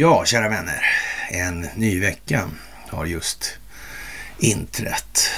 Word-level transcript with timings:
Ja, 0.00 0.24
kära 0.24 0.48
vänner. 0.48 0.84
En 1.30 1.60
ny 1.76 2.00
vecka 2.00 2.50
har 2.88 3.06
just 3.06 3.58
inträtt. 4.38 5.30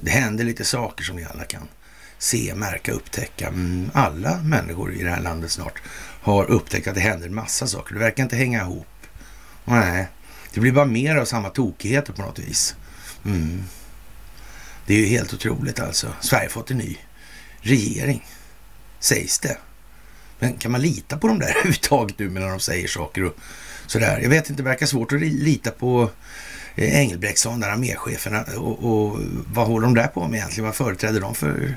Det 0.00 0.10
händer 0.10 0.44
lite 0.44 0.64
saker 0.64 1.04
som 1.04 1.16
ni 1.16 1.24
alla 1.24 1.44
kan 1.44 1.68
se, 2.18 2.54
märka, 2.54 2.92
upptäcka. 2.92 3.48
Mm, 3.48 3.90
alla 3.94 4.38
människor 4.38 4.94
i 4.94 5.02
det 5.02 5.10
här 5.10 5.20
landet 5.20 5.50
snart 5.50 5.82
har 6.22 6.44
upptäckt 6.44 6.88
att 6.88 6.94
det 6.94 7.00
händer 7.00 7.26
en 7.26 7.34
massa 7.34 7.66
saker. 7.66 7.94
Det 7.94 8.00
verkar 8.00 8.22
inte 8.22 8.36
hänga 8.36 8.60
ihop. 8.60 8.86
Nej, 9.64 10.06
det 10.54 10.60
blir 10.60 10.72
bara 10.72 10.84
mer 10.84 11.16
av 11.16 11.24
samma 11.24 11.50
tokigheter 11.50 12.12
på 12.12 12.22
något 12.22 12.38
vis. 12.38 12.74
Mm. 13.24 13.64
Det 14.86 14.94
är 14.94 14.98
ju 14.98 15.06
helt 15.06 15.34
otroligt 15.34 15.80
alltså. 15.80 16.12
Sverige 16.20 16.44
har 16.44 16.50
fått 16.50 16.70
en 16.70 16.78
ny 16.78 16.98
regering, 17.60 18.26
sägs 19.00 19.38
det. 19.38 19.58
Men 20.38 20.52
kan 20.52 20.72
man 20.72 20.82
lita 20.82 21.18
på 21.18 21.28
dem 21.28 21.38
där 21.38 21.48
överhuvudtaget 21.50 22.18
nu 22.18 22.30
när 22.30 22.48
de 22.48 22.60
säger 22.60 22.88
saker 22.88 23.24
och 23.24 23.36
sådär? 23.86 24.20
Jag 24.22 24.30
vet 24.30 24.50
inte, 24.50 24.62
det 24.62 24.68
verkar 24.68 24.86
svårt 24.86 25.12
att 25.12 25.20
lita 25.20 25.70
på 25.70 26.10
eh, 26.74 27.00
Engelbrektsson, 27.00 27.60
där 27.60 27.70
armécheferna 27.70 28.44
och, 28.56 28.84
och 28.84 29.20
vad 29.52 29.66
håller 29.66 29.86
de 29.86 29.94
där 29.94 30.06
på 30.06 30.28
med 30.28 30.38
egentligen? 30.38 30.64
Vad 30.64 30.74
företräder 30.74 31.20
de 31.20 31.34
för 31.34 31.76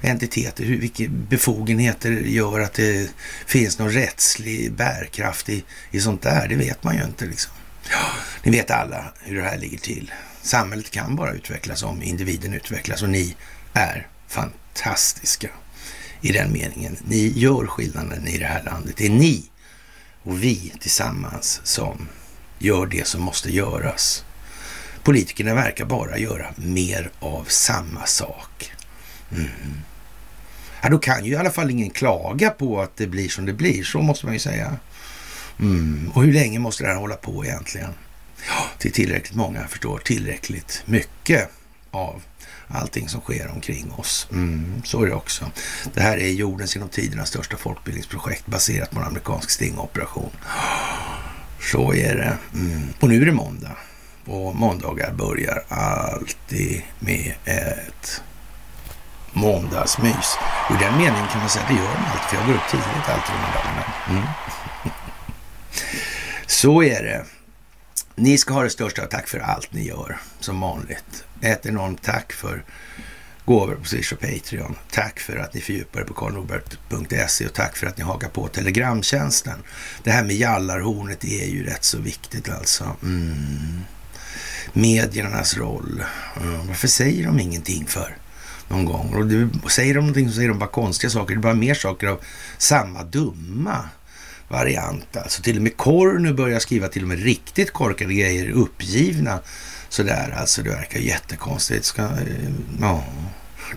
entiteter? 0.00 0.64
Hur, 0.64 0.78
vilka 0.78 1.04
befogenheter 1.08 2.10
gör 2.10 2.60
att 2.60 2.74
det 2.74 3.10
finns 3.46 3.78
någon 3.78 3.90
rättslig 3.90 4.72
bärkraft 4.72 5.48
i, 5.48 5.64
i 5.90 6.00
sånt 6.00 6.22
där? 6.22 6.48
Det 6.48 6.54
vet 6.54 6.84
man 6.84 6.96
ju 6.96 7.04
inte 7.04 7.26
liksom. 7.26 7.52
Ja, 7.90 8.06
ni 8.42 8.50
vet 8.50 8.70
alla 8.70 9.04
hur 9.22 9.36
det 9.36 9.48
här 9.48 9.58
ligger 9.58 9.78
till. 9.78 10.12
Samhället 10.42 10.90
kan 10.90 11.16
bara 11.16 11.32
utvecklas 11.32 11.82
om 11.82 12.02
individen 12.02 12.54
utvecklas 12.54 13.02
och 13.02 13.08
ni 13.08 13.36
är 13.72 14.06
fantastiska 14.28 15.48
i 16.20 16.32
den 16.32 16.52
meningen. 16.52 16.96
Ni 17.08 17.32
gör 17.36 17.66
skillnaden 17.66 18.28
i 18.28 18.38
det 18.38 18.46
här 18.46 18.62
landet. 18.62 18.94
Det 18.96 19.06
är 19.06 19.10
ni 19.10 19.44
och 20.26 20.42
vi 20.42 20.72
tillsammans 20.80 21.60
som 21.64 22.08
gör 22.58 22.86
det 22.86 23.06
som 23.06 23.22
måste 23.22 23.50
göras. 23.50 24.24
Politikerna 25.02 25.54
verkar 25.54 25.84
bara 25.84 26.18
göra 26.18 26.46
mer 26.56 27.10
av 27.18 27.44
samma 27.44 28.06
sak. 28.06 28.72
Mm. 29.32 29.50
Ja, 30.82 30.88
då 30.88 30.98
kan 30.98 31.24
ju 31.24 31.32
i 31.32 31.36
alla 31.36 31.50
fall 31.50 31.70
ingen 31.70 31.90
klaga 31.90 32.50
på 32.50 32.80
att 32.80 32.96
det 32.96 33.06
blir 33.06 33.28
som 33.28 33.46
det 33.46 33.52
blir, 33.52 33.84
så 33.84 34.00
måste 34.00 34.26
man 34.26 34.32
ju 34.34 34.38
säga. 34.40 34.76
Mm. 35.60 36.10
Och 36.14 36.22
hur 36.22 36.32
länge 36.32 36.58
måste 36.58 36.84
det 36.84 36.88
här 36.90 36.96
hålla 36.96 37.16
på 37.16 37.44
egentligen? 37.44 37.90
Ja, 38.48 38.64
till 38.78 38.92
tillräckligt 38.92 39.36
många 39.36 39.66
förstår 39.66 39.98
tillräckligt 39.98 40.82
mycket 40.86 41.50
av 41.90 42.22
allting 42.68 43.08
som 43.08 43.20
sker 43.20 43.50
omkring 43.54 43.92
oss. 43.92 44.28
Mm, 44.32 44.82
så 44.84 45.02
är 45.02 45.06
det 45.06 45.14
också. 45.14 45.50
Det 45.94 46.00
här 46.00 46.18
är 46.18 46.28
jordens 46.28 46.76
genom 46.76 46.88
tiderna 46.88 47.24
största 47.24 47.56
folkbildningsprojekt 47.56 48.46
baserat 48.46 48.90
på 48.90 48.98
en 48.98 49.06
amerikansk 49.06 49.50
stingoperation. 49.50 50.30
Så 51.60 51.94
är 51.94 52.14
det. 52.14 52.38
Mm. 52.54 52.88
Och 53.00 53.08
nu 53.08 53.22
är 53.22 53.26
det 53.26 53.32
måndag. 53.32 53.76
Och 54.24 54.56
måndagar 54.56 55.12
börjar 55.12 55.64
alltid 55.68 56.82
med 56.98 57.34
ett 57.44 58.22
måndagsmys. 59.32 60.36
Och 60.68 60.76
i 60.76 60.78
den 60.78 60.92
meningen 60.92 61.26
kan 61.32 61.40
man 61.40 61.48
säga 61.48 61.64
att 61.64 61.70
det 61.70 61.74
gör 61.74 61.82
de 61.82 62.04
alltid, 62.04 62.28
för 62.28 62.36
jag 62.36 62.46
går 62.46 62.54
upp 62.54 62.70
tidigt 62.70 63.08
alltid 63.08 63.34
de 63.34 63.40
här 63.40 63.54
dagarna. 63.54 63.84
Mm. 64.10 64.22
Så 66.46 66.82
är 66.82 67.02
det. 67.02 67.24
Ni 68.18 68.38
ska 68.38 68.54
ha 68.54 68.62
det 68.62 68.70
största 68.70 69.06
tack 69.06 69.28
för 69.28 69.38
allt 69.38 69.72
ni 69.72 69.86
gör, 69.86 70.18
som 70.40 70.60
vanligt. 70.60 71.24
Ett 71.40 71.66
enormt 71.66 72.02
tack 72.02 72.32
för 72.32 72.64
gåvor 73.44 73.74
på 73.74 73.84
Swish 73.84 74.12
och 74.12 74.20
Patreon. 74.20 74.76
Tack 74.90 75.20
för 75.20 75.36
att 75.36 75.54
ni 75.54 75.60
fördjupar 75.60 76.00
er 76.00 76.04
på 76.04 76.14
karlnorbert.se 76.14 77.46
och 77.46 77.52
tack 77.52 77.76
för 77.76 77.86
att 77.86 77.98
ni 77.98 78.04
hakar 78.04 78.28
på 78.28 78.48
Telegramtjänsten. 78.48 79.62
Det 80.02 80.10
här 80.10 80.24
med 80.24 80.36
jallarhornet 80.36 81.24
är 81.24 81.46
ju 81.46 81.64
rätt 81.64 81.84
så 81.84 81.98
viktigt 81.98 82.48
alltså. 82.48 82.96
Mm. 83.02 83.80
Mediernas 84.72 85.56
roll. 85.56 86.04
Mm. 86.40 86.66
Varför 86.66 86.88
säger 86.88 87.26
de 87.26 87.40
ingenting 87.40 87.86
för? 87.86 88.16
Någon 88.68 88.84
gång. 88.84 89.14
Och 89.14 89.26
du, 89.26 89.50
säger 89.68 89.94
de 89.94 90.00
någonting 90.00 90.28
så 90.28 90.34
säger 90.34 90.48
de 90.48 90.58
bara 90.58 90.70
konstiga 90.70 91.10
saker. 91.10 91.34
Det 91.34 91.38
är 91.38 91.42
bara 91.42 91.54
mer 91.54 91.74
saker 91.74 92.06
av 92.06 92.20
samma 92.58 93.02
dumma 93.02 93.88
variant. 94.48 95.16
Alltså 95.16 95.42
till 95.42 95.56
och 95.56 95.62
med 95.62 95.76
Kornu 95.76 96.32
börjar 96.32 96.58
skriva 96.58 96.88
till 96.88 97.02
och 97.02 97.08
med 97.08 97.22
riktigt 97.22 97.72
korkade 97.72 98.14
grejer, 98.14 98.50
uppgivna 98.50 99.40
sådär. 99.88 100.34
Alltså 100.36 100.62
det 100.62 100.70
verkar 100.70 101.00
jättekonstigt. 101.00 101.84
Ska, 101.84 102.02
eh, 102.02 102.50
ja. 102.80 103.04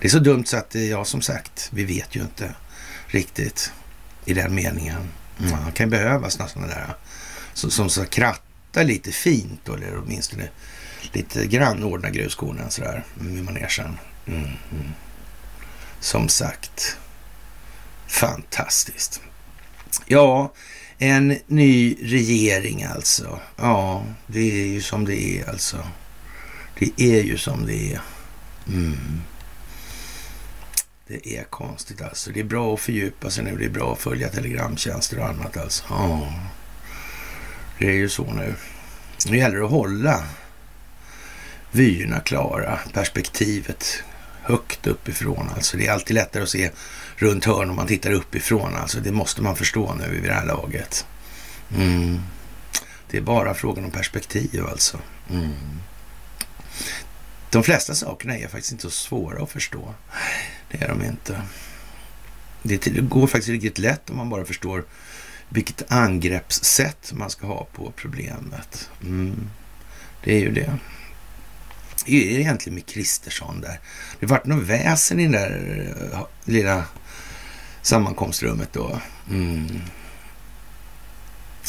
Det 0.00 0.06
är 0.06 0.10
så 0.10 0.18
dumt 0.18 0.44
så 0.44 0.56
att, 0.56 0.74
eh, 0.74 0.90
ja 0.90 1.04
som 1.04 1.22
sagt, 1.22 1.68
vi 1.72 1.84
vet 1.84 2.16
ju 2.16 2.20
inte 2.20 2.54
riktigt 3.06 3.72
i 4.24 4.34
den 4.34 4.54
meningen. 4.54 5.08
Mm. 5.40 5.64
Det 5.66 5.72
kan 5.72 5.90
behövas 5.90 6.38
några 6.38 6.50
sådana 6.50 6.68
där 6.68 6.94
som, 7.54 7.70
som 7.70 7.90
ska 7.90 8.04
kratta 8.04 8.82
lite 8.82 9.12
fint 9.12 9.60
då, 9.64 9.74
eller 9.74 9.98
åtminstone 9.98 10.48
lite 11.12 11.46
grann 11.46 11.82
ordna 11.82 12.10
gruskornen 12.10 12.70
sådär 12.70 13.04
mm, 13.20 13.38
i 13.38 13.42
manegen. 13.42 13.98
Mm, 14.26 14.42
mm. 14.42 14.92
Som 16.00 16.28
sagt, 16.28 16.96
fantastiskt. 18.06 19.20
Ja, 20.12 20.52
en 20.98 21.38
ny 21.46 21.96
regering 22.02 22.84
alltså. 22.84 23.40
Ja, 23.56 24.04
det 24.26 24.62
är 24.62 24.66
ju 24.66 24.80
som 24.80 25.04
det 25.04 25.22
är 25.22 25.48
alltså. 25.48 25.76
Det 26.78 26.92
är 26.96 27.22
ju 27.22 27.38
som 27.38 27.66
det 27.66 27.92
är. 27.92 28.00
Mm. 28.68 29.20
Det 31.06 31.36
är 31.36 31.44
konstigt 31.44 32.02
alltså. 32.02 32.30
Det 32.30 32.40
är 32.40 32.44
bra 32.44 32.74
att 32.74 32.80
fördjupa 32.80 33.30
sig 33.30 33.44
nu. 33.44 33.56
Det 33.56 33.64
är 33.64 33.70
bra 33.70 33.92
att 33.92 33.98
följa 33.98 34.28
telegramtjänster 34.28 35.18
och 35.18 35.28
annat 35.28 35.56
alltså. 35.56 35.84
Ja, 35.88 36.34
det 37.78 37.86
är 37.86 37.96
ju 37.96 38.08
så 38.08 38.32
nu. 38.32 38.54
Nu 39.28 39.36
gäller 39.36 39.56
det 39.56 39.64
att 39.64 39.70
hålla 39.70 40.24
vyerna 41.72 42.20
klara, 42.20 42.78
perspektivet 42.92 44.02
högt 44.42 44.86
uppifrån. 44.86 45.50
Alltså 45.54 45.76
det 45.76 45.86
är 45.86 45.92
alltid 45.92 46.14
lättare 46.14 46.42
att 46.42 46.48
se 46.48 46.70
runt 47.22 47.44
hörn 47.44 47.70
om 47.70 47.76
man 47.76 47.86
tittar 47.86 48.12
uppifrån. 48.12 48.74
Alltså 48.74 49.00
det 49.00 49.12
måste 49.12 49.42
man 49.42 49.56
förstå 49.56 49.94
nu 49.94 50.08
vid 50.08 50.22
det 50.22 50.32
här 50.32 50.46
laget. 50.46 51.06
Mm. 51.76 52.20
Det 53.10 53.16
är 53.16 53.22
bara 53.22 53.54
frågan 53.54 53.84
om 53.84 53.90
perspektiv 53.90 54.66
alltså. 54.66 54.98
Mm. 55.30 55.52
De 57.50 57.62
flesta 57.62 57.94
sakerna 57.94 58.36
är 58.36 58.48
faktiskt 58.48 58.72
inte 58.72 58.82
så 58.82 58.90
svåra 58.90 59.42
att 59.42 59.50
förstå. 59.50 59.94
Det 60.70 60.82
är 60.82 60.88
de 60.88 61.04
inte. 61.04 61.42
Det 62.62 63.00
går 63.00 63.26
faktiskt 63.26 63.48
riktigt 63.48 63.78
lätt 63.78 64.10
om 64.10 64.16
man 64.16 64.30
bara 64.30 64.44
förstår 64.44 64.84
vilket 65.48 65.92
angreppssätt 65.92 67.12
man 67.12 67.30
ska 67.30 67.46
ha 67.46 67.66
på 67.72 67.92
problemet. 67.96 68.90
Mm. 69.02 69.50
Det 70.24 70.34
är 70.34 70.40
ju 70.40 70.50
det. 70.50 70.78
Hur 72.06 72.22
är 72.22 72.36
det 72.36 72.40
egentligen 72.40 72.74
med 72.74 72.86
Kristersson 72.86 73.60
där? 73.60 73.80
Det 74.20 74.26
vart 74.26 74.46
något 74.46 74.64
väsen 74.64 75.20
i 75.20 75.22
den 75.22 75.32
där 75.32 75.86
eh, 76.12 76.20
lilla 76.44 76.84
sammankomstrummet 77.82 78.72
då. 78.72 79.00
Mm. 79.30 79.80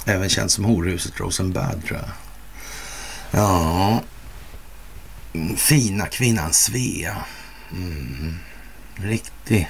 Även 0.05 0.29
känt 0.29 0.51
som 0.51 0.65
horhuset 0.65 1.19
Rosenbad 1.19 1.85
tror 1.85 1.99
jag. 1.99 2.09
Ja, 3.31 4.03
mm, 5.33 5.57
fina 5.57 6.07
kvinnan 6.07 6.53
Svea. 6.53 7.17
Mm. 7.71 8.37
Riktig 8.95 9.69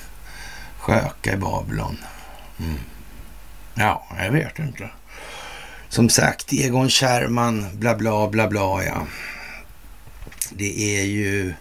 sköka 0.77 1.33
i 1.33 1.37
Babylon. 1.37 1.97
Mm. 2.59 2.79
Ja, 3.73 4.07
jag 4.17 4.31
vet 4.31 4.59
inte. 4.59 4.89
Som 5.89 6.09
sagt, 6.09 6.53
Egon 6.53 6.89
Kärman, 6.89 7.65
bla 7.73 7.95
bla 7.95 8.27
bla 8.27 8.47
bla 8.47 8.83
ja. 8.83 9.07
Det 10.49 10.99
är 10.99 11.05
ju 11.05 11.53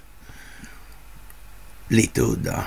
lite 1.89 2.21
udda. 2.21 2.65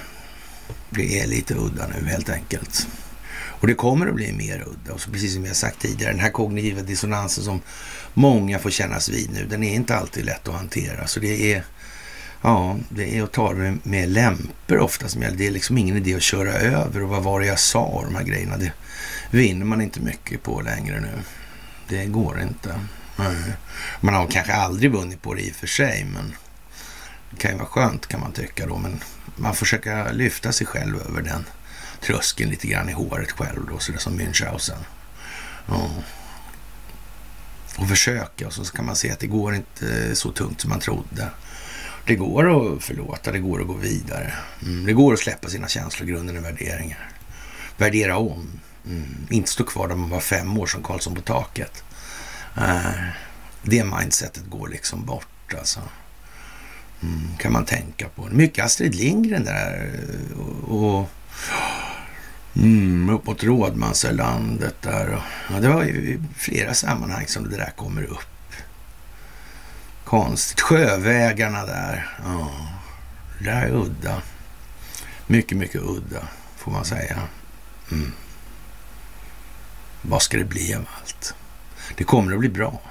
Det 0.96 1.20
är 1.20 1.28
lite 1.28 1.54
udda 1.54 1.88
nu 1.88 2.10
helt 2.10 2.30
enkelt. 2.30 2.88
Och 3.36 3.68
det 3.68 3.74
kommer 3.74 4.08
att 4.08 4.16
bli 4.16 4.34
mer 4.34 4.64
udda. 4.68 4.94
Och 4.94 5.02
så 5.02 5.12
precis 5.12 5.34
som 5.34 5.46
jag 5.46 5.56
sagt 5.56 5.80
tidigare, 5.80 6.12
den 6.12 6.22
här 6.22 6.30
kognitiva 6.30 6.82
dissonansen 6.82 7.44
som 7.44 7.62
många 8.14 8.60
får 8.60 8.70
kännas 8.70 9.10
vid 9.10 9.32
nu, 9.34 9.46
den 9.46 9.64
är 9.64 9.74
inte 9.74 9.96
alltid 9.96 10.26
lätt 10.26 10.48
att 10.48 10.56
hantera. 10.56 11.08
Så 11.08 11.20
det 11.20 11.54
är, 11.54 11.64
ja, 12.42 12.78
det 12.90 13.18
är 13.18 13.24
att 13.24 13.32
ta 13.32 13.54
det 13.54 13.78
med 13.84 14.10
lämpor 14.10 14.80
ofta 14.80 15.08
som 15.08 15.22
gäller. 15.22 15.38
Det 15.38 15.48
är 15.48 15.52
liksom 15.52 15.78
ingen 15.78 15.98
idé 15.98 16.16
att 16.16 16.22
köra 16.22 16.54
över 16.54 17.04
och 17.04 17.10
vad 17.10 17.24
var 17.24 17.40
det 17.40 17.46
jag 17.46 17.60
sa 17.60 17.84
och 17.84 18.04
de 18.04 18.16
här 18.16 18.24
grejerna. 18.24 18.58
Det 18.58 18.72
vinner 19.32 19.66
man 19.66 19.82
inte 19.82 20.00
mycket 20.00 20.44
på 20.44 20.62
längre 20.62 21.00
nu. 21.00 21.22
Det 21.88 22.06
går 22.06 22.42
inte. 22.42 22.80
Man 24.02 24.14
har 24.14 24.28
kanske 24.28 24.54
aldrig 24.54 24.92
vunnit 24.92 25.22
på 25.22 25.34
det 25.34 25.42
i 25.42 25.52
och 25.52 25.56
för 25.56 25.68
sig, 25.68 26.06
men 26.14 26.36
det 27.30 27.38
kan 27.38 27.52
ju 27.52 27.58
vara 27.58 27.68
skönt 27.68 28.08
kan 28.08 28.20
man 28.20 28.32
tycka 28.32 28.66
då. 28.66 28.78
Men 28.78 29.00
man 29.36 29.56
försöker 29.56 30.14
lyfta 30.14 30.52
sig 30.52 30.68
själv 30.68 31.02
över 31.10 31.22
den 31.22 31.46
tröskeln 32.02 32.50
lite 32.50 32.68
grann 32.68 32.90
i 32.90 32.94
håret 32.94 33.32
själv 33.32 33.68
då, 33.70 33.80
sådär 33.80 34.00
som 34.00 34.20
Münchhausen. 34.20 34.80
Ja. 35.68 35.90
Och 37.78 37.90
försöka 37.90 38.48
och 38.48 38.54
så 38.54 38.66
kan 38.66 38.86
man 38.86 38.96
se 38.96 39.12
att 39.12 39.20
det 39.20 39.28
går 39.28 39.56
inte 39.56 40.16
så 40.16 40.32
tungt 40.32 40.62
som 40.62 40.70
man 40.70 40.80
trodde. 40.80 41.30
Det 42.06 42.16
går 42.16 42.74
att 42.76 42.84
förlåta, 42.84 43.32
det 43.32 43.40
går 43.40 43.62
att 43.62 43.68
gå 43.68 43.74
vidare. 43.74 44.34
Mm. 44.62 44.86
Det 44.86 44.94
går 44.94 45.14
att 45.14 45.20
släppa 45.20 45.50
sina 45.50 45.68
känslor, 45.68 46.08
grunden 46.08 46.38
och 46.38 46.44
värderingar. 46.44 47.10
Värdera 47.78 48.18
om. 48.18 48.60
Mm. 48.86 49.28
Inte 49.30 49.50
stå 49.50 49.64
kvar 49.64 49.88
där 49.88 49.96
man 49.96 50.10
var 50.10 50.20
fem 50.20 50.58
år 50.58 50.66
som 50.66 50.84
Karlsson 50.84 51.16
på 51.16 51.22
taket. 51.22 51.84
Äh, 52.58 52.92
det 53.62 53.84
mindsetet 53.84 54.44
går 54.50 54.68
liksom 54.68 55.06
bort 55.06 55.54
alltså. 55.58 55.80
Mm, 57.04 57.38
kan 57.38 57.52
man 57.52 57.66
tänka 57.66 58.10
på. 58.10 58.28
Mycket 58.32 58.66
Astrid 58.66 58.96
Lindgren 58.96 59.44
där 59.44 59.92
eh, 59.94 60.40
och, 60.40 61.00
och 61.00 61.10
mm, 62.56 63.10
uppåt 63.10 63.44
Rådmansölandet 63.44 64.82
där. 64.82 65.22
Ja, 65.52 65.60
det 65.60 65.70
var 65.70 65.84
ju 65.84 65.92
i 65.92 66.20
flera 66.36 66.74
sammanhang 66.74 67.28
som 67.28 67.50
det 67.50 67.58
där 67.58 67.74
kommer 67.76 68.04
upp. 68.04 68.54
Konstigt. 70.04 70.62
Sjövägarna 70.62 71.66
där. 71.66 72.18
Ja, 72.26 72.52
det 73.40 73.46
där 73.46 73.62
är 73.62 73.72
udda. 73.76 74.22
Mycket, 75.28 75.58
mycket 75.58 75.82
udda 75.82 76.28
får 76.58 76.72
man 76.72 76.86
säga. 76.86 77.20
Mm. 77.92 78.12
Vad 80.02 80.22
ska 80.22 80.38
det 80.38 80.46
bli 80.46 80.74
av 80.74 80.86
allt? 81.00 81.36
Det 81.96 82.04
kommer 82.04 82.34
att 82.34 82.40
bli 82.40 82.50
bra. 82.50 82.82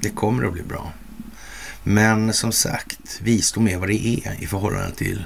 Det 0.00 0.10
kommer 0.10 0.44
att 0.44 0.52
bli 0.52 0.62
bra. 0.62 0.92
Men 1.84 2.32
som 2.32 2.52
sagt, 2.52 3.20
visdom 3.20 3.68
är 3.68 3.76
vad 3.76 3.88
det 3.88 4.06
är 4.06 4.36
i 4.42 4.46
förhållande 4.46 4.94
till 4.96 5.24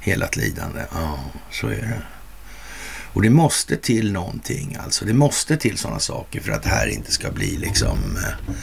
helat 0.00 0.36
lidande. 0.36 0.80
Ja, 0.92 1.18
så 1.50 1.66
är 1.68 1.76
det. 1.76 2.02
Och 3.12 3.22
det 3.22 3.30
måste 3.30 3.76
till 3.76 4.12
någonting 4.12 4.76
alltså. 4.84 5.04
Det 5.04 5.12
måste 5.12 5.56
till 5.56 5.78
sådana 5.78 6.00
saker 6.00 6.40
för 6.40 6.52
att 6.52 6.62
det 6.62 6.68
här 6.68 6.86
inte 6.86 7.12
ska 7.12 7.30
bli 7.30 7.56
liksom 7.56 7.98
eh, 8.16 8.54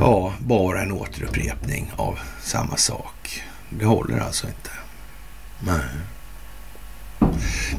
ja, 0.00 0.34
bara 0.38 0.82
en 0.82 0.92
återupprepning 0.92 1.92
av 1.96 2.18
samma 2.42 2.76
sak. 2.76 3.42
Det 3.70 3.84
håller 3.84 4.18
alltså 4.18 4.46
inte. 4.46 4.70
Nej. 5.60 5.84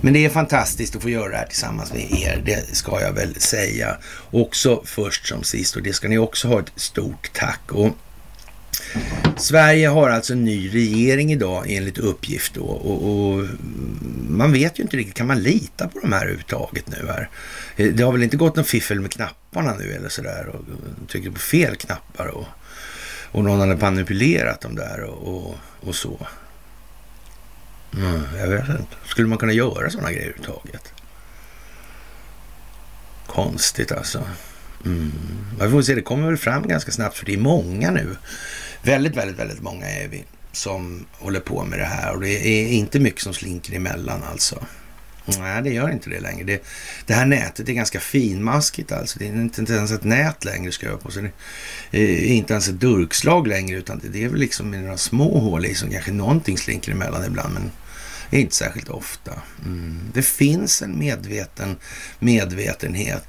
Men 0.01 0.13
det 0.13 0.25
är 0.25 0.29
fantastiskt 0.29 0.95
att 0.95 1.01
få 1.01 1.09
göra 1.09 1.29
det 1.29 1.37
här 1.37 1.45
tillsammans 1.45 1.93
med 1.93 2.11
er. 2.11 2.41
Det 2.45 2.75
ska 2.75 3.01
jag 3.01 3.13
väl 3.13 3.41
säga. 3.41 3.97
Också 4.31 4.81
först 4.85 5.27
som 5.27 5.43
sist 5.43 5.75
och 5.75 5.83
det 5.83 5.93
ska 5.93 6.07
ni 6.07 6.17
också 6.17 6.47
ha 6.47 6.59
ett 6.59 6.71
stort 6.75 7.29
tack. 7.33 7.71
Och 7.71 7.97
Sverige 9.37 9.87
har 9.87 10.09
alltså 10.09 10.33
en 10.33 10.43
ny 10.43 10.69
regering 10.73 11.31
idag 11.31 11.65
enligt 11.67 11.97
uppgift 11.97 12.53
då, 12.53 12.63
och, 12.63 13.33
och, 13.33 13.47
man 14.29 14.53
vet 14.53 14.79
ju 14.79 14.83
inte 14.83 14.97
riktigt, 14.97 15.15
kan 15.15 15.27
man 15.27 15.43
lita 15.43 15.87
på 15.87 15.99
de 15.99 16.13
här 16.13 16.21
överhuvudtaget 16.21 16.87
nu 16.87 17.07
här? 17.07 17.29
Eh, 17.75 17.93
det 17.93 18.03
har 18.03 18.11
väl 18.11 18.23
inte 18.23 18.37
gått 18.37 18.55
någon 18.55 18.65
fiffel 18.65 18.99
med 18.99 19.11
knapparna 19.11 19.75
nu 19.79 19.93
eller 19.93 20.09
sådär 20.09 20.47
och 20.47 20.65
trycker 21.07 21.31
på 21.31 21.39
fel 21.39 21.75
knappar 21.75 22.27
och, 22.27 22.45
och 23.31 23.43
någon 23.43 23.59
hade 23.59 23.75
manipulerat 23.75 24.61
dem 24.61 24.75
där 24.75 25.03
och, 25.03 25.35
och, 25.35 25.55
och 25.79 25.95
så. 25.95 26.27
Mm, 27.93 28.21
jag 28.37 28.47
vet 28.47 28.69
inte. 28.69 28.95
Skulle 29.05 29.27
man 29.27 29.37
kunna 29.37 29.53
göra 29.53 29.89
sådana 29.89 30.11
grejer 30.11 30.27
överhuvudtaget? 30.27 30.93
Konstigt 33.27 33.91
alltså. 33.91 34.23
Mm. 34.85 35.11
Vi 35.61 35.69
får 35.69 35.81
se, 35.81 35.95
det 35.95 36.01
kommer 36.01 36.27
väl 36.27 36.37
fram 36.37 36.67
ganska 36.67 36.91
snabbt 36.91 37.17
för 37.17 37.25
det 37.25 37.33
är 37.33 37.37
många 37.37 37.91
nu. 37.91 38.15
Väldigt, 38.85 39.17
väldigt, 39.17 39.39
väldigt 39.39 39.61
många 39.61 39.89
är 39.89 40.07
vi 40.07 40.23
som 40.51 41.05
håller 41.11 41.39
på 41.39 41.63
med 41.63 41.79
det 41.79 41.85
här 41.85 42.13
och 42.13 42.21
det 42.21 42.47
är 42.47 42.67
inte 42.67 42.99
mycket 42.99 43.21
som 43.21 43.33
slinker 43.33 43.73
emellan 43.75 44.23
alltså. 44.31 44.65
Nej, 45.25 45.61
det 45.63 45.69
gör 45.69 45.89
inte 45.89 46.09
det 46.09 46.19
längre. 46.19 46.43
Det, 46.43 46.63
det 47.05 47.13
här 47.13 47.25
nätet 47.25 47.69
är 47.69 47.73
ganska 47.73 47.99
finmaskigt 47.99 48.91
alltså. 48.91 49.19
Det 49.19 49.25
är 49.25 49.29
inte, 49.29 49.61
inte 49.61 49.73
ens 49.73 49.91
ett 49.91 50.03
nät 50.03 50.45
längre 50.45 50.71
ska 50.71 50.85
jag 50.85 51.01
på. 51.01 51.11
Så 51.11 51.21
det 51.91 51.97
är 51.97 52.25
inte 52.25 52.53
ens 52.53 52.67
ett 52.67 52.79
durkslag 52.79 53.47
längre 53.47 53.77
utan 53.77 54.01
det 54.11 54.23
är 54.23 54.29
väl 54.29 54.39
liksom 54.39 54.71
några 54.71 54.97
små 54.97 55.39
hål 55.39 55.65
i 55.65 55.75
som 55.75 55.91
kanske 55.91 56.11
någonting 56.11 56.57
slinker 56.57 56.91
emellan 56.91 57.25
ibland. 57.25 57.53
Men 57.53 57.71
inte 58.39 58.55
särskilt 58.55 58.89
ofta. 58.89 59.31
Mm. 59.65 59.99
Det 60.13 60.21
finns 60.21 60.81
en 60.81 60.99
medveten 60.99 61.75
medvetenhet 62.19 63.23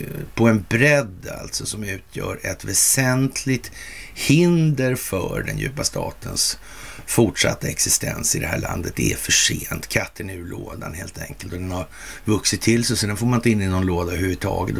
Eh, 0.00 0.06
på 0.34 0.48
en 0.48 0.64
bredd 0.68 1.28
alltså 1.40 1.66
som 1.66 1.84
utgör 1.84 2.40
ett 2.42 2.64
väsentligt 2.64 3.72
hinder 4.14 4.94
för 4.94 5.42
den 5.46 5.58
djupa 5.58 5.84
statens 5.84 6.58
fortsatta 7.06 7.68
existens 7.68 8.36
i 8.36 8.38
det 8.38 8.46
här 8.46 8.58
landet. 8.58 8.92
Det 8.96 9.12
är 9.12 9.16
för 9.16 9.32
sent. 9.32 9.88
Katten 9.88 10.30
är 10.30 10.34
ur 10.34 10.46
lådan 10.46 10.94
helt 10.94 11.18
enkelt. 11.18 11.52
Och 11.52 11.58
den 11.58 11.70
har 11.70 11.86
vuxit 12.24 12.60
till 12.60 12.84
sig 12.84 12.96
så 12.96 13.06
den 13.06 13.16
får 13.16 13.26
man 13.26 13.38
inte 13.38 13.50
in 13.50 13.62
i 13.62 13.68
någon 13.68 13.86
låda 13.86 14.12
överhuvudtaget. 14.12 14.76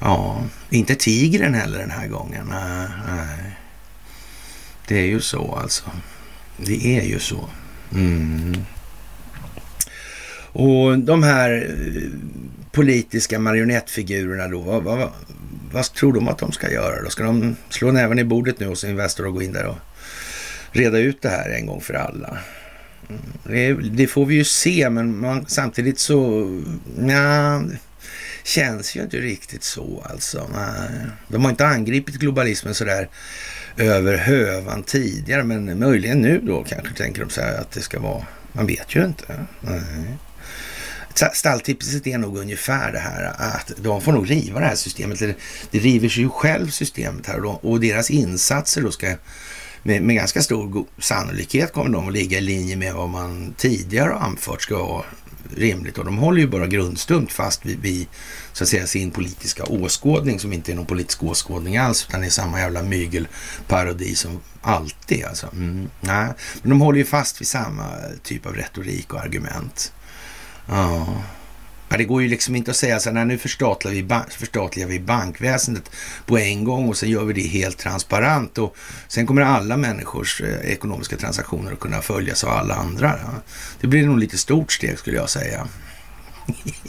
ja, 0.00 0.44
inte 0.70 0.94
tigern 0.94 1.54
heller 1.54 1.78
den 1.78 1.90
här 1.90 2.08
gången. 2.08 2.46
Nej, 2.50 2.88
nej. 3.06 3.56
Det 4.88 4.98
är 4.98 5.06
ju 5.06 5.20
så 5.20 5.54
alltså. 5.54 5.90
Det 6.56 6.98
är 6.98 7.04
ju 7.04 7.18
så. 7.18 7.50
Mm. 7.92 8.56
Och 10.52 10.98
de 10.98 11.22
här 11.22 11.50
eh, 11.70 12.10
politiska 12.72 13.38
marionettfigurerna 13.38 14.48
då, 14.48 14.60
vad, 14.60 14.82
vad, 14.82 15.10
vad, 15.72 15.92
tror 15.92 16.12
de 16.12 16.28
att 16.28 16.38
de 16.38 16.52
ska 16.52 16.70
göra 16.70 17.02
då? 17.02 17.10
Ska 17.10 17.24
de 17.24 17.56
slå 17.68 17.92
näven 17.92 18.18
i 18.18 18.24
bordet 18.24 18.60
nu 18.60 18.66
hos 18.66 18.84
Investor 18.84 19.26
och 19.26 19.34
gå 19.34 19.42
in 19.42 19.52
där 19.52 19.66
och 19.66 19.78
reda 20.72 20.98
ut 20.98 21.22
det 21.22 21.28
här 21.28 21.50
en 21.50 21.66
gång 21.66 21.80
för 21.80 21.94
alla? 21.94 22.38
Mm, 23.08 23.22
det, 23.44 23.72
det 23.90 24.06
får 24.06 24.26
vi 24.26 24.34
ju 24.34 24.44
se, 24.44 24.90
men 24.90 25.18
man, 25.18 25.44
samtidigt 25.48 25.98
så, 25.98 26.46
ja, 27.08 27.62
känns 28.44 28.96
ju 28.96 29.02
inte 29.02 29.16
riktigt 29.16 29.62
så 29.62 30.06
alltså. 30.10 30.50
Nej. 30.54 31.06
De 31.28 31.44
har 31.44 31.50
inte 31.50 31.66
angripit 31.66 32.14
globalismen 32.14 32.74
sådär 32.74 33.08
över 33.76 34.16
hövan 34.16 34.82
tidigare, 34.82 35.44
men 35.44 35.78
möjligen 35.78 36.20
nu 36.20 36.40
då 36.42 36.64
kanske 36.64 36.94
tänker 36.94 37.20
de 37.20 37.30
så 37.30 37.40
här 37.40 37.60
att 37.60 37.70
det 37.70 37.80
ska 37.80 38.00
vara, 38.00 38.26
man 38.52 38.66
vet 38.66 38.96
ju 38.96 39.04
inte. 39.04 39.24
Nej. 39.60 39.80
Stalltipset 41.32 42.06
är 42.06 42.18
nog 42.18 42.38
ungefär 42.38 42.92
det 42.92 42.98
här 42.98 43.34
att 43.38 43.72
de 43.76 44.00
får 44.00 44.12
nog 44.12 44.30
riva 44.30 44.60
det 44.60 44.66
här 44.66 44.74
systemet. 44.74 45.18
Det 45.70 45.78
river 45.78 46.08
sig 46.08 46.22
ju 46.22 46.28
själv 46.28 46.70
systemet 46.70 47.26
här 47.26 47.44
och, 47.44 47.64
och 47.64 47.80
deras 47.80 48.10
insatser 48.10 48.82
då 48.82 48.90
ska 48.90 49.16
med, 49.82 50.02
med, 50.02 50.16
ganska 50.16 50.42
stor 50.42 50.86
sannolikhet 50.98 51.72
kommer 51.72 51.90
de 51.90 52.08
att 52.08 52.12
ligga 52.12 52.38
i 52.38 52.40
linje 52.40 52.76
med 52.76 52.94
vad 52.94 53.08
man 53.08 53.54
tidigare 53.56 54.12
har 54.12 54.20
anfört 54.20 54.62
ska 54.62 54.86
vara 54.86 55.04
rimligt. 55.56 55.98
Och 55.98 56.04
de 56.04 56.18
håller 56.18 56.40
ju 56.40 56.48
bara 56.48 56.66
grundstumt 56.66 57.32
fast 57.32 57.66
vid, 57.66 57.80
vid 57.80 58.06
så 58.52 58.64
att 58.64 58.68
säga, 58.68 58.86
sin 58.86 59.10
politiska 59.10 59.64
åskådning 59.64 60.40
som 60.40 60.52
inte 60.52 60.72
är 60.72 60.76
någon 60.76 60.86
politisk 60.86 61.22
åskådning 61.22 61.76
alls 61.76 62.06
utan 62.08 62.24
är 62.24 62.28
samma 62.28 62.60
jävla 62.60 62.82
mygelparodi 62.82 64.14
som 64.14 64.40
alltid. 64.62 65.24
Alltså. 65.24 65.46
Mm, 65.52 65.90
nej. 66.00 66.28
Men 66.62 66.70
de 66.70 66.80
håller 66.80 66.98
ju 66.98 67.04
fast 67.04 67.40
vid 67.40 67.48
samma 67.48 67.86
typ 68.22 68.46
av 68.46 68.54
retorik 68.54 69.14
och 69.14 69.20
argument. 69.20 69.92
Ja. 70.66 71.06
ja. 71.90 71.96
Det 71.96 72.04
går 72.04 72.22
ju 72.22 72.28
liksom 72.28 72.56
inte 72.56 72.70
att 72.70 72.76
säga 72.76 73.00
så 73.00 73.10
här, 73.10 73.24
nu 73.24 73.38
förstatligar 73.38 73.94
vi, 73.94 74.34
förstatligar 74.34 74.88
vi 74.88 75.00
bankväsendet 75.00 75.90
på 76.26 76.38
en 76.38 76.64
gång 76.64 76.88
och 76.88 76.96
sen 76.96 77.10
gör 77.10 77.24
vi 77.24 77.32
det 77.32 77.46
helt 77.46 77.78
transparent 77.78 78.58
och 78.58 78.76
sen 79.08 79.26
kommer 79.26 79.42
alla 79.42 79.76
människors 79.76 80.40
eh, 80.40 80.70
ekonomiska 80.70 81.16
transaktioner 81.16 81.72
att 81.72 81.80
kunna 81.80 82.02
följas 82.02 82.44
av 82.44 82.50
alla 82.50 82.74
andra. 82.74 83.18
Ja. 83.22 83.30
Det 83.80 83.86
blir 83.86 84.06
nog 84.06 84.18
lite 84.18 84.38
stort 84.38 84.72
steg 84.72 84.98
skulle 84.98 85.16
jag 85.16 85.30
säga. 85.30 85.68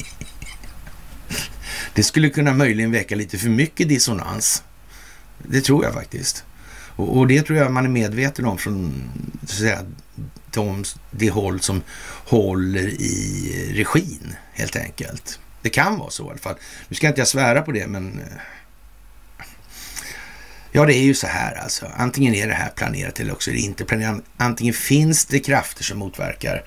det 1.93 2.03
skulle 2.03 2.29
kunna 2.29 2.53
möjligen 2.53 2.91
väcka 2.91 3.15
lite 3.15 3.37
för 3.37 3.49
mycket 3.49 3.89
dissonans. 3.89 4.63
Det 5.37 5.61
tror 5.61 5.83
jag 5.83 5.93
faktiskt. 5.93 6.43
Och, 6.95 7.17
och 7.17 7.27
det 7.27 7.41
tror 7.41 7.59
jag 7.59 7.71
man 7.71 7.85
är 7.85 7.89
medveten 7.89 8.45
om 8.45 8.57
från 8.57 9.03
så 9.47 9.53
att 9.53 9.59
säga, 9.59 9.79
de, 10.51 10.83
det 11.11 11.29
håll 11.29 11.59
som 11.59 11.81
håller 12.25 12.87
i 12.87 13.73
regin 13.75 14.35
helt 14.53 14.75
enkelt. 14.75 15.39
Det 15.61 15.69
kan 15.69 15.99
vara 15.99 16.09
så 16.09 16.27
i 16.27 16.29
alla 16.29 16.37
fall. 16.37 16.55
Nu 16.87 16.95
ska 16.95 17.07
inte 17.07 17.21
jag 17.21 17.27
svära 17.27 17.61
på 17.61 17.71
det, 17.71 17.87
men 17.87 18.19
eh, 18.19 18.41
Ja, 20.73 20.85
det 20.85 20.95
är 20.95 21.03
ju 21.03 21.13
så 21.13 21.27
här 21.27 21.55
alltså. 21.55 21.85
Antingen 21.95 22.33
är 22.33 22.47
det 22.47 22.53
här 22.53 22.69
planerat 22.69 23.19
eller 23.19 23.33
också 23.33 23.49
är 23.49 23.53
det 23.53 23.59
inte 23.59 23.85
planerat. 23.85 24.23
Antingen 24.37 24.73
finns 24.73 25.25
det 25.25 25.39
krafter 25.39 25.83
som 25.83 25.99
motverkar 25.99 26.63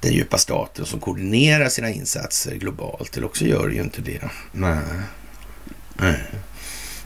den 0.00 0.12
djupa 0.12 0.38
staten 0.38 0.86
som 0.86 1.00
koordinerar 1.00 1.68
sina 1.68 1.90
insatser 1.90 2.54
globalt 2.54 3.16
eller 3.16 3.26
också 3.26 3.44
gör 3.44 3.68
det 3.68 3.74
ju 3.74 3.80
inte 3.80 4.00
det. 4.00 4.20
Nej. 4.52 4.78
Nej. 5.94 6.24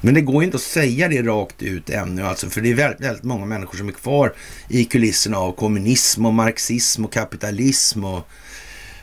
Men 0.01 0.15
det 0.15 0.21
går 0.21 0.45
inte 0.45 0.57
att 0.57 0.63
säga 0.63 1.09
det 1.09 1.23
rakt 1.23 1.63
ut 1.63 1.91
ännu, 1.91 2.23
alltså, 2.23 2.51
för 2.51 2.61
det 2.61 2.71
är 2.71 2.75
väldigt, 2.75 3.01
väldigt 3.01 3.25
många 3.25 3.47
människor 3.47 3.79
som 3.79 3.89
är 3.89 3.93
kvar 3.93 4.35
i 4.69 4.85
kulisserna 4.85 5.39
av 5.39 5.53
kommunism 5.53 6.27
och 6.27 6.35
marxism 6.35 7.05
och 7.05 7.13
kapitalism 7.13 8.05
och 8.05 8.29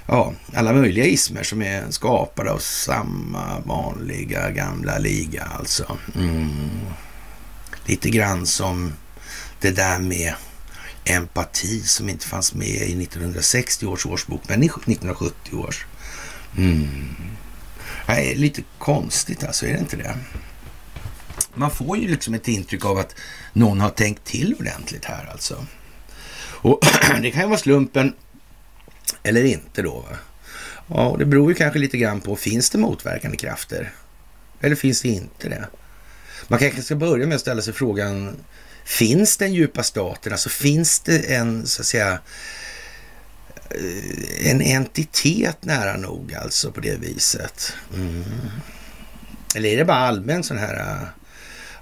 ja, 0.08 0.34
alla 0.54 0.74
möjliga 0.74 1.06
ismer 1.06 1.44
som 1.44 1.62
är 1.62 1.92
skapade 1.92 2.52
av 2.52 2.60
samma 2.60 3.60
vanliga 3.60 4.50
gamla 4.50 4.98
liga 4.98 5.44
alltså. 5.44 5.98
Mm. 6.16 6.50
Lite 7.86 8.10
grann 8.10 8.46
som 8.46 8.94
det 9.62 9.72
där 9.72 10.00
med 10.00 10.34
empati 11.04 11.82
som 11.82 12.10
inte 12.10 12.28
fanns 12.28 12.54
med 12.54 12.68
i 12.68 13.04
1960 13.04 13.86
års 13.86 14.06
årsbok, 14.06 14.42
men 14.48 14.64
i 14.64 14.66
1970 14.66 15.56
års. 15.56 15.86
Mm. 16.58 17.16
Det 18.08 18.32
är 18.32 18.36
lite 18.36 18.64
konstigt 18.78 19.44
alltså, 19.44 19.66
är 19.66 19.74
det 19.74 19.80
inte 19.80 19.98
det? 19.98 20.18
Man 21.58 21.72
får 21.72 21.98
ju 21.98 22.08
liksom 22.08 22.34
ett 22.34 22.48
intryck 22.48 22.86
av 22.86 22.98
att 22.98 23.16
någon 23.54 23.80
har 23.80 23.90
tänkt 23.90 24.24
till 24.26 24.56
ordentligt 24.60 25.06
här 25.06 25.30
alltså. 25.32 25.66
Och 26.40 26.80
det 27.22 27.32
kan 27.32 27.42
ju 27.42 27.48
vara 27.48 27.60
slumpen 27.60 28.14
eller 29.24 29.44
inte 29.44 29.82
då. 29.82 30.00
Va? 30.00 30.18
Ja, 30.88 31.16
det 31.20 31.26
beror 31.26 31.52
ju 31.52 31.56
kanske 31.56 31.80
lite 31.80 31.98
grann 31.98 32.22
på, 32.22 32.36
finns 32.36 32.70
det 32.70 32.78
motverkande 32.78 33.38
krafter 33.38 33.94
Eller 34.62 34.76
finns 34.76 35.02
det 35.02 35.10
inte 35.10 35.50
det? 35.50 35.68
Man 36.48 36.60
kanske 36.60 36.82
ska 36.82 36.96
börja 36.96 37.28
med 37.28 37.36
att 37.36 37.42
ställa 37.42 37.62
sig 37.62 37.74
frågan, 37.74 38.36
finns 38.84 39.38
den 39.38 39.54
djupa 39.54 39.84
staten? 39.84 40.32
Alltså 40.32 40.50
finns 40.50 41.00
det 41.00 41.34
en, 41.34 41.68
så 41.68 41.82
att 41.82 41.86
säga, 41.86 42.20
eh, 43.70 44.52
en 44.52 44.62
entitet 44.62 45.66
nära 45.66 45.98
nog 45.98 46.34
alltså 46.34 46.72
på 46.72 46.80
det 46.80 46.96
viset? 46.96 47.74
Mm. 47.94 48.24
Eller 49.56 49.70
är 49.70 49.78
det 49.78 49.86
bara 49.86 49.98
allmän 49.98 50.44
sån 50.44 50.58
här 50.58 50.80
eh, 50.80 51.08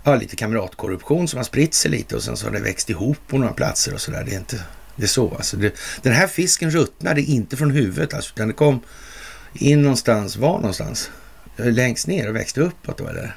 ja, 0.05 0.15
lite 0.15 0.35
kamratkorruption 0.35 1.27
som 1.27 1.37
har 1.37 1.43
spritt 1.43 1.73
sig 1.73 1.91
lite 1.91 2.15
och 2.15 2.23
sen 2.23 2.37
så 2.37 2.47
har 2.47 2.53
det 2.53 2.59
växt 2.59 2.89
ihop 2.89 3.17
på 3.27 3.37
några 3.37 3.53
platser 3.53 3.93
och 3.93 4.01
sådär. 4.01 4.23
Det 4.23 4.33
är 4.33 4.39
inte 4.39 4.63
det 4.95 5.03
är 5.03 5.07
så. 5.07 5.35
Alltså 5.35 5.57
det, 5.57 5.75
den 6.01 6.13
här 6.13 6.27
fisken 6.27 6.71
ruttnade 6.71 7.21
inte 7.21 7.57
från 7.57 7.71
huvudet 7.71 8.13
alltså, 8.13 8.33
utan 8.35 8.47
det 8.47 8.53
kom 8.53 8.79
in 9.53 9.81
någonstans. 9.81 10.35
Var 10.35 10.57
någonstans? 10.57 11.11
Eh, 11.57 11.71
längst 11.71 12.07
ner 12.07 12.29
och 12.29 12.35
växte 12.35 12.61
uppåt 12.61 12.97
då 12.97 13.07
eller? 13.07 13.35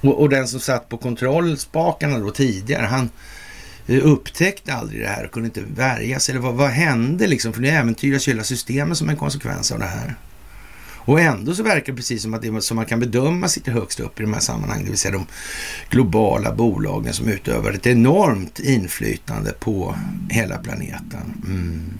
Och, 0.00 0.20
och 0.20 0.28
den 0.28 0.48
som 0.48 0.60
satt 0.60 0.88
på 0.88 0.96
kontrollspakarna 0.96 2.18
då 2.18 2.30
tidigare, 2.30 2.86
han 2.86 3.10
eh, 3.86 4.06
upptäckte 4.06 4.74
aldrig 4.74 5.00
det 5.00 5.08
här 5.08 5.24
och 5.24 5.32
kunde 5.32 5.46
inte 5.46 5.62
värja 5.74 6.20
sig. 6.20 6.32
Eller 6.32 6.42
vad, 6.42 6.54
vad 6.54 6.70
hände 6.70 7.26
liksom? 7.26 7.52
För 7.52 7.60
nu 7.60 7.68
äventyras 7.68 8.28
hela 8.28 8.44
systemet 8.44 8.98
som 8.98 9.08
en 9.08 9.16
konsekvens 9.16 9.72
av 9.72 9.78
det 9.78 9.84
här. 9.84 10.14
Och 11.08 11.20
ändå 11.20 11.54
så 11.54 11.62
verkar 11.62 11.92
det 11.92 11.96
precis 11.96 12.22
som 12.22 12.34
att 12.34 12.42
det 12.42 12.62
som 12.62 12.76
man 12.76 12.86
kan 12.86 13.00
bedöma 13.00 13.48
sitter 13.48 13.72
högst 13.72 14.00
upp 14.00 14.20
i 14.20 14.22
de 14.22 14.32
här 14.32 14.40
sammanhangen, 14.40 14.84
det 14.84 14.90
vill 14.90 14.98
säga 14.98 15.12
de 15.12 15.26
globala 15.90 16.52
bolagen 16.52 17.14
som 17.14 17.28
utövar 17.28 17.72
ett 17.72 17.86
enormt 17.86 18.58
inflytande 18.58 19.52
på 19.52 19.96
hela 20.30 20.58
planeten. 20.58 21.42
Mm. 21.46 21.90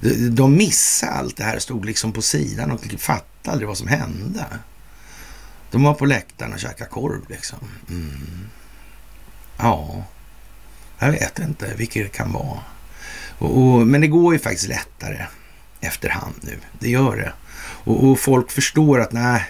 De, 0.00 0.28
de 0.28 0.56
missade 0.56 1.12
allt 1.12 1.36
det 1.36 1.44
här, 1.44 1.58
stod 1.58 1.84
liksom 1.84 2.12
på 2.12 2.22
sidan 2.22 2.70
och 2.70 2.80
fattade 2.98 3.52
aldrig 3.52 3.68
vad 3.68 3.78
som 3.78 3.88
hände. 3.88 4.46
De 5.70 5.82
var 5.82 5.94
på 5.94 6.06
läktaren 6.06 6.52
och 6.52 6.60
käkade 6.60 6.90
korv 6.90 7.20
liksom. 7.28 7.58
Mm. 7.90 8.48
Ja, 9.58 10.04
jag 10.98 11.10
vet 11.12 11.38
inte 11.38 11.74
vilket 11.76 12.02
det 12.02 12.18
kan 12.18 12.32
vara. 12.32 12.60
Och, 13.38 13.62
och, 13.62 13.86
men 13.86 14.00
det 14.00 14.06
går 14.06 14.32
ju 14.32 14.38
faktiskt 14.38 14.68
lättare 14.68 15.26
efterhand 15.80 16.34
nu. 16.40 16.58
Det 16.78 16.90
gör 16.90 17.16
det. 17.16 17.32
Och, 17.88 18.10
och 18.10 18.20
folk 18.20 18.50
förstår 18.50 19.00
att 19.00 19.12
nej, 19.12 19.44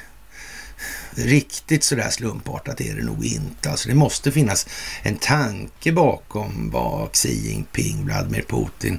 riktigt 1.11 1.85
sådär 1.85 2.11
slumpartat 2.11 2.81
är 2.81 2.95
det 2.95 3.03
nog 3.03 3.25
inte. 3.25 3.71
Alltså 3.71 3.89
det 3.89 3.95
måste 3.95 4.33
finnas 4.33 4.67
en 5.03 5.17
tanke 5.17 5.93
bakom 5.93 6.71
vad 6.71 7.13
Xi 7.13 7.49
Jinping, 7.49 8.05
Vladimir 8.05 8.45
Putin, 8.49 8.99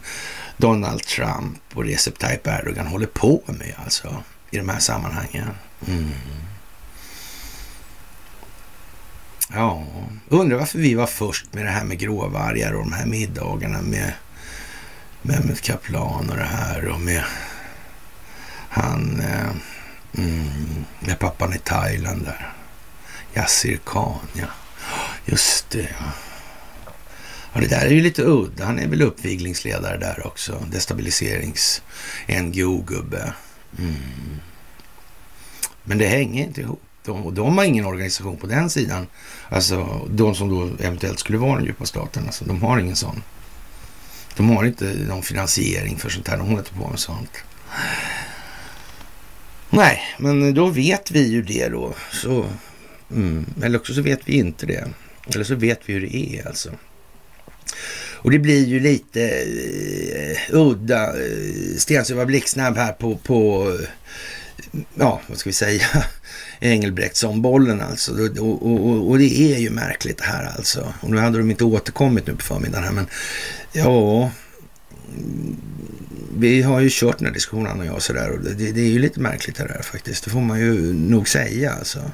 Donald 0.58 1.04
Trump 1.04 1.62
och 1.74 1.86
Recep 1.86 2.20
Tayyip 2.20 2.48
Erdogan 2.48 2.88
håller 2.88 3.08
på 3.08 3.42
med 3.46 3.74
alltså 3.84 4.24
i 4.52 4.58
de 4.58 4.70
här 4.70 4.80
sammanhangen. 4.80 5.48
Mm. 5.88 6.12
Ja, 9.54 9.86
undrar 10.30 10.58
varför 10.58 10.80
vi 10.80 10.94
var 10.94 11.08
först 11.08 11.54
med 11.54 11.66
det 11.66 11.72
här 11.72 11.84
med 11.84 12.00
gråvargar 12.00 12.74
och 12.74 12.84
de 12.84 12.94
här 12.94 13.06
middagarna 13.06 13.82
med 13.82 14.14
Mehmet 15.22 15.62
Kaplan 15.62 16.30
och 16.30 16.38
det 16.38 16.44
här 16.44 16.88
och 16.88 17.00
med 17.00 17.24
han 18.70 19.20
eh, 19.20 19.50
mm, 20.18 20.86
med 21.00 21.20
pappan 21.20 21.54
i 21.54 21.58
Thailand 21.58 22.26
där. 22.26 22.54
Yassir 23.36 23.80
Khan, 23.86 24.20
ja. 24.34 24.48
Just 25.26 25.70
det, 25.70 25.90
ja. 26.00 26.06
Ja, 27.54 27.62
det 27.62 27.68
där 27.68 27.86
är 27.86 27.90
ju 27.90 28.02
lite 28.02 28.24
udda. 28.24 28.66
Han 28.66 28.80
är 28.80 28.88
väl 28.88 29.02
uppviglingsledare 29.02 29.98
där 29.98 30.28
också. 30.28 30.66
Destabiliserings-NGO-gubbe. 30.72 33.34
Mm. 33.80 34.40
Men 35.84 35.98
det 35.98 36.08
hänger 36.08 36.44
inte 36.44 36.62
ihop. 36.62 36.82
De, 37.06 37.36
de 37.36 37.58
har 37.58 37.66
ingen 37.66 37.86
organisation 37.86 38.38
på 38.38 38.48
den 38.48 38.70
sidan. 38.70 39.08
Alltså 39.50 40.08
de 40.10 40.36
som 40.36 40.50
då 40.50 40.84
eventuellt 40.84 41.20
skulle 41.20 41.38
vara 41.38 41.56
den 41.56 41.66
djupa 41.66 41.86
staten. 41.86 42.26
Alltså, 42.26 42.46
de 42.46 42.62
har 42.62 42.80
ingen 42.80 42.96
sån. 42.96 43.24
De 44.38 44.50
har 44.50 44.64
inte 44.64 44.86
någon 44.86 45.24
finansiering 45.24 45.98
för 45.98 46.10
sånt 46.10 46.28
här. 46.28 46.38
De 46.38 46.48
håller 46.48 46.60
inte 46.60 46.74
på 46.74 46.88
med 46.88 47.00
sånt. 47.00 47.44
Nej, 49.70 50.02
men 50.20 50.54
då 50.54 50.66
vet 50.68 51.12
vi 51.12 51.28
ju 51.28 51.42
det 51.42 51.68
då. 51.68 51.94
Så, 52.12 52.46
mm. 53.12 53.46
Eller 53.64 53.80
också 53.80 53.94
så 53.94 54.02
vet 54.02 54.20
vi 54.26 54.34
inte 54.34 54.66
det. 54.66 54.88
Eller 55.34 55.44
så 55.44 55.56
vet 55.56 55.80
vi 55.86 55.94
hur 55.94 56.02
det 56.02 56.16
är 56.16 56.48
alltså. 56.48 56.70
Och 58.22 58.32
det 58.32 58.40
blir 58.40 58.66
ju 58.66 58.80
lite 58.80 59.20
uh, 59.20 60.56
udda, 60.56 61.04
eh, 61.04 61.24
uh, 61.24 61.78
Stensö 61.78 62.16
var 62.16 62.26
blixtsnabb 62.26 62.78
här 62.78 62.92
på, 62.92 63.18
på 63.18 63.72
ja, 64.96 65.22
vad 65.28 65.38
ska 65.38 65.50
vi 65.50 65.54
säga, 65.54 65.86
Engelbrektsson-bollen 66.60 67.82
alltså. 67.82 68.12
Och, 68.40 68.66
och, 68.72 69.10
och, 69.10 69.18
det 69.18 69.40
är 69.40 69.58
ju 69.58 69.70
märkligt 69.70 70.18
det 70.18 70.24
här 70.24 70.54
alltså. 70.58 70.94
Och 71.02 71.10
nu 71.10 71.18
hade 71.18 71.38
de 71.38 71.52
inte 71.52 71.64
återkommit 71.64 72.28
nu 72.28 72.36
på 72.36 72.44
förmiddagen 72.44 72.84
här, 72.84 72.92
men 72.92 73.08
ja, 73.72 74.32
vi 76.40 76.62
har 76.62 76.80
ju 76.80 76.90
kört 76.92 77.18
den 77.18 77.28
här 77.28 77.34
diskussionen 77.34 77.68
han 77.68 77.80
och 77.80 77.86
jag 77.86 78.02
sådär 78.02 78.32
och 78.32 78.40
det, 78.40 78.72
det, 78.72 78.82
är 78.82 78.90
ju 78.90 79.00
lite 79.00 79.20
märkligt 79.20 79.56
det 79.56 79.68
där 79.68 79.82
faktiskt. 79.82 80.24
Det 80.24 80.30
får 80.30 80.42
man 80.42 80.60
ju 80.60 80.94
nog 80.94 81.30
säga 81.30 81.72
alltså. 81.74 82.12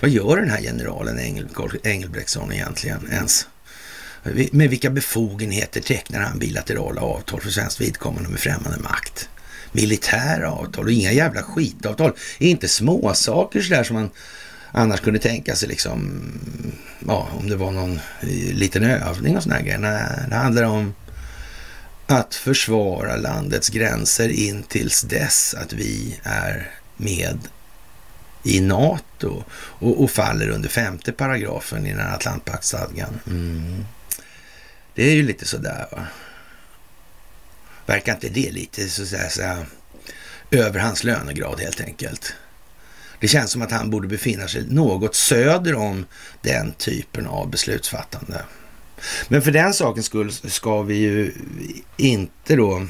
Vad 0.00 0.10
gör 0.10 0.36
den 0.36 0.50
här 0.50 0.60
generalen 0.60 1.18
Engel, 1.18 1.48
Engelbrektsson 1.82 2.52
egentligen 2.52 3.08
ens? 3.10 3.48
Med 4.52 4.70
vilka 4.70 4.90
befogenheter 4.90 5.80
tecknar 5.80 6.20
han 6.20 6.38
bilaterala 6.38 7.00
avtal 7.00 7.40
för 7.40 7.50
svenskt 7.50 7.80
vidkommande 7.80 8.28
med 8.28 8.40
främmande 8.40 8.78
makt? 8.78 9.28
Militära 9.72 10.50
avtal 10.50 10.84
och 10.84 10.92
inga 10.92 11.12
jävla 11.12 11.42
skitavtal. 11.42 12.12
Inte 12.38 12.68
småsaker 12.68 13.60
sådär 13.60 13.84
som 13.84 13.96
man 13.96 14.10
annars 14.72 15.00
kunde 15.00 15.18
tänka 15.18 15.54
sig 15.54 15.68
liksom, 15.68 16.22
ja, 17.06 17.28
om 17.38 17.48
det 17.48 17.56
var 17.56 17.70
någon 17.70 18.00
eh, 18.20 18.54
liten 18.54 18.84
övning 18.84 19.36
och 19.36 19.42
sådana 19.42 19.62
grejer. 19.62 19.78
Nej, 19.78 20.02
det 20.28 20.34
handlar 20.34 20.62
om 20.62 20.94
att 22.06 22.34
försvara 22.34 23.16
landets 23.16 23.68
gränser 23.68 24.28
in 24.28 24.62
tills 24.62 25.02
dess 25.02 25.54
att 25.54 25.72
vi 25.72 26.20
är 26.22 26.70
med 26.96 27.38
i 28.42 28.60
NATO 28.60 29.44
och, 29.50 30.02
och 30.02 30.10
faller 30.10 30.48
under 30.48 30.68
femte 30.68 31.12
paragrafen 31.12 31.86
i 31.86 31.90
den 31.90 32.00
här 32.00 32.14
Atlantpaktsstadgan. 32.14 33.20
Mm. 33.26 33.84
Det 34.94 35.02
är 35.02 35.14
ju 35.14 35.22
lite 35.22 35.46
sådär 35.46 35.86
va. 35.92 36.06
Verkar 37.86 38.14
inte 38.14 38.28
det 38.28 38.50
lite 38.50 38.88
så, 38.88 39.06
så, 39.06 39.16
så, 39.30 39.64
över 40.50 40.80
hans 40.80 41.04
lönegrad 41.04 41.60
helt 41.60 41.80
enkelt? 41.80 42.34
Det 43.20 43.28
känns 43.28 43.50
som 43.50 43.62
att 43.62 43.72
han 43.72 43.90
borde 43.90 44.08
befinna 44.08 44.48
sig 44.48 44.66
något 44.68 45.14
söder 45.14 45.74
om 45.74 46.06
den 46.42 46.72
typen 46.72 47.26
av 47.26 47.50
beslutsfattande. 47.50 48.44
Men 49.28 49.42
för 49.42 49.50
den 49.50 49.74
sakens 49.74 50.06
skull 50.06 50.32
ska 50.32 50.82
vi 50.82 50.94
ju 50.94 51.32
inte 51.96 52.56
då 52.56 52.86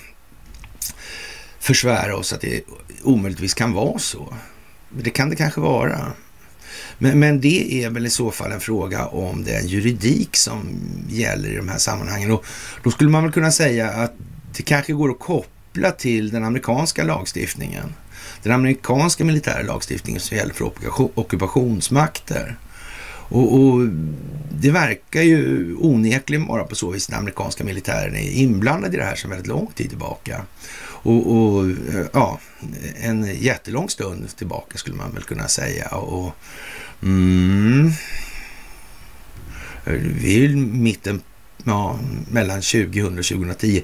försvära 1.59 2.17
oss 2.17 2.33
att 2.33 2.41
det 2.41 2.61
omöjligtvis 3.03 3.55
kan 3.55 3.73
vara 3.73 3.99
så. 3.99 4.35
Det 4.89 5.11
kan 5.11 5.31
det 5.31 5.37
kanske 5.37 5.61
vara. 5.61 6.13
Men, 6.99 7.21
men, 7.21 7.41
det 7.41 7.85
är 7.85 7.91
väl 7.91 8.07
i 8.07 8.11
så 8.11 8.31
fall 8.31 8.53
en 8.53 8.61
fråga 8.61 9.07
om 9.07 9.45
den 9.45 9.67
juridik 9.67 10.37
som 10.37 10.81
gäller 11.09 11.49
i 11.49 11.57
de 11.57 11.69
här 11.69 11.79
sammanhangen. 11.79 12.31
Och 12.31 12.45
då 12.83 12.91
skulle 12.91 13.11
man 13.11 13.23
väl 13.23 13.33
kunna 13.33 13.51
säga 13.51 13.91
att 13.91 14.13
det 14.57 14.63
kanske 14.63 14.93
går 14.93 15.11
att 15.11 15.19
koppla 15.19 15.91
till 15.91 16.31
den 16.31 16.45
amerikanska 16.45 17.05
lagstiftningen. 17.05 17.95
Den 18.43 18.53
amerikanska 18.53 19.25
militära 19.25 19.63
lagstiftningen 19.63 20.21
som 20.21 20.37
gäller 20.37 20.55
för 20.55 20.71
ockupationsmakter. 21.19 22.57
Och, 23.35 23.61
och, 23.61 23.89
det 24.61 24.71
verkar 24.71 25.23
ju 25.23 25.75
onekligen 25.77 26.47
vara 26.47 26.65
på 26.65 26.75
så 26.75 26.91
vis 26.91 27.07
den 27.07 27.19
amerikanska 27.19 27.65
militären 27.65 28.17
är 28.17 28.31
inblandad 28.31 28.95
i 28.95 28.97
det 28.97 29.05
här 29.05 29.15
sedan 29.15 29.31
väldigt 29.31 29.47
lång 29.47 29.67
tid 29.75 29.89
tillbaka. 29.89 30.43
Och, 30.87 31.37
och, 31.37 31.71
eh, 31.71 32.07
ja, 32.13 32.41
en 33.01 33.35
jättelång 33.41 33.89
stund 33.89 34.37
tillbaka 34.37 34.79
skulle 34.79 34.97
man 34.97 35.15
väl 35.15 35.23
kunna 35.23 35.49
säga. 35.49 35.89
Och, 35.89 36.33
mm, 37.03 37.91
vi 40.21 40.45
är 40.45 40.49
mitten 40.57 41.21
ja, 41.65 41.99
mellan 42.31 42.61
2000 42.61 43.19
och 43.19 43.25
2010. 43.25 43.83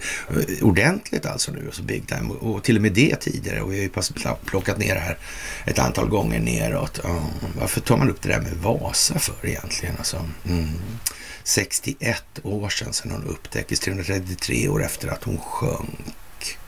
Ordentligt 0.62 1.26
alltså 1.26 1.52
nu, 1.52 1.66
alltså 1.66 1.82
big 1.82 2.06
time. 2.08 2.30
Och 2.30 2.62
till 2.62 2.76
och 2.76 2.82
med 2.82 2.92
det 2.92 3.16
tidigare. 3.16 3.60
Och 3.60 3.72
vi 3.72 3.76
har 3.76 3.82
ju 3.82 4.34
plockat 4.44 4.78
ner 4.78 4.94
det 4.94 5.00
här 5.00 5.18
ett 5.64 5.78
antal 5.78 6.08
gånger 6.08 6.40
neråt. 6.40 7.00
Ja, 7.04 7.30
varför 7.58 7.80
tar 7.80 7.96
man 7.96 8.10
upp 8.10 8.22
det 8.22 8.28
där 8.28 8.40
med 8.40 8.56
Vasa 8.56 9.18
för 9.18 9.48
egentligen? 9.48 9.94
Alltså, 9.98 10.28
mm. 10.48 10.68
61 11.44 12.24
år 12.42 12.68
sedan, 12.68 12.92
sedan 12.92 13.10
hon 13.10 13.24
upptäcktes, 13.24 13.80
333 13.80 14.68
år 14.68 14.84
efter 14.84 15.08
att 15.08 15.24
hon 15.24 15.38
sjönk. 15.38 16.58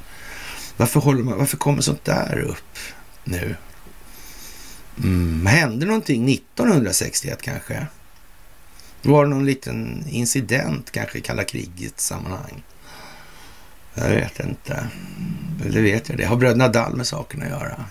Varför, 0.76 1.00
håller 1.00 1.22
man, 1.22 1.38
varför 1.38 1.56
kommer 1.56 1.82
sånt 1.82 2.04
där 2.04 2.38
upp 2.38 2.78
nu? 3.24 3.56
Mm. 4.98 5.46
Hände 5.46 5.86
någonting 5.86 6.32
1961 6.32 7.42
kanske? 7.42 7.86
Var 9.02 9.24
det 9.24 9.30
någon 9.30 9.46
liten 9.46 10.04
incident 10.08 10.90
kanske 10.90 11.18
i 11.18 11.20
kalla 11.20 11.44
krigets 11.44 12.06
sammanhang? 12.06 12.62
Jag 13.94 14.08
vet 14.08 14.40
inte. 14.40 14.88
Eller 15.66 15.82
vet 15.82 16.08
jag 16.08 16.18
det? 16.18 16.24
Har 16.24 16.36
bröderna 16.36 16.68
Dall 16.68 16.96
med 16.96 17.06
saken 17.06 17.42
att 17.42 17.48
göra? 17.48 17.84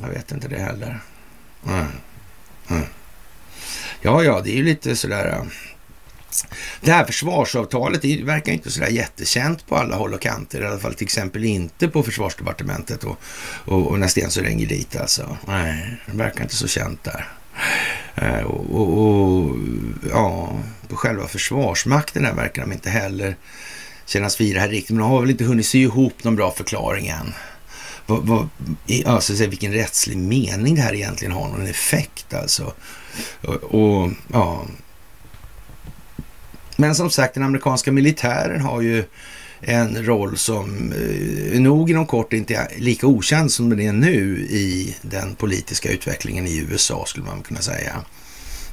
Jag 0.00 0.08
vet 0.08 0.32
inte 0.32 0.48
det 0.48 0.58
heller. 0.58 1.00
Mm. 1.66 1.86
Mm. 2.68 2.84
Ja, 4.00 4.22
ja, 4.22 4.40
det 4.44 4.50
är 4.50 4.56
ju 4.56 4.64
lite 4.64 4.96
sådär... 4.96 5.28
Äh, 5.28 5.44
det 6.80 6.92
här 6.92 7.04
försvarsavtalet 7.04 8.02
det 8.02 8.22
verkar 8.22 8.52
inte 8.52 8.70
sådär 8.70 8.88
jättekänt 8.88 9.66
på 9.66 9.76
alla 9.76 9.96
håll 9.96 10.14
och 10.14 10.20
kanter. 10.20 10.62
I 10.62 10.66
alla 10.66 10.78
fall 10.78 10.94
till 10.94 11.04
exempel 11.04 11.44
inte 11.44 11.88
på 11.88 12.02
försvarsdepartementet 12.02 13.04
och, 13.04 13.18
och, 13.64 13.86
och 13.86 13.98
när 13.98 14.08
Stensö 14.08 14.42
ringer 14.42 14.66
dit 14.66 14.96
alltså. 14.96 15.36
Nej, 15.46 15.96
det 16.06 16.16
verkar 16.16 16.42
inte 16.42 16.56
så 16.56 16.68
känt 16.68 17.04
där. 17.04 17.28
Eh, 18.14 18.40
och, 18.40 18.80
och, 18.80 18.98
och, 18.98 19.56
ja, 20.10 20.52
på 20.88 20.96
själva 20.96 21.28
försvarsmakten 21.28 22.22
där 22.22 22.34
verkar 22.34 22.62
de 22.62 22.72
inte 22.72 22.90
heller 22.90 23.36
kännas 24.06 24.40
vid 24.40 24.56
det 24.56 24.60
här 24.60 24.68
riktigt. 24.68 24.90
Men 24.90 24.98
de 24.98 25.10
har 25.10 25.20
väl 25.20 25.30
inte 25.30 25.44
hunnit 25.44 25.66
sy 25.66 25.82
ihop 25.82 26.24
någon 26.24 26.36
bra 26.36 26.50
förklaring 26.50 27.06
än. 27.06 27.34
Vad, 28.06 28.26
vad, 28.26 28.48
alltså, 29.06 29.46
vilken 29.46 29.72
rättslig 29.72 30.18
mening 30.18 30.74
det 30.74 30.82
här 30.82 30.94
egentligen 30.94 31.32
har 31.32 31.48
någon 31.48 31.66
effekt 31.66 32.34
alltså. 32.34 32.72
Och, 33.42 33.54
och 33.54 34.10
ja, 34.32 34.64
men 36.76 36.94
som 36.94 37.10
sagt, 37.10 37.34
den 37.34 37.42
amerikanska 37.42 37.92
militären 37.92 38.60
har 38.60 38.80
ju 38.80 39.04
en 39.66 40.06
roll 40.06 40.36
som 40.36 40.92
eh, 40.92 41.60
nog 41.60 41.90
inom 41.90 42.06
kort 42.06 42.32
inte 42.32 42.54
är 42.54 42.68
lika 42.76 43.06
okänd 43.06 43.52
som 43.52 43.70
den 43.70 43.80
är 43.80 43.92
nu 43.92 44.38
i 44.50 44.96
den 45.02 45.34
politiska 45.34 45.92
utvecklingen 45.92 46.46
i 46.46 46.56
USA 46.70 47.04
skulle 47.06 47.26
man 47.26 47.42
kunna 47.42 47.60
säga. 47.60 48.04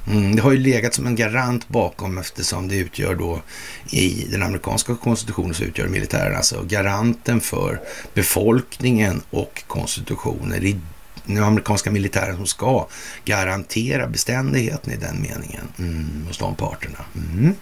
Mm, 0.06 0.36
det 0.36 0.42
har 0.42 0.52
ju 0.52 0.58
legat 0.58 0.94
som 0.94 1.06
en 1.06 1.16
garant 1.16 1.68
bakom 1.68 2.18
eftersom 2.18 2.68
det 2.68 2.76
utgör 2.76 3.14
då 3.14 3.42
i 3.90 4.26
den 4.30 4.42
amerikanska 4.42 4.96
konstitutionen 4.96 5.54
så 5.54 5.64
utgör 5.64 5.88
militären 5.88 6.36
alltså 6.36 6.62
garanten 6.62 7.40
för 7.40 7.80
befolkningen 8.14 9.22
och 9.30 9.62
konstitutionen 9.66 10.64
i 10.64 10.80
den 11.26 11.42
amerikanska 11.42 11.90
militären 11.90 12.36
som 12.36 12.46
ska 12.46 12.86
garantera 13.24 14.08
beständigheten 14.08 14.92
i 14.92 14.96
den 14.96 15.22
meningen 15.22 15.68
mm, 15.78 16.24
hos 16.26 16.38
de 16.38 16.54
parterna. 16.54 16.98
Mm. 17.14 17.54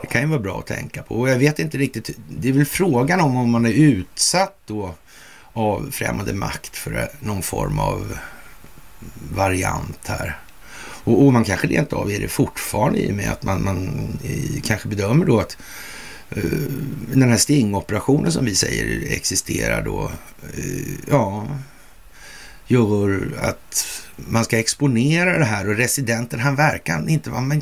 Det 0.00 0.06
kan 0.06 0.20
ju 0.20 0.26
vara 0.26 0.40
bra 0.40 0.58
att 0.58 0.66
tänka 0.66 1.02
på. 1.02 1.14
Och 1.14 1.28
jag 1.28 1.38
vet 1.38 1.58
inte 1.58 1.78
riktigt, 1.78 2.10
det 2.28 2.48
är 2.48 2.52
väl 2.52 2.66
frågan 2.66 3.20
om 3.20 3.36
om 3.36 3.50
man 3.50 3.66
är 3.66 3.72
utsatt 3.72 4.56
då 4.66 4.94
av 5.52 5.90
främmande 5.90 6.32
makt 6.32 6.76
för 6.76 6.96
eh, 6.96 7.04
någon 7.20 7.42
form 7.42 7.78
av 7.78 8.18
variant 9.32 10.06
här. 10.06 10.38
Och, 11.04 11.26
och 11.26 11.32
man 11.32 11.44
kanske 11.44 11.66
rent 11.66 11.92
av 11.92 12.10
är 12.10 12.20
det 12.20 12.28
fortfarande 12.28 12.98
i 12.98 13.10
och 13.10 13.14
med 13.14 13.30
att 13.32 13.42
man, 13.42 13.64
man 13.64 14.08
kanske 14.64 14.88
bedömer 14.88 15.26
då 15.26 15.40
att 15.40 15.58
uh, 16.36 16.72
den 17.12 17.30
här 17.30 17.36
stingoperationen 17.36 18.32
som 18.32 18.44
vi 18.44 18.54
säger 18.54 19.12
existerar 19.12 19.82
då, 19.82 20.10
uh, 20.58 20.94
ja, 21.10 21.46
gör 22.66 23.32
att 23.42 23.86
man 24.16 24.44
ska 24.44 24.58
exponera 24.58 25.38
det 25.38 25.44
här 25.44 25.68
och 25.68 25.76
residenten, 25.76 26.40
han 26.40 26.56
verkar 26.56 27.08
inte 27.08 27.30
vara... 27.30 27.60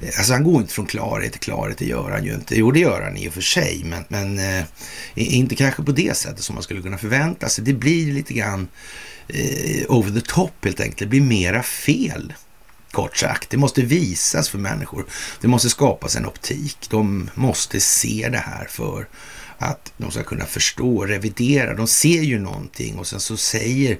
Eh, 0.00 0.08
alltså 0.18 0.32
han 0.32 0.44
går 0.44 0.60
inte 0.60 0.74
från 0.74 0.86
klarhet 0.86 1.32
till 1.32 1.40
klarhet, 1.40 1.78
det 1.78 1.86
gör 1.86 2.10
han 2.10 2.24
ju 2.24 2.34
inte. 2.34 2.58
Jo, 2.58 2.70
det 2.70 2.80
gör 2.80 3.02
han 3.02 3.16
i 3.16 3.28
och 3.28 3.32
för 3.32 3.40
sig, 3.40 3.82
men, 3.84 4.04
men 4.08 4.38
eh, 4.38 4.64
inte 5.14 5.56
kanske 5.56 5.82
på 5.82 5.92
det 5.92 6.16
sättet 6.16 6.44
som 6.44 6.54
man 6.54 6.62
skulle 6.62 6.82
kunna 6.82 6.98
förvänta 6.98 7.48
sig. 7.48 7.64
Det 7.64 7.72
blir 7.72 8.12
lite 8.12 8.34
grann 8.34 8.68
eh, 9.28 9.84
over 9.88 10.20
the 10.20 10.26
top 10.26 10.64
helt 10.64 10.80
enkelt. 10.80 10.98
Det 10.98 11.06
blir 11.06 11.20
mera 11.20 11.62
fel, 11.62 12.32
kort 12.90 13.16
sagt. 13.16 13.50
Det 13.50 13.56
måste 13.56 13.82
visas 13.82 14.48
för 14.48 14.58
människor. 14.58 15.06
Det 15.40 15.48
måste 15.48 15.70
skapas 15.70 16.16
en 16.16 16.26
optik. 16.26 16.86
De 16.90 17.30
måste 17.34 17.80
se 17.80 18.28
det 18.32 18.38
här 18.38 18.66
för 18.70 19.08
att 19.58 19.92
de 19.96 20.10
ska 20.10 20.22
kunna 20.22 20.44
förstå 20.44 20.96
och 20.96 21.08
revidera. 21.08 21.74
De 21.74 21.86
ser 21.86 22.22
ju 22.22 22.38
någonting 22.38 22.98
och 22.98 23.06
sen 23.06 23.20
så 23.20 23.36
säger 23.36 23.98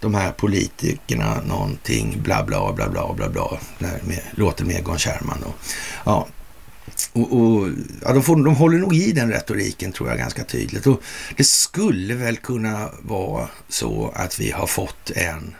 de 0.00 0.14
här 0.14 0.32
politikerna 0.32 1.42
någonting, 1.42 2.22
bla 2.22 2.44
bla 2.44 2.72
bla 2.72 2.88
bla 2.88 3.14
bla 3.14 3.28
bla, 3.28 3.58
med, 3.78 4.20
låter 4.30 4.64
med 4.64 4.76
Egon 4.76 4.98
Kärrman. 4.98 5.42
Och, 5.42 5.54
ja, 6.04 6.28
och, 7.12 7.40
och, 7.40 7.68
ja, 8.02 8.12
de, 8.12 8.22
får, 8.22 8.36
de 8.36 8.54
håller 8.56 8.78
nog 8.78 8.96
i 8.96 9.12
den 9.12 9.32
retoriken 9.32 9.92
tror 9.92 10.08
jag 10.08 10.18
ganska 10.18 10.44
tydligt. 10.44 10.86
Och 10.86 11.02
det 11.36 11.44
skulle 11.44 12.14
väl 12.14 12.36
kunna 12.36 12.90
vara 13.02 13.48
så 13.68 14.12
att 14.14 14.40
vi 14.40 14.50
har 14.50 14.66
fått 14.66 15.10
en 15.10 15.54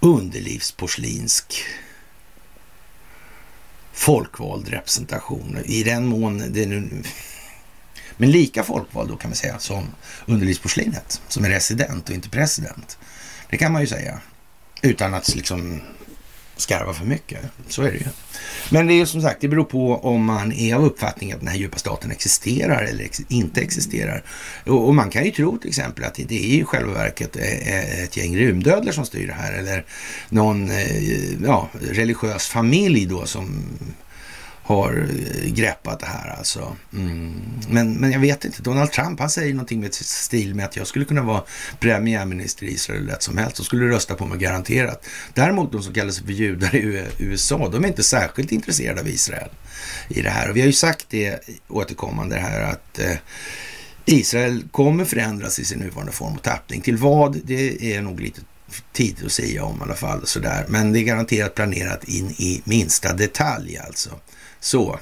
underlivsporslinsk 0.00 1.64
folkvald 3.92 4.68
representation. 4.68 5.58
I 5.64 5.82
den 5.82 6.06
mån 6.06 6.52
det 6.52 6.66
nu 6.66 7.02
men 8.16 8.30
lika 8.30 8.62
folkvald 8.62 9.08
då 9.08 9.16
kan 9.16 9.30
vi 9.30 9.36
säga 9.36 9.58
som 9.58 9.86
underlivsporslinet, 10.26 11.20
som 11.28 11.44
är 11.44 11.48
resident 11.48 12.08
och 12.08 12.14
inte 12.14 12.28
president. 12.28 12.98
Det 13.50 13.56
kan 13.56 13.72
man 13.72 13.80
ju 13.80 13.86
säga 13.86 14.20
utan 14.82 15.14
att 15.14 15.34
liksom 15.34 15.80
skarva 16.56 16.92
för 16.92 17.04
mycket. 17.04 17.40
Så 17.68 17.82
är 17.82 17.90
det 17.90 17.98
ju. 17.98 18.04
Men 18.70 18.86
det 18.86 19.00
är 19.00 19.04
som 19.04 19.22
sagt, 19.22 19.40
det 19.40 19.48
beror 19.48 19.64
på 19.64 19.96
om 19.96 20.24
man 20.24 20.52
är 20.52 20.74
av 20.74 20.84
uppfattningen 20.84 21.34
att 21.34 21.40
den 21.40 21.48
här 21.48 21.56
djupa 21.56 21.78
staten 21.78 22.10
existerar 22.10 22.82
eller 22.82 23.04
ex 23.04 23.20
inte 23.28 23.60
existerar. 23.60 24.24
Och, 24.66 24.88
och, 24.88 24.94
man 24.94 25.10
kan 25.10 25.24
ju 25.24 25.30
tro 25.30 25.58
till 25.58 25.68
exempel 25.68 26.04
att 26.04 26.14
det 26.14 26.32
är 26.32 26.60
i 26.60 26.64
själva 26.64 26.92
verket 26.92 27.36
eh, 27.36 27.42
eh, 27.42 28.02
ett 28.02 28.16
gäng 28.16 28.36
rymdödlor 28.36 28.92
som 28.92 29.06
styr 29.06 29.26
det 29.26 29.32
här 29.32 29.52
eller 29.52 29.84
någon 30.28 30.70
eh, 30.70 31.42
ja, 31.44 31.68
religiös 31.80 32.48
familj 32.48 33.06
då 33.06 33.26
som 33.26 33.64
har 34.64 35.08
eh, 35.10 35.52
greppat 35.52 36.00
det 36.00 36.06
här 36.06 36.36
alltså. 36.38 36.76
Mm. 36.92 37.42
Men, 37.68 37.94
men 37.94 38.12
jag 38.12 38.20
vet 38.20 38.44
inte, 38.44 38.62
Donald 38.62 38.92
Trump 38.92 39.20
han 39.20 39.30
säger 39.30 39.54
någonting 39.54 39.80
med 39.80 39.94
stil 39.94 40.54
med 40.54 40.64
att 40.64 40.76
jag 40.76 40.86
skulle 40.86 41.04
kunna 41.04 41.22
vara 41.22 41.42
premiärminister 41.80 42.66
i 42.66 42.70
Israel 42.72 43.06
lätt 43.06 43.22
som 43.22 43.38
helst 43.38 43.58
och 43.58 43.66
skulle 43.66 43.88
rösta 43.88 44.14
på 44.14 44.26
mig 44.26 44.38
garanterat. 44.38 45.06
Däremot 45.34 45.72
de 45.72 45.82
som 45.82 45.94
kallar 45.94 46.10
sig 46.10 46.24
för 46.24 46.32
judar 46.32 46.76
i 46.76 47.04
USA, 47.18 47.68
de 47.68 47.84
är 47.84 47.88
inte 47.88 48.02
särskilt 48.02 48.52
intresserade 48.52 49.00
av 49.00 49.08
Israel 49.08 49.50
i 50.08 50.22
det 50.22 50.30
här. 50.30 50.50
Och 50.50 50.56
vi 50.56 50.60
har 50.60 50.66
ju 50.66 50.72
sagt 50.72 51.06
det 51.10 51.48
återkommande 51.68 52.36
här 52.36 52.60
att 52.60 52.98
eh, 52.98 53.16
Israel 54.04 54.64
kommer 54.70 55.04
förändras 55.04 55.58
i 55.58 55.64
sin 55.64 55.78
nuvarande 55.78 56.12
form 56.12 56.34
och 56.34 56.42
tappning. 56.42 56.80
Till 56.80 56.96
vad, 56.96 57.40
det 57.44 57.94
är 57.94 58.02
nog 58.02 58.20
lite 58.20 58.40
tid 58.92 59.16
att 59.26 59.32
säga 59.32 59.64
om 59.64 59.78
i 59.80 59.82
alla 59.82 59.94
fall. 59.94 60.26
Sådär. 60.26 60.64
Men 60.68 60.92
det 60.92 60.98
är 60.98 61.02
garanterat 61.02 61.54
planerat 61.54 62.04
in 62.04 62.30
i 62.30 62.62
minsta 62.64 63.12
detalj 63.12 63.78
alltså. 63.78 64.10
Så. 64.64 64.98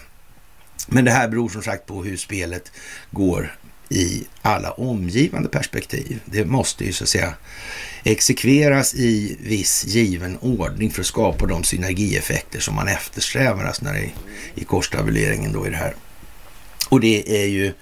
Men 0.87 1.05
det 1.05 1.11
här 1.11 1.29
beror 1.29 1.49
som 1.49 1.63
sagt 1.63 1.87
på 1.87 2.05
hur 2.05 2.17
spelet 2.17 2.73
går 3.11 3.57
i 3.89 4.25
alla 4.43 4.71
omgivande 4.71 5.49
perspektiv. 5.49 6.21
Det 6.25 6.45
måste 6.45 6.85
ju 6.85 6.93
så 6.93 7.05
att 7.05 7.09
säga 7.09 7.35
exekveras 8.05 8.95
i 8.95 9.37
viss 9.41 9.85
given 9.85 10.39
ordning 10.39 10.91
för 10.91 11.01
att 11.01 11.07
skapa 11.07 11.47
de 11.47 11.65
synergieffekter 11.65 12.61
som 12.61 12.75
man 12.75 12.89
eftersträvar 12.89 13.65
alltså 13.65 13.85
när 13.85 13.93
det 13.93 14.01
är 14.01 14.13
i 14.55 14.65
korstabuleringen 14.65 15.53
då 15.53 15.67
i 15.67 15.71
det 15.71 15.77
här. 15.77 15.95
Och 16.89 17.01
det 17.01 17.43
är 17.43 17.47
ju 17.47 17.73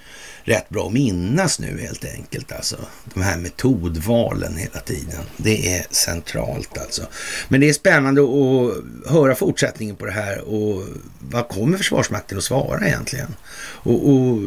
rätt 0.44 0.68
bra 0.68 0.86
att 0.86 0.92
minnas 0.92 1.60
nu 1.60 1.80
helt 1.80 2.04
enkelt. 2.04 2.52
Alltså. 2.52 2.76
De 3.14 3.22
här 3.22 3.36
metodvalen 3.36 4.56
hela 4.56 4.80
tiden. 4.80 5.20
Det 5.36 5.76
är 5.76 5.86
centralt 5.90 6.78
alltså. 6.78 7.02
Men 7.48 7.60
det 7.60 7.68
är 7.68 7.72
spännande 7.72 8.20
att 8.20 9.10
höra 9.12 9.34
fortsättningen 9.34 9.96
på 9.96 10.06
det 10.06 10.12
här 10.12 10.40
och 10.40 10.84
vad 11.18 11.48
kommer 11.48 11.76
Försvarsmakten 11.76 12.38
att 12.38 12.44
svara 12.44 12.86
egentligen? 12.86 13.36
Och, 13.60 14.10
och 14.10 14.38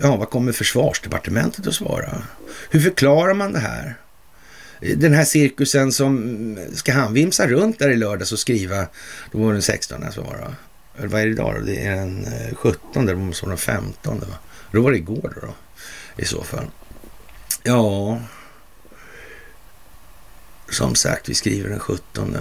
ja, 0.00 0.16
vad 0.16 0.30
kommer 0.30 0.52
Försvarsdepartementet 0.52 1.66
att 1.66 1.74
svara? 1.74 2.22
Hur 2.70 2.80
förklarar 2.80 3.34
man 3.34 3.52
det 3.52 3.58
här? 3.58 3.96
Den 4.96 5.14
här 5.14 5.24
cirkusen 5.24 5.92
som, 5.92 6.58
ska 6.74 6.92
han 6.92 7.14
vimsa 7.14 7.46
runt 7.46 7.78
där 7.78 7.90
i 7.90 7.96
lördags 7.96 8.32
och 8.32 8.38
skriva, 8.38 8.86
då 9.32 9.38
var 9.38 9.46
det 9.46 9.52
den 9.52 9.62
16 9.62 10.02
alltså 10.02 10.20
var 10.20 10.54
eller 10.98 11.08
vad 11.08 11.20
är 11.20 11.26
det 11.26 11.32
idag 11.32 11.54
då? 11.54 11.60
Det 11.60 11.84
är 11.84 11.96
den 11.96 12.24
eh, 12.24 12.54
17, 12.54 13.06
det 13.06 13.14
måste 13.14 13.44
vara 13.44 13.50
den 13.50 13.58
15. 13.58 14.20
Va? 14.20 14.26
Då 14.70 14.82
var 14.82 14.90
det 14.90 14.96
igår 14.96 15.32
då, 15.34 15.46
då 15.46 15.54
i 16.16 16.24
så 16.24 16.44
fall. 16.44 16.66
Ja, 17.62 18.20
som 20.68 20.94
sagt, 20.94 21.28
vi 21.28 21.34
skriver 21.34 21.68
den 21.68 21.78
17 21.78 22.36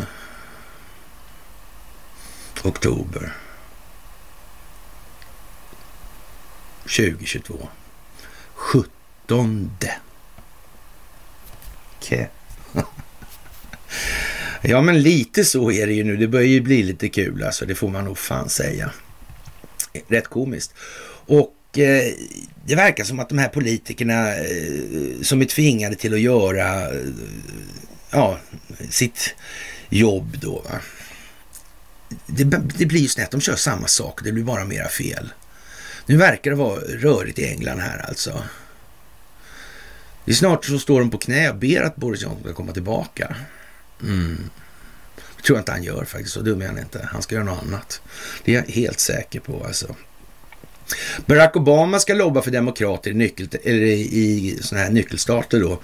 oktober 2.63 3.33
2022. 6.83 7.67
17. 8.53 9.71
Okay. 11.99 12.25
ja, 14.61 14.81
men 14.81 15.01
lite 15.01 15.45
så 15.45 15.71
är 15.71 15.87
det 15.87 15.93
ju 15.93 16.03
nu. 16.03 16.17
Det 16.17 16.27
börjar 16.27 16.47
ju 16.47 16.61
bli 16.61 16.83
lite 16.83 17.09
kul 17.09 17.43
alltså. 17.43 17.65
Det 17.65 17.75
får 17.75 17.89
man 17.89 18.05
nog 18.05 18.17
fan 18.17 18.49
säga. 18.49 18.91
Rätt 20.07 20.27
komiskt. 20.27 20.73
Och 21.27 21.54
Eh, 21.77 22.13
det 22.65 22.75
verkar 22.75 23.03
som 23.03 23.19
att 23.19 23.29
de 23.29 23.37
här 23.37 23.49
politikerna 23.49 24.35
eh, 24.35 25.21
som 25.21 25.41
är 25.41 25.45
tvingade 25.45 25.95
till 25.95 26.13
att 26.13 26.19
göra 26.19 26.93
eh, 26.93 27.01
ja, 28.11 28.37
sitt 28.89 29.35
jobb 29.89 30.37
då. 30.41 30.61
Va? 30.61 30.79
Det, 32.25 32.43
det 32.77 32.85
blir 32.85 33.01
ju 33.01 33.07
snett, 33.07 33.31
de 33.31 33.41
kör 33.41 33.55
samma 33.55 33.87
sak, 33.87 34.23
det 34.23 34.31
blir 34.31 34.43
bara 34.43 34.65
mera 34.65 34.89
fel. 34.89 35.33
Nu 36.05 36.17
verkar 36.17 36.51
det 36.51 36.57
vara 36.57 36.79
rörigt 36.79 37.39
i 37.39 37.45
England 37.45 37.79
här 37.79 38.05
alltså. 38.07 38.43
Det 40.25 40.31
är 40.31 40.35
snart 40.35 40.65
så 40.65 40.79
står 40.79 40.99
de 40.99 41.11
på 41.11 41.17
knä 41.17 41.49
och 41.49 41.55
ber 41.55 41.81
att 41.81 41.95
Boris 41.95 42.21
Johnson 42.21 42.43
ska 42.43 42.53
komma 42.53 42.73
tillbaka. 42.73 43.35
Mm. 44.01 44.49
Det 45.37 45.43
tror 45.43 45.57
jag 45.57 45.61
inte 45.61 45.71
han 45.71 45.83
gör 45.83 46.05
faktiskt, 46.05 46.33
så 46.33 46.41
dum 46.41 46.61
är 46.61 46.67
han 46.67 46.79
inte. 46.79 47.09
Han 47.11 47.21
ska 47.21 47.35
göra 47.35 47.45
något 47.45 47.63
annat. 47.63 48.01
Det 48.43 48.55
är 48.55 48.55
jag 48.55 48.73
helt 48.73 48.99
säker 48.99 49.39
på 49.39 49.63
alltså. 49.65 49.95
Barack 51.25 51.55
Obama 51.55 51.99
ska 51.99 52.13
lobba 52.13 52.41
för 52.41 52.51
demokrater 52.51 53.11
i, 53.11 53.13
nyckel, 53.13 53.47
eller 53.63 53.85
i 53.85 54.57
såna 54.61 54.81
här 54.81 54.89
nyckelstater 54.89 55.59
då 55.59 55.79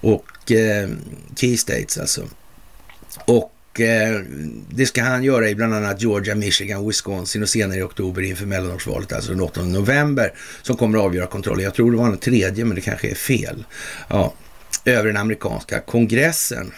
och 0.00 0.52
eh, 0.52 0.88
key 1.36 1.56
states 1.56 1.98
alltså. 1.98 2.24
Och 3.24 3.80
eh, 3.80 4.20
det 4.70 4.86
ska 4.86 5.02
han 5.02 5.24
göra 5.24 5.48
i 5.48 5.54
bland 5.54 5.74
annat 5.74 6.02
Georgia, 6.02 6.34
Michigan, 6.34 6.86
Wisconsin 6.86 7.42
och 7.42 7.48
senare 7.48 7.78
i 7.78 7.82
oktober 7.82 8.22
inför 8.22 8.46
mellanårsvalet, 8.46 9.12
alltså 9.12 9.30
den 9.30 9.40
8 9.40 9.62
november, 9.62 10.32
som 10.62 10.76
kommer 10.76 10.98
att 10.98 11.04
avgöra 11.04 11.26
kontrollen. 11.26 11.64
Jag 11.64 11.74
tror 11.74 11.90
det 11.90 11.96
var 11.96 12.08
den 12.08 12.18
tredje, 12.18 12.64
men 12.64 12.74
det 12.74 12.80
kanske 12.80 13.10
är 13.10 13.14
fel. 13.14 13.64
Ja, 14.08 14.34
över 14.84 15.06
den 15.06 15.16
amerikanska 15.16 15.80
kongressen. 15.80 16.72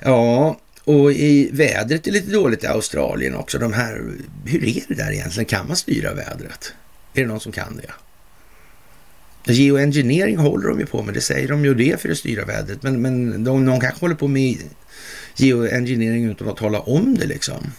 Ja, 0.00 0.58
och 0.84 1.12
i 1.12 1.50
vädret 1.52 2.06
är 2.06 2.10
lite 2.10 2.30
dåligt 2.30 2.64
i 2.64 2.66
Australien 2.66 3.34
också. 3.34 3.58
De 3.58 3.72
här, 3.72 4.02
hur 4.44 4.64
är 4.64 4.82
det 4.88 4.94
där 4.94 5.12
egentligen? 5.12 5.46
Kan 5.46 5.66
man 5.66 5.76
styra 5.76 6.14
vädret? 6.14 6.72
Är 7.14 7.20
det 7.20 7.26
någon 7.26 7.40
som 7.40 7.52
kan 7.52 7.76
det? 7.76 7.92
Geoengineering 9.52 10.36
håller 10.36 10.68
de 10.68 10.80
ju 10.80 10.86
på 10.86 11.02
med, 11.02 11.14
det 11.14 11.20
säger 11.20 11.48
de 11.48 11.64
ju 11.64 11.74
det 11.74 12.00
för 12.00 12.08
att 12.08 12.18
styra 12.18 12.44
vädret. 12.44 12.82
Men, 12.82 13.02
men 13.02 13.44
de, 13.44 13.64
någon 13.64 13.80
kanske 13.80 14.00
håller 14.00 14.14
på 14.14 14.28
med 14.28 14.58
geoengineering 15.36 16.24
utan 16.24 16.48
att 16.48 16.56
tala 16.56 16.80
om 16.80 17.14
det 17.14 17.26
liksom. 17.26 17.72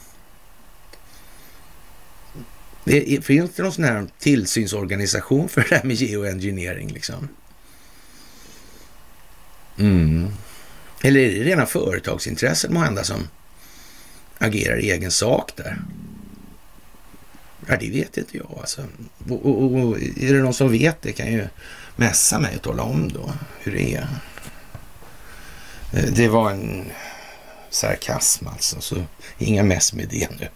Finns 3.21 3.51
det 3.55 3.63
någon 3.63 3.71
sån 3.71 3.83
här 3.83 4.07
tillsynsorganisation 4.19 5.49
för 5.49 5.65
det 5.69 5.75
här 5.75 5.83
med 5.83 5.95
geoengineering 5.95 6.87
liksom? 6.93 7.27
Mm. 9.77 10.27
Eller 11.01 11.19
är 11.19 11.31
det 11.31 11.43
rena 11.43 11.65
företagsintressen 11.65 12.73
måhända 12.73 13.03
som 13.03 13.27
agerar 14.37 14.79
i 14.79 14.91
egen 14.91 15.11
sak 15.11 15.51
där? 15.55 15.77
Ja, 17.69 17.77
det 17.79 17.89
vet 17.89 18.17
inte 18.17 18.37
jag 18.37 18.57
alltså. 18.59 18.81
Och, 19.29 19.45
och, 19.45 19.63
och, 19.63 19.97
är 19.97 20.33
det 20.33 20.39
någon 20.39 20.53
som 20.53 20.71
vet 20.71 21.01
det 21.01 21.11
kan 21.11 21.31
ju 21.31 21.47
mässa 21.95 22.39
mig 22.39 22.55
och 22.55 22.61
tala 22.61 22.83
om 22.83 23.09
då 23.13 23.33
hur 23.59 23.71
det 23.71 23.95
är. 23.95 24.07
Eh, 25.93 26.13
det 26.15 26.27
var 26.27 26.51
en 26.51 26.85
sarkasm 27.69 28.47
alltså, 28.47 28.81
så 28.81 29.03
inga 29.37 29.63
mess 29.63 29.93
med 29.93 30.07
det 30.09 30.27
nu. 30.39 30.47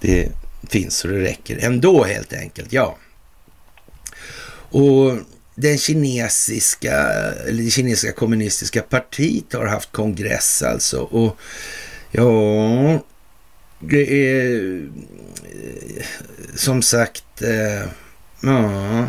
Det 0.00 0.28
finns 0.68 0.96
så 0.96 1.08
det 1.08 1.22
räcker 1.22 1.58
ändå 1.60 2.04
helt 2.04 2.32
enkelt, 2.32 2.72
ja. 2.72 2.98
Och 4.70 5.18
den 5.54 5.78
kinesiska, 5.78 6.92
eller 7.46 7.62
det 7.62 7.70
kinesiska 7.70 8.12
kommunistiska 8.12 8.82
partiet 8.82 9.52
har 9.52 9.66
haft 9.66 9.92
kongress 9.92 10.62
alltså. 10.62 11.00
Och 11.00 11.36
ja, 12.10 13.02
det 13.80 14.30
är 14.30 14.76
eh, 15.44 16.04
som 16.54 16.82
sagt, 16.82 17.42
eh, 17.42 17.88
ja, 18.40 19.08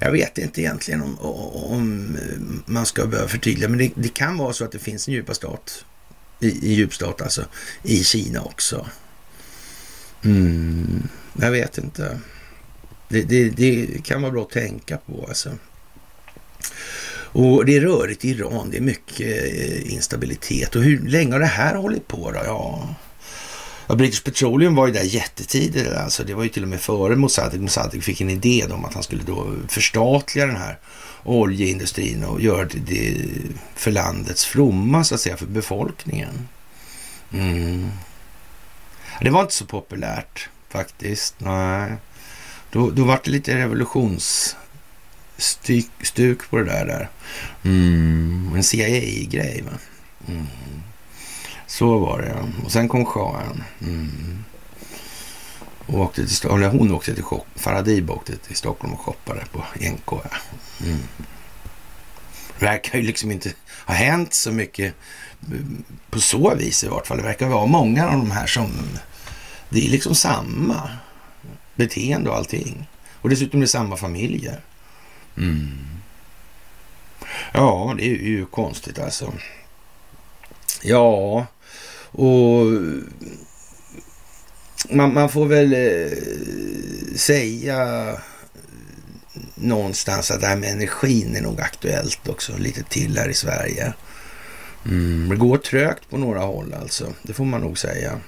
jag 0.00 0.12
vet 0.12 0.38
inte 0.38 0.60
egentligen 0.60 1.02
om, 1.02 1.18
om 1.18 2.18
man 2.66 2.86
ska 2.86 3.06
behöva 3.06 3.28
förtydliga, 3.28 3.68
men 3.68 3.78
det, 3.78 3.90
det, 3.94 4.08
kan 4.08 4.36
vara 4.36 4.52
så 4.52 4.64
att 4.64 4.72
det 4.72 4.78
finns 4.78 5.08
en 5.08 5.14
djupa 5.14 5.34
stat, 5.34 5.84
i, 6.40 6.48
i 6.48 6.74
djupstat 6.74 7.22
alltså, 7.22 7.44
i 7.82 8.04
Kina 8.04 8.42
också. 8.42 8.86
Mm, 10.24 11.08
jag 11.40 11.50
vet 11.50 11.78
inte. 11.78 12.20
Det, 13.08 13.22
det, 13.22 13.50
det, 13.50 14.04
kan 14.04 14.22
vara 14.22 14.32
bra 14.32 14.42
att 14.42 14.50
tänka 14.50 14.96
på 14.96 15.26
alltså. 15.28 15.50
Och 17.30 17.64
det 17.64 17.76
är 17.76 17.80
rörigt 17.80 18.24
i 18.24 18.30
Iran, 18.30 18.70
det 18.70 18.76
är 18.76 18.80
mycket 18.80 19.44
eh, 19.54 19.92
instabilitet. 19.92 20.76
Och 20.76 20.82
hur 20.82 21.08
länge 21.08 21.32
har 21.32 21.40
det 21.40 21.46
här 21.46 21.74
hållit 21.74 22.08
på 22.08 22.32
då? 22.32 22.40
Ja, 22.44 22.94
Ja, 23.88 23.94
British 23.94 24.24
Petroleum 24.24 24.74
var 24.74 24.86
ju 24.86 24.92
där 24.92 25.02
jättetidigt. 25.02 25.92
Alltså, 25.92 26.24
det 26.24 26.34
var 26.34 26.42
ju 26.42 26.48
till 26.48 26.62
och 26.62 26.68
med 26.68 26.80
före 26.80 27.16
Mossadegh. 27.16 27.62
Mossadegh 27.62 28.04
fick 28.04 28.20
en 28.20 28.30
idé 28.30 28.66
om 28.70 28.84
att 28.84 28.94
han 28.94 29.02
skulle 29.02 29.22
då 29.22 29.54
förstatliga 29.68 30.46
den 30.46 30.56
här 30.56 30.78
oljeindustrin 31.24 32.24
och 32.24 32.40
göra 32.40 32.64
det 32.64 33.16
för 33.74 33.90
landets 33.90 34.44
fromma, 34.44 35.04
så 35.04 35.14
att 35.14 35.20
säga, 35.20 35.36
för 35.36 35.46
befolkningen. 35.46 36.48
Mm. 37.32 37.90
Det 39.20 39.30
var 39.30 39.42
inte 39.42 39.54
så 39.54 39.66
populärt 39.66 40.48
faktiskt. 40.68 41.34
Nej. 41.38 41.92
Då, 42.70 42.90
då 42.90 43.04
var 43.04 43.20
det 43.24 43.30
lite 43.30 43.56
revolutionsstuk 43.56 46.50
på 46.50 46.58
det 46.58 46.64
där. 46.64 46.86
där. 46.86 47.08
Mm. 47.64 48.52
En 48.56 48.64
CIA-grej. 48.64 49.62
va. 49.62 49.78
Mm. 50.28 50.46
Så 51.68 51.98
var 51.98 52.22
det, 52.22 52.28
ja. 52.28 52.64
Och 52.64 52.72
sen 52.72 52.88
kom 52.88 53.04
shahen. 53.04 53.64
Mm. 53.80 54.44
Och 55.86 56.00
åkte 56.00 56.26
till 56.26 56.36
Stockholm. 56.36 56.78
Hon 56.78 56.94
åkte 56.94 57.14
till 57.14 57.24
Stockholm. 57.24 57.50
Faradib 57.54 58.10
åkte 58.10 58.36
till 58.36 58.56
Stockholm 58.56 58.92
och 58.92 59.00
shoppade 59.00 59.44
på 59.52 59.64
NK. 59.74 60.12
Mm. 60.84 60.98
Det 62.58 62.64
verkar 62.64 62.98
ju 62.98 63.04
liksom 63.04 63.30
inte 63.30 63.52
ha 63.86 63.94
hänt 63.94 64.34
så 64.34 64.52
mycket 64.52 64.94
mm, 65.46 65.84
på 66.10 66.20
så 66.20 66.54
vis 66.54 66.84
i 66.84 66.88
vart 66.88 67.06
fall. 67.06 67.16
Det 67.16 67.22
verkar 67.22 67.48
vara 67.48 67.66
många 67.66 68.06
av 68.06 68.12
de 68.12 68.30
här 68.30 68.46
som... 68.46 68.72
Det 69.68 69.86
är 69.86 69.90
liksom 69.90 70.14
samma 70.14 70.90
beteende 71.74 72.30
och 72.30 72.36
allting. 72.36 72.88
Och 73.14 73.28
dessutom 73.28 73.60
är 73.60 73.64
det 73.64 73.68
samma 73.68 73.96
familjer. 73.96 74.60
Mm. 75.36 75.78
Ja, 77.52 77.94
det 77.98 78.04
är 78.04 78.14
ju 78.14 78.46
konstigt 78.46 78.98
alltså. 78.98 79.32
Ja, 80.82 81.46
och 82.10 82.66
man, 84.90 85.14
man 85.14 85.28
får 85.28 85.46
väl 85.46 85.72
eh, 85.72 86.18
säga 87.16 88.12
någonstans 89.54 90.30
att 90.30 90.40
det 90.40 90.46
här 90.46 90.56
med 90.56 90.72
energin 90.72 91.36
är 91.36 91.40
nog 91.40 91.60
aktuellt 91.60 92.28
också 92.28 92.56
lite 92.58 92.82
till 92.82 93.18
här 93.18 93.28
i 93.28 93.34
Sverige. 93.34 93.92
Mm, 94.84 95.28
det 95.28 95.36
går 95.36 95.56
trögt 95.56 96.10
på 96.10 96.16
några 96.16 96.40
håll 96.40 96.74
alltså, 96.80 97.12
det 97.22 97.32
får 97.32 97.44
man 97.44 97.60
nog 97.60 97.78
säga. 97.78 98.20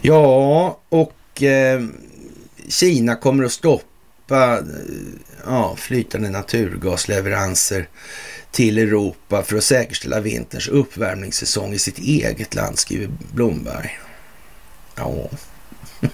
Ja, 0.00 0.80
och 0.88 1.42
eh, 1.42 1.84
Kina 2.68 3.16
kommer 3.16 3.44
att 3.44 3.52
stoppa 3.52 4.58
eh, 4.58 4.64
ja, 5.46 5.76
flytande 5.76 6.30
naturgasleveranser 6.30 7.88
till 8.54 8.78
Europa 8.78 9.42
för 9.42 9.56
att 9.56 9.64
säkerställa 9.64 10.20
vinterns 10.20 10.68
uppvärmningssäsong 10.68 11.72
i 11.72 11.78
sitt 11.78 11.98
eget 11.98 12.54
land, 12.54 12.78
skriver 12.78 13.08
Blomberg. 13.32 13.98
Ja. 14.96 15.30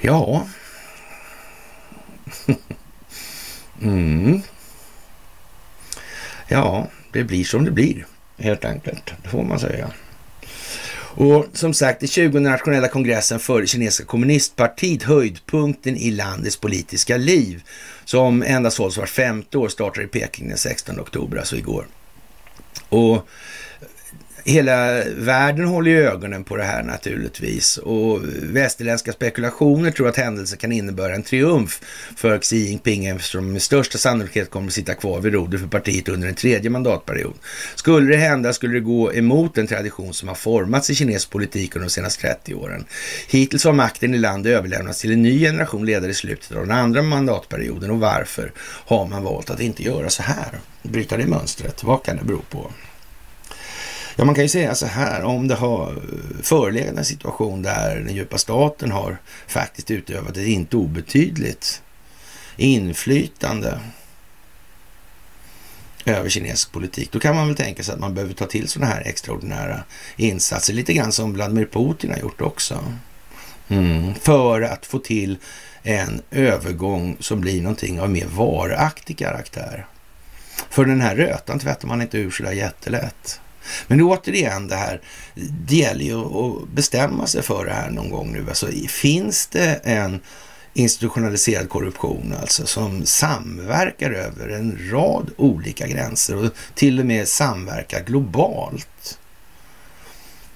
ja. 0.00 0.46
Mm. 3.82 4.40
Ja, 6.48 6.88
det 7.12 7.24
blir 7.24 7.44
som 7.44 7.64
det 7.64 7.70
blir 7.70 8.06
helt 8.38 8.64
enkelt. 8.64 9.12
Det 9.22 9.28
får 9.28 9.42
man 9.42 9.60
säga. 9.60 9.90
Och 11.16 11.46
som 11.52 11.74
sagt, 11.74 12.02
i 12.02 12.08
20 12.08 12.40
nationella 12.40 12.88
kongressen 12.88 13.40
för 13.40 13.60
det 13.60 13.66
kinesiska 13.66 14.04
kommunistpartiet, 14.04 15.02
höjdpunkten 15.02 15.96
i 15.96 16.10
landets 16.10 16.56
politiska 16.56 17.16
liv, 17.16 17.62
som 18.04 18.42
endast 18.42 18.78
hålls 18.78 18.96
var 18.96 19.06
femte 19.06 19.58
år, 19.58 19.68
startar 19.68 20.02
i 20.02 20.06
Peking 20.06 20.48
den 20.48 20.58
16 20.58 21.00
oktober, 21.00 21.38
alltså 21.38 21.56
igår. 21.56 21.86
Och 22.88 23.28
hela 24.44 25.04
världen 25.16 25.66
håller 25.66 25.90
ju 25.90 26.08
ögonen 26.08 26.44
på 26.44 26.56
det 26.56 26.64
här 26.64 26.82
naturligtvis 26.82 27.78
och 27.78 28.20
västerländska 28.42 29.12
spekulationer 29.12 29.90
tror 29.90 30.08
att 30.08 30.16
händelsen 30.16 30.58
kan 30.58 30.72
innebära 30.72 31.14
en 31.14 31.22
triumf 31.22 31.80
för 32.16 32.38
Xi 32.38 32.56
Jinping 32.56 33.06
eftersom 33.06 33.52
med 33.52 33.62
största 33.62 33.98
sannolikhet 33.98 34.50
kommer 34.50 34.66
att 34.66 34.72
sitta 34.72 34.94
kvar 34.94 35.20
vid 35.20 35.34
rodret 35.34 35.60
för 35.60 35.68
partiet 35.68 36.08
under 36.08 36.28
en 36.28 36.34
tredje 36.34 36.70
mandatperiod. 36.70 37.34
Skulle 37.74 38.12
det 38.12 38.16
hända 38.16 38.52
skulle 38.52 38.74
det 38.74 38.80
gå 38.80 39.14
emot 39.14 39.54
den 39.54 39.66
tradition 39.66 40.14
som 40.14 40.28
har 40.28 40.34
formats 40.34 40.90
i 40.90 40.94
kinesisk 40.94 41.30
politik 41.30 41.76
under 41.76 41.88
de 41.88 41.90
senaste 41.90 42.22
30 42.22 42.54
åren. 42.54 42.84
Hittills 43.28 43.64
har 43.64 43.72
makten 43.72 44.14
i 44.14 44.18
landet 44.18 44.52
överlämnats 44.52 45.00
till 45.00 45.12
en 45.12 45.22
ny 45.22 45.40
generation 45.40 45.86
ledare 45.86 46.10
i 46.10 46.14
slutet 46.14 46.56
av 46.56 46.66
den 46.66 46.76
andra 46.76 47.02
mandatperioden 47.02 47.90
och 47.90 48.00
varför 48.00 48.52
har 48.60 49.06
man 49.06 49.22
valt 49.22 49.50
att 49.50 49.60
inte 49.60 49.82
göra 49.82 50.10
så 50.10 50.22
här? 50.22 50.60
Bryta 50.82 51.16
det 51.16 51.26
mönstret, 51.26 51.84
vad 51.84 52.02
kan 52.02 52.16
det 52.16 52.24
bero 52.24 52.42
på? 52.50 52.70
Ja, 54.16 54.24
man 54.24 54.34
kan 54.34 54.44
ju 54.44 54.48
säga 54.48 54.74
så 54.74 54.86
här, 54.86 55.22
om 55.22 55.48
det 55.48 55.54
har 55.54 56.02
förelegat 56.42 56.96
en 56.96 57.04
situation 57.04 57.62
där 57.62 57.96
den 57.96 58.14
djupa 58.14 58.38
staten 58.38 58.92
har 58.92 59.18
faktiskt 59.46 59.90
utövat 59.90 60.36
ett 60.36 60.46
inte 60.46 60.76
obetydligt 60.76 61.82
inflytande 62.56 63.80
över 66.04 66.28
kinesisk 66.28 66.72
politik, 66.72 67.12
då 67.12 67.20
kan 67.20 67.36
man 67.36 67.46
väl 67.46 67.56
tänka 67.56 67.82
sig 67.82 67.94
att 67.94 68.00
man 68.00 68.14
behöver 68.14 68.34
ta 68.34 68.46
till 68.46 68.68
sådana 68.68 68.92
här 68.92 69.00
extraordinära 69.00 69.84
insatser, 70.16 70.74
lite 70.74 70.92
grann 70.92 71.12
som 71.12 71.32
Vladimir 71.32 71.66
Putin 71.72 72.10
har 72.10 72.18
gjort 72.18 72.40
också. 72.40 72.84
Mm. 73.68 74.14
För 74.14 74.62
att 74.62 74.86
få 74.86 74.98
till 74.98 75.38
en 75.82 76.22
övergång 76.30 77.16
som 77.20 77.40
blir 77.40 77.62
någonting 77.62 78.00
av 78.00 78.10
mer 78.10 78.26
varaktig 78.26 79.18
karaktär. 79.18 79.86
För 80.70 80.84
den 80.84 81.00
här 81.00 81.16
rötan 81.16 81.58
tvättar 81.58 81.88
man 81.88 82.02
inte 82.02 82.18
ur 82.18 82.30
sådär 82.30 82.52
jättelätt. 82.52 83.40
Men 83.86 84.02
återigen 84.02 84.68
det 84.68 84.76
här, 84.76 85.00
det 85.66 85.76
gäller 85.76 86.04
ju 86.04 86.18
att 86.18 86.68
bestämma 86.68 87.26
sig 87.26 87.42
för 87.42 87.64
det 87.64 87.72
här 87.72 87.90
någon 87.90 88.10
gång 88.10 88.32
nu. 88.32 88.44
Alltså, 88.48 88.66
finns 88.88 89.46
det 89.46 89.80
en 89.84 90.20
institutionaliserad 90.74 91.68
korruption 91.68 92.34
alltså 92.40 92.66
som 92.66 93.06
samverkar 93.06 94.10
över 94.10 94.48
en 94.48 94.90
rad 94.90 95.30
olika 95.36 95.86
gränser 95.86 96.36
och 96.36 96.50
till 96.74 97.00
och 97.00 97.06
med 97.06 97.28
samverkar 97.28 98.04
globalt 98.04 99.18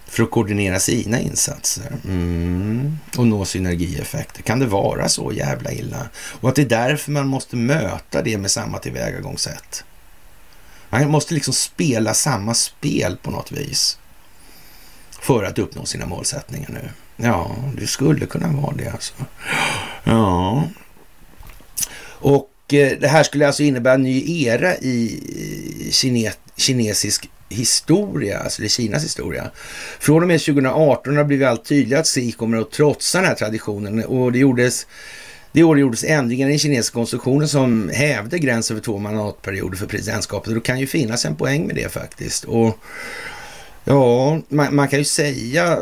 för 0.07 0.23
att 0.23 0.31
koordinera 0.31 0.81
sina 0.81 1.21
insatser 1.21 1.93
mm. 2.05 2.99
och 3.17 3.27
nå 3.27 3.45
synergieffekter. 3.45 4.43
Kan 4.43 4.59
det 4.59 4.67
vara 4.67 5.09
så 5.09 5.33
jävla 5.33 5.73
illa? 5.73 6.09
Och 6.15 6.49
att 6.49 6.55
det 6.55 6.63
är 6.63 6.67
därför 6.67 7.13
man 7.13 7.27
måste 7.27 7.57
möta 7.57 8.23
det 8.23 8.39
med 8.39 8.51
samma 8.51 8.79
tillvägagångssätt. 8.79 9.85
Man 10.91 11.11
måste 11.11 11.35
liksom 11.35 11.55
spela 11.55 12.15
samma 12.15 12.55
spel 12.55 13.17
på 13.23 13.31
något 13.31 13.53
vis 13.53 13.99
för 15.21 15.45
att 15.45 15.59
uppnå 15.59 15.85
sina 15.85 16.07
målsättningar 16.07 16.69
nu. 16.73 16.91
Ja, 17.17 17.57
det 17.77 17.87
skulle 17.87 18.27
kunna 18.27 18.49
vara 18.49 18.77
det 18.77 18.89
alltså. 18.89 19.15
Ja. 20.05 20.69
Och 22.21 22.51
eh, 22.73 22.99
det 23.01 23.09
här 23.09 23.23
skulle 23.23 23.47
alltså 23.47 23.63
innebära 23.63 23.95
en 23.95 24.03
ny 24.03 24.45
era 24.45 24.77
i 24.77 25.91
kine 25.91 26.33
kinesisk 26.57 27.31
historia, 27.49 28.39
alltså 28.39 28.63
det 28.63 28.69
Kinas 28.69 29.05
historia. 29.05 29.51
Från 30.01 30.23
och 30.23 30.29
med 30.29 30.41
2018 30.41 31.17
har 31.17 31.23
det 31.23 31.29
blivit 31.29 31.47
allt 31.47 31.65
tydligare 31.65 32.01
att 32.01 32.07
Xi 32.07 32.33
kommer 32.33 32.59
att 32.59 32.71
trotsa 32.71 33.19
den 33.19 33.29
här 33.29 33.35
traditionen 33.35 34.05
och 34.05 34.33
det 34.33 34.39
gjordes 34.39 34.87
det 35.59 35.65
år 35.65 35.79
gjordes 35.79 36.05
ändringar 36.05 36.49
i 36.49 36.51
den 36.51 36.59
kinesiska 36.59 36.95
konstitutionen 36.95 37.49
som 37.49 37.91
hävde 37.95 38.39
gränsen 38.39 38.77
för 38.77 38.85
två 38.85 38.99
mandatperioder 38.99 39.77
för 39.77 39.87
presidentskapet. 39.87 40.49
Och 40.49 40.55
det 40.55 40.61
kan 40.61 40.81
ju 40.81 40.87
finnas 40.87 41.25
en 41.25 41.37
poäng 41.37 41.67
med 41.67 41.77
det 41.77 41.93
faktiskt. 41.93 42.45
Och 42.45 42.79
ja, 43.85 44.41
man, 44.49 44.75
man 44.75 44.89
kan 44.89 44.99
ju 44.99 45.05
säga 45.05 45.73
eh, 45.73 45.79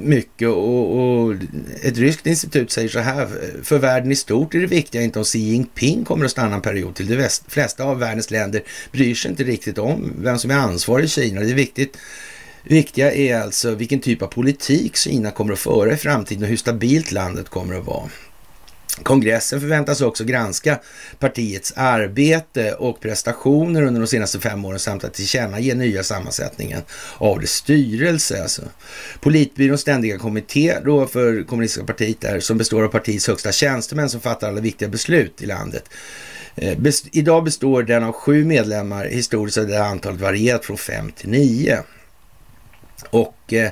mycket 0.00 0.48
och, 0.48 0.96
och, 0.96 1.34
ett 1.82 1.98
ryskt 1.98 2.26
institut 2.26 2.70
säger 2.70 2.88
så 2.88 2.98
här, 2.98 3.28
för 3.62 3.78
världen 3.78 4.12
i 4.12 4.16
stort 4.16 4.54
är 4.54 4.60
det 4.60 4.66
viktiga 4.66 5.02
inte 5.02 5.18
om 5.18 5.24
Xi 5.24 5.38
Jinping 5.38 6.04
kommer 6.04 6.24
att 6.24 6.30
stanna 6.30 6.54
en 6.54 6.62
period 6.62 6.94
till. 6.94 7.06
De 7.06 7.28
flesta 7.48 7.84
av 7.84 7.98
världens 7.98 8.30
länder 8.30 8.62
bryr 8.92 9.14
sig 9.14 9.30
inte 9.30 9.44
riktigt 9.44 9.78
om 9.78 10.12
vem 10.18 10.38
som 10.38 10.50
är 10.50 10.54
ansvarig 10.54 11.04
i 11.04 11.08
Kina. 11.08 11.40
Det 11.40 11.50
är 11.50 11.54
viktigt 11.54 11.96
viktiga 12.62 13.12
är 13.12 13.40
alltså 13.40 13.74
vilken 13.74 14.00
typ 14.00 14.22
av 14.22 14.26
politik 14.26 14.96
Kina 14.96 15.30
kommer 15.30 15.52
att 15.52 15.58
föra 15.58 15.92
i 15.92 15.96
framtiden 15.96 16.42
och 16.42 16.48
hur 16.48 16.56
stabilt 16.56 17.12
landet 17.12 17.48
kommer 17.48 17.74
att 17.74 17.86
vara. 17.86 18.08
Kongressen 19.02 19.60
förväntas 19.60 20.00
också 20.00 20.24
granska 20.24 20.80
partiets 21.18 21.72
arbete 21.76 22.72
och 22.72 23.00
prestationer 23.00 23.82
under 23.82 24.00
de 24.00 24.06
senaste 24.06 24.40
fem 24.40 24.64
åren 24.64 24.78
samt 24.78 25.04
att 25.04 25.14
tillkännage 25.14 25.76
nya 25.76 26.02
sammansättningen 26.02 26.80
av 27.18 27.40
dess 27.40 27.50
styrelse. 27.50 28.42
Alltså. 28.42 28.62
Politbyråns 29.20 29.80
ständiga 29.80 30.18
kommitté 30.18 30.78
då 30.84 31.06
för 31.06 31.42
kommunistiska 31.42 31.86
partiet 31.86 32.20
där, 32.20 32.40
som 32.40 32.58
består 32.58 32.82
av 32.82 32.88
partiets 32.88 33.28
högsta 33.28 33.52
tjänstemän 33.52 34.10
som 34.10 34.20
fattar 34.20 34.48
alla 34.48 34.60
viktiga 34.60 34.88
beslut 34.88 35.42
i 35.42 35.46
landet. 35.46 35.84
Eh, 36.54 36.78
Best 36.78 37.06
idag 37.12 37.44
består 37.44 37.82
den 37.82 38.04
av 38.04 38.12
sju 38.12 38.44
medlemmar, 38.44 39.04
historiskt 39.04 39.56
har 39.56 39.64
det 39.64 39.84
antalet 39.84 40.20
varierat 40.20 40.64
från 40.64 40.78
fem 40.78 41.12
till 41.12 41.28
nio. 41.28 41.82
Och 43.10 43.52
eh, 43.52 43.70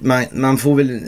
man, 0.00 0.24
man, 0.32 0.58
får 0.58 0.74
väl 0.74 0.90
eh, 0.90 1.00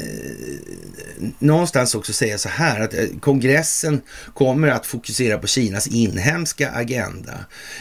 någonstans 1.38 1.94
också 1.94 2.12
säga 2.12 2.38
så 2.38 2.49
här 2.49 2.81
att 2.81 2.94
eh, 2.94 3.05
kongressen 3.20 4.01
kommer 4.35 4.68
att 4.68 4.87
fokusera 4.87 5.38
på 5.38 5.46
Kinas 5.46 5.87
inhemska 5.87 6.70
agenda. 6.70 7.33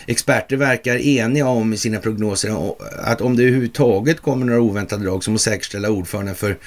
Experter 0.08 0.56
verkar 0.56 0.96
eniga 0.96 1.48
om 1.48 1.74
i 1.74 1.78
sina 1.78 2.00
prognoser 2.00 2.74
att 3.00 3.22
om 3.22 3.36
det 3.36 3.44
överhuvudtaget 3.44 4.20
kommer 4.20 4.46
några 4.46 4.62
oväntade 4.62 5.04
drag 5.04 5.24
som 5.24 5.36
att 5.36 5.42
säkerställa 5.42 5.90
ordföranden 5.90 6.36
för 6.36 6.58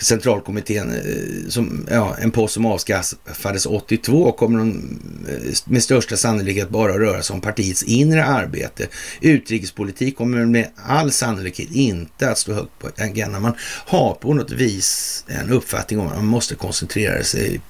centralkommittén, 0.00 0.90
eh, 0.90 1.48
som, 1.48 1.86
ja, 1.90 2.16
en 2.20 2.30
post 2.30 2.54
som 2.54 2.66
avskaffades 2.66 3.66
82, 3.66 4.32
kommer 4.32 4.58
de 4.58 4.98
eh, 5.28 5.54
med 5.64 5.82
största 5.82 6.16
sannolikhet 6.16 6.70
bara 6.70 6.92
att 6.92 6.98
röra 6.98 7.22
sig 7.22 7.34
om 7.34 7.40
partiets 7.40 7.82
inre 7.82 8.24
arbete. 8.24 8.86
Utrikespolitik 9.20 10.16
kommer 10.16 10.46
med 10.46 10.70
all 10.76 11.10
sannolikhet 11.10 11.68
inte 11.72 12.30
att 12.30 12.38
stå 12.38 12.52
högt 12.52 12.78
på 12.78 12.88
agendan. 12.98 13.42
Man 13.42 13.54
har 13.86 14.14
på 14.14 14.34
något 14.34 14.52
vis 14.52 15.24
en 15.28 15.50
uppfattning 15.50 16.00
om 16.00 16.06
att 16.06 16.16
man 16.16 16.26
måste 16.26 16.54
koncentrera 16.54 17.22
sig 17.24 17.60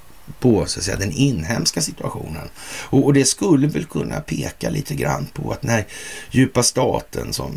på 0.41 0.67
så 0.67 0.81
att 0.81 0.85
säga, 0.85 0.97
den 0.97 1.13
inhemska 1.13 1.81
situationen. 1.81 2.49
Och, 2.85 3.05
och, 3.05 3.15
det 3.15 3.25
skulle 3.25 3.67
väl 3.67 3.85
kunna 3.85 4.21
peka 4.21 4.71
lite 4.71 4.95
grann 4.95 5.27
på 5.33 5.53
att 5.53 5.63
när 5.63 5.87
djupa 6.31 6.63
staten 6.63 7.33
som 7.33 7.53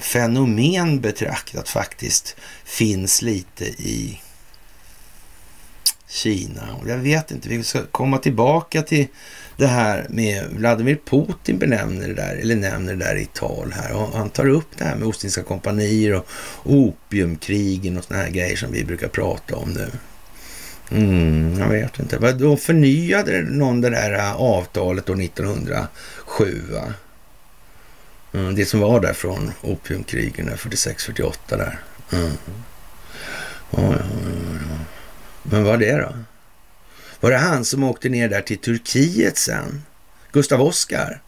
fenomen 0.00 1.00
betraktat 1.00 1.68
faktiskt 1.68 2.36
finns 2.64 3.22
lite 3.22 3.64
i 3.64 4.20
Kina. 6.08 6.74
Och 6.82 6.88
jag 6.88 6.96
vet 6.96 7.30
inte, 7.30 7.48
vi 7.48 7.64
ska 7.64 7.86
komma 7.86 8.18
tillbaka 8.18 8.82
till 8.82 9.06
det 9.56 9.66
här 9.66 10.06
med 10.10 10.44
Vladimir 10.50 10.98
Putin 11.04 11.58
benämner 11.58 12.08
det 12.08 12.14
där, 12.14 12.36
eller 12.36 12.56
nämner 12.56 12.94
det 12.94 13.04
där 13.04 13.16
i 13.16 13.26
tal 13.26 13.72
här. 13.72 13.92
Och 13.92 14.18
han 14.18 14.30
tar 14.30 14.48
upp 14.48 14.68
det 14.78 14.84
här 14.84 14.96
med 14.96 15.08
Ostindiska 15.08 15.42
kompanier 15.42 16.14
och 16.14 16.26
opiumkrigen 16.64 17.98
och 17.98 18.04
såna 18.04 18.20
här 18.20 18.30
grejer 18.30 18.56
som 18.56 18.72
vi 18.72 18.84
brukar 18.84 19.08
prata 19.08 19.56
om 19.56 19.70
nu. 19.70 19.90
Mm, 20.90 21.58
jag 21.58 21.68
vet 21.68 21.98
inte. 21.98 22.32
Då 22.32 22.56
förnyade 22.56 23.42
någon 23.42 23.80
det 23.80 23.90
där 23.90 24.12
äh, 24.12 24.36
avtalet 24.36 25.08
år 25.08 25.22
1907 25.22 26.62
va? 26.72 26.92
Mm, 28.32 28.54
det 28.54 28.66
som 28.66 28.80
var 28.80 29.00
där 29.00 29.12
från 29.12 29.52
opiumkrigen 29.60 30.50
46-48 30.50 31.34
där. 31.48 31.78
Mm. 32.12 32.32
Ja, 33.70 33.82
ja, 33.82 33.92
ja, 33.92 34.78
Men 35.42 35.64
vad 35.64 35.72
var 35.72 35.76
det 35.76 35.96
då? 35.96 36.14
Var 37.20 37.30
det 37.30 37.36
han 37.36 37.64
som 37.64 37.84
åkte 37.84 38.08
ner 38.08 38.28
där 38.28 38.40
till 38.40 38.58
Turkiet 38.58 39.38
sen? 39.38 39.82
Gustav 40.32 40.62
Oskar? 40.62 41.22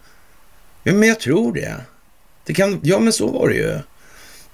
Ja, 0.82 0.92
men 0.92 1.08
jag 1.08 1.20
tror 1.20 1.52
det. 1.52 1.76
det 2.44 2.54
kan, 2.54 2.80
ja, 2.82 2.98
men 2.98 3.12
så 3.12 3.30
var 3.30 3.48
det 3.48 3.54
ju. 3.54 3.78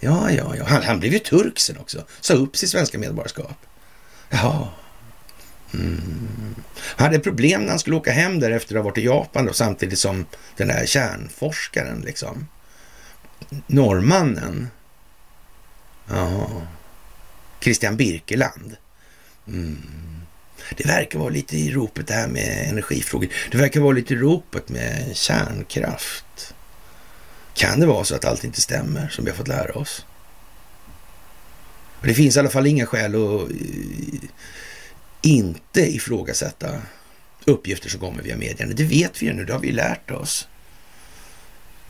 Ja, 0.01 0.31
ja, 0.31 0.57
ja. 0.57 0.65
Han, 0.67 0.83
han 0.83 1.01
blev 1.01 1.13
ju 1.13 1.19
turk 1.19 1.59
sen 1.59 1.79
också. 1.79 2.05
Sa 2.21 2.35
upp 2.35 2.57
sitt 2.57 2.71
svenska 2.71 2.99
medborgarskap. 2.99 3.57
Jaha. 4.31 4.69
Mm. 5.75 6.55
Han 6.77 7.07
hade 7.07 7.19
problem 7.19 7.63
när 7.63 7.69
han 7.69 7.79
skulle 7.79 7.97
åka 7.97 8.13
hem 8.13 8.41
där 8.41 8.51
efter 8.51 8.75
att 8.75 8.83
ha 8.83 8.91
varit 8.91 8.99
i 8.99 9.05
Japan 9.05 9.47
då, 9.47 9.53
samtidigt 9.53 9.99
som 9.99 10.27
den 10.57 10.71
här 10.71 10.87
kärnforskaren 10.87 12.01
liksom. 12.01 12.49
Norrmannen. 13.67 14.69
Ja. 16.09 16.49
Christian 17.61 17.97
Birkeland. 17.97 18.77
Mm. 19.49 19.79
Det 20.77 20.87
verkar 20.87 21.19
vara 21.19 21.29
lite 21.29 21.57
i 21.57 21.71
ropet 21.71 22.07
det 22.07 22.15
här 22.15 22.29
med 22.29 22.69
energifrågor. 22.69 23.29
Det 23.51 23.59
verkar 23.59 23.81
vara 23.81 23.93
lite 23.93 24.15
i 24.15 24.17
ropet 24.17 24.69
med 24.69 25.17
kärnkraft. 25.17 26.55
Kan 27.55 27.81
det 27.81 27.87
vara 27.87 28.05
så 28.05 28.15
att 28.15 28.25
allt 28.25 28.45
inte 28.45 28.61
stämmer 28.61 29.09
som 29.09 29.25
vi 29.25 29.31
har 29.31 29.37
fått 29.37 29.49
lära 29.49 29.73
oss? 29.73 30.07
Det 32.03 32.15
finns 32.15 32.37
i 32.37 32.39
alla 32.39 32.51
fall 32.51 32.67
inga 32.67 32.87
skäl 32.87 33.15
att 33.15 33.51
eh, 33.51 33.57
inte 35.23 35.81
ifrågasätta 35.81 36.83
uppgifter 37.45 37.89
som 37.89 38.01
kommer 38.01 38.23
via 38.23 38.37
medierna. 38.37 38.73
Det 38.75 38.85
vet 38.85 39.23
vi 39.23 39.27
ju 39.27 39.33
nu, 39.33 39.45
det 39.45 39.53
har 39.53 39.61
vi 39.61 39.73
lärt 39.73 40.11
oss. 40.11 40.49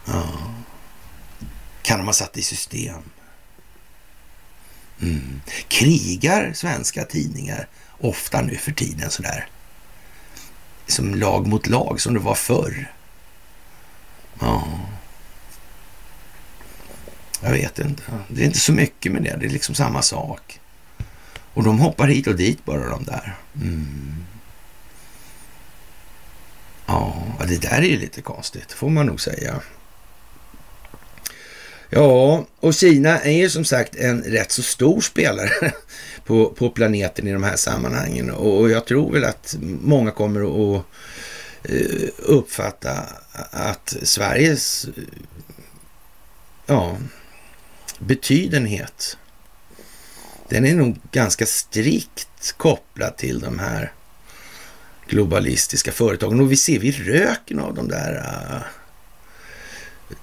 Ja. 0.05 0.55
Kan 1.83 1.99
de 1.99 2.07
ha 2.07 2.13
satt 2.13 2.37
i 2.37 2.43
system? 2.43 3.03
Mm. 5.01 5.41
Krigar 5.69 6.53
svenska 6.53 7.05
tidningar 7.05 7.69
ofta 8.01 8.41
nu 8.41 8.57
för 8.57 8.73
tiden 8.73 9.11
sådär? 9.11 9.49
Som 10.87 11.15
lag 11.15 11.47
mot 11.47 11.67
lag, 11.67 12.01
som 12.01 12.15
det 12.15 12.21
var 12.21 12.35
förr? 12.35 12.93
Ja. 14.41 14.69
Jag 17.41 17.51
vet 17.51 17.79
inte. 17.79 18.03
Det 18.29 18.43
är 18.43 18.47
inte 18.47 18.61
så 18.61 18.73
mycket 18.73 19.13
med 19.13 19.23
det. 19.23 19.37
Det 19.37 19.47
är 19.47 19.51
liksom 19.51 19.75
samma 19.75 20.03
sak. 20.03 20.61
Och 21.55 21.63
de 21.63 21.79
hoppar 21.79 22.09
hit 22.09 22.27
och 22.27 22.37
dit 22.37 22.65
bara 22.65 22.89
de 22.89 23.05
där. 23.05 23.37
Mm. 23.55 24.25
Ja, 26.87 27.23
det 27.49 27.63
där 27.63 27.79
är 27.79 27.83
ju 27.83 27.99
lite 27.99 28.23
konstigt, 28.23 28.73
får 28.73 28.91
man 28.91 29.07
nog 29.07 29.21
säga. 29.21 29.61
Ja, 31.91 32.47
och 32.61 32.75
Kina 32.75 33.21
är 33.21 33.33
ju 33.33 33.51
som 33.51 33.65
sagt 33.65 33.97
en 33.97 34.23
rätt 34.23 34.53
så 34.53 34.63
stor 34.63 35.01
spelare 35.01 35.51
på, 36.25 36.51
på 36.51 36.71
planeten 36.71 37.29
i 37.29 37.33
de 37.33 37.43
här 37.43 37.57
sammanhangen. 37.57 38.31
Och 38.31 38.71
jag 38.71 38.87
tror 38.87 39.13
väl 39.13 39.25
att 39.25 39.57
många 39.61 40.11
kommer 40.11 40.41
att 40.41 40.85
eh, 41.63 42.09
uppfatta 42.19 42.93
att 43.51 43.97
Sveriges 44.03 44.87
ja, 46.67 46.97
betydenhet 47.99 49.17
den 50.53 50.67
är 50.67 50.75
nog 50.75 50.97
ganska 51.13 51.47
strikt 51.47 52.55
kopplad 52.57 53.17
till 53.17 53.41
de 53.41 53.59
här 53.59 53.93
globalistiska 55.09 55.93
företagen. 55.93 56.41
Och 56.41 56.53
vi 56.53 56.57
ser 56.57 56.79
vi 56.79 56.93
röken 56.93 57.59
av 57.59 57.75
de 57.75 57.89
där 57.89 58.17
uh, 58.17 58.63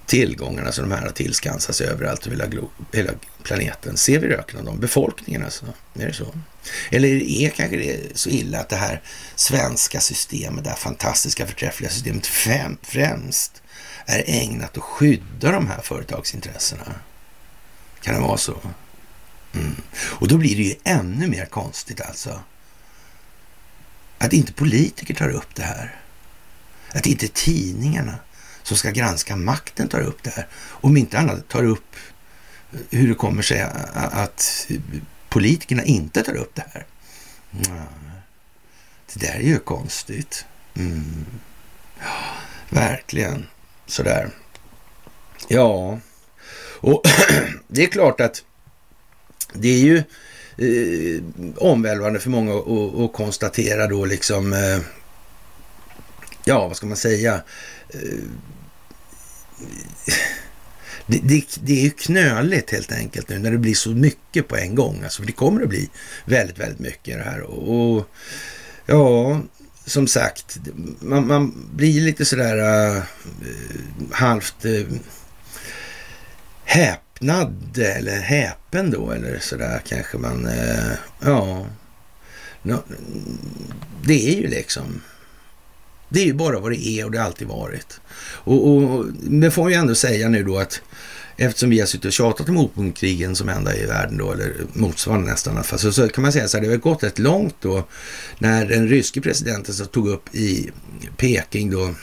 tillgångarna 0.06 0.72
som 0.72 0.88
de 0.88 0.94
här 0.94 1.02
har 1.02 1.12
tillskansats 1.12 1.80
överallt 1.80 2.26
över 2.26 2.36
hela, 2.36 2.66
hela 2.92 3.12
planeten. 3.42 3.96
Ser 3.96 4.18
vi 4.18 4.28
röken 4.28 4.58
av 4.58 4.64
dem? 4.64 4.80
Befolkningen 4.80 5.44
alltså? 5.44 5.66
Är 5.94 6.06
det 6.06 6.12
så? 6.12 6.34
Eller 6.90 7.08
är 7.08 7.50
kanske 7.50 7.76
det 7.76 8.18
så 8.18 8.28
illa 8.28 8.60
att 8.60 8.68
det 8.68 8.76
här 8.76 9.02
svenska 9.34 10.00
systemet, 10.00 10.64
det 10.64 10.70
här 10.70 10.76
fantastiska 10.76 11.46
förträffliga 11.46 11.90
systemet 11.90 12.26
främst 12.82 13.62
är 14.06 14.24
ägnat 14.26 14.76
att 14.76 14.82
skydda 14.82 15.52
de 15.52 15.66
här 15.66 15.80
företagsintressena? 15.80 16.94
Kan 18.02 18.14
det 18.14 18.20
vara 18.20 18.36
så? 18.36 18.56
Mm. 19.54 19.76
Och 19.92 20.28
då 20.28 20.36
blir 20.36 20.56
det 20.56 20.62
ju 20.62 20.74
ännu 20.84 21.28
mer 21.28 21.44
konstigt 21.44 22.00
alltså. 22.00 22.40
Att 24.18 24.32
inte 24.32 24.52
politiker 24.52 25.14
tar 25.14 25.28
upp 25.28 25.54
det 25.54 25.62
här. 25.62 25.96
Att 26.94 27.06
inte 27.06 27.28
tidningarna 27.28 28.18
som 28.62 28.76
ska 28.76 28.90
granska 28.90 29.36
makten 29.36 29.88
tar 29.88 30.00
upp 30.00 30.22
det 30.22 30.30
här. 30.30 30.46
Om 30.56 30.96
inte 30.96 31.18
annat 31.18 31.48
tar 31.48 31.64
upp 31.64 31.96
eh, 32.72 32.78
hur 32.90 33.08
det 33.08 33.14
kommer 33.14 33.42
sig 33.42 33.60
eh, 33.60 33.68
att 33.94 34.68
politikerna 35.28 35.84
inte 35.84 36.22
tar 36.22 36.36
upp 36.36 36.54
det 36.54 36.64
här. 36.72 36.86
Det 39.12 39.20
där 39.20 39.34
är 39.34 39.40
ju 39.40 39.58
konstigt. 39.58 40.44
Mm. 40.74 41.26
Verkligen 42.68 43.46
sådär. 43.86 44.30
Ja, 45.48 45.98
och 46.80 47.02
det 47.68 47.82
är 47.82 47.86
klart 47.86 48.20
att 48.20 48.44
det 49.54 49.68
är 49.68 49.78
ju 49.78 49.96
eh, 50.56 51.22
omvälvande 51.56 52.20
för 52.20 52.30
många 52.30 52.54
att 53.04 53.12
konstatera 53.12 53.86
då 53.86 54.04
liksom, 54.04 54.52
eh, 54.52 54.78
ja 56.44 56.68
vad 56.68 56.76
ska 56.76 56.86
man 56.86 56.96
säga, 56.96 57.42
eh, 57.88 58.18
det, 61.06 61.20
det, 61.22 61.44
det, 61.62 61.72
är 61.72 61.82
ju 61.82 61.90
knöligt 61.90 62.70
helt 62.70 62.92
enkelt 62.92 63.28
nu 63.28 63.38
när 63.38 63.50
det 63.50 63.58
blir 63.58 63.74
så 63.74 63.90
mycket 63.90 64.48
på 64.48 64.56
en 64.56 64.74
gång. 64.74 65.02
Alltså, 65.04 65.22
för 65.22 65.26
det 65.26 65.32
kommer 65.32 65.62
att 65.62 65.68
bli 65.68 65.90
väldigt, 66.24 66.58
väldigt 66.58 66.78
mycket 66.78 67.18
det 67.18 67.24
här. 67.24 67.40
Och, 67.40 67.96
och 67.96 68.06
ja, 68.86 69.40
som 69.84 70.06
sagt, 70.06 70.58
man, 71.00 71.26
man 71.26 71.68
blir 71.74 72.00
lite 72.00 72.24
sådär 72.24 72.56
uh, 72.96 73.02
halvt 74.10 74.64
uh, 74.64 74.86
häpnad 77.20 77.78
eller 77.78 78.20
häpen 78.20 78.90
då 78.90 79.10
eller 79.10 79.38
sådär 79.38 79.82
kanske 79.88 80.18
man, 80.18 80.46
eh, 80.46 80.92
ja. 81.20 81.66
No, 82.62 82.82
det 84.04 84.28
är 84.28 84.36
ju 84.36 84.48
liksom 84.48 85.00
det 86.08 86.20
är 86.20 86.24
ju 86.24 86.34
bara 86.34 86.58
vad 86.58 86.72
det 86.72 86.86
är 86.86 87.04
och 87.04 87.10
det 87.10 87.18
har 87.18 87.26
alltid 87.26 87.48
varit. 87.48 88.00
Och, 88.22 88.68
och 88.68 89.06
det 89.12 89.50
får 89.50 89.64
vi 89.64 89.74
ändå 89.74 89.94
säga 89.94 90.28
nu 90.28 90.44
då 90.44 90.58
att 90.58 90.80
eftersom 91.36 91.70
vi 91.70 91.80
har 91.80 91.86
suttit 91.86 92.04
och 92.04 92.12
tjatat 92.12 92.48
om 92.48 92.92
krigen 92.92 93.36
som 93.36 93.48
enda 93.48 93.76
i 93.76 93.86
världen 93.86 94.18
då, 94.18 94.32
eller 94.32 94.54
motsvarande 94.72 95.30
nästan, 95.30 95.64
så, 95.64 95.92
så 95.92 96.08
kan 96.08 96.22
man 96.22 96.32
säga 96.32 96.48
så 96.48 96.56
här, 96.56 96.64
det 96.64 96.70
har 96.70 96.76
gått 96.76 97.02
rätt 97.02 97.18
långt 97.18 97.56
då 97.60 97.84
när 98.38 98.66
den 98.66 98.88
ryske 98.88 99.20
presidenten 99.20 99.74
så 99.74 99.84
tog 99.84 100.08
upp 100.08 100.34
i 100.34 100.70
Peking 101.16 101.70
då 101.70 101.94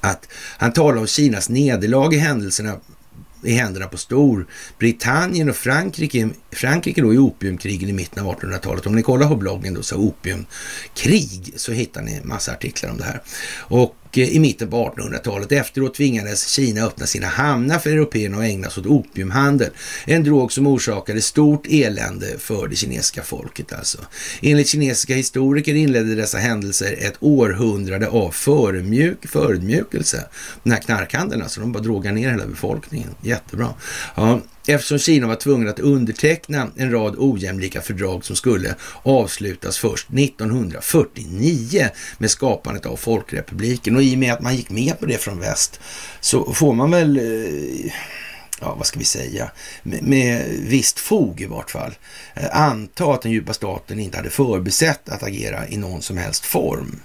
att 0.00 0.28
han 0.58 0.72
talade 0.72 1.00
om 1.00 1.06
Kinas 1.06 1.48
nederlag 1.48 2.14
i 2.14 2.18
händelserna 2.18 2.76
i 3.42 3.52
händerna 3.52 3.86
på 3.86 3.96
Storbritannien 3.96 5.48
och 5.48 5.56
Frankrike, 5.56 6.28
Frankrike 6.50 7.02
då 7.02 7.14
i 7.14 7.18
opiumkrigen 7.18 7.88
i 7.88 7.92
mitten 7.92 8.26
av 8.26 8.36
1800-talet. 8.36 8.86
Om 8.86 8.94
ni 8.94 9.02
kollar 9.02 9.28
på 9.28 9.36
bloggen 9.36 9.74
då 9.74 9.82
så 9.82 9.96
opiumkrig 9.96 11.52
så 11.56 11.72
hittar 11.72 12.02
ni 12.02 12.20
massa 12.24 12.52
artiklar 12.52 12.90
om 12.90 12.96
det 12.96 13.04
här. 13.04 13.22
Och 13.58 13.96
Eh, 14.16 14.28
i 14.28 14.38
mitten 14.38 14.70
på 14.70 14.94
1800-talet. 14.96 15.52
Efteråt 15.52 15.94
tvingades 15.94 16.48
Kina 16.48 16.86
öppna 16.86 17.06
sina 17.06 17.26
hamnar 17.26 17.78
för 17.78 17.90
européerna 17.90 18.36
och 18.36 18.44
ägna 18.44 18.70
sig 18.70 18.80
åt 18.80 18.86
opiumhandel. 18.86 19.70
En 20.06 20.24
drog 20.24 20.52
som 20.52 20.66
orsakade 20.66 21.22
stort 21.22 21.66
elände 21.70 22.38
för 22.38 22.68
det 22.68 22.76
kinesiska 22.76 23.22
folket 23.22 23.72
alltså. 23.72 23.98
Enligt 24.42 24.68
kinesiska 24.68 25.14
historiker 25.14 25.74
inledde 25.74 26.14
dessa 26.14 26.38
händelser 26.38 26.96
ett 27.00 27.16
århundrade 27.20 28.08
av 28.08 28.30
förmjuk, 28.30 29.28
förödmjukelse. 29.28 30.24
Den 30.62 30.72
här 30.72 30.80
knarkhandeln 30.80 31.42
alltså, 31.42 31.60
de 31.60 31.72
bara 31.72 31.82
drogade 31.82 32.14
ner 32.14 32.30
hela 32.30 32.46
befolkningen. 32.46 33.14
Jättebra. 33.22 33.74
Ja, 34.14 34.40
eftersom 34.66 34.98
Kina 34.98 35.26
var 35.26 35.34
tvungen 35.34 35.68
att 35.68 35.80
underteckna 35.80 36.68
en 36.76 36.90
rad 36.90 37.14
ojämlika 37.18 37.80
fördrag 37.80 38.24
som 38.24 38.36
skulle 38.36 38.74
avslutas 39.02 39.78
först 39.78 40.08
1949 40.10 41.88
med 42.18 42.30
skapandet 42.30 42.86
av 42.86 42.96
Folkrepubliken. 42.96 43.96
Och 43.96 44.01
i 44.02 44.14
och 44.14 44.18
med 44.18 44.32
att 44.32 44.40
man 44.40 44.56
gick 44.56 44.70
med 44.70 45.00
på 45.00 45.06
det 45.06 45.18
från 45.18 45.40
väst 45.40 45.80
så 46.20 46.52
får 46.52 46.74
man 46.74 46.90
väl, 46.90 47.18
eh, 47.18 47.92
ja 48.60 48.74
vad 48.74 48.86
ska 48.86 48.98
vi 48.98 49.04
säga, 49.04 49.50
med, 49.82 50.02
med 50.02 50.44
visst 50.58 50.98
fog 50.98 51.40
i 51.40 51.46
vart 51.46 51.70
fall, 51.70 51.94
eh, 52.34 52.60
anta 52.60 53.14
att 53.14 53.22
den 53.22 53.32
djupa 53.32 53.54
staten 53.54 54.00
inte 54.00 54.16
hade 54.16 54.30
förbesett 54.30 55.08
att 55.08 55.22
agera 55.22 55.68
i 55.68 55.76
någon 55.76 56.02
som 56.02 56.16
helst 56.16 56.44
form 56.44 57.00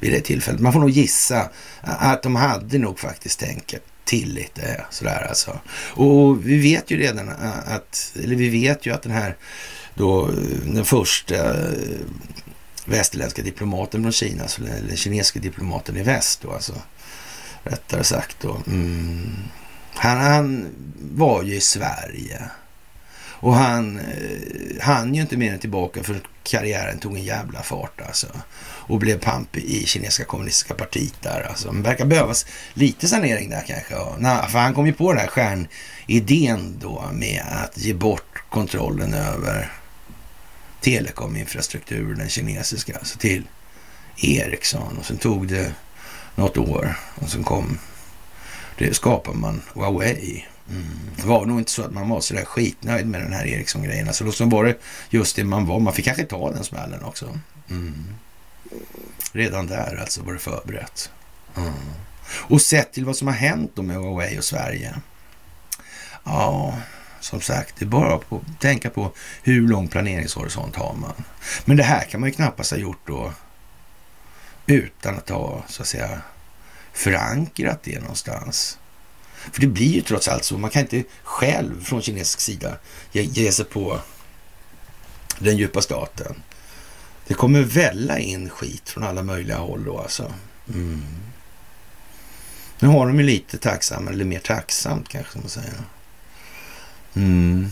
vid 0.00 0.12
det 0.12 0.20
tillfället. 0.20 0.60
Man 0.60 0.72
får 0.72 0.80
nog 0.80 0.90
gissa 0.90 1.50
att 1.80 2.22
de 2.22 2.36
hade 2.36 2.78
nog 2.78 2.98
faktiskt 2.98 3.38
tänkt 3.38 3.74
till 4.04 4.34
lite 4.34 4.84
sådär 4.90 5.26
alltså. 5.28 5.60
Och 5.94 6.46
vi 6.46 6.58
vet 6.58 6.90
ju 6.90 6.96
redan 6.96 7.28
att, 7.66 8.12
eller 8.24 8.36
vi 8.36 8.48
vet 8.48 8.86
ju 8.86 8.94
att 8.94 9.02
den 9.02 9.12
här 9.12 9.36
då 9.94 10.28
eh, 10.28 10.34
den 10.64 10.84
första 10.84 11.56
västerländska 12.84 13.42
diplomaten 13.42 14.02
från 14.02 14.12
Kina, 14.12 14.42
alltså 14.42 14.62
den 14.62 14.96
kinesiska 14.96 15.40
diplomaten 15.40 15.96
i 15.96 16.02
väst 16.02 16.42
då 16.42 16.52
alltså, 16.52 16.74
rättare 17.64 18.04
sagt 18.04 18.36
då. 18.40 18.56
Mm, 18.66 19.36
han, 19.94 20.18
han 20.18 20.68
var 21.00 21.42
ju 21.42 21.54
i 21.54 21.60
Sverige 21.60 22.42
och 23.42 23.54
han 23.54 24.00
han 24.80 25.02
hann 25.02 25.14
ju 25.14 25.20
inte 25.20 25.36
mer 25.36 25.52
än 25.52 25.58
tillbaka 25.58 26.02
för 26.02 26.20
karriären 26.42 26.98
tog 26.98 27.16
en 27.16 27.24
jävla 27.24 27.62
fart 27.62 28.00
alltså. 28.00 28.26
Och 28.64 28.98
blev 28.98 29.18
pampig 29.18 29.64
i 29.64 29.86
kinesiska 29.86 30.24
kommunistiska 30.24 30.74
partiet 30.74 31.14
där 31.20 31.46
alltså. 31.48 31.72
Det 31.72 31.82
verkar 31.82 32.04
behövas 32.04 32.46
lite 32.74 33.08
sanering 33.08 33.50
där 33.50 33.64
kanske. 33.66 33.94
Ja. 33.94 34.46
För 34.48 34.58
han 34.58 34.74
kom 34.74 34.86
ju 34.86 34.92
på 34.92 35.12
den 35.12 35.20
här 35.20 35.28
stjärnidén 35.28 36.76
då 36.80 37.10
med 37.12 37.42
att 37.64 37.78
ge 37.78 37.94
bort 37.94 38.42
kontrollen 38.50 39.14
över 39.14 39.72
telekominfrastrukturen, 40.82 42.18
den 42.18 42.28
kinesiska, 42.28 42.98
alltså 42.98 43.18
till 43.18 43.42
Ericsson. 44.16 44.98
Och 44.98 45.04
sen 45.04 45.16
tog 45.16 45.48
det 45.48 45.74
något 46.34 46.58
år 46.58 46.96
och 47.14 47.28
sen 47.28 47.44
kom, 47.44 47.78
det 48.78 48.94
skapade 48.94 49.38
man 49.38 49.62
Huawei. 49.74 50.46
Mm. 50.70 50.86
Det 51.16 51.26
var 51.26 51.46
nog 51.46 51.58
inte 51.58 51.70
så 51.70 51.82
att 51.82 51.92
man 51.92 52.08
var 52.08 52.20
sådär 52.20 52.44
skitnöjd 52.44 53.06
med 53.06 53.20
den 53.20 53.32
här 53.32 53.46
Ericsson-grejen. 53.46 54.08
Alltså 54.08 54.24
då 54.24 54.44
var 54.44 54.64
det 54.64 54.78
just 55.10 55.36
det 55.36 55.44
man 55.44 55.66
var. 55.66 55.80
Man 55.80 55.92
fick 55.92 56.04
kanske 56.04 56.24
ta 56.24 56.50
den 56.50 56.64
smällen 56.64 57.04
också. 57.04 57.38
Mm. 57.70 58.04
Redan 59.32 59.66
där 59.66 59.96
alltså 60.00 60.22
var 60.22 60.32
det 60.32 60.38
förberett. 60.38 61.10
Mm. 61.56 61.72
Och 62.26 62.62
sett 62.62 62.92
till 62.92 63.04
vad 63.04 63.16
som 63.16 63.28
har 63.28 63.34
hänt 63.34 63.70
då 63.74 63.82
med 63.82 63.96
Huawei 63.96 64.38
och 64.38 64.44
Sverige. 64.44 64.94
Ja, 66.24 66.78
som 67.24 67.40
sagt, 67.40 67.74
det 67.78 67.84
är 67.84 67.88
bara 67.88 68.14
att 68.14 68.24
tänka 68.60 68.90
på 68.90 69.12
hur 69.42 69.68
lång 69.68 69.88
planeringshorisont 69.88 70.76
har 70.76 70.94
man. 70.94 71.24
Men 71.64 71.76
det 71.76 71.82
här 71.82 72.04
kan 72.04 72.20
man 72.20 72.28
ju 72.28 72.34
knappast 72.34 72.70
ha 72.70 72.78
gjort 72.78 73.06
då 73.06 73.32
utan 74.66 75.16
att 75.16 75.28
ha, 75.28 75.64
så 75.68 75.82
att 75.82 75.88
säga, 75.88 76.20
förankrat 76.92 77.82
det 77.82 78.00
någonstans. 78.00 78.78
För 79.52 79.60
det 79.60 79.66
blir 79.66 79.94
ju 79.94 80.00
trots 80.00 80.28
allt 80.28 80.44
så. 80.44 80.58
Man 80.58 80.70
kan 80.70 80.82
inte 80.82 81.04
själv 81.22 81.84
från 81.84 82.02
kinesisk 82.02 82.40
sida 82.40 82.76
ge, 83.12 83.22
ge 83.22 83.52
sig 83.52 83.64
på 83.64 84.00
den 85.38 85.56
djupa 85.56 85.82
staten. 85.82 86.42
Det 87.26 87.34
kommer 87.34 87.62
välla 87.62 88.18
in 88.18 88.50
skit 88.50 88.88
från 88.88 89.04
alla 89.04 89.22
möjliga 89.22 89.56
håll 89.56 89.84
då 89.84 89.98
alltså. 89.98 90.32
Mm. 90.68 91.04
Nu 92.78 92.88
har 92.88 93.06
de 93.06 93.18
ju 93.18 93.26
lite 93.26 93.58
tacksamma, 93.58 94.10
eller 94.10 94.24
mer 94.24 94.38
tacksamt 94.38 95.08
kanske 95.08 95.38
man 95.38 95.48
säger. 95.48 95.74
Mm. 97.14 97.70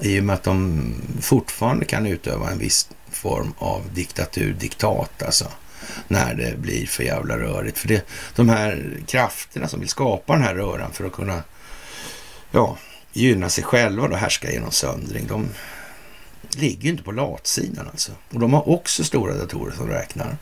I 0.00 0.20
och 0.20 0.24
med 0.24 0.34
att 0.34 0.42
de 0.42 0.94
fortfarande 1.20 1.84
kan 1.84 2.06
utöva 2.06 2.50
en 2.50 2.58
viss 2.58 2.88
form 3.10 3.54
av 3.58 3.82
diktatur, 3.94 4.52
diktat 4.52 5.22
alltså 5.22 5.48
när 6.08 6.34
det 6.34 6.58
blir 6.58 6.86
för 6.86 7.02
jävla 7.02 7.38
rörigt. 7.38 7.78
För 7.78 7.88
det, 7.88 8.06
de 8.34 8.48
här 8.48 8.96
krafterna 9.06 9.68
som 9.68 9.80
vill 9.80 9.88
skapa 9.88 10.32
den 10.32 10.42
här 10.42 10.54
röran 10.54 10.92
för 10.92 11.04
att 11.04 11.12
kunna 11.12 11.42
ja, 12.50 12.76
gynna 13.12 13.48
sig 13.48 13.64
själva 13.64 14.08
och 14.08 14.16
härska 14.16 14.52
genom 14.52 14.70
söndring, 14.70 15.26
de 15.26 15.48
ligger 16.50 16.82
ju 16.82 16.90
inte 16.90 17.02
på 17.02 17.12
latsidan 17.12 17.88
alltså. 17.90 18.12
Och 18.30 18.40
de 18.40 18.52
har 18.52 18.68
också 18.68 19.04
stora 19.04 19.34
datorer 19.34 19.72
som 19.76 19.88
räknar. 19.88 20.36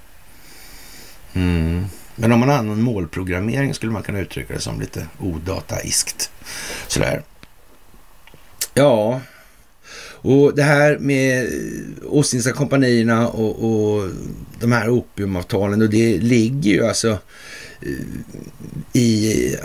Mm. 1.32 1.86
Men 2.16 2.32
om 2.32 2.40
man 2.40 2.50
använder 2.50 2.82
målprogrammering 2.82 3.74
skulle 3.74 3.92
man 3.92 4.02
kunna 4.02 4.18
uttrycka 4.18 4.54
det 4.54 4.60
som 4.60 4.80
lite 4.80 5.06
odataiskt. 5.18 6.30
Sådär. 6.86 7.22
Ja, 8.74 9.20
Och 10.22 10.54
det 10.54 10.62
här 10.62 10.98
med 10.98 11.48
Ostindiska 12.04 12.52
kompanierna 12.52 13.28
och, 13.28 13.64
och 13.64 14.10
de 14.60 14.72
här 14.72 14.88
opiumavtalen 14.90 15.82
och 15.82 15.90
det 15.90 16.18
ligger 16.18 16.70
ju 16.70 16.86
alltså 16.86 17.18
eh, 17.82 19.00
i 19.00 19.56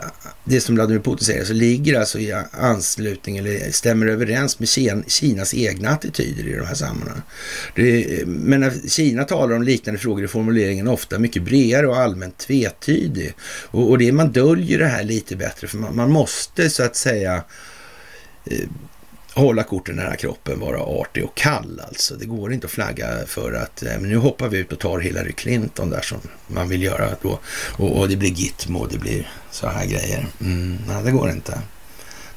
det 0.44 0.62
som 0.62 0.76
Vladimir 0.76 1.00
Putin 1.00 1.26
säger, 1.26 1.46
så 1.46 1.54
ligger 1.54 2.00
alltså 2.00 2.20
i 2.20 2.34
anslutning 2.52 3.38
eller 3.38 3.72
stämmer 3.72 4.08
överens 4.08 4.60
med 4.60 4.70
Kinas 5.08 5.54
egna 5.54 5.90
attityder 5.90 6.48
i 6.48 6.56
de 6.56 6.66
här 6.66 6.76
sammanhangen. 6.76 7.24
men 8.26 8.60
när 8.60 8.90
Kina 8.90 9.24
talar 9.24 9.56
om 9.56 9.64
liknande 9.64 10.00
frågor 10.00 10.24
är 10.24 10.28
formuleringen 10.28 10.88
ofta 10.88 11.20
mycket 11.20 11.44
bredare 11.44 11.88
och 11.88 11.98
allmänt 11.98 12.38
tvetydig. 12.38 13.34
Och, 13.66 13.90
och 13.90 13.98
det, 13.98 14.12
man 14.12 14.32
döljer 14.32 14.80
det 14.80 14.88
här 14.88 15.04
lite 15.04 15.36
bättre 15.36 15.68
för 15.68 15.78
man, 15.78 15.96
man 15.96 16.12
måste 16.12 16.70
så 16.70 16.84
att 16.84 16.96
säga 16.96 17.44
eh, 18.46 18.70
hålla 19.36 19.64
korten 19.64 19.96
nära 19.96 20.16
kroppen, 20.16 20.60
vara 20.60 20.80
artig 20.80 21.24
och 21.24 21.36
kall 21.36 21.82
alltså. 21.88 22.16
Det 22.16 22.26
går 22.26 22.54
inte 22.54 22.66
att 22.66 22.72
flagga 22.72 23.26
för 23.28 23.54
att 23.54 23.84
eh, 23.84 24.00
men 24.00 24.10
nu 24.10 24.18
hoppar 24.18 24.50
vi 24.50 24.58
ut 24.58 24.72
och 24.72 24.80
tar 24.80 25.00
Hillary 25.00 25.34
Clinton 25.34 25.90
där 25.90 26.02
som 26.02 26.18
man 26.48 26.70
vill 26.70 26.84
göra 26.84 27.10
då. 27.22 27.40
Och, 27.78 28.00
och 28.00 28.10
det 28.10 28.16
blir 28.16 28.30
Gitmo, 28.30 28.86
det 28.86 28.98
blir 28.98 29.30
så 29.52 29.68
här 29.68 29.86
grejer. 29.86 30.28
Mm, 30.42 30.78
nej, 30.88 31.04
det 31.04 31.12
går 31.12 31.30
inte. 31.30 31.62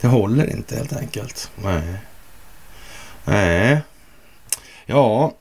Det 0.00 0.06
håller 0.06 0.50
inte 0.50 0.76
helt 0.76 0.92
enkelt. 0.92 1.50
Nej. 1.64 1.94
Nej. 3.24 3.80
Ja, 4.86 5.36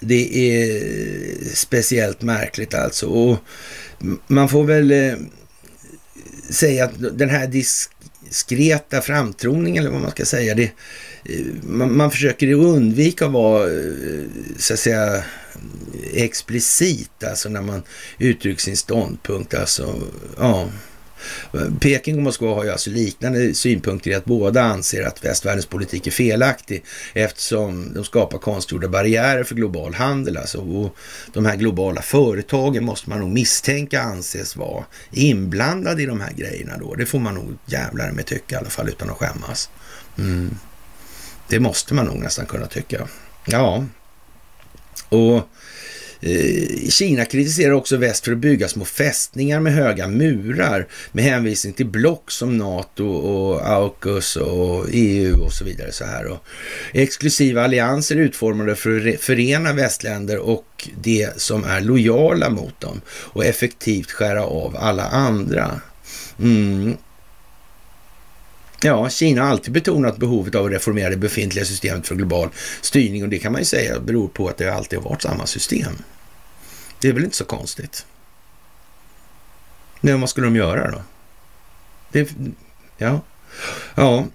det 0.00 0.36
är 0.38 1.54
speciellt 1.54 2.22
märkligt 2.22 2.74
alltså. 2.74 3.06
Och 3.06 3.38
man 4.26 4.48
får 4.48 4.64
väl 4.64 4.90
eh, 4.90 5.14
säga 6.50 6.84
att 6.84 7.18
den 7.18 7.30
här 7.30 7.46
disk 7.46 7.90
diskreta 8.28 9.00
framtroning 9.00 9.76
eller 9.76 9.90
vad 9.90 10.00
man 10.00 10.10
ska 10.10 10.24
säga. 10.24 10.54
Det, 10.54 10.72
eh, 11.24 11.46
man, 11.62 11.96
man 11.96 12.10
försöker 12.10 12.52
undvika 12.52 13.26
att 13.26 13.32
vara 13.32 13.64
eh, 13.64 14.22
så 14.58 14.74
att 14.74 14.80
säga 14.80 15.24
explicit, 16.12 17.24
alltså 17.24 17.48
när 17.48 17.62
man 17.62 17.82
uttrycker 18.18 18.62
sin 18.62 18.76
ståndpunkt. 18.76 19.54
Alltså, 19.54 20.00
ja. 20.38 20.68
Peking 21.80 22.16
och 22.16 22.22
Moskva 22.22 22.54
har 22.54 22.64
ju 22.64 22.70
alltså 22.70 22.90
liknande 22.90 23.54
synpunkter 23.54 24.10
i 24.10 24.14
att 24.14 24.24
båda 24.24 24.62
anser 24.62 25.02
att 25.02 25.24
västvärldens 25.24 25.66
politik 25.66 26.06
är 26.06 26.10
felaktig 26.10 26.84
eftersom 27.14 27.94
de 27.94 28.04
skapar 28.04 28.38
konstgjorda 28.38 28.88
barriärer 28.88 29.44
för 29.44 29.54
global 29.54 29.94
handel. 29.94 30.36
Alltså, 30.36 30.58
och 30.58 30.96
de 31.32 31.46
här 31.46 31.56
globala 31.56 32.02
företagen 32.02 32.84
måste 32.84 33.10
man 33.10 33.20
nog 33.20 33.30
misstänka 33.30 34.02
anses 34.02 34.56
vara 34.56 34.84
inblandade 35.10 36.02
i 36.02 36.06
de 36.06 36.20
här 36.20 36.32
grejerna 36.32 36.76
då. 36.78 36.94
Det 36.94 37.06
får 37.06 37.18
man 37.18 37.34
nog 37.34 37.56
jävlar 37.66 38.10
med 38.12 38.26
tycka 38.26 38.54
i 38.54 38.58
alla 38.58 38.70
fall 38.70 38.88
utan 38.88 39.10
att 39.10 39.16
skämmas. 39.16 39.70
Mm. 40.18 40.56
Det 41.48 41.60
måste 41.60 41.94
man 41.94 42.06
nog 42.06 42.16
nästan 42.16 42.46
kunna 42.46 42.66
tycka. 42.66 43.08
Ja, 43.46 43.84
och 45.08 45.48
Eh, 46.20 46.88
Kina 46.88 47.24
kritiserar 47.24 47.72
också 47.72 47.96
väst 47.96 48.24
för 48.24 48.32
att 48.32 48.38
bygga 48.38 48.68
små 48.68 48.84
fästningar 48.84 49.60
med 49.60 49.72
höga 49.72 50.08
murar 50.08 50.86
med 51.12 51.24
hänvisning 51.24 51.72
till 51.72 51.86
block 51.86 52.30
som 52.30 52.58
NATO 52.58 53.06
och 53.06 53.68
AUKUS 53.68 54.36
och 54.36 54.86
EU 54.92 55.44
och 55.44 55.52
så 55.52 55.64
vidare. 55.64 55.92
Så 55.92 56.04
här. 56.04 56.26
Och 56.26 56.46
exklusiva 56.92 57.64
allianser 57.64 58.16
utformade 58.16 58.76
för 58.76 59.08
att 59.08 59.20
förena 59.20 59.72
västländer 59.72 60.38
och 60.38 60.88
det 61.02 61.40
som 61.40 61.64
är 61.64 61.80
lojala 61.80 62.50
mot 62.50 62.80
dem 62.80 63.00
och 63.08 63.44
effektivt 63.44 64.10
skära 64.10 64.44
av 64.44 64.76
alla 64.76 65.04
andra. 65.08 65.80
Mm. 66.40 66.96
Ja, 68.82 69.10
Kina 69.10 69.42
har 69.42 69.50
alltid 69.50 69.72
betonat 69.72 70.16
behovet 70.16 70.54
av 70.54 70.66
att 70.66 70.72
reformera 70.72 71.10
det 71.10 71.16
befintliga 71.16 71.64
systemet 71.64 72.06
för 72.06 72.14
global 72.14 72.48
styrning 72.80 73.22
och 73.22 73.28
det 73.28 73.38
kan 73.38 73.52
man 73.52 73.60
ju 73.60 73.64
säga 73.64 74.00
beror 74.00 74.28
på 74.28 74.48
att 74.48 74.56
det 74.56 74.74
alltid 74.74 74.98
har 74.98 75.10
varit 75.10 75.22
samma 75.22 75.46
system. 75.46 75.92
Det 77.00 77.08
är 77.08 77.12
väl 77.12 77.24
inte 77.24 77.36
så 77.36 77.44
konstigt. 77.44 78.06
Men 80.00 80.20
vad 80.20 80.30
skulle 80.30 80.46
de 80.46 80.56
göra 80.56 80.90
då? 80.90 81.02
Det, 82.12 82.34
ja, 82.98 83.20
ja, 83.94 84.26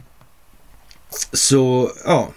så 1.33 1.91
ja. 2.05 2.31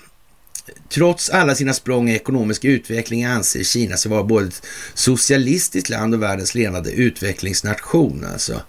Trots 0.88 1.30
alla 1.30 1.54
sina 1.54 1.72
språng 1.72 2.08
i 2.08 2.14
ekonomisk 2.14 2.64
utveckling 2.64 3.24
anser 3.24 3.64
Kina 3.64 3.96
sig 3.96 4.10
vara 4.10 4.22
både 4.22 4.46
ett 4.46 4.66
socialistiskt 4.94 5.88
land 5.88 6.14
och 6.14 6.22
världens 6.22 6.54
ledande 6.54 6.90
utvecklingsnation. 6.90 8.26
Alltså. 8.32 8.62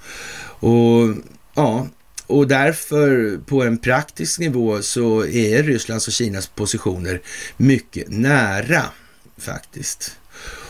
Och 0.59 1.15
ja, 1.55 1.87
och 2.27 2.47
därför 2.47 3.37
på 3.45 3.63
en 3.63 3.77
praktisk 3.77 4.39
nivå 4.39 4.81
så 4.81 5.25
är 5.25 5.63
Rysslands 5.63 6.07
och 6.07 6.13
Kinas 6.13 6.47
positioner 6.47 7.21
mycket 7.57 8.09
nära 8.09 8.83
faktiskt. 9.37 10.17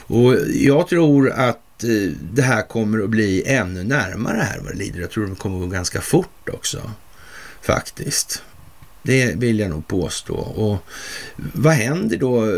Och 0.07 0.35
jag 0.53 0.87
tror 0.87 1.29
att 1.29 1.83
eh, 1.83 2.11
det 2.33 2.41
här 2.41 2.67
kommer 2.67 3.03
att 3.03 3.09
bli 3.09 3.43
ännu 3.45 3.83
närmare 3.83 4.37
här 4.37 4.59
vad 4.59 4.71
det 4.71 4.77
lider. 4.77 5.01
Jag 5.01 5.11
tror 5.11 5.27
det 5.27 5.35
kommer 5.35 5.57
att 5.57 5.63
gå 5.63 5.69
ganska 5.69 6.01
fort 6.01 6.49
också 6.53 6.91
faktiskt. 7.61 8.43
Det 9.03 9.35
vill 9.35 9.59
jag 9.59 9.69
nog 9.69 9.87
påstå. 9.87 10.35
Och 10.35 10.77
vad 11.53 11.73
händer 11.73 12.17
då 12.17 12.45
eh, 12.45 12.51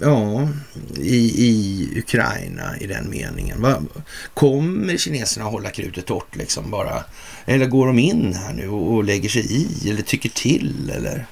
ja, 0.00 0.48
i, 0.96 1.46
i 1.46 1.88
Ukraina 1.98 2.78
i 2.78 2.86
den 2.86 3.10
meningen? 3.10 3.62
Va, 3.62 3.82
kommer 4.34 4.96
kineserna 4.96 5.46
att 5.46 5.52
hålla 5.52 5.70
krutet 5.70 6.06
torrt 6.06 6.36
liksom 6.36 6.70
bara? 6.70 7.04
Eller 7.44 7.66
går 7.66 7.86
de 7.86 7.98
in 7.98 8.34
här 8.34 8.52
nu 8.52 8.68
och, 8.68 8.94
och 8.94 9.04
lägger 9.04 9.28
sig 9.28 9.52
i 9.52 9.90
eller 9.90 10.02
tycker 10.02 10.28
till 10.28 10.90
eller? 10.90 11.26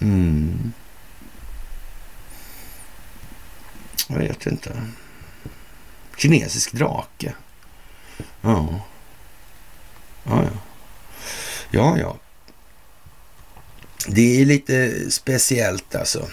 Mm. 0.00 0.72
Jag 4.08 4.18
vet 4.18 4.46
inte. 4.46 4.82
Kinesisk 6.16 6.72
drake. 6.72 7.34
Ja. 8.40 8.80
Ja, 10.24 10.42
ja. 10.44 10.58
Ja, 11.70 11.98
ja. 11.98 12.16
Det 14.06 14.40
är 14.40 14.44
lite 14.44 15.10
speciellt 15.10 15.94
alltså. 15.94 16.28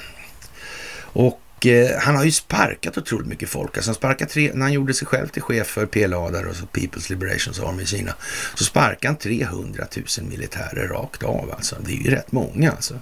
Och 1.20 1.66
eh, 1.66 2.00
han 2.00 2.16
har 2.16 2.24
ju 2.24 2.32
sparkat 2.32 2.98
otroligt 2.98 3.28
mycket 3.28 3.50
folk. 3.50 3.78
Alltså 3.78 3.90
han 3.90 3.96
sparkade 3.96 4.32
tre, 4.32 4.52
när 4.54 4.62
han 4.62 4.74
gjorde 4.74 4.94
sig 4.94 5.08
själv 5.08 5.28
till 5.28 5.42
chef 5.42 5.68
för 5.68 5.86
PLA 5.86 6.32
där 6.32 6.48
och 6.48 6.56
så 6.56 6.66
People's 6.66 7.10
Liberations 7.10 7.60
Army 7.60 7.84
i 7.84 7.86
Kina, 7.86 8.16
så 8.56 8.64
sparkade 8.64 9.08
han 9.08 9.16
300 9.16 9.86
000 10.18 10.28
militärer 10.28 10.88
rakt 10.88 11.24
av 11.24 11.52
alltså. 11.52 11.76
Det 11.86 11.92
är 11.92 11.96
ju 11.96 12.10
rätt 12.10 12.32
många 12.32 12.72
alltså. 12.72 13.00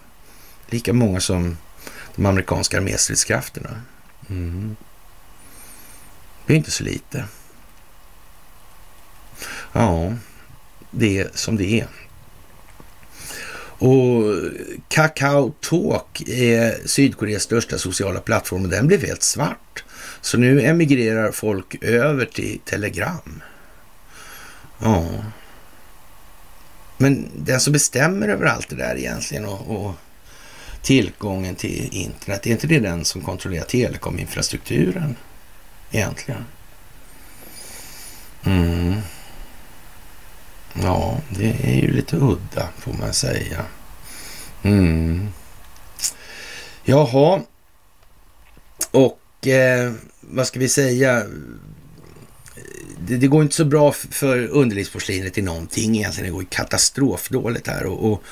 Lika 0.69 0.93
många 0.93 1.19
som 1.19 1.57
de 2.15 2.25
amerikanska 2.25 2.77
arméstridskrafterna. 2.77 3.81
Mm. 4.29 4.75
Det 6.45 6.53
är 6.53 6.57
inte 6.57 6.71
så 6.71 6.83
lite. 6.83 7.25
Ja, 9.73 10.13
det 10.91 11.19
är 11.19 11.29
som 11.33 11.57
det 11.57 11.79
är. 11.79 11.87
Och 13.79 14.23
Kakao 14.87 15.53
Talk 15.61 16.21
är 16.27 16.87
Sydkoreas 16.87 17.43
största 17.43 17.77
sociala 17.77 18.19
plattform 18.19 18.63
och 18.63 18.69
den 18.69 18.87
blev 18.87 19.05
helt 19.05 19.23
svart. 19.23 19.83
Så 20.21 20.37
nu 20.37 20.61
emigrerar 20.61 21.31
folk 21.31 21.83
över 21.83 22.25
till 22.25 22.59
Telegram. 22.65 23.41
Ja. 24.79 25.05
Men 26.97 27.29
den 27.35 27.59
som 27.59 27.73
bestämmer 27.73 28.27
över 28.27 28.45
allt 28.45 28.69
det 28.69 28.75
där 28.75 28.95
egentligen 28.97 29.45
och, 29.45 29.85
och 29.85 29.95
tillgången 30.81 31.55
till 31.55 31.89
internet, 31.91 32.47
är 32.47 32.51
inte 32.51 32.67
det 32.67 32.79
den 32.79 33.05
som 33.05 33.21
kontrollerar 33.21 33.65
telekominfrastrukturen 33.65 35.15
egentligen? 35.91 36.45
Mm. 38.43 39.01
Ja, 40.83 41.17
det 41.29 41.55
är 41.63 41.81
ju 41.81 41.91
lite 41.91 42.15
udda 42.15 42.69
får 42.77 42.93
man 42.93 43.13
säga. 43.13 43.65
Mm. 44.63 45.27
Jaha. 46.83 47.41
Och 48.91 49.47
eh, 49.47 49.93
vad 50.21 50.47
ska 50.47 50.59
vi 50.59 50.69
säga? 50.69 51.23
Det, 52.99 53.17
det, 53.17 53.27
går 53.27 53.43
inte 53.43 53.55
så 53.55 53.65
bra 53.65 53.91
för 53.91 54.47
underlivsporslinet 54.47 55.37
i 55.37 55.41
någonting 55.41 55.97
egentligen. 55.97 56.31
Det 56.31 56.35
går 56.35 56.45
katastrofdåligt 56.49 57.67
här 57.67 57.85
och, 57.85 58.11
och 58.11 58.23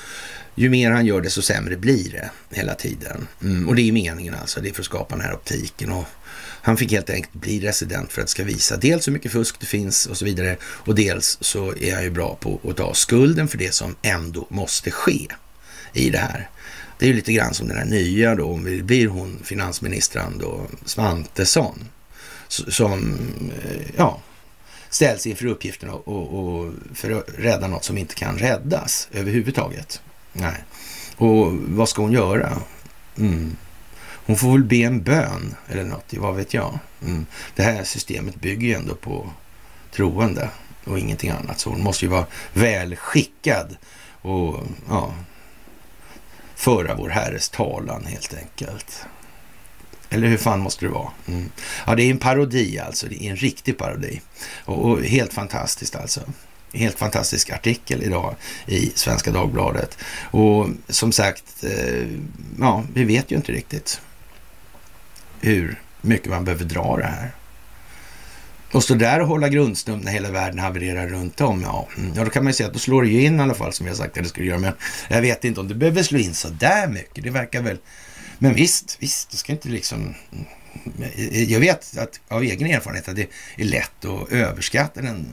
ju 0.55 0.69
mer 0.69 0.91
han 0.91 1.05
gör 1.05 1.21
det 1.21 1.29
så 1.29 1.41
sämre 1.41 1.77
blir 1.77 2.11
det 2.11 2.29
hela 2.57 2.75
tiden. 2.75 3.27
Mm, 3.41 3.69
och 3.69 3.75
det 3.75 3.81
är 3.81 3.91
meningen 3.91 4.35
alltså. 4.35 4.61
Det 4.61 4.69
är 4.69 4.73
för 4.73 4.81
att 4.81 4.85
skapa 4.85 5.15
den 5.15 5.25
här 5.25 5.33
optiken. 5.33 5.91
Och 5.91 6.05
han 6.65 6.77
fick 6.77 6.91
helt 6.91 7.09
enkelt 7.09 7.33
bli 7.33 7.59
resident 7.59 8.11
för 8.11 8.21
att 8.21 8.29
ska 8.29 8.43
visa 8.43 8.77
dels 8.77 9.07
hur 9.07 9.13
mycket 9.13 9.31
fusk 9.31 9.59
det 9.59 9.65
finns 9.65 10.05
och 10.05 10.17
så 10.17 10.25
vidare. 10.25 10.57
Och 10.63 10.95
dels 10.95 11.37
så 11.41 11.75
är 11.75 11.93
han 11.93 12.03
ju 12.03 12.09
bra 12.09 12.35
på 12.35 12.59
att 12.69 12.77
ta 12.77 12.93
skulden 12.93 13.47
för 13.47 13.57
det 13.57 13.73
som 13.73 13.95
ändå 14.01 14.47
måste 14.49 14.91
ske 14.91 15.27
i 15.93 16.09
det 16.09 16.17
här. 16.17 16.49
Det 16.99 17.05
är 17.05 17.07
ju 17.07 17.15
lite 17.15 17.33
grann 17.33 17.53
som 17.53 17.67
den 17.67 17.77
här 17.77 17.85
nya 17.85 18.35
då, 18.35 18.45
om 18.45 18.63
det 18.63 18.83
blir 18.83 19.07
hon 19.07 19.39
finansministern 19.43 20.37
då, 20.39 20.67
Svantesson, 20.85 21.89
som, 22.47 23.17
eh, 23.63 23.81
ja, 23.97 24.21
ställs 24.89 25.27
inför 25.27 25.45
uppgiften 25.45 25.89
och, 25.89 26.07
och, 26.07 26.39
och 26.39 26.73
för 26.93 27.11
att 27.11 27.25
rädda 27.37 27.67
något 27.67 27.83
som 27.83 27.97
inte 27.97 28.15
kan 28.15 28.37
räddas 28.37 29.07
överhuvudtaget. 29.11 30.01
Nej. 30.33 30.63
Och 31.15 31.53
vad 31.53 31.89
ska 31.89 32.01
hon 32.01 32.11
göra? 32.11 32.61
Mm. 33.17 33.57
Hon 34.25 34.37
får 34.37 34.51
väl 34.51 34.63
be 34.63 34.75
en 34.75 35.03
bön 35.03 35.55
eller 35.67 35.83
något, 35.83 36.13
vad 36.13 36.35
vet 36.35 36.53
jag. 36.53 36.79
Mm. 37.01 37.25
Det 37.55 37.63
här 37.63 37.83
systemet 37.83 38.35
bygger 38.35 38.67
ju 38.67 38.73
ändå 38.73 38.95
på 38.95 39.29
troende 39.91 40.49
och 40.83 40.99
ingenting 40.99 41.29
annat. 41.29 41.59
Så 41.59 41.69
hon 41.69 41.83
måste 41.83 42.05
ju 42.05 42.11
vara 42.11 42.25
välskickad 42.53 43.77
och 44.21 44.63
ja, 44.89 45.13
föra 46.55 46.95
vår 46.95 47.09
Herres 47.09 47.49
talan 47.49 48.05
helt 48.05 48.33
enkelt. 48.33 49.05
Eller 50.09 50.27
hur 50.27 50.37
fan 50.37 50.59
måste 50.59 50.85
det 50.85 50.91
vara? 50.91 51.11
Mm. 51.27 51.51
Ja, 51.87 51.95
det 51.95 52.03
är 52.03 52.11
en 52.11 52.17
parodi 52.17 52.79
alltså. 52.79 53.07
Det 53.07 53.23
är 53.23 53.29
en 53.29 53.35
riktig 53.35 53.77
parodi. 53.77 54.21
Och, 54.65 54.85
och, 54.85 55.03
helt 55.03 55.33
fantastiskt 55.33 55.95
alltså. 55.95 56.21
Helt 56.73 56.99
fantastisk 56.99 57.49
artikel 57.49 58.03
idag 58.03 58.35
i 58.65 58.91
Svenska 58.95 59.31
Dagbladet. 59.31 59.97
Och 60.31 60.67
som 60.89 61.11
sagt, 61.11 61.63
eh, 61.63 62.07
ja, 62.59 62.83
vi 62.93 63.03
vet 63.03 63.31
ju 63.31 63.35
inte 63.35 63.51
riktigt 63.51 64.01
hur 65.45 65.79
mycket 66.01 66.29
man 66.29 66.45
behöver 66.45 66.65
dra 66.65 66.97
det 66.97 67.05
här. 67.05 67.31
Och 68.71 68.83
stå 68.83 68.95
där 68.95 69.21
och 69.21 69.27
hålla 69.27 69.49
grundstump 69.49 70.03
när 70.03 70.11
hela 70.11 70.31
världen 70.31 70.59
havererar 70.59 71.07
runt 71.07 71.41
om, 71.41 71.61
ja, 71.61 71.87
mm. 71.97 72.11
ja 72.15 72.23
då 72.23 72.29
kan 72.29 72.43
man 72.43 72.49
ju 72.49 72.53
säga 72.53 72.67
att 72.67 72.73
då 72.73 72.79
slår 72.79 73.03
det 73.03 73.09
ju 73.09 73.21
in 73.21 73.39
i 73.39 73.43
alla 73.43 73.53
fall 73.53 73.73
som 73.73 73.87
jag 73.87 73.97
sagt 73.97 74.17
att 74.17 74.23
det 74.23 74.29
skulle 74.29 74.47
göra. 74.47 74.59
Men 74.59 74.73
jag 75.07 75.21
vet 75.21 75.45
inte 75.45 75.59
om 75.59 75.67
det 75.67 75.75
behöver 75.75 76.03
slå 76.03 76.19
in 76.19 76.33
så 76.33 76.49
där 76.49 76.87
mycket. 76.87 77.23
Det 77.23 77.29
verkar 77.29 77.61
väl... 77.61 77.77
Men 78.37 78.53
visst, 78.53 78.97
visst, 78.99 79.31
det 79.31 79.37
ska 79.37 79.51
inte 79.51 79.69
liksom... 79.69 80.15
Mm. 80.31 80.45
Jag 81.49 81.59
vet 81.59 81.97
att, 81.97 82.19
av 82.27 82.43
egen 82.43 82.67
erfarenhet 82.67 83.07
att 83.07 83.15
det 83.15 83.29
är 83.57 83.63
lätt 83.63 84.05
att 84.05 84.31
överskatta 84.31 85.01
den 85.01 85.27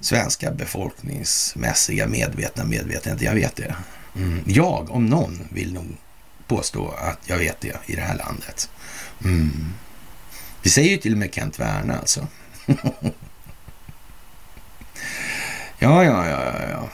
svenska 0.00 0.50
befolkningsmässiga 0.50 2.06
medvetna 2.06 2.64
medvetenheten. 2.64 3.26
Jag 3.26 3.34
vet 3.34 3.56
det. 3.56 3.76
Mm. 4.16 4.40
Jag, 4.46 4.90
om 4.90 5.06
någon, 5.06 5.48
vill 5.50 5.72
nog 5.72 5.86
påstå 6.46 6.88
att 6.98 7.18
jag 7.26 7.38
vet 7.38 7.60
det 7.60 7.76
i 7.86 7.94
det 7.94 8.02
här 8.02 8.16
landet. 8.16 8.70
Mm. 9.24 9.74
Det 10.62 10.70
säger 10.70 10.90
ju 10.90 10.96
till 10.96 11.12
och 11.12 11.18
med 11.18 11.34
Kent 11.34 11.60
Werne 11.60 11.96
alltså. 11.96 12.26
ja, 15.78 16.04
ja, 16.04 16.28
ja, 16.28 16.52
ja. 16.70 16.88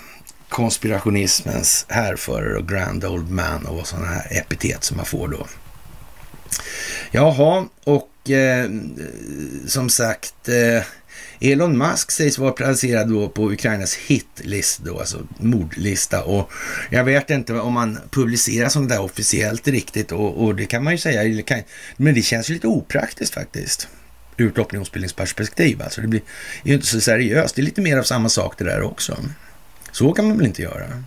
Konspirationismens 0.48 1.86
härförare 1.88 2.58
och 2.58 2.68
grand 2.68 3.04
old 3.04 3.30
man 3.30 3.66
och 3.66 3.86
sådana 3.86 4.06
här 4.06 4.26
epitet 4.30 4.84
som 4.84 4.96
man 4.96 5.06
får 5.06 5.28
då. 5.28 5.46
Jaha, 7.10 7.66
och 7.84 8.30
eh, 8.30 8.70
som 9.66 9.90
sagt, 9.90 10.48
eh, 10.48 10.82
Elon 11.45 11.78
Musk 11.78 12.11
sägs 12.11 12.38
vara 12.38 12.53
placerad 12.53 13.09
då 13.09 13.28
på 13.28 13.53
Ukrainas 13.53 13.95
hitlist, 13.95 14.78
då, 14.78 14.99
alltså 14.99 15.26
mordlista. 15.38 16.24
Och 16.24 16.53
jag 16.90 17.05
vet 17.05 17.30
inte 17.30 17.55
om 17.55 17.72
man 17.72 17.99
publicerar 18.11 18.68
sånt 18.68 18.88
där 18.88 19.01
officiellt 19.01 19.68
riktigt 19.68 20.12
och, 20.12 20.45
och 20.45 20.55
det 20.55 20.66
kan 20.66 20.84
man 20.84 20.93
ju 20.93 20.99
säga, 20.99 21.45
men 21.97 22.14
det 22.14 22.22
känns 22.22 22.51
ju 22.51 22.55
lite 22.55 22.66
opraktiskt 22.66 23.34
faktiskt 23.34 23.88
ur 24.36 24.49
ett 24.49 24.59
opinionsbildningsperspektiv. 24.59 25.82
Alltså 25.82 26.01
det 26.01 26.09
blir 26.09 26.22
ju 26.64 26.74
inte 26.74 26.86
så 26.86 27.01
seriöst. 27.01 27.55
Det 27.55 27.62
är 27.62 27.64
lite 27.64 27.80
mer 27.80 27.97
av 27.97 28.03
samma 28.03 28.28
sak 28.28 28.59
det 28.59 28.64
där 28.64 28.82
också. 28.82 29.16
Så 29.93 30.12
kan 30.12 30.28
man 30.28 30.36
väl 30.36 30.47
inte 30.47 30.62
göra? 30.62 31.03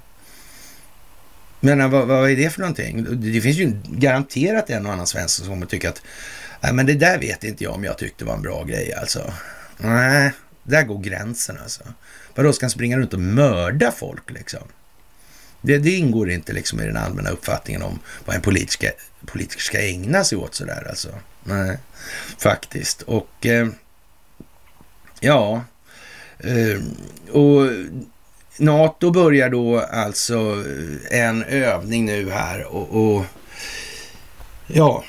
Men 1.60 1.82
eh, 1.82 1.90
vad, 1.90 2.08
vad 2.08 2.32
är 2.32 2.36
det 2.36 2.50
för 2.50 2.60
någonting? 2.60 3.06
Det 3.34 3.42
finns 3.42 3.58
ju 3.58 3.74
garanterat 3.86 4.70
en 4.70 4.86
och 4.86 4.94
annan 4.94 5.08
svensk 5.08 5.36
som 5.36 5.48
kommer 5.48 5.66
tycka 5.66 5.90
att 5.90 6.02
Nej, 6.62 6.74
men 6.74 6.86
det 6.86 6.94
där 6.94 7.20
vet 7.20 7.44
inte 7.44 7.64
jag 7.64 7.74
om 7.74 7.84
jag 7.84 7.98
tyckte 7.98 8.26
var 8.26 8.34
en 8.34 8.42
bra 8.42 8.64
grej 8.64 8.94
alltså. 8.94 9.34
Nej, 9.78 10.34
där 10.63 10.84
går 10.84 10.99
gränsen 10.99 11.57
alltså. 11.63 11.84
Vadå, 12.36 12.53
ska 12.53 12.65
han 12.65 12.71
springa 12.71 12.97
runt 12.97 13.13
och 13.13 13.19
mörda 13.19 13.91
folk 13.91 14.32
liksom? 14.32 14.63
Det, 15.61 15.78
det, 15.78 15.91
ingår 15.91 16.30
inte 16.30 16.53
liksom 16.53 16.82
i 16.82 16.86
den 16.86 16.97
allmänna 16.97 17.30
uppfattningen 17.30 17.82
om 17.82 17.99
vad 18.26 18.36
en 18.36 18.41
politiker, 18.41 18.91
politiker 19.26 19.61
ska 19.61 19.80
ägna 19.80 20.23
sig 20.23 20.38
åt 20.38 20.55
sådär 20.55 20.88
alltså. 20.89 21.09
Nej, 21.43 21.78
faktiskt. 22.38 23.01
Och 23.01 23.45
eh, 23.45 23.67
ja, 25.19 25.63
eh, 26.39 26.80
och 27.32 27.69
NATO 28.57 29.11
börjar 29.11 29.49
då 29.49 29.80
alltså 29.80 30.63
en 31.11 31.43
övning 31.43 32.05
nu 32.05 32.30
här 32.30 32.63
och, 32.63 33.15
och 33.15 33.26
ja, 34.67 35.03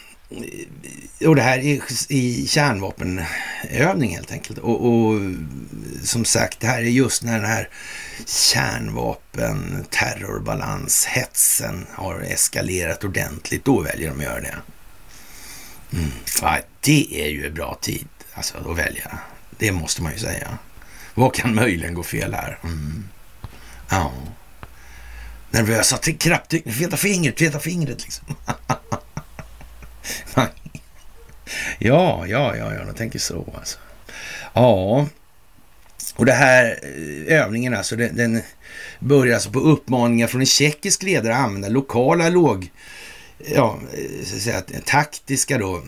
och 1.26 1.36
det 1.36 1.42
här 1.42 1.58
är 1.58 1.82
i 2.12 2.46
kärnvapenövning 2.46 4.14
helt 4.14 4.32
enkelt. 4.32 4.58
Och, 4.58 4.86
och, 4.86 5.20
som 6.02 6.24
sagt, 6.24 6.60
det 6.60 6.66
här 6.66 6.78
är 6.78 6.82
just 6.82 7.22
när 7.22 7.40
den 7.40 7.50
här 7.50 7.68
kärnvapen, 8.26 9.86
terrorbalans, 9.90 11.06
hetsen 11.06 11.86
har 11.92 12.20
eskalerat 12.20 13.04
ordentligt. 13.04 13.64
Då 13.64 13.80
väljer 13.80 14.08
de 14.08 14.18
att 14.18 14.24
göra 14.24 14.40
det. 14.40 14.56
Mm. 15.92 16.10
Ja, 16.42 16.58
det 16.80 17.22
är 17.24 17.28
ju 17.28 17.46
en 17.46 17.54
bra 17.54 17.78
tid 17.80 18.08
alltså, 18.34 18.70
att 18.70 18.78
välja. 18.78 19.18
Det 19.58 19.72
måste 19.72 20.02
man 20.02 20.12
ju 20.12 20.18
säga. 20.18 20.58
Vad 21.14 21.34
kan 21.34 21.54
möjligen 21.54 21.94
gå 21.94 22.02
fel 22.02 22.34
här? 22.34 22.58
Mm. 22.62 23.08
Ja. 23.88 24.12
Nervösa 25.50 25.96
till 25.96 26.36
feta 26.72 26.96
fingret, 26.96 27.38
feta 27.38 27.60
fingret 27.60 28.02
liksom. 28.02 28.26
ja, 31.78 32.26
ja, 32.26 32.56
ja, 32.56 32.74
ja, 32.74 32.84
de 32.84 32.94
tänker 32.94 33.18
så 33.18 33.54
alltså. 33.58 33.78
Ja, 34.52 35.06
och 36.16 36.26
det 36.26 36.32
här 36.32 36.78
eh, 36.82 37.42
övningen 37.42 37.74
alltså, 37.74 37.96
den, 37.96 38.16
den 38.16 38.42
börjar 38.98 39.34
alltså 39.34 39.50
på 39.50 39.60
uppmaningar 39.60 40.26
från 40.26 40.40
en 40.40 40.46
tjeckisk 40.46 41.02
ledare 41.02 41.34
att 41.34 41.44
använda 41.44 41.68
lokala 41.68 42.28
låg, 42.28 42.70
ja, 43.54 43.78
eh, 43.92 44.24
så 44.24 44.36
att 44.36 44.42
säga, 44.42 44.62
taktiska 44.84 45.58
då, 45.58 45.82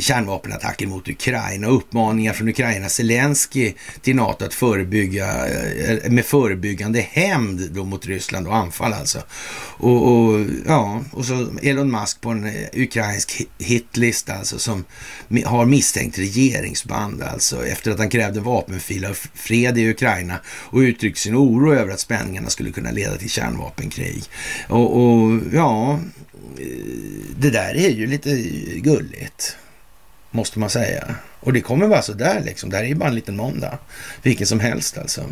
kärnvapenattacken 0.00 0.60
kärnvapenattacker 0.60 0.86
mot 0.86 1.08
Ukraina 1.08 1.68
och 1.68 1.76
uppmaningar 1.76 2.32
från 2.32 2.48
Ukraina 2.48 2.88
Zelensky 2.88 3.72
till 4.02 4.16
NATO 4.16 4.44
att 4.44 4.54
förebygga 4.54 5.48
eh, 5.48 6.10
med 6.10 6.24
förebyggande 6.24 7.00
hämnd 7.00 7.70
då 7.70 7.84
mot 7.84 8.06
Ryssland 8.06 8.46
och 8.46 8.56
anfall 8.56 8.92
alltså. 8.92 9.18
Och, 9.78 10.12
och, 10.12 10.46
ja, 10.66 11.00
och 11.12 11.24
så 11.24 11.48
Elon 11.62 11.90
Musk 11.90 12.20
på 12.20 12.30
en 12.30 12.44
eh, 12.44 12.52
ukrainsk 12.72 13.42
hitlista 13.58 14.34
alltså 14.34 14.58
som 14.58 14.84
har 15.44 15.66
misstänkt 15.66 16.18
regeringsband 16.18 17.22
alltså 17.22 17.66
efter 17.66 17.90
att 17.90 17.98
han 17.98 18.10
krävde 18.10 18.40
vapenfila 18.40 19.14
fred 19.34 19.78
i 19.78 19.90
Ukraina 19.90 20.40
och 20.46 20.78
uttryckte 20.78 21.20
sin 21.20 21.36
oro 21.36 21.74
över 21.74 21.92
att 21.92 22.00
spänningarna 22.00 22.50
skulle 22.50 22.70
kunna 22.70 22.90
leda 22.90 23.16
till 23.16 23.30
kärnvapenkrig. 23.30 24.24
Och, 24.68 24.96
och 24.96 25.40
ja, 25.52 26.00
det 27.36 27.50
där 27.50 27.76
är 27.76 27.90
ju 27.90 28.06
lite 28.06 28.36
gulligt, 28.76 29.56
måste 30.30 30.58
man 30.58 30.70
säga. 30.70 31.14
Och 31.40 31.52
det 31.52 31.60
kommer 31.60 31.86
vara 31.86 32.02
så 32.02 32.12
där 32.12 32.42
liksom. 32.44 32.70
Det 32.70 32.76
här 32.76 32.84
är 32.84 32.88
ju 32.88 32.94
bara 32.94 33.08
en 33.08 33.14
liten 33.14 33.36
måndag. 33.36 33.78
Vilken 34.22 34.46
som 34.46 34.60
helst 34.60 34.98
alltså. 34.98 35.24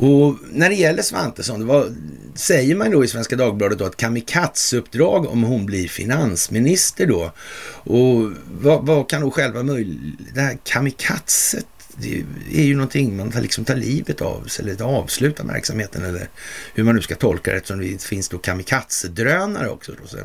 Och 0.00 0.36
när 0.52 0.68
det 0.68 0.74
gäller 0.74 1.02
Svantesson, 1.02 1.66
vad 1.66 1.96
säger 2.34 2.74
man 2.74 2.90
då 2.90 3.04
i 3.04 3.08
Svenska 3.08 3.36
Dagbladet 3.36 3.78
då? 3.78 3.86
Ett 3.86 3.96
kamikatsuppdrag 3.96 5.26
om 5.26 5.42
hon 5.42 5.66
blir 5.66 5.88
finansminister 5.88 7.06
då. 7.06 7.32
Och 7.72 8.32
vad, 8.60 8.86
vad 8.86 9.10
kan 9.10 9.20
då 9.20 9.30
själva 9.30 9.62
möjligt... 9.62 10.18
Det 10.34 10.40
här 10.40 10.58
kamikazet 10.64 11.66
det 12.02 12.24
är 12.52 12.64
ju 12.64 12.74
någonting 12.74 13.16
man 13.16 13.30
tar, 13.30 13.40
liksom 13.40 13.64
tar 13.64 13.76
livet 13.76 14.20
av 14.20 14.44
sig 14.44 14.70
eller 14.70 14.84
avslutar 14.84 15.44
verksamheten 15.44 16.04
eller 16.04 16.28
hur 16.74 16.84
man 16.84 16.94
nu 16.94 17.02
ska 17.02 17.14
tolka 17.14 17.50
det 17.50 17.56
eftersom 17.56 17.80
det 17.80 18.02
finns 18.02 18.28
då 18.28 18.38
kamikaze-drönare 18.38 19.68
också 19.68 19.92
då, 19.92 20.18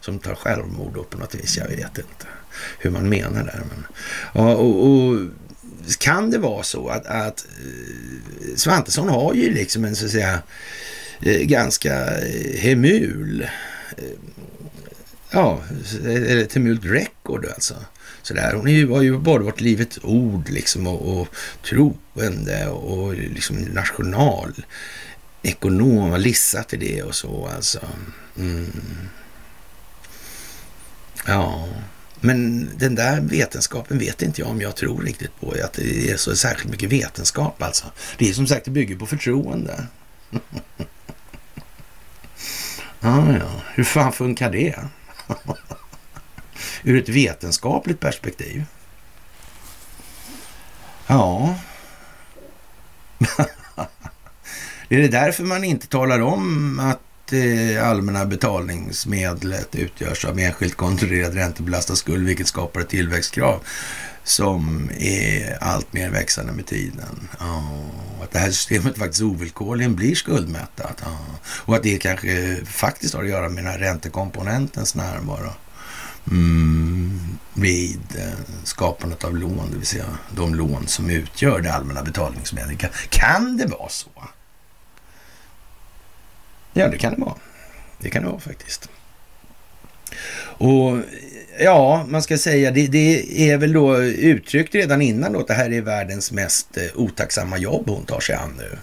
som 0.00 0.18
tar 0.18 0.34
självmord 0.34 0.94
då 0.94 1.04
på 1.04 1.18
något 1.18 1.34
vis. 1.34 1.56
Jag 1.56 1.68
vet 1.68 1.98
inte 1.98 2.26
hur 2.78 2.90
man 2.90 3.08
menar 3.08 3.44
där. 3.44 3.62
Men, 3.68 3.86
ja, 4.34 4.54
och, 4.54 4.86
och 4.86 5.20
kan 5.98 6.30
det 6.30 6.38
vara 6.38 6.62
så 6.62 6.88
att, 6.88 7.06
att 7.06 7.46
eh, 7.58 8.56
Svantesson 8.56 9.08
har 9.08 9.34
ju 9.34 9.54
liksom 9.54 9.84
en 9.84 9.96
så 9.96 10.04
att 10.04 10.10
säga 10.10 10.42
eh, 11.20 11.40
ganska 11.40 12.18
eh, 12.18 12.60
hemul 12.60 13.48
ja, 15.30 15.62
eller 16.04 16.38
ett 16.38 16.54
hemult 16.54 16.84
record 16.84 17.46
alltså 17.46 17.74
sådär. 18.28 18.52
Hon 18.52 18.90
har 18.94 19.02
ju 19.02 19.18
bara 19.18 19.42
varit 19.42 19.60
livets 19.60 19.98
ord 20.02 20.48
liksom 20.48 20.86
och, 20.86 21.20
och 21.20 21.28
troende 21.68 22.68
och 22.68 23.14
liksom 23.14 23.56
national 23.56 24.54
ekonom 25.42 26.10
har 26.10 26.18
lissat 26.18 26.74
i 26.74 26.76
det 26.76 27.02
och 27.02 27.14
så 27.14 27.48
alltså. 27.56 27.80
Mm. 28.38 28.72
Ja, 31.26 31.68
men 32.20 32.70
den 32.78 32.94
där 32.94 33.20
vetenskapen 33.20 33.98
vet 33.98 34.22
inte 34.22 34.40
jag 34.40 34.50
om 34.50 34.60
jag 34.60 34.76
tror 34.76 35.02
riktigt 35.02 35.40
på. 35.40 35.54
Att 35.64 35.72
det 35.72 36.10
är 36.10 36.16
så 36.16 36.36
särskilt 36.36 36.70
mycket 36.70 36.92
vetenskap 36.92 37.62
alltså. 37.62 37.86
Det 38.18 38.28
är 38.28 38.32
som 38.32 38.46
sagt, 38.46 38.64
det 38.64 38.70
bygger 38.70 38.96
på 38.96 39.06
förtroende. 39.06 39.86
ja, 43.00 43.32
ja, 43.32 43.62
hur 43.74 43.84
fan 43.84 44.12
funkar 44.12 44.50
det? 44.50 44.74
Ur 46.82 47.02
ett 47.02 47.08
vetenskapligt 47.08 48.00
perspektiv. 48.00 48.64
Ja. 51.06 51.54
Är 54.88 54.98
det 54.98 55.08
därför 55.08 55.44
man 55.44 55.64
inte 55.64 55.86
talar 55.86 56.20
om 56.20 56.78
att 56.80 57.00
det 57.30 57.78
allmänna 57.78 58.26
betalningsmedlet 58.26 59.74
utgörs 59.74 60.24
av 60.24 60.38
enskilt 60.38 60.76
kontrollerad 60.76 61.34
räntebelastad 61.34 61.96
skuld, 61.96 62.26
vilket 62.26 62.46
skapar 62.46 62.80
ett 62.80 62.88
tillväxtkrav 62.88 63.60
som 64.24 64.90
är 64.98 65.58
allt 65.60 65.92
mer 65.92 66.10
växande 66.10 66.52
med 66.52 66.66
tiden. 66.66 67.28
Oh, 67.40 68.22
att 68.22 68.30
det 68.30 68.38
här 68.38 68.50
systemet 68.50 68.98
faktiskt 68.98 69.22
ovillkorligen 69.22 69.96
blir 69.96 70.14
skuldmättat. 70.14 71.02
Oh, 71.02 71.34
och 71.44 71.76
att 71.76 71.82
det 71.82 71.98
kanske 71.98 72.56
faktiskt 72.64 73.14
har 73.14 73.22
att 73.22 73.28
göra 73.28 73.48
med 73.48 73.64
den 73.64 73.72
här 73.72 73.78
räntekomponentens 73.78 74.94
närvaro 74.94 75.52
mm, 76.30 77.38
vid 77.54 78.00
eh, 78.18 78.38
skapandet 78.64 79.24
av 79.24 79.36
lån, 79.36 79.70
det 79.70 79.76
vill 79.76 79.86
säga 79.86 80.04
de 80.36 80.54
lån 80.54 80.86
som 80.86 81.10
utgör 81.10 81.60
det 81.60 81.72
allmänna 81.72 82.02
betalningsmedlet. 82.02 82.78
Kan, 82.78 82.90
kan 83.10 83.56
det 83.56 83.66
vara 83.66 83.88
så? 83.88 84.10
Ja, 86.72 86.88
det 86.88 86.98
kan 86.98 87.14
det 87.14 87.20
vara. 87.20 87.34
Det 87.98 88.10
kan 88.10 88.22
det 88.22 88.28
vara 88.28 88.40
faktiskt. 88.40 88.88
Och 90.58 90.98
ja, 91.58 92.06
man 92.08 92.22
ska 92.22 92.38
säga 92.38 92.70
det, 92.70 92.86
det 92.86 93.50
är 93.50 93.58
väl 93.58 93.72
då 93.72 94.02
uttryckt 94.02 94.74
redan 94.74 95.02
innan 95.02 95.32
då 95.32 95.40
att 95.40 95.46
det 95.46 95.54
här 95.54 95.72
är 95.72 95.80
världens 95.80 96.32
mest 96.32 96.76
eh, 96.76 96.84
otacksamma 96.94 97.58
jobb 97.58 97.88
hon 97.88 98.04
tar 98.04 98.20
sig 98.20 98.34
an 98.34 98.54
nu. 98.58 98.78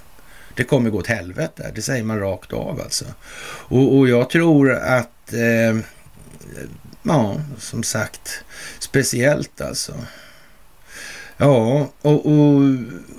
Det 0.55 0.63
kommer 0.63 0.89
gå 0.89 0.97
åt 0.97 1.07
helvete, 1.07 1.71
det 1.75 1.81
säger 1.81 2.03
man 2.03 2.19
rakt 2.19 2.53
av 2.53 2.81
alltså. 2.81 3.05
Och, 3.67 3.97
och 3.97 4.09
jag 4.09 4.29
tror 4.29 4.73
att, 4.73 5.33
eh, 5.33 5.79
ja, 7.05 7.41
som 7.59 7.83
sagt, 7.83 8.43
speciellt 8.79 9.61
alltså. 9.61 9.93
Ja, 11.37 11.89
och, 12.01 12.25
och, 12.25 12.61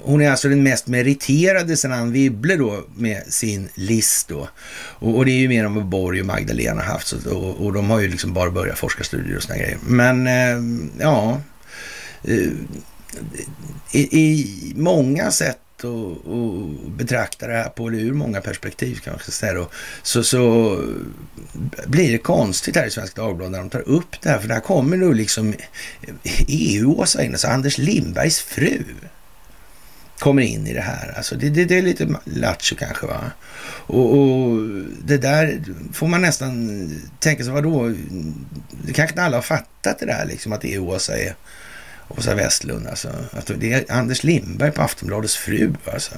hon 0.03 0.23
är 0.23 0.31
alltså 0.31 0.49
den 0.49 0.63
mest 0.63 0.87
meriterade 0.87 1.77
sen 1.77 1.93
Ann 1.93 2.13
Wibble 2.13 2.57
då 2.57 2.85
med 2.97 3.23
sin 3.29 3.69
list 3.75 4.29
då. 4.29 4.49
Och, 4.77 5.17
och, 5.17 5.25
det 5.25 5.31
är 5.31 5.39
ju 5.39 5.49
mer 5.49 5.65
än 5.65 5.75
vad 5.75 5.85
Borg 5.85 6.21
och 6.21 6.27
Magdalena 6.27 6.83
haft 6.83 7.07
så, 7.07 7.35
och, 7.37 7.67
och, 7.67 7.73
de 7.73 7.91
har 7.91 8.01
ju 8.01 8.09
liksom 8.09 8.33
bara 8.33 8.51
börjat 8.51 8.79
forska 8.79 9.05
studier 9.05 9.37
och 9.37 9.43
såna 9.43 9.59
grejer. 9.59 9.79
Men 9.87 10.27
eh, 10.27 10.87
ja, 10.99 11.41
eh, 12.25 12.51
i, 13.93 14.19
i 14.21 14.73
många 14.77 15.31
sätt 15.31 15.59
och, 15.85 16.27
och 16.27 16.69
betrakta 16.91 17.47
det 17.47 17.53
här 17.53 17.69
på, 17.69 17.89
eller 17.89 17.99
ur 17.99 18.13
många 18.13 18.41
perspektiv 18.41 19.01
kanske 19.05 19.31
säga 19.31 19.55
då, 19.55 19.69
så, 20.03 20.23
så 20.23 20.77
blir 21.87 22.13
det 22.13 22.19
konstigt 22.19 22.77
här 22.77 22.87
i 22.87 22.91
Svenska 22.91 23.23
Dagbladet 23.23 23.53
när 23.53 23.59
de 23.59 23.71
tar 23.71 23.89
upp 23.89 24.23
det 24.23 24.29
här, 24.29 24.39
för 24.39 24.49
där 24.49 24.61
kommer 24.61 24.97
nu 24.97 25.15
liksom 25.15 25.55
EU-Åsa 26.49 27.25
in, 27.25 27.33
alltså 27.33 27.49
Anders 27.49 27.79
Lindbergs 27.79 28.41
fru 28.41 28.85
kommer 30.19 30.43
in 30.43 30.67
i 30.67 30.73
det 30.73 30.81
här. 30.81 31.15
Alltså 31.17 31.37
det, 31.37 31.51
det, 31.51 31.65
det 31.65 31.79
är 31.79 31.83
lite 31.83 32.09
lattjo 32.25 32.77
kanske 32.77 33.07
va. 33.07 33.31
Och, 33.87 34.19
och, 34.19 34.59
det 35.05 35.17
där 35.17 35.63
får 35.93 36.07
man 36.07 36.23
nästan 36.23 36.91
tänka 37.19 37.45
sig, 37.45 37.53
vadå? 37.53 37.95
Det 38.85 38.93
kanske 38.93 39.13
inte 39.13 39.23
alla 39.23 39.37
har 39.37 39.43
fattat 39.43 39.99
det 39.99 40.07
där 40.07 40.27
liksom 40.27 40.53
att 40.53 40.65
EU-Åsa 40.65 41.19
är 41.19 41.35
Åsa 42.09 42.35
Westlund 42.35 42.87
alltså. 42.87 43.09
Att 43.33 43.51
det 43.57 43.73
är 43.73 43.93
Anders 43.93 44.25
Lindberg 44.25 44.73
på 44.73 44.83
Aftonbladets 44.83 45.37
fru 45.37 45.75
alltså. 45.85 46.15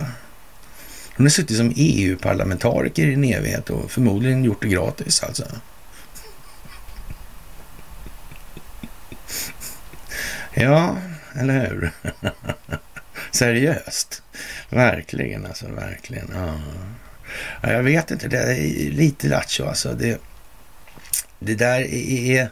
Hon 1.17 1.27
har 1.27 1.31
suttit 1.31 1.57
som 1.57 1.73
EU-parlamentariker 1.77 3.07
i 3.07 3.15
en 3.15 3.25
evighet 3.25 3.71
och 3.71 3.91
förmodligen 3.91 4.45
gjort 4.45 4.63
det 4.63 4.69
gratis 4.69 5.23
alltså. 5.23 5.45
Ja, 10.55 10.97
eller 11.35 11.67
hur? 11.67 11.91
Seriöst. 13.31 14.23
Verkligen 14.71 15.47
alltså, 15.47 15.67
verkligen. 15.67 16.31
Ja. 16.35 16.61
Jag 17.71 17.83
vet 17.83 18.11
inte, 18.11 18.29
det 18.29 18.39
är 18.39 18.91
lite 18.91 19.29
lattjo 19.29 19.67
alltså. 19.67 19.93
Det, 19.93 20.21
det 21.39 21.55
där 21.55 21.81
är 21.95 22.51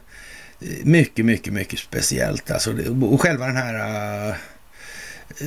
mycket, 0.82 1.24
mycket, 1.24 1.52
mycket 1.52 1.78
speciellt. 1.78 2.50
Alltså, 2.50 2.74
och 3.02 3.20
själva 3.20 3.46
den 3.46 3.56
här 3.56 3.74
äh, 4.28 4.34
äh 5.40 5.46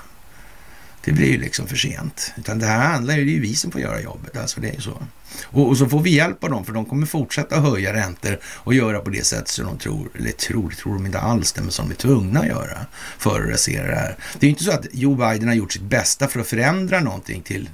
Det 1.09 1.15
blir 1.15 1.27
ju 1.27 1.39
liksom 1.39 1.67
för 1.67 1.77
sent. 1.77 2.33
Utan 2.37 2.59
det 2.59 2.67
här 2.67 2.87
handlar 2.87 3.17
ju, 3.17 3.25
det 3.25 3.31
är 3.31 3.35
ju 3.35 3.41
vi 3.41 3.55
som 3.55 3.71
får 3.71 3.81
göra 3.81 4.01
jobbet. 4.01 4.37
Alltså 4.37 4.61
det 4.61 4.69
är 4.69 4.75
ju 4.75 4.81
så. 4.81 5.03
Och, 5.45 5.69
och, 5.69 5.79
så 5.79 5.89
får 5.89 6.01
vi 6.01 6.11
hjälp 6.11 6.45
av 6.45 6.51
dem, 6.51 6.65
för 6.65 6.73
de 6.73 6.85
kommer 6.85 7.07
fortsätta 7.07 7.61
höja 7.61 7.93
räntor 7.93 8.39
och 8.45 8.75
göra 8.75 9.01
på 9.01 9.11
det 9.11 9.27
sätt 9.27 9.49
som 9.49 9.67
de 9.67 9.79
tror, 9.79 10.09
eller 10.15 10.31
tror, 10.31 10.71
tror 10.71 10.95
de 10.95 11.07
inte 11.07 11.19
alls 11.19 11.53
det, 11.53 11.61
men 11.61 11.71
som 11.71 11.89
de 11.89 11.95
är 11.95 11.97
tvungna 11.97 12.41
att 12.41 12.47
göra 12.47 12.79
för 13.19 13.43
att 13.43 13.51
rasera 13.51 13.87
det 13.87 13.95
här. 13.95 14.17
Det 14.39 14.47
är 14.47 14.49
ju 14.49 14.51
inte 14.51 14.65
så 14.65 14.71
att 14.71 14.87
Joe 14.93 15.15
Biden 15.15 15.49
har 15.49 15.55
gjort 15.55 15.73
sitt 15.73 15.83
bästa 15.83 16.29
för 16.29 16.41
att 16.41 16.47
förändra 16.47 17.01
någonting 17.01 17.43
till 17.43 17.71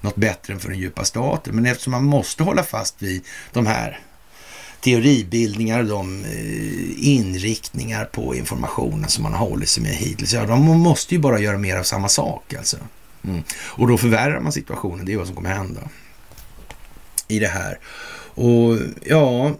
något 0.00 0.16
bättre 0.16 0.52
än 0.52 0.60
för 0.60 0.68
den 0.68 0.78
djupa 0.78 1.04
staten, 1.04 1.54
men 1.54 1.66
eftersom 1.66 1.90
man 1.90 2.04
måste 2.04 2.42
hålla 2.42 2.62
fast 2.62 3.02
vid 3.02 3.24
de 3.52 3.66
här 3.66 4.00
teoribildningar 4.84 5.78
och 5.80 5.86
de 5.86 6.24
eh, 6.24 7.08
inriktningar 7.08 8.04
på 8.04 8.34
informationen 8.34 9.08
som 9.08 9.22
man 9.22 9.32
har 9.32 9.48
hållit 9.48 9.68
sig 9.68 9.82
med 9.82 9.92
hittills. 9.92 10.32
Ja, 10.32 10.46
de 10.46 10.60
måste 10.62 11.14
ju 11.14 11.20
bara 11.20 11.38
göra 11.38 11.58
mer 11.58 11.76
av 11.76 11.82
samma 11.82 12.08
sak 12.08 12.54
alltså. 12.54 12.76
Mm. 13.24 13.42
Och 13.52 13.88
då 13.88 13.98
förvärrar 13.98 14.40
man 14.40 14.52
situationen, 14.52 15.06
det 15.06 15.12
är 15.12 15.16
vad 15.16 15.26
som 15.26 15.36
kommer 15.36 15.50
hända 15.50 15.80
i 17.28 17.38
det 17.38 17.48
här. 17.48 17.78
Och 18.34 18.78
ja, 19.04 19.54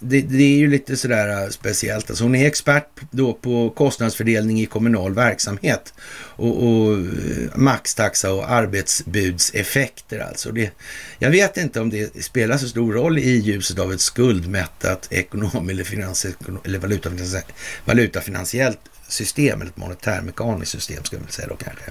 det, 0.00 0.20
det, 0.20 0.42
är 0.42 0.56
ju 0.56 0.70
lite 0.70 0.96
sådär 0.96 1.42
äh, 1.42 1.48
speciellt. 1.48 2.10
Alltså 2.10 2.24
hon 2.24 2.34
är 2.34 2.46
expert 2.46 3.00
då 3.10 3.32
på 3.32 3.70
kostnadsfördelning 3.70 4.60
i 4.60 4.66
kommunal 4.66 5.14
verksamhet 5.14 5.94
och, 6.20 6.62
och 6.62 6.92
äh, 6.92 7.56
maxtaxa 7.56 8.32
och 8.32 8.50
arbetsbudseffekter 8.50 10.18
alltså. 10.18 10.52
Det, 10.52 10.70
jag 11.18 11.30
vet 11.30 11.56
inte 11.56 11.80
om 11.80 11.90
det 11.90 12.24
spelar 12.24 12.56
så 12.56 12.68
stor 12.68 12.92
roll 12.92 13.18
i 13.18 13.30
ljuset 13.30 13.78
av 13.78 13.92
ett 13.92 14.00
skuldmättat 14.00 15.08
ekonom 15.10 15.68
eller, 15.70 15.84
finans, 15.84 16.26
eller 16.64 16.78
valutafinansiellt, 16.78 17.52
valutafinansiellt 17.84 18.80
system, 19.08 19.60
eller 19.60 19.70
ett 19.70 19.76
monetärmekaniskt 19.76 20.72
system 20.72 21.04
ska 21.04 21.16
vi 21.26 21.32
säga 21.32 21.48
då 21.48 21.56
kanske. 21.56 21.90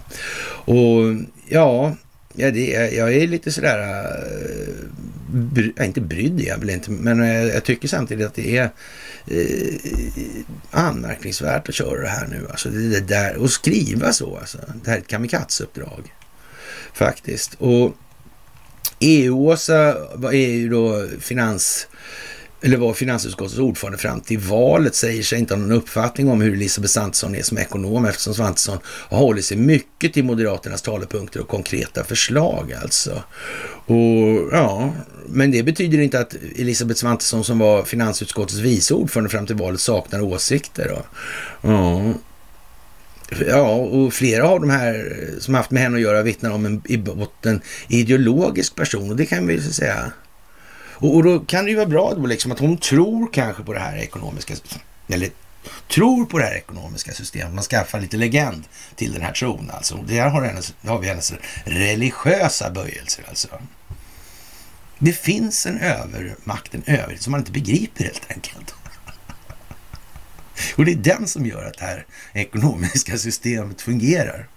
Och 0.72 1.28
ja, 1.47 1.95
Ja, 2.34 2.52
det, 2.52 2.68
jag 2.94 3.16
är 3.16 3.28
lite 3.28 3.52
sådär, 3.52 3.80
äh, 3.80 4.86
bry, 5.32 5.74
inte 5.80 6.02
brydd 6.02 6.42
är 6.42 6.48
jag 6.48 6.58
väl 6.58 6.70
inte, 6.70 6.92
men 6.92 7.20
jag, 7.20 7.48
jag 7.48 7.64
tycker 7.64 7.88
samtidigt 7.88 8.28
att 8.28 8.34
det 8.34 8.58
är 8.58 8.70
äh, 9.28 9.76
anmärkningsvärt 10.72 11.70
att 11.70 11.76
köra 11.76 12.02
det 12.02 12.10
här 12.10 12.28
nu. 12.28 12.48
Alltså 12.50 12.70
det, 12.70 12.90
det 12.90 13.00
där, 13.00 13.38
och 13.38 13.52
skriva 13.52 14.14
så 14.14 14.38
alltså. 14.38 14.58
Det 14.84 14.90
här 14.90 14.98
är 14.98 15.02
ett 15.02 15.08
kamikatsuppdrag 15.08 16.14
faktiskt. 16.94 17.54
Och 17.54 17.96
EU-Åsa 19.00 19.96
är 20.32 20.50
ju 20.50 20.70
då 20.70 21.08
finans 21.20 21.88
eller 22.62 22.78
var 22.78 22.93
finansutskottets 22.93 23.60
ordförande 23.60 23.97
fram 23.97 24.22
till 24.22 24.39
valet, 24.39 24.95
säger 24.95 25.24
sig 25.24 25.39
inte 25.39 25.53
ha 25.53 25.62
någon 25.62 25.72
uppfattning 25.72 26.30
om 26.30 26.41
hur 26.41 26.53
Elisabeth 26.53 26.91
Svantesson 26.91 27.36
är 27.36 27.41
som 27.41 27.57
ekonom 27.57 28.05
eftersom 28.05 28.34
Svantesson 28.34 28.78
har 28.86 29.18
hållit 29.18 29.45
sig 29.45 29.57
mycket 29.57 30.14
till 30.14 30.24
Moderaternas 30.24 30.82
talepunkter 30.82 31.41
och 31.41 31.47
konkreta 31.47 32.03
förslag 32.03 32.74
alltså. 32.82 33.24
Och 33.86 34.49
ja, 34.51 34.93
men 35.28 35.51
det 35.51 35.64
betyder 35.64 35.99
inte 35.99 36.20
att 36.20 36.36
Elisabeth 36.55 36.99
Svantesson 36.99 37.43
som 37.43 37.60
var 37.60 37.84
finansutskottets 37.84 38.60
vice 38.60 38.93
ordförande 38.93 39.30
fram 39.30 39.45
till 39.45 39.55
valet 39.55 39.80
saknar 39.80 40.22
åsikter. 40.22 40.89
Då. 40.89 41.05
Ja. 41.70 42.14
Ja, 43.47 43.76
och 43.76 44.14
flera 44.14 44.47
av 44.47 44.62
de 44.62 44.70
här 44.70 45.16
som 45.39 45.53
haft 45.53 45.72
med 45.72 45.84
henne 45.84 45.95
att 45.95 46.01
göra 46.01 46.22
vittnar 46.22 46.51
om 46.51 46.66
en 46.66 46.82
i 46.86 46.97
botten 46.97 47.62
ideologisk 47.88 48.76
person 48.76 49.10
och 49.10 49.16
det 49.16 49.26
kan 49.26 49.47
vi 49.47 49.53
ju 49.53 49.62
säga 49.62 50.12
och, 51.00 51.16
och, 51.16 51.24
då 51.24 51.39
kan 51.39 51.66
det 51.66 51.72
ju 51.72 51.78
vara 51.78 51.88
bra 51.88 52.14
då 52.14 52.26
liksom 52.26 52.52
att 52.52 52.60
hon 52.60 52.78
tror 52.78 53.34
kanske 53.34 53.64
på 53.64 53.74
det 53.74 53.80
här 53.80 53.97
ekonomiska, 53.97 54.54
eller 55.08 55.30
tror 55.88 56.26
på 56.26 56.38
det 56.39 56.45
här 56.45 56.56
ekonomiska 56.56 57.12
systemet. 57.12 57.54
Man 57.54 57.64
skaffar 57.64 58.00
lite 58.00 58.18
legend 58.18 58.64
till 58.95 59.14
den 59.14 59.22
här 59.22 59.32
tron 59.32 59.72
alltså. 59.74 59.95
Där 59.95 60.30
har, 60.30 60.41
hennes, 60.41 60.74
har 60.86 61.00
vi 61.00 61.08
hennes 61.08 61.34
religiösa 61.64 62.70
böjelser 62.70 63.26
alltså. 63.30 63.47
Det 65.00 65.14
finns 65.14 65.66
en 65.66 65.80
övermakt, 65.80 66.76
en 66.76 66.84
överhet 66.86 67.22
som 67.22 67.32
man 67.32 67.39
inte 67.39 67.52
begriper 67.52 68.04
helt 68.04 68.32
enkelt. 68.32 68.76
Och 70.76 70.86
det 70.86 70.91
är 70.91 70.95
den 70.95 71.28
som 71.28 71.45
gör 71.45 71.66
att 71.66 71.78
det 71.78 71.86
här 71.86 72.06
ekonomiska 72.34 73.18
systemet 73.18 73.82
fungerar. 73.82 74.47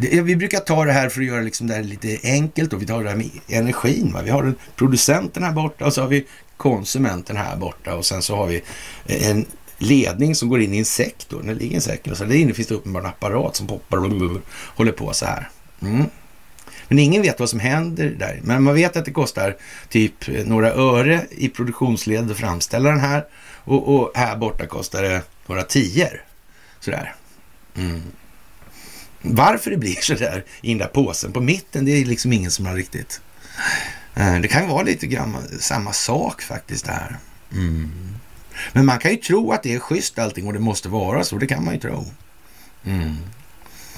Det, 0.00 0.22
vi 0.22 0.36
brukar 0.36 0.60
ta 0.60 0.84
det 0.84 0.92
här 0.92 1.08
för 1.08 1.20
att 1.20 1.26
göra 1.26 1.40
liksom 1.40 1.66
det 1.66 1.74
här 1.74 1.82
lite 1.82 2.18
enkelt 2.22 2.72
och 2.72 2.82
vi 2.82 2.86
tar 2.86 3.02
det 3.02 3.08
här 3.08 3.16
med 3.16 3.30
energin. 3.48 4.12
Va? 4.12 4.22
Vi 4.22 4.30
har 4.30 4.54
producenten 4.76 5.42
här 5.42 5.52
borta 5.52 5.86
och 5.86 5.92
så 5.92 6.00
har 6.00 6.08
vi 6.08 6.26
konsumenten 6.56 7.36
här 7.36 7.56
borta 7.56 7.94
och 7.94 8.06
sen 8.06 8.22
så 8.22 8.36
har 8.36 8.46
vi 8.46 8.62
eh, 9.06 9.30
en 9.30 9.46
ledning 9.78 10.34
som 10.34 10.48
går 10.48 10.60
in 10.60 10.74
i 10.74 10.78
en 10.78 10.84
sektor. 10.84 11.42
då. 11.42 11.48
det 11.48 11.54
ligger 11.54 11.74
en 11.74 11.80
sektor. 11.80 12.14
Så 12.14 12.24
där 12.24 12.34
inne 12.34 12.54
finns 12.54 12.68
det 12.68 12.74
uppenbarligen 12.74 13.12
en 13.12 13.16
apparat 13.16 13.56
som 13.56 13.66
poppar 13.66 13.96
och 13.98 14.40
håller 14.76 14.92
på 14.92 15.12
så 15.12 15.26
här. 15.26 15.48
Mm. 15.82 16.04
Men 16.88 16.98
ingen 16.98 17.22
vet 17.22 17.40
vad 17.40 17.50
som 17.50 17.60
händer 17.60 18.10
där. 18.18 18.40
Men 18.42 18.62
man 18.62 18.74
vet 18.74 18.96
att 18.96 19.04
det 19.04 19.12
kostar 19.12 19.56
typ 19.88 20.46
några 20.46 20.72
öre 20.72 21.26
i 21.30 21.48
produktionsled 21.48 22.30
att 22.30 22.36
framställa 22.36 22.90
den 22.90 23.00
här. 23.00 23.24
Och, 23.64 23.94
och 23.94 24.12
här 24.14 24.36
borta 24.36 24.66
kostar 24.66 25.02
det 25.02 25.22
några 25.46 25.62
tior. 25.62 26.24
Sådär. 26.80 27.14
Mm. 27.76 28.02
Varför 29.22 29.70
det 29.70 29.76
blir 29.76 30.00
så 30.00 30.14
där 30.14 30.44
i 30.60 30.68
den 30.68 30.78
där 30.78 30.86
påsen 30.86 31.32
på 31.32 31.40
mitten, 31.40 31.84
det 31.84 31.92
är 31.92 32.04
liksom 32.04 32.32
ingen 32.32 32.50
som 32.50 32.66
har 32.66 32.74
riktigt... 32.74 33.20
Eh, 34.14 34.40
det 34.40 34.48
kan 34.48 34.68
vara 34.68 34.82
lite 34.82 35.06
grann 35.06 35.36
samma 35.60 35.92
sak 35.92 36.42
faktiskt 36.42 36.84
det 36.84 36.92
här. 36.92 37.18
Mm. 37.52 37.90
Men 38.72 38.86
man 38.86 38.98
kan 38.98 39.10
ju 39.10 39.16
tro 39.16 39.52
att 39.52 39.62
det 39.62 39.74
är 39.74 39.78
schysst 39.78 40.18
allting 40.18 40.46
och 40.46 40.52
det 40.52 40.58
måste 40.58 40.88
vara 40.88 41.24
så. 41.24 41.38
Det 41.38 41.46
kan 41.46 41.64
man 41.64 41.74
ju 41.74 41.80
tro. 41.80 42.06
Mm. 42.84 43.16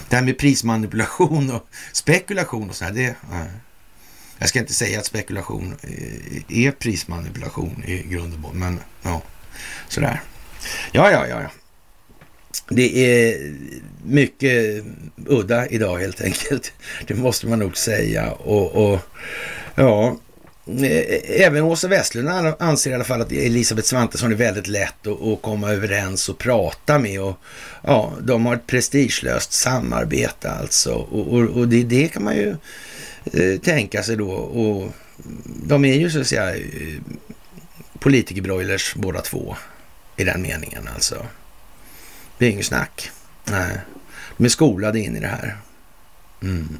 Det 0.08 0.16
här 0.16 0.22
med 0.22 0.38
prismanipulation 0.38 1.50
och 1.50 1.68
spekulation 1.92 2.70
och 2.70 2.76
sådär, 2.76 2.92
det... 2.92 3.16
Nej. 3.30 3.50
Jag 4.38 4.48
ska 4.48 4.58
inte 4.58 4.74
säga 4.74 4.98
att 4.98 5.06
spekulation 5.06 5.76
eh, 5.82 6.66
är 6.66 6.70
prismanipulation 6.70 7.84
i 7.84 8.02
grund 8.02 8.34
och 8.34 8.38
botten, 8.38 8.58
men 8.58 8.80
ja, 9.02 9.22
sådär. 9.88 10.22
Ja, 10.92 11.10
ja, 11.10 11.26
ja, 11.26 11.42
ja. 11.42 11.50
Det 12.68 13.04
är 13.04 13.54
mycket 14.04 14.84
udda 15.26 15.66
idag 15.66 15.98
helt 15.98 16.20
enkelt. 16.20 16.72
Det 17.06 17.14
måste 17.14 17.46
man 17.46 17.58
nog 17.58 17.76
säga. 17.76 18.30
Och, 18.32 18.92
och 18.92 19.00
ja, 19.74 20.16
eh, 20.66 21.42
Även 21.42 21.62
Åsa 21.62 21.88
Westlund 21.88 22.28
anser 22.58 22.90
i 22.90 22.94
alla 22.94 23.04
fall 23.04 23.20
att 23.20 23.32
Elisabeth 23.32 23.88
Svantesson 23.88 24.32
är 24.32 24.36
väldigt 24.36 24.68
lätt 24.68 25.06
att, 25.06 25.22
att, 25.22 25.42
komma 25.42 25.70
överens 25.70 26.28
och 26.28 26.38
prata 26.38 26.98
med. 26.98 27.20
Och, 27.20 27.36
ja, 27.82 28.12
de 28.20 28.46
har 28.46 28.54
ett 28.54 28.66
prestigelöst 28.66 29.52
samarbete 29.52 30.50
alltså. 30.50 30.92
Och, 30.94 31.34
och, 31.34 31.42
och 31.42 31.68
det, 31.68 31.82
det, 31.82 32.08
kan 32.08 32.24
man 32.24 32.36
ju 32.36 32.56
eh, 33.32 33.60
tänka 33.60 34.02
sig 34.02 34.16
då. 34.16 34.30
Och 34.30 34.92
de 35.44 35.84
är 35.84 35.94
ju 35.94 36.10
så 36.10 36.20
att 36.20 36.26
säga 36.26 36.56
eh, 36.56 36.62
politikerbroilers 37.98 38.94
båda 38.94 39.20
två 39.20 39.56
i 40.16 40.24
den 40.24 40.42
meningen 40.42 40.88
alltså. 40.94 41.26
Det 42.42 42.46
är 42.46 42.50
inget 42.50 42.66
snack. 42.66 43.10
Nej. 43.44 43.78
De 44.36 44.44
är 44.44 44.48
skolade 44.48 45.00
in 45.00 45.16
i 45.16 45.20
det 45.20 45.26
här. 45.26 45.56
Mm. 46.42 46.78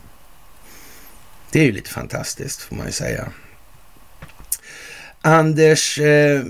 Det 1.50 1.60
är 1.60 1.64
ju 1.64 1.72
lite 1.72 1.90
fantastiskt 1.90 2.62
får 2.62 2.76
man 2.76 2.86
ju 2.86 2.92
säga. 2.92 3.32
Anders 5.20 5.98
eh, 5.98 6.42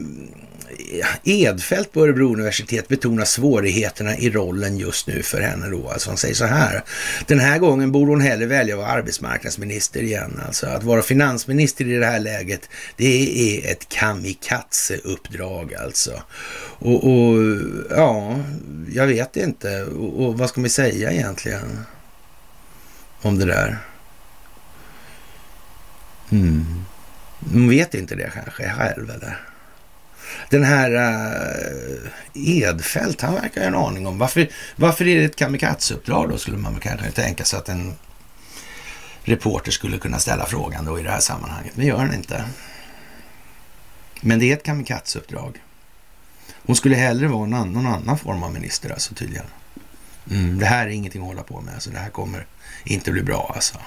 Edfält 1.24 1.92
på 1.92 2.04
Örebro 2.04 2.32
universitet 2.32 2.88
betonar 2.88 3.24
svårigheterna 3.24 4.16
i 4.16 4.30
rollen 4.30 4.76
just 4.76 5.06
nu 5.06 5.22
för 5.22 5.40
henne 5.40 5.68
då. 5.68 5.88
Alltså 5.88 6.10
han 6.10 6.16
säger 6.16 6.34
så 6.34 6.44
här. 6.44 6.84
Den 7.26 7.40
här 7.40 7.58
gången 7.58 7.92
borde 7.92 8.12
hon 8.12 8.20
hellre 8.20 8.46
välja 8.46 8.74
att 8.74 8.80
vara 8.80 8.90
arbetsmarknadsminister 8.90 10.02
igen. 10.02 10.40
Alltså 10.46 10.66
att 10.66 10.82
vara 10.82 11.02
finansminister 11.02 11.84
i 11.84 11.98
det 11.98 12.06
här 12.06 12.20
läget, 12.20 12.68
det 12.96 13.06
är 13.06 13.72
ett 13.72 13.88
kamikaze-uppdrag 13.88 15.74
alltså. 15.74 16.22
Och, 16.78 17.04
och, 17.04 17.38
ja, 17.90 18.40
jag 18.92 19.06
vet 19.06 19.36
inte. 19.36 19.84
Och, 19.84 20.26
och 20.26 20.38
vad 20.38 20.48
ska 20.48 20.60
man 20.60 20.70
säga 20.70 21.12
egentligen 21.12 21.84
om 23.22 23.38
det 23.38 23.46
där? 23.46 23.78
Mm. 26.30 26.84
Hon 27.52 27.68
vet 27.68 27.94
inte 27.94 28.14
det 28.14 28.30
kanske 28.34 28.70
själv 28.70 29.10
eller? 29.10 29.51
Den 30.51 30.64
här 30.64 30.95
eh, 30.95 31.53
uh, 31.93 32.59
Edfält, 32.59 33.20
han 33.20 33.35
verkar 33.35 33.61
ha 33.61 33.68
en 33.68 33.74
aning 33.74 34.07
om 34.07 34.18
varför, 34.18 34.49
varför 34.76 35.09
är 35.09 35.18
det 35.18 35.24
ett 35.24 35.37
kamikazeuppdrag 35.37 36.28
då 36.28 36.39
skulle 36.39 36.57
man 36.57 36.80
kanske 36.80 37.11
tänka 37.11 37.45
sig 37.45 37.59
att 37.59 37.68
en 37.68 37.95
reporter 39.24 39.72
skulle 39.72 39.99
kunna 39.99 40.18
ställa 40.18 40.47
frågan 40.47 40.85
då 40.85 41.01
i 41.01 41.03
det 41.03 41.11
här 41.11 41.20
sammanhanget. 41.20 41.76
Men 41.76 41.87
gör 41.87 41.99
han 41.99 42.14
inte. 42.14 42.45
Men 44.20 44.39
det 44.39 44.51
är 44.51 44.57
ett 44.57 44.62
kamikazeuppdrag. 44.62 45.62
Hon 46.66 46.76
skulle 46.76 46.97
hellre 46.97 47.28
vara 47.28 47.47
någon, 47.47 47.72
någon 47.72 47.87
annan 47.87 48.18
form 48.18 48.43
av 48.43 48.53
minister 48.53 48.91
alltså 48.91 49.14
tydligen. 49.14 49.47
Mm, 50.30 50.59
det 50.59 50.66
här 50.66 50.87
är 50.87 50.91
ingenting 50.91 51.22
att 51.22 51.28
hålla 51.28 51.43
på 51.43 51.61
med. 51.61 51.74
Alltså, 51.74 51.91
det 51.91 51.99
här 51.99 52.11
kommer 52.11 52.47
inte 52.85 53.12
bli 53.12 53.22
bra 53.22 53.53
alltså. 53.55 53.78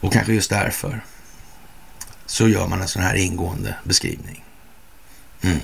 Och 0.00 0.12
kanske 0.12 0.32
just 0.32 0.50
därför 0.50 1.04
så 2.26 2.48
gör 2.48 2.66
man 2.66 2.82
en 2.82 2.88
sån 2.88 3.02
här 3.02 3.14
ingående 3.14 3.74
beskrivning. 3.84 4.44
Mm. 5.42 5.58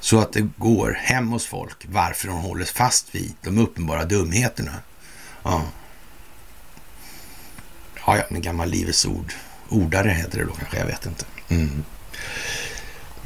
Så 0.00 0.20
att 0.20 0.32
det 0.32 0.48
går 0.56 0.92
hem 0.92 1.28
hos 1.28 1.46
folk 1.46 1.86
varför 1.88 2.28
de 2.28 2.36
håller 2.36 2.64
fast 2.64 3.14
vid 3.14 3.34
de 3.42 3.58
uppenbara 3.58 4.04
dumheterna. 4.04 4.72
Ja, 5.42 5.62
ja, 8.06 8.16
ja 8.16 8.24
en 8.28 8.42
gammal 8.42 8.68
Livets 8.68 9.06
ord. 9.06 9.32
Ordare 9.68 10.10
heter 10.10 10.38
det 10.38 10.44
då 10.44 10.52
kanske, 10.52 10.78
jag 10.78 10.86
vet 10.86 11.06
inte. 11.06 11.24
Mm. 11.48 11.84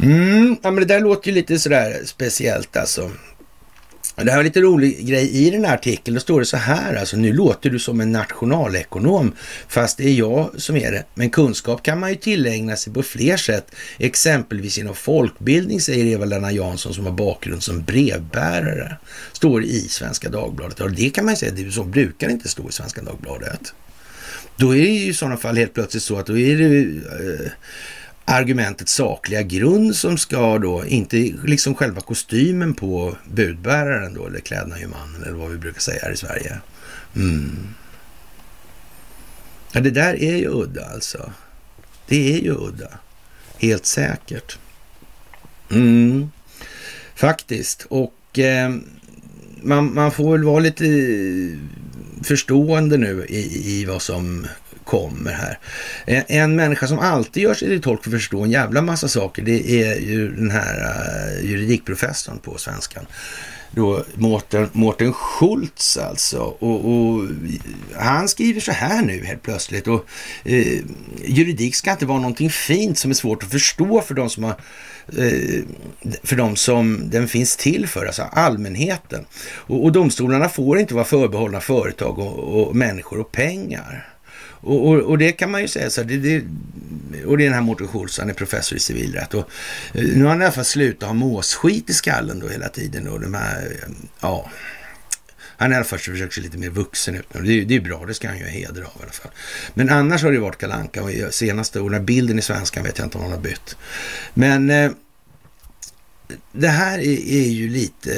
Mm, 0.00 0.56
ja, 0.62 0.70
men 0.70 0.76
det 0.76 0.94
där 0.94 1.00
låter 1.00 1.28
ju 1.28 1.34
lite 1.34 1.58
sådär 1.58 2.02
speciellt 2.04 2.76
alltså. 2.76 3.10
Det 4.24 4.30
här 4.30 4.36
var 4.36 4.44
lite 4.44 4.60
rolig 4.60 5.06
grej 5.06 5.46
i 5.46 5.50
den 5.50 5.64
här 5.64 5.74
artikeln. 5.74 6.14
Då 6.14 6.20
står 6.20 6.40
det 6.40 6.46
så 6.46 6.56
här, 6.56 6.94
alltså 6.94 7.16
nu 7.16 7.32
låter 7.32 7.70
du 7.70 7.78
som 7.78 8.00
en 8.00 8.12
nationalekonom, 8.12 9.32
fast 9.68 9.98
det 9.98 10.04
är 10.04 10.14
jag 10.14 10.50
som 10.56 10.76
är 10.76 10.92
det. 10.92 11.04
Men 11.14 11.30
kunskap 11.30 11.82
kan 11.82 12.00
man 12.00 12.10
ju 12.10 12.16
tillägna 12.16 12.76
sig 12.76 12.92
på 12.92 13.02
fler 13.02 13.36
sätt, 13.36 13.74
exempelvis 13.98 14.78
inom 14.78 14.94
folkbildning, 14.94 15.80
säger 15.80 16.04
Eva-Lena 16.04 16.52
Jansson 16.52 16.94
som 16.94 17.06
har 17.06 17.12
bakgrund 17.12 17.62
som 17.62 17.82
brevbärare. 17.82 18.96
Står 19.32 19.64
i 19.64 19.80
Svenska 19.88 20.28
Dagbladet. 20.28 20.80
Och 20.80 20.90
det 20.90 21.10
kan 21.10 21.24
man 21.24 21.34
ju 21.34 21.38
säga, 21.38 21.52
det 21.52 21.70
så 21.70 21.84
brukar 21.84 22.28
inte 22.28 22.48
stå 22.48 22.68
i 22.68 22.72
Svenska 22.72 23.02
Dagbladet. 23.02 23.74
Då 24.56 24.76
är 24.76 24.82
det 24.82 24.88
ju 24.88 25.10
i 25.10 25.14
sådana 25.14 25.36
fall 25.36 25.56
helt 25.56 25.74
plötsligt 25.74 26.02
så 26.02 26.18
att 26.18 26.26
då 26.26 26.38
är 26.38 26.56
det 26.56 26.80
eh, 26.80 27.50
Argumentet 28.30 28.88
sakliga 28.88 29.42
grund 29.42 29.96
som 29.96 30.18
ska 30.18 30.58
då, 30.58 30.86
inte 30.86 31.16
liksom 31.44 31.74
själva 31.74 32.00
kostymen 32.00 32.74
på 32.74 33.16
budbäraren 33.32 34.14
då, 34.14 34.26
eller 34.26 34.40
kläderna 34.40 34.80
ju 34.80 34.86
mannen, 34.86 35.22
eller 35.22 35.36
vad 35.36 35.50
vi 35.50 35.56
brukar 35.56 35.80
säga 35.80 36.00
här 36.02 36.12
i 36.12 36.16
Sverige. 36.16 36.58
Mm. 37.16 37.68
Ja, 39.72 39.80
det 39.80 39.90
där 39.90 40.22
är 40.22 40.36
ju 40.36 40.48
udda 40.48 40.84
alltså. 40.86 41.32
Det 42.08 42.34
är 42.34 42.38
ju 42.38 42.54
udda. 42.54 42.88
Helt 43.58 43.86
säkert. 43.86 44.58
Mm. 45.70 46.30
Faktiskt. 47.14 47.86
Och 47.88 48.38
eh, 48.38 48.74
man, 49.62 49.94
man, 49.94 50.12
får 50.12 50.32
väl 50.32 50.44
vara 50.44 50.60
lite 50.60 50.84
förstående 52.22 52.96
nu 52.96 53.26
i, 53.28 53.70
i 53.70 53.84
vad 53.84 54.02
som 54.02 54.46
kommer 54.88 55.32
här. 55.32 55.58
En, 56.06 56.24
en 56.28 56.56
människa 56.56 56.86
som 56.86 56.98
alltid 56.98 57.42
gör 57.42 57.54
sig 57.54 57.68
till 57.68 57.82
tolk 57.82 58.04
för 58.04 58.10
att 58.10 58.14
förstå 58.14 58.42
en 58.42 58.50
jävla 58.50 58.82
massa 58.82 59.08
saker, 59.08 59.42
det 59.42 59.82
är 59.82 60.00
ju 60.00 60.36
den 60.36 60.50
här 60.50 60.76
uh, 60.76 61.50
juridikprofessorn 61.50 62.38
på 62.38 62.58
svenskan. 62.58 63.06
Då 63.70 64.04
Mårten, 64.14 64.68
Mårten 64.72 65.12
Schultz 65.12 65.96
alltså. 65.96 66.38
Och, 66.38 66.84
och, 66.84 67.24
han 67.96 68.28
skriver 68.28 68.60
så 68.60 68.72
här 68.72 69.02
nu 69.02 69.24
helt 69.24 69.42
plötsligt. 69.42 69.86
Och, 69.88 70.04
eh, 70.44 70.78
juridik 71.24 71.74
ska 71.74 71.90
inte 71.90 72.06
vara 72.06 72.18
någonting 72.18 72.50
fint 72.50 72.98
som 72.98 73.10
är 73.10 73.14
svårt 73.14 73.42
att 73.42 73.50
förstå 73.50 74.00
för 74.00 74.14
de 74.14 74.30
som 74.30 74.44
har 74.44 74.54
eh, 75.18 75.62
för 76.22 76.36
de 76.36 76.56
som 76.56 77.10
den 77.10 77.28
finns 77.28 77.56
till 77.56 77.86
för, 77.86 78.06
alltså 78.06 78.22
allmänheten. 78.22 79.26
Och, 79.54 79.84
och 79.84 79.92
domstolarna 79.92 80.48
får 80.48 80.78
inte 80.78 80.94
vara 80.94 81.04
förbehållna 81.04 81.60
företag 81.60 82.18
och, 82.18 82.38
och 82.38 82.76
människor 82.76 83.20
och 83.20 83.32
pengar. 83.32 84.17
Och, 84.60 84.88
och, 84.88 84.96
och, 84.96 85.18
det 85.18 85.32
kan 85.32 85.50
man 85.50 85.62
ju 85.62 85.68
säga 85.68 85.90
så 85.90 86.00
här, 86.00 86.08
det, 86.08 86.16
det, 86.16 86.44
och 87.24 87.38
det 87.38 87.44
är 87.44 87.46
den 87.46 87.54
här 87.54 87.62
Mårten 87.62 87.88
Schultz, 87.88 88.18
han 88.18 88.30
är 88.30 88.34
professor 88.34 88.78
i 88.78 88.80
civilrätt. 88.80 89.34
Och, 89.34 89.50
eh, 89.94 90.04
nu 90.04 90.22
har 90.22 90.30
han 90.30 90.42
i 90.42 90.44
alla 90.44 90.52
fall 90.52 90.64
slutat 90.64 91.06
ha 91.06 91.14
måsskit 91.14 91.90
i 91.90 91.92
skallen 91.92 92.40
då 92.40 92.48
hela 92.48 92.68
tiden. 92.68 93.08
Och 93.08 93.20
de 93.20 93.34
här, 93.34 93.62
eh, 93.62 93.94
ja, 94.20 94.50
han 95.56 95.70
är 95.70 95.74
i 95.74 95.76
alla 95.76 95.84
fall 95.84 95.98
försöker 95.98 96.34
se 96.34 96.40
lite 96.40 96.58
mer 96.58 96.70
vuxen 96.70 97.14
ut. 97.14 97.26
Det 97.32 97.64
det 97.64 97.76
är 97.76 97.80
bra, 97.80 98.06
det 98.06 98.14
ska 98.14 98.28
han 98.28 98.38
ju 98.38 98.44
ha 98.44 98.50
heder 98.50 98.82
av 98.82 98.92
i 99.00 99.02
alla 99.02 99.12
fall. 99.12 99.32
Men 99.74 99.90
annars 99.90 100.22
har 100.22 100.32
det 100.32 100.38
varit 100.38 100.58
kalanka 100.58 101.02
och 101.02 101.10
senaste 101.30 101.80
åren, 101.80 102.06
bilden 102.06 102.38
i 102.38 102.42
svenskan 102.42 102.84
vet 102.84 102.98
jag 102.98 103.06
inte 103.06 103.18
om 103.18 103.24
han 103.24 103.32
har 103.32 103.40
bytt. 103.40 103.76
Men 104.34 104.70
eh, 104.70 104.90
det 106.52 106.68
här 106.68 106.98
är, 106.98 107.28
är 107.28 107.48
ju 107.48 107.68
lite 107.68 108.12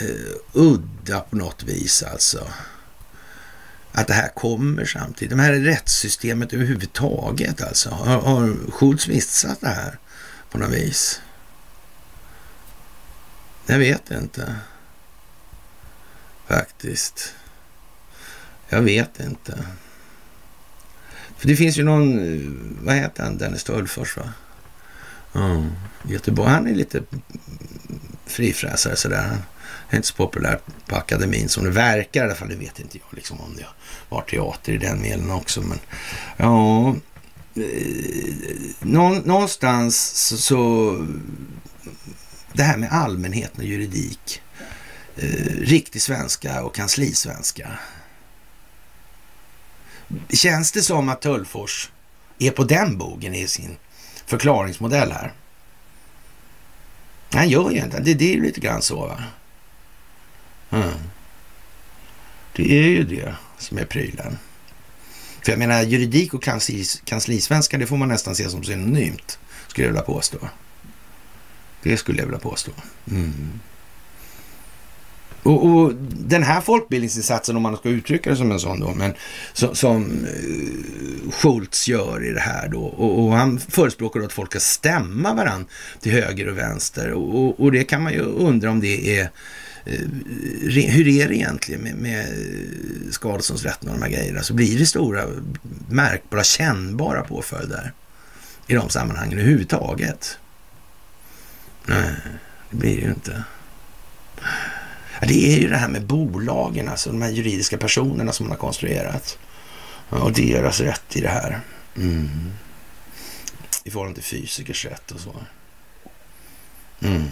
eh, 0.00 0.06
eh 0.06 0.16
udda 0.52 1.20
på 1.20 1.36
något 1.36 1.62
vis 1.62 2.02
alltså 2.02 2.48
att 3.92 4.06
det 4.06 4.14
här 4.14 4.28
kommer 4.28 4.84
samtidigt. 4.84 5.36
Det 5.36 5.42
här 5.42 5.52
rättssystemet 5.52 6.52
överhuvudtaget 6.52 7.62
alltså. 7.62 7.90
Har, 7.90 8.20
har 8.20 8.70
Schultz 8.70 9.08
missat 9.08 9.60
det 9.60 9.68
här 9.68 9.98
på 10.50 10.58
något 10.58 10.70
vis? 10.70 11.20
Jag 13.66 13.78
vet 13.78 14.10
inte. 14.10 14.56
Faktiskt. 16.46 17.34
Jag 18.68 18.82
vet 18.82 19.20
inte. 19.20 19.64
För 21.36 21.48
det 21.48 21.56
finns 21.56 21.76
ju 21.76 21.82
någon, 21.82 22.18
eh, 22.18 22.50
vad 22.82 22.94
heter 22.94 23.22
han, 23.22 23.38
Dennis 23.38 23.64
Tullfors 23.64 24.16
va? 24.16 24.32
Ja, 25.32 25.64
Göteborg. 26.02 26.50
Han 26.50 26.66
är 26.66 26.74
lite 26.74 27.02
frifräsare 28.26 28.96
sådär. 28.96 29.38
Är 29.92 29.96
inte 29.96 30.08
så 30.08 30.14
populärt 30.14 30.62
på 30.86 30.96
akademin 30.96 31.48
som 31.48 31.64
det 31.64 31.70
verkar 31.70 32.20
i 32.20 32.24
alla 32.24 32.34
fall. 32.34 32.48
Det 32.48 32.56
vet 32.56 32.80
inte 32.80 32.98
jag 32.98 33.16
liksom 33.16 33.40
om 33.40 33.56
det 33.56 33.66
var 34.08 34.22
teater 34.22 34.72
i 34.72 34.78
den 34.78 35.02
meningen 35.02 35.30
också. 35.30 35.60
Men 35.60 35.78
ja, 36.36 36.88
eh, 37.62 39.24
någonstans 39.24 39.96
så, 40.44 40.92
det 42.52 42.62
här 42.62 42.76
med 42.76 42.92
allmänheten 42.92 43.60
och 43.60 43.66
juridik. 43.66 44.42
Eh, 45.16 45.56
riktig 45.60 46.02
svenska 46.02 46.62
och 46.62 46.74
kanslisvenska. 46.74 47.78
Känns 50.30 50.72
det 50.72 50.82
som 50.82 51.08
att 51.08 51.22
Tullfors 51.22 51.90
är 52.38 52.50
på 52.50 52.64
den 52.64 52.98
bogen 52.98 53.34
i 53.34 53.46
sin 53.46 53.76
förklaringsmodell 54.26 55.12
här? 55.12 55.32
Han 57.32 57.48
gör 57.48 57.70
ju 57.70 57.78
inte 57.78 58.00
det. 58.00 58.14
Det 58.14 58.34
är 58.34 58.40
lite 58.40 58.60
grann 58.60 58.82
så 58.82 59.06
va? 59.06 59.24
Mm. 60.72 60.88
Det 62.52 62.78
är 62.78 62.88
ju 62.88 63.04
det 63.04 63.34
som 63.58 63.78
är 63.78 63.84
prylen. 63.84 64.38
För 65.44 65.52
jag 65.52 65.58
menar 65.58 65.82
juridik 65.82 66.34
och 66.34 66.42
kanslis, 66.42 67.02
kanslisvenska, 67.04 67.78
det 67.78 67.86
får 67.86 67.96
man 67.96 68.08
nästan 68.08 68.34
se 68.34 68.50
som 68.50 68.64
synonymt, 68.64 69.38
skulle 69.68 69.86
jag 69.86 69.92
vilja 69.92 70.02
påstå. 70.02 70.38
Det 71.82 71.96
skulle 71.96 72.18
jag 72.18 72.26
vilja 72.26 72.40
påstå. 72.40 72.72
Mm. 73.10 73.60
Och, 75.42 75.66
och, 75.66 75.94
den 76.10 76.42
här 76.42 76.60
folkbildningsinsatsen, 76.60 77.56
om 77.56 77.62
man 77.62 77.76
ska 77.76 77.88
uttrycka 77.88 78.30
det 78.30 78.36
som 78.36 78.52
en 78.52 78.60
sån 78.60 78.80
då, 78.80 78.94
men 78.94 79.14
som, 79.52 79.74
som 79.74 80.04
uh, 80.04 81.30
Schultz 81.30 81.88
gör 81.88 82.24
i 82.24 82.32
det 82.32 82.40
här 82.40 82.68
då, 82.68 82.82
och, 82.82 83.24
och 83.24 83.32
han 83.32 83.58
förespråkar 83.58 84.20
då 84.20 84.26
att 84.26 84.32
folk 84.32 84.50
ska 84.50 84.60
stämma 84.60 85.34
varandra 85.34 85.68
till 86.00 86.12
höger 86.12 86.48
och 86.48 86.58
vänster. 86.58 87.12
Och, 87.12 87.60
och, 87.60 87.72
det 87.72 87.84
kan 87.84 88.02
man 88.02 88.12
ju 88.12 88.20
undra 88.20 88.70
om 88.70 88.80
det 88.80 89.18
är 89.18 89.22
uh, 89.22 89.28
Eh, 89.84 90.00
hur 90.90 91.08
är 91.08 91.28
det 91.28 91.36
egentligen 91.36 91.80
med, 91.80 91.94
med 91.94 92.26
skadeståndsrätten 93.10 93.88
och 93.88 93.94
de 93.94 94.02
här 94.02 94.10
grejerna? 94.10 94.42
Så 94.42 94.54
blir 94.54 94.78
det 94.78 94.86
stora, 94.86 95.26
märkbara, 95.88 96.44
kännbara 96.44 97.22
påföljder 97.22 97.92
i 98.66 98.74
de 98.74 98.88
sammanhangen 98.88 99.38
överhuvudtaget? 99.38 100.38
Nej, 101.86 102.14
det 102.70 102.76
blir 102.76 102.96
det 102.96 103.02
ju 103.02 103.08
inte. 103.08 103.44
Ja, 105.20 105.26
det 105.28 105.54
är 105.54 105.60
ju 105.60 105.68
det 105.68 105.76
här 105.76 105.88
med 105.88 106.06
bolagen, 106.06 106.88
alltså 106.88 107.10
de 107.10 107.22
här 107.22 107.30
juridiska 107.30 107.78
personerna 107.78 108.32
som 108.32 108.46
man 108.46 108.50
har 108.50 108.58
konstruerat. 108.58 109.38
Och 110.08 110.32
deras 110.32 110.80
rätt 110.80 111.16
i 111.16 111.20
det 111.20 111.28
här. 111.28 111.60
Mm. 111.96 112.52
I 113.84 113.90
förhållande 113.90 114.20
till 114.20 114.40
fysikers 114.40 114.84
rätt 114.84 115.10
och 115.10 115.20
så. 115.20 115.34
Mm. 117.00 117.28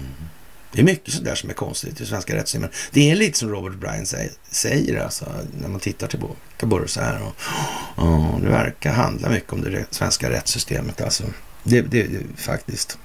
Det 0.73 0.81
är 0.81 0.85
mycket 0.85 1.15
sånt 1.15 1.25
där 1.25 1.35
som 1.35 1.51
är 1.51 1.55
konstigt 1.55 2.01
i 2.01 2.07
svenska 2.07 2.35
rättssystemet. 2.35 2.71
Det 2.93 3.11
är 3.11 3.17
lite 3.17 3.39
som 3.39 3.51
Robert 3.51 3.75
Bryan 3.75 4.07
säger, 4.51 5.01
alltså, 5.01 5.25
när 5.61 5.69
man 5.69 5.81
tittar 5.81 6.07
tillbaka 6.07 6.35
på 6.59 6.79
det 6.79 6.89
så 6.89 7.01
här. 7.01 7.21
Och, 7.23 8.05
och, 8.05 8.41
det 8.41 8.49
verkar 8.49 8.93
handla 8.93 9.29
mycket 9.29 9.53
om 9.53 9.63
det 9.63 9.85
svenska 9.91 10.31
rättssystemet. 10.31 11.01
Alltså. 11.01 11.25
Det, 11.63 11.81
det, 11.81 12.03
det 12.03 12.21
faktiskt. 12.37 12.99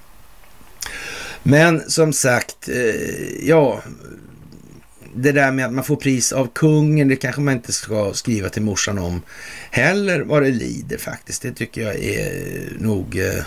Men 1.42 1.90
som 1.90 2.12
sagt, 2.12 2.68
eh, 2.68 3.48
ja, 3.48 3.82
det 5.14 5.32
där 5.32 5.52
med 5.52 5.66
att 5.66 5.72
man 5.72 5.84
får 5.84 5.96
pris 5.96 6.32
av 6.32 6.46
kungen, 6.46 7.08
det 7.08 7.16
kanske 7.16 7.40
man 7.40 7.54
inte 7.54 7.72
ska 7.72 8.12
skriva 8.14 8.48
till 8.48 8.62
morsan 8.62 8.98
om 8.98 9.22
heller 9.70 10.20
vad 10.20 10.42
det 10.42 10.50
lider 10.50 10.98
faktiskt. 10.98 11.42
Det 11.42 11.52
tycker 11.52 11.82
jag 11.82 11.94
är 11.94 12.72
nog 12.78 13.18
eh, 13.18 13.44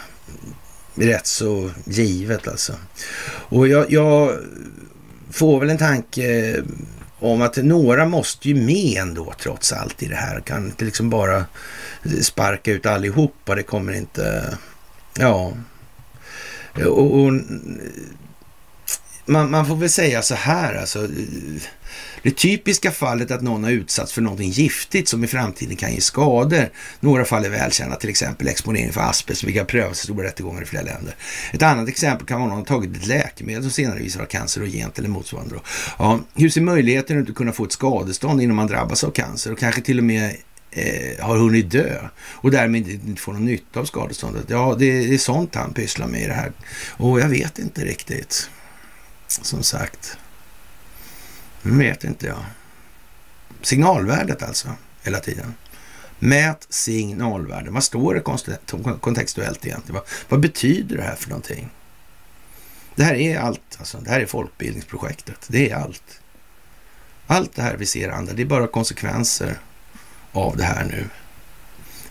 rätt 1.00 1.28
så 1.28 1.72
givet 1.86 2.48
alltså. 2.48 2.74
Och 3.50 3.68
jag, 3.68 3.92
jag, 3.92 4.38
får 5.32 5.60
väl 5.60 5.70
en 5.70 5.78
tanke 5.78 6.56
om 7.20 7.42
att 7.42 7.58
några 7.58 8.06
måste 8.06 8.50
ju 8.50 8.56
med 8.56 9.02
ändå 9.02 9.34
trots 9.40 9.74
allt 9.74 10.04
i 10.04 10.08
det 10.08 10.16
här. 10.16 10.40
Kan 10.40 10.66
inte 10.66 10.86
liksom 10.86 11.10
bara 11.10 11.46
sparka 12.22 12.72
ut 12.72 12.86
allihopa. 12.86 13.56
Det 13.56 13.64
kommer 13.64 13.94
inte... 13.94 14.58
Ja. 15.20 15.54
Och, 16.86 17.20
och 17.20 17.34
man, 19.30 19.52
man, 19.52 19.66
får 19.66 19.76
väl 19.76 19.90
säga 19.90 20.22
så 20.22 20.36
här 20.36 20.76
alltså. 20.76 21.08
Det 22.24 22.32
typiska 22.32 22.92
fallet 22.92 23.32
att 23.32 23.42
någon 23.42 23.64
har 23.64 23.72
utsatts 23.72 24.14
för 24.14 24.22
någonting 24.22 24.50
giftigt 24.50 25.08
som 25.08 25.24
i 25.24 25.28
framtiden 25.28 25.76
kan 25.76 25.94
ge 25.94 26.02
skador. 26.02 26.70
Några 27.00 27.26
fall 27.26 27.46
är 27.46 27.50
välkända, 27.50 27.96
till 27.96 28.10
exempel 28.10 28.48
exponering 28.48 28.92
för 28.92 29.02
asbest, 29.02 29.44
vilka 29.44 29.66
prövas 29.66 30.00
i 30.00 30.04
stora 30.04 30.28
rättegångar 30.28 30.62
i 30.62 30.66
flera 30.66 30.84
länder. 30.84 31.16
Ett 31.54 31.62
annat 31.62 31.90
exempel 31.90 32.28
kan 32.28 32.40
vara 32.40 32.50
någon 32.50 32.58
har 32.58 32.66
tagit 32.66 32.98
ett 32.98 33.08
läkemedel 33.08 33.64
som 33.64 33.72
senare 33.72 34.00
visar 34.00 34.20
vara 34.20 34.28
cancerogent 34.28 35.00
eller 35.00 35.10
motsvarande. 35.10 35.56
Ja, 36.00 36.20
hur 36.36 36.50
ser 36.50 36.62
möjligheten 36.62 37.18
ut 37.18 37.30
att 37.30 37.36
kunna 37.36 37.52
få 37.52 37.64
ett 37.64 37.72
skadestånd 37.72 38.42
innan 38.42 38.56
man 38.56 38.68
drabbas 38.68 39.04
av 39.04 39.12
cancer 39.12 39.52
och 39.52 39.60
kanske 39.60 39.82
till 39.82 39.98
och 39.98 40.04
med 40.04 40.36
eh, 40.72 41.26
har 41.26 41.38
hunnit 41.38 41.72
dö 41.72 41.98
och 42.18 42.52
därmed 42.52 42.90
inte, 42.90 43.08
inte 43.08 43.22
får 43.22 43.34
någon 43.34 43.46
nytta 43.46 43.80
av 43.80 43.86
skadeståndet? 43.86 44.46
Ja, 44.48 44.76
det, 44.80 45.08
det 45.08 45.14
är 45.14 45.18
sånt 45.18 45.56
han 45.56 45.74
pysslar 45.74 46.08
med 46.08 46.22
i 46.22 46.28
det 46.28 46.34
här. 46.34 46.52
Och 46.90 47.20
jag 47.20 47.30
vet 47.30 47.60
inte 47.60 47.86
riktigt 47.86 48.50
som 49.32 49.64
sagt. 49.64 50.18
Vet 51.62 52.04
inte 52.04 52.28
jag. 52.28 52.46
Signalvärdet 53.62 54.44
alltså, 54.44 54.70
hela 55.04 55.20
tiden. 55.20 55.54
Mät 56.20 56.68
signalvärden. 56.70 57.74
Vad 57.74 57.84
står 57.84 58.14
det 58.14 58.22
kontextuellt 59.00 59.66
egentligen? 59.66 59.94
Vad, 59.94 60.04
vad, 60.30 60.40
betyder 60.40 60.98
det 60.98 61.04
här 61.04 61.16
för 61.16 61.30
någonting? 61.30 61.70
Det 62.96 63.04
här 63.04 63.16
är 63.16 63.40
allt. 63.40 63.78
Alltså. 63.80 63.98
Det 63.98 64.10
här 64.10 64.20
är 64.20 64.26
folkbildningsprojektet. 64.26 65.46
Det 65.48 65.70
är 65.70 65.76
allt. 65.76 66.22
Allt 67.28 67.56
det 67.56 67.62
här 67.62 67.78
vi 67.78 67.86
ser 67.86 68.10
andra, 68.10 68.34
det 68.34 68.42
är 68.42 68.46
bara 68.46 68.68
konsekvenser 68.68 69.60
av 70.32 70.58
det 70.58 70.64
här 70.64 70.86
nu. 70.86 71.06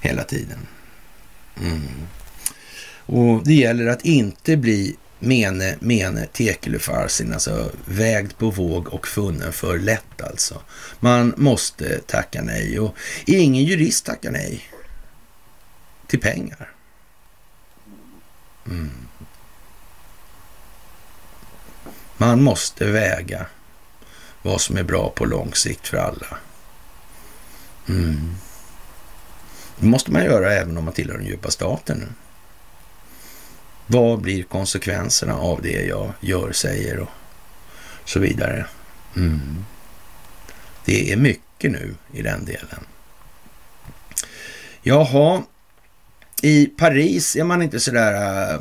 Hela 0.01 0.25
tiden. 0.25 0.67
Mm. 1.61 1.89
Och 3.07 3.45
det 3.45 3.55
gäller 3.55 3.87
att 3.87 4.05
inte 4.05 4.57
bli 4.57 4.97
mene, 5.19 5.77
mene, 5.81 6.27
tekelufarsin, 6.27 7.33
alltså 7.33 7.71
vägd 7.85 8.39
på 8.39 8.51
våg 8.51 8.89
och 8.89 9.09
funnen 9.09 9.53
för 9.53 9.79
lätt 9.79 10.23
alltså. 10.23 10.63
Man 11.01 11.35
måste 11.37 11.99
tacka 11.99 12.43
nej 12.43 12.81
och 12.81 12.97
ingen 13.27 13.65
jurist 13.65 14.05
tackar 14.05 14.31
nej 14.31 14.63
till 16.07 16.21
pengar. 16.21 16.73
Mm. 18.67 18.91
Man 22.17 22.43
måste 22.43 22.85
väga 22.85 23.47
vad 24.43 24.61
som 24.61 24.77
är 24.77 24.83
bra 24.83 25.11
på 25.11 25.25
lång 25.25 25.55
sikt 25.55 25.89
för 25.89 25.97
alla. 25.97 26.39
Mm. 27.89 28.35
Det 29.77 29.87
måste 29.87 30.13
man 30.13 30.25
göra 30.25 30.55
även 30.55 30.77
om 30.77 30.85
man 30.85 30.95
tillhör 30.95 31.19
den 31.19 31.27
djupa 31.27 31.51
staten. 31.51 32.15
Vad 33.91 34.21
blir 34.21 34.43
konsekvenserna 34.43 35.35
av 35.35 35.63
det 35.63 35.87
jag 35.87 36.13
gör, 36.21 36.53
säger 36.53 36.99
och 36.99 37.09
så 38.05 38.19
vidare. 38.21 38.67
Mm. 39.17 39.65
Det 40.85 41.13
är 41.13 41.17
mycket 41.17 41.71
nu 41.73 41.95
i 42.13 42.23
den 42.23 42.45
delen. 42.45 42.87
Jaha, 44.83 45.43
i 46.43 46.67
Paris 46.67 47.37
är 47.37 47.45
man 47.45 47.63
inte 47.63 47.81
sådär 47.81 48.13
äh, 48.15 48.55
eh, 48.55 48.61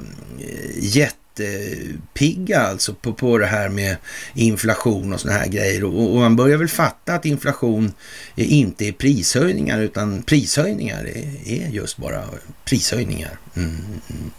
jättepigga 0.76 2.60
alltså 2.60 2.94
på, 2.94 3.14
på 3.14 3.38
det 3.38 3.46
här 3.46 3.70
med 3.70 3.98
inflation 4.34 5.14
och 5.14 5.20
sådana 5.20 5.40
här 5.40 5.48
grejer. 5.48 5.84
Och, 5.84 6.14
och 6.14 6.20
man 6.20 6.36
börjar 6.36 6.58
väl 6.58 6.68
fatta 6.68 7.14
att 7.14 7.26
inflation 7.26 7.94
är 8.36 8.46
inte 8.46 8.88
är 8.88 8.92
prishöjningar 8.92 9.80
utan 9.80 10.24
prishöjningar 10.24 11.04
är, 11.06 11.52
är 11.52 11.70
just 11.70 11.98
bara 11.98 12.24
prishöjningar. 12.66 13.40
Mm. 13.56 13.70
mm, 13.70 14.02
mm. 14.10 14.32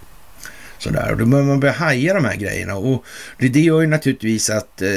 Sådär. 0.78 1.12
Och 1.12 1.18
då 1.18 1.26
börjar 1.26 1.44
man 1.44 1.60
börja 1.60 1.74
haja 1.74 2.14
de 2.14 2.24
här 2.24 2.36
grejerna 2.36 2.76
och 2.76 3.04
det, 3.38 3.48
det 3.48 3.60
gör 3.60 3.80
ju 3.80 3.86
naturligtvis 3.86 4.50
att 4.50 4.82
eh, 4.82 4.88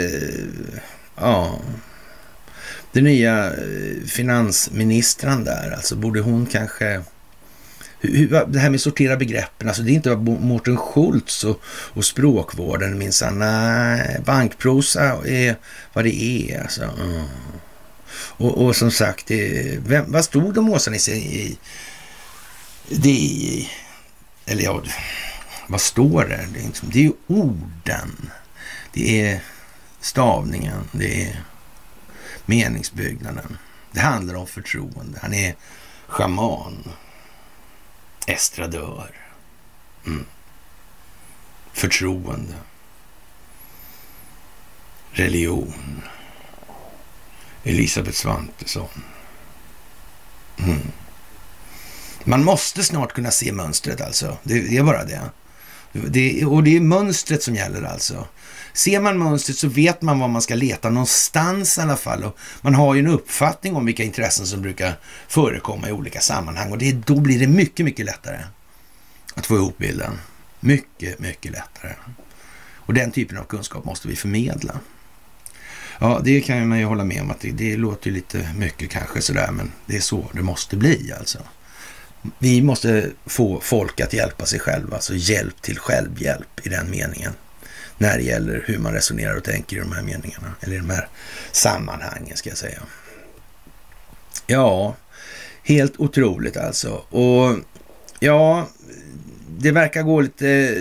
ja, 1.16 1.60
den 2.92 3.04
nya 3.04 3.48
eh, 3.48 4.06
finansministern 4.08 5.44
där, 5.44 5.72
alltså 5.72 5.96
borde 5.96 6.20
hon 6.20 6.46
kanske 6.46 7.02
det 8.48 8.60
här 8.60 8.70
med 8.70 8.82
sortera 8.82 9.18
begreppen, 9.18 9.68
alltså 9.68 9.82
det 9.84 9.92
är 9.92 9.94
inte 9.94 10.16
bara 10.16 10.40
Mårten 10.40 10.78
Schultz 10.78 11.44
och, 11.44 11.62
och 11.66 12.06
språkvården 12.06 12.98
minsann. 12.98 13.40
Nej, 13.40 14.22
bankprosa 14.26 15.04
är 15.26 15.56
vad 15.94 16.04
det 16.06 16.24
är 16.24 16.62
alltså. 16.62 16.84
Mm. 16.84 17.24
Och, 18.14 18.66
och, 18.66 18.76
som 18.76 18.92
sagt, 18.92 19.28
det, 19.28 19.78
vem, 19.88 20.12
vad 20.12 20.26
stod 20.26 20.54
de 20.54 20.70
Åsa-Nisse 20.70 21.12
i? 21.12 21.58
Det 22.90 23.10
i, 23.10 23.70
eller 24.46 24.64
ja, 24.64 24.84
vad 25.72 25.82
står 25.82 26.26
det? 26.26 26.48
Det 26.54 26.60
är, 26.60 26.64
liksom, 26.68 26.90
det 26.90 27.00
är 27.00 27.04
ju 27.04 27.14
orden. 27.28 28.32
Det 28.94 29.22
är 29.22 29.44
stavningen. 30.00 30.90
Det 30.92 31.24
är 31.24 31.44
meningsbyggnaden. 32.46 33.58
Det 33.92 34.00
handlar 34.00 34.36
om 34.36 34.48
förtroende. 34.48 35.20
Han 35.22 35.34
är 35.34 35.56
schaman. 36.08 36.84
Estradör. 38.28 39.16
Mm. 40.06 40.26
Förtroende. 41.74 42.54
Religion. 45.12 46.02
Elisabeth 47.64 48.18
Svantesson. 48.18 49.04
Mm. 50.58 50.92
Man 52.24 52.44
måste 52.44 52.84
snart 52.84 53.14
kunna 53.14 53.32
se 53.32 53.52
mönstret 53.52 54.02
alltså. 54.02 54.38
Det 54.44 54.78
är 54.78 54.84
bara 54.84 55.04
det 55.06 55.22
det. 55.94 56.46
Och 56.46 56.64
det 56.64 56.76
är 56.76 56.82
mönstret 56.82 57.44
som 57.44 57.56
gäller 57.56 57.84
alltså. 57.84 58.28
Ser 58.74 59.00
man 59.00 59.18
mönstret 59.18 59.58
så 59.58 59.68
vet 59.68 60.02
man 60.02 60.20
var 60.20 60.28
man 60.28 60.42
ska 60.42 60.56
leta 60.56 60.90
någonstans 60.90 61.78
i 61.78 61.82
alla 61.82 61.98
fall. 61.98 62.24
Och 62.24 62.38
man 62.62 62.76
har 62.76 62.94
ju 62.94 63.00
en 63.00 63.08
uppfattning 63.08 63.76
om 63.76 63.86
vilka 63.86 64.04
intressen 64.04 64.46
som 64.46 64.62
brukar 64.62 64.94
förekomma 65.28 65.90
i 65.90 65.92
olika 65.92 66.20
sammanhang 66.20 66.72
och 66.72 66.78
det, 66.78 66.92
då 66.92 67.20
blir 67.20 67.40
det 67.40 67.48
mycket, 67.48 67.86
mycket 67.86 68.06
lättare 68.06 68.38
att 69.36 69.46
få 69.46 69.56
ihop 69.56 69.78
bilden. 69.78 70.20
Mycket, 70.60 71.20
mycket 71.20 71.52
lättare. 71.52 71.94
Och 72.76 72.94
den 72.94 73.12
typen 73.12 73.38
av 73.38 73.44
kunskap 73.44 73.86
måste 73.86 74.08
vi 74.08 74.16
förmedla. 74.16 74.80
Ja, 76.00 76.22
det 76.24 76.42
kan 76.42 76.68
man 76.68 76.80
ju 76.80 76.86
hålla 76.86 77.04
med 77.04 77.22
om 77.22 77.32
att 77.32 77.40
det, 77.40 77.52
det 77.52 77.78
låter 77.78 78.12
lite 78.12 78.50
mycket 78.58 78.90
kanske 78.90 79.22
sådär, 79.22 79.52
men 79.52 79.72
det 79.86 79.96
är 79.96 80.02
så 80.02 80.30
det 80.34 80.42
måste 80.42 80.78
bli 80.78 81.14
alltså. 81.20 81.40
Vi 82.40 82.62
måste 82.62 83.10
få 83.26 83.60
folk 83.60 84.02
att 84.02 84.14
hjälpa 84.14 84.46
sig 84.46 84.60
själva, 84.60 84.96
alltså 84.96 85.14
hjälp 85.16 85.62
till 85.62 85.80
självhjälp 85.80 86.66
i 86.66 86.70
den 86.70 86.92
meningen 86.92 87.34
när 87.98 88.18
det 88.18 88.24
gäller 88.24 88.64
hur 88.68 88.78
man 88.78 88.94
resonerar 88.94 89.38
och 89.38 89.44
tänker 89.44 89.78
i 89.78 89.80
de 89.80 89.92
här 89.92 90.02
meningarna, 90.02 90.56
eller 90.62 90.76
i 90.76 90.80
de 90.80 90.90
här 90.90 91.08
sammanhangen 91.52 92.38
ska 92.38 92.50
jag 92.50 92.58
säga. 92.58 92.80
Ja, 94.48 94.96
helt 95.64 96.00
otroligt 96.00 96.58
alltså. 96.58 96.90
Och 97.10 97.58
ja, 98.20 98.68
det 99.58 99.72
verkar 99.72 100.02
gå 100.02 100.22
lite 100.22 100.76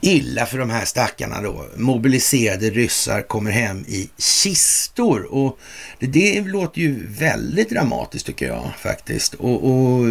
illa 0.00 0.46
för 0.46 0.58
de 0.58 0.70
här 0.70 0.84
stackarna 0.84 1.42
då. 1.42 1.66
Mobiliserade 1.76 2.70
ryssar 2.70 3.22
kommer 3.22 3.50
hem 3.50 3.84
i 3.88 4.10
kistor 4.18 5.34
och 5.34 5.58
det, 5.98 6.06
det 6.06 6.40
låter 6.40 6.80
ju 6.80 7.06
väldigt 7.06 7.70
dramatiskt 7.70 8.26
tycker 8.26 8.46
jag 8.46 8.72
faktiskt. 8.78 9.34
Och, 9.34 9.64
och 9.64 10.04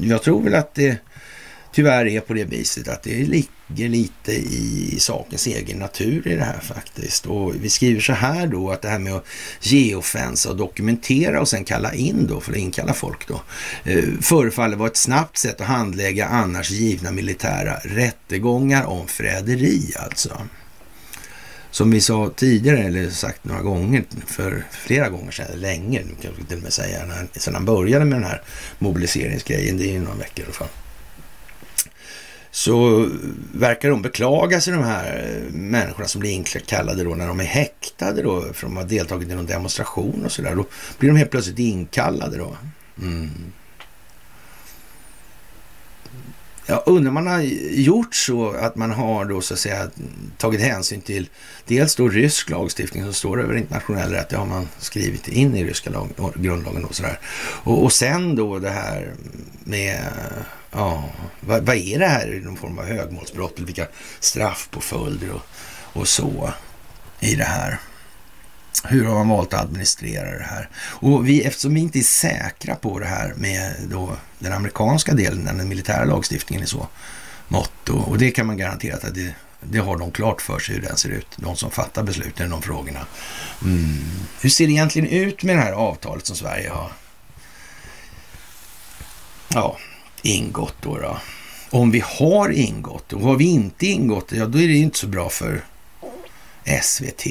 jag 0.00 0.22
tror 0.22 0.42
väl 0.42 0.54
att 0.54 0.74
det 0.74 0.98
tyvärr 1.76 2.06
är 2.06 2.20
på 2.20 2.34
det 2.34 2.44
viset 2.44 2.88
att 2.88 3.02
det 3.02 3.10
ligger 3.10 3.88
lite 3.88 4.32
i 4.32 4.96
sakens 4.98 5.46
egen 5.46 5.78
natur 5.78 6.28
i 6.28 6.34
det 6.34 6.44
här 6.44 6.60
faktiskt. 6.60 7.26
Och 7.26 7.54
vi 7.54 7.70
skriver 7.70 8.00
så 8.00 8.12
här 8.12 8.46
då 8.46 8.70
att 8.70 8.82
det 8.82 8.88
här 8.88 8.98
med 8.98 9.12
att 9.12 9.26
geofensa 9.60 10.50
och 10.50 10.56
dokumentera 10.56 11.40
och 11.40 11.48
sen 11.48 11.64
kalla 11.64 11.94
in 11.94 12.26
då, 12.26 12.40
för 12.40 12.52
att 12.52 12.58
inkalla 12.58 12.94
folk 12.94 13.28
då, 13.28 13.42
eh, 13.84 14.04
förefaller 14.20 14.76
vara 14.76 14.88
ett 14.88 14.96
snabbt 14.96 15.38
sätt 15.38 15.60
att 15.60 15.66
handlägga 15.66 16.26
annars 16.26 16.70
givna 16.70 17.12
militära 17.12 17.74
rättegångar 17.84 18.84
om 18.84 19.06
förräderi 19.06 19.92
alltså. 19.96 20.40
Som 21.70 21.90
vi 21.90 22.00
sa 22.00 22.30
tidigare, 22.36 22.78
eller 22.78 23.10
sagt 23.10 23.44
några 23.44 23.62
gånger, 23.62 24.04
för 24.26 24.64
flera 24.70 25.08
gånger 25.08 25.30
sedan, 25.30 25.46
länge, 25.54 25.98
kan 25.98 26.30
jag 26.38 26.48
till 26.48 26.56
och 26.56 26.62
med 26.62 26.72
säga, 26.72 27.06
när, 27.06 27.28
sedan 27.32 27.54
han 27.54 27.64
började 27.64 28.04
med 28.04 28.18
den 28.18 28.28
här 28.30 28.42
mobiliseringsgrejen, 28.78 29.76
det 29.76 29.84
är 29.84 29.92
ju 29.92 30.00
några 30.00 30.18
veckor 30.18 30.40
i 30.40 30.44
alla 30.44 30.52
fall 30.52 30.68
så 32.56 33.08
verkar 33.52 33.90
de 33.90 34.02
beklaga 34.02 34.60
sig, 34.60 34.72
de 34.72 34.82
här 34.82 35.36
eh, 35.36 35.52
människorna 35.52 36.08
som 36.08 36.20
blir 36.20 36.30
inkallade 36.30 37.04
då 37.04 37.14
när 37.14 37.28
de 37.28 37.40
är 37.40 37.44
häktade 37.44 38.22
då, 38.22 38.52
för 38.52 38.66
de 38.66 38.76
har 38.76 38.84
deltagit 38.84 39.30
i 39.30 39.34
någon 39.34 39.46
demonstration 39.46 40.24
och 40.24 40.32
sådär. 40.32 40.54
Då 40.54 40.64
blir 40.98 41.10
de 41.10 41.16
helt 41.16 41.30
plötsligt 41.30 41.58
inkallade 41.58 42.38
då. 42.38 42.56
Mm. 42.98 43.30
Jag 46.66 46.82
undrar 46.86 47.08
om 47.08 47.14
man 47.14 47.26
har 47.26 47.40
gjort 47.70 48.14
så 48.14 48.50
att 48.50 48.76
man 48.76 48.90
har 48.90 49.24
då 49.24 49.40
så 49.40 49.54
att 49.54 49.60
säga 49.60 49.90
tagit 50.36 50.60
hänsyn 50.60 51.00
till 51.00 51.28
dels 51.64 51.96
då 51.96 52.08
rysk 52.08 52.50
lagstiftning 52.50 53.04
som 53.04 53.12
står 53.12 53.42
över 53.42 53.56
internationell 53.56 54.10
rätt, 54.10 54.28
det 54.28 54.36
har 54.36 54.46
man 54.46 54.68
skrivit 54.78 55.28
in 55.28 55.56
i 55.56 55.64
ryska 55.64 55.90
lag, 55.90 56.08
grundlagen 56.34 56.84
och 56.84 56.94
sådär. 56.94 57.18
Och, 57.64 57.84
och 57.84 57.92
sen 57.92 58.36
då 58.36 58.58
det 58.58 58.70
här 58.70 59.12
med 59.64 60.12
Ja, 60.76 61.04
vad, 61.40 61.66
vad, 61.66 61.76
är 61.76 61.98
det 61.98 62.06
här? 62.06 62.40
Någon 62.44 62.56
form 62.56 62.78
av 62.78 62.84
högmålsbrott 62.84 63.56
eller 63.56 63.66
vilka 63.66 63.86
straffpåföljder 64.20 65.32
och, 65.32 65.42
och 66.00 66.08
så 66.08 66.52
i 67.20 67.34
det 67.34 67.44
här? 67.44 67.78
Hur 68.84 69.04
har 69.04 69.14
man 69.14 69.28
valt 69.28 69.54
att 69.54 69.60
administrera 69.60 70.38
det 70.38 70.44
här? 70.44 70.68
Och 70.76 71.28
vi, 71.28 71.42
eftersom 71.42 71.74
vi 71.74 71.80
inte 71.80 71.98
är 71.98 72.02
säkra 72.02 72.74
på 72.74 72.98
det 72.98 73.06
här 73.06 73.34
med 73.36 73.74
då 73.90 74.16
den 74.38 74.52
amerikanska 74.52 75.14
delen, 75.14 75.44
den 75.44 75.68
militära 75.68 76.04
lagstiftningen 76.04 76.64
i 76.64 76.66
så 76.66 76.88
mått, 77.48 77.88
och 77.88 78.18
det 78.18 78.30
kan 78.30 78.46
man 78.46 78.56
garantera 78.56 78.96
att 78.96 79.14
det, 79.14 79.34
det 79.60 79.78
har 79.78 79.96
de 79.96 80.10
klart 80.10 80.42
för 80.42 80.58
sig 80.58 80.74
hur 80.74 80.82
den 80.82 80.96
ser 80.96 81.10
ut, 81.10 81.28
de 81.36 81.56
som 81.56 81.70
fattar 81.70 82.02
besluten 82.02 82.46
i 82.46 82.50
de 82.50 82.62
frågorna. 82.62 83.06
Mm. 83.62 84.04
Hur 84.40 84.50
ser 84.50 84.66
det 84.66 84.72
egentligen 84.72 85.08
ut 85.08 85.42
med 85.42 85.56
det 85.56 85.62
här 85.62 85.72
avtalet 85.72 86.26
som 86.26 86.36
Sverige 86.36 86.70
har 86.70 86.92
ja, 89.48 89.76
ingått 90.26 90.76
då, 90.82 90.98
då. 90.98 91.20
Om 91.70 91.90
vi 91.90 92.02
har 92.06 92.50
ingått 92.50 93.12
och 93.12 93.20
har 93.20 93.36
vi 93.36 93.44
inte 93.44 93.86
ingått, 93.86 94.32
ja 94.32 94.46
då 94.46 94.58
är 94.58 94.68
det 94.68 94.74
inte 94.74 94.98
så 94.98 95.06
bra 95.06 95.30
för 95.30 95.64
SVT. 96.82 97.24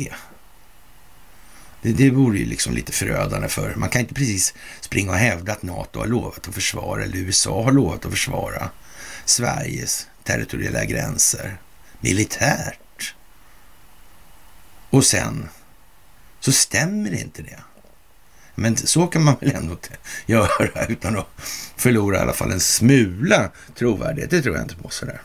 Det, 1.82 1.92
det 1.92 2.10
vore 2.10 2.38
ju 2.38 2.46
liksom 2.46 2.74
lite 2.74 2.92
förödande 2.92 3.48
för 3.48 3.76
man 3.76 3.90
kan 3.90 4.02
inte 4.02 4.14
precis 4.14 4.54
springa 4.82 5.12
och 5.12 5.18
hävda 5.18 5.52
att 5.52 5.64
NATO 5.64 6.00
har 6.00 6.08
lovat 6.08 6.48
att 6.48 6.54
försvara 6.54 7.04
eller 7.04 7.18
USA 7.18 7.64
har 7.64 7.72
lovat 7.72 8.06
att 8.06 8.12
försvara 8.12 8.70
Sveriges 9.26 10.08
territoriella 10.24 10.86
gränser 10.86 11.58
militärt. 12.00 13.16
Och 14.90 15.06
sen 15.06 15.50
så 16.40 16.52
stämmer 16.52 17.14
inte 17.14 17.42
det. 17.42 17.60
Men 18.56 18.78
så 18.78 19.08
kan 19.08 19.24
man 19.24 19.36
väl 19.42 19.52
ändå 19.52 19.78
göra 20.26 20.86
utan 20.86 21.18
att 21.18 21.28
förlora 21.78 22.18
i 22.18 22.20
alla 22.20 22.34
fall 22.34 22.52
en 22.52 22.60
smula 22.60 23.52
trovärdighet. 23.78 24.30
Det 24.32 24.42
tror 24.42 24.56
jag 24.56 24.64
inte 24.64 24.76
på 24.76 24.90
sådär. 24.90 25.22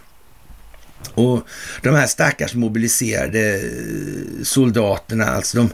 Och 1.14 1.46
de 1.82 1.94
här 1.94 2.06
stackars 2.06 2.54
mobiliserade 2.54 3.54
eh, 3.54 4.42
soldaterna, 4.42 5.24
alltså 5.24 5.56
de 5.56 5.70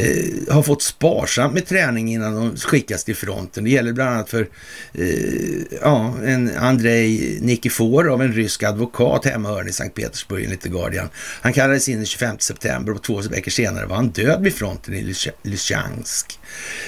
eh, 0.00 0.54
har 0.54 0.62
fått 0.62 0.82
sparsamt 0.82 1.54
med 1.54 1.66
träning 1.66 2.12
innan 2.12 2.34
de 2.34 2.56
skickas 2.56 3.04
till 3.04 3.16
fronten. 3.16 3.64
Det 3.64 3.70
gäller 3.70 3.92
bland 3.92 4.10
annat 4.10 4.30
för 4.30 4.48
eh, 4.92 5.78
ja, 5.82 6.14
en 6.24 6.56
Andrei 6.56 7.38
Nikiforov, 7.40 8.22
en 8.22 8.32
rysk 8.32 8.62
advokat 8.62 9.24
hemmahörande 9.24 9.70
i 9.70 9.72
Sankt 9.72 9.94
Petersburg 9.94 10.44
enligt 10.44 10.60
The 10.60 10.68
Guardian. 10.68 11.08
Han 11.40 11.52
kallades 11.52 11.88
in 11.88 11.96
den 11.96 12.06
25 12.06 12.38
september 12.38 12.92
och 12.92 13.02
två 13.02 13.20
veckor 13.20 13.50
senare 13.50 13.86
var 13.86 13.96
han 13.96 14.08
död 14.08 14.42
vid 14.42 14.54
fronten 14.54 14.94
i 14.94 15.14
Lysychansk. 15.42 16.37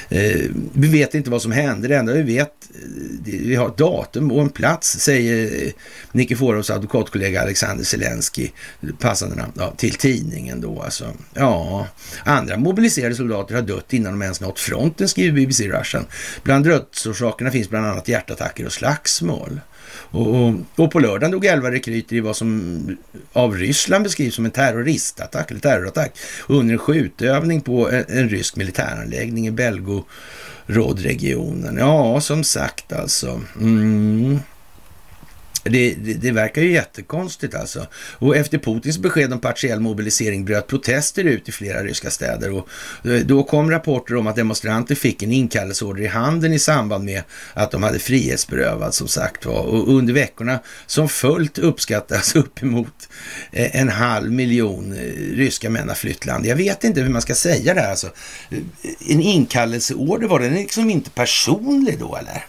Eh, 0.08 0.50
vi 0.72 0.88
vet 0.88 1.14
inte 1.14 1.30
vad 1.30 1.42
som 1.42 1.52
hände. 1.52 1.88
Det 1.88 1.96
enda 1.96 2.12
vi 2.12 2.22
vet, 2.22 2.52
eh, 2.74 2.80
vi 3.24 3.54
har 3.54 3.68
ett 3.68 3.76
datum 3.76 4.32
och 4.32 4.40
en 4.40 4.48
plats, 4.48 4.98
säger 4.98 5.66
eh, 5.66 5.72
Nikiforovs 6.12 6.70
advokatkollega 6.70 7.42
Alexander 7.42 7.84
Zelensky, 7.84 8.48
passande 8.98 9.36
namn, 9.36 9.52
ja, 9.56 9.74
till 9.76 9.94
tidningen 9.94 10.60
då 10.60 10.82
alltså. 10.82 11.12
Ja, 11.34 11.86
andra 12.24 12.56
mobiliserade 12.56 13.14
soldater 13.14 13.54
har 13.54 13.62
dött 13.62 13.92
innan 13.92 14.12
de 14.12 14.22
ens 14.22 14.40
nått 14.40 14.58
fronten, 14.58 15.08
skriver 15.08 15.32
BBC 15.32 15.68
Russian. 15.68 16.06
Bland 16.42 16.64
dödsorsakerna 16.64 17.50
finns 17.50 17.68
bland 17.68 17.86
annat 17.86 18.08
hjärtattacker 18.08 18.66
och 18.66 18.72
slagsmål. 18.72 19.60
Och, 20.10 20.26
och, 20.26 20.54
och, 20.76 20.90
på 20.90 21.00
lördagen 21.00 21.30
dog 21.30 21.44
elva 21.44 21.70
rekryter 21.70 22.16
i 22.16 22.20
vad 22.20 22.36
som 22.36 22.80
av 23.32 23.56
Ryssland 23.56 24.04
beskrivs 24.04 24.34
som 24.34 24.44
en 24.44 24.50
terroristattack 24.50 25.50
eller 25.50 25.60
terrorattack 25.60 26.18
under 26.48 26.72
en 26.72 26.78
skjutövning 26.78 27.60
på 27.60 27.90
en, 27.90 28.04
en 28.08 28.28
rysk 28.28 28.56
militäranläggning 28.56 29.46
i 29.46 29.50
Belgorodregionen. 29.50 31.76
Ja, 31.76 32.20
som 32.20 32.44
sagt 32.44 32.92
alltså. 32.92 33.40
Mm. 33.60 34.38
Det, 35.62 35.94
det, 35.94 36.14
det, 36.14 36.30
verkar 36.30 36.62
ju 36.62 36.72
jättekonstigt 36.72 37.54
alltså. 37.54 37.86
Och 37.94 38.36
efter 38.36 38.58
Putins 38.58 38.98
besked 38.98 39.32
om 39.32 39.40
partiell 39.40 39.80
mobilisering 39.80 40.44
bröt 40.44 40.66
protester 40.66 41.24
ut 41.24 41.48
i 41.48 41.52
flera 41.52 41.82
ryska 41.82 42.10
städer. 42.10 42.52
Och 42.52 42.68
eh, 43.04 43.20
då 43.20 43.42
kom 43.42 43.70
rapporter 43.70 44.16
om 44.16 44.26
att 44.26 44.36
demonstranter 44.36 44.94
fick 44.94 45.22
en 45.22 45.32
inkallelseorder 45.32 46.02
i 46.02 46.06
handen 46.06 46.52
i 46.52 46.58
samband 46.58 47.04
med 47.04 47.22
att 47.54 47.70
de 47.70 47.82
hade 47.82 47.98
frihetsberövats 47.98 48.96
som 48.96 49.08
sagt 49.08 49.46
var. 49.46 49.62
Och 49.62 49.88
under 49.88 50.14
veckorna 50.14 50.58
som 50.86 51.08
följt 51.08 51.58
uppskattas 51.58 52.36
uppemot 52.36 53.08
eh, 53.52 53.80
en 53.80 53.88
halv 53.88 54.32
miljon 54.32 54.92
eh, 54.92 55.36
ryska 55.36 55.70
män 55.70 55.88
har 55.88 55.94
flytt 55.94 56.26
land. 56.26 56.46
Jag 56.46 56.56
vet 56.56 56.84
inte 56.84 57.00
hur 57.00 57.08
man 57.08 57.22
ska 57.22 57.34
säga 57.34 57.74
det 57.74 57.80
här 57.80 57.90
alltså. 57.90 58.10
En 59.08 59.20
inkallelseorder, 59.20 60.28
var 60.28 60.40
den 60.40 60.54
liksom 60.54 60.90
inte 60.90 61.10
personlig 61.10 61.98
då 61.98 62.16
eller? 62.16 62.46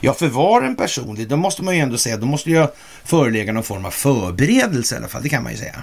Ja, 0.00 0.14
för 0.14 0.28
var 0.28 0.62
en 0.62 0.76
personlig, 0.76 1.28
då 1.28 1.36
måste 1.36 1.62
man 1.62 1.74
ju 1.76 1.80
ändå 1.80 1.98
säga, 1.98 2.16
då 2.16 2.26
måste 2.26 2.50
ju 2.50 2.66
föreligga 3.04 3.52
någon 3.52 3.62
form 3.62 3.84
av 3.84 3.90
förberedelse 3.90 4.94
i 4.94 4.98
alla 4.98 5.08
fall, 5.08 5.22
det 5.22 5.28
kan 5.28 5.42
man 5.42 5.52
ju 5.52 5.58
säga. 5.58 5.82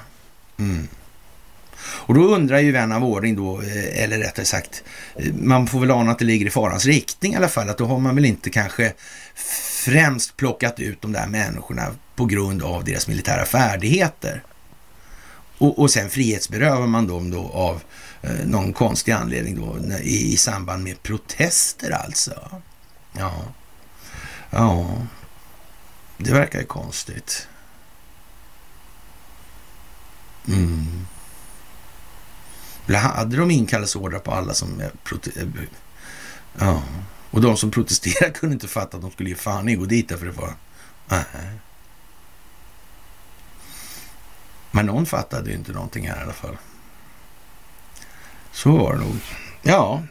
Mm. 0.59 0.87
Och 1.81 2.13
då 2.13 2.21
undrar 2.21 2.59
ju 2.59 2.71
vän 2.71 2.91
av 2.91 3.03
ordning 3.03 3.35
då, 3.35 3.61
eh, 3.61 4.03
eller 4.03 4.17
rättare 4.17 4.45
sagt, 4.45 4.83
eh, 5.15 5.33
man 5.33 5.67
får 5.67 5.79
väl 5.79 5.91
ana 5.91 6.11
att 6.11 6.19
det 6.19 6.25
ligger 6.25 6.45
i 6.45 6.49
farans 6.49 6.85
riktning 6.85 7.33
i 7.33 7.35
alla 7.35 7.47
fall, 7.47 7.69
att 7.69 7.77
då 7.77 7.85
har 7.85 7.99
man 7.99 8.15
väl 8.15 8.25
inte 8.25 8.49
kanske 8.49 8.93
främst 9.85 10.37
plockat 10.37 10.79
ut 10.79 11.01
de 11.01 11.11
där 11.11 11.27
människorna 11.27 11.87
på 12.15 12.25
grund 12.25 12.63
av 12.63 12.83
deras 12.83 13.07
militära 13.07 13.45
färdigheter. 13.45 14.43
Och, 15.57 15.79
och 15.79 15.91
sen 15.91 16.09
frihetsberövar 16.09 16.87
man 16.87 17.07
dem 17.07 17.31
då 17.31 17.51
av 17.53 17.81
eh, 18.21 18.45
någon 18.45 18.73
konstig 18.73 19.11
anledning 19.11 19.55
då 19.55 19.97
i, 20.01 20.33
i 20.33 20.37
samband 20.37 20.83
med 20.83 21.03
protester 21.03 21.91
alltså. 21.91 22.33
Ja. 23.17 23.33
Ja, 24.49 25.01
det 26.17 26.31
verkar 26.31 26.59
ju 26.59 26.65
konstigt. 26.65 27.47
Mm. 30.47 31.05
Hade 32.95 33.37
de 33.37 33.51
inkallelseordrar 33.51 34.19
på 34.19 34.31
alla 34.31 34.53
som... 34.53 34.81
Eh, 34.81 34.87
ja. 36.57 36.83
Och 37.31 37.41
de 37.41 37.57
som 37.57 37.71
protesterade 37.71 38.33
kunde 38.39 38.53
inte 38.53 38.67
fatta 38.67 38.97
att 38.97 39.01
de 39.01 39.11
skulle 39.11 39.29
ge 39.29 39.35
fan 39.35 39.69
i 39.69 39.73
att 39.73 39.79
gå 39.79 39.85
dit 39.85 40.09
därför 40.09 40.25
det 40.25 40.31
var... 40.31 40.53
Nej. 41.05 41.23
Men 44.71 44.85
någon 44.85 45.05
fattade 45.05 45.49
ju 45.49 45.55
inte 45.55 45.71
någonting 45.71 46.09
här 46.09 46.19
i 46.19 46.23
alla 46.23 46.33
fall. 46.33 46.57
Så 48.51 48.77
var 48.77 48.93
det 48.93 48.99
nog. 48.99 49.19
Ja, 49.61 50.03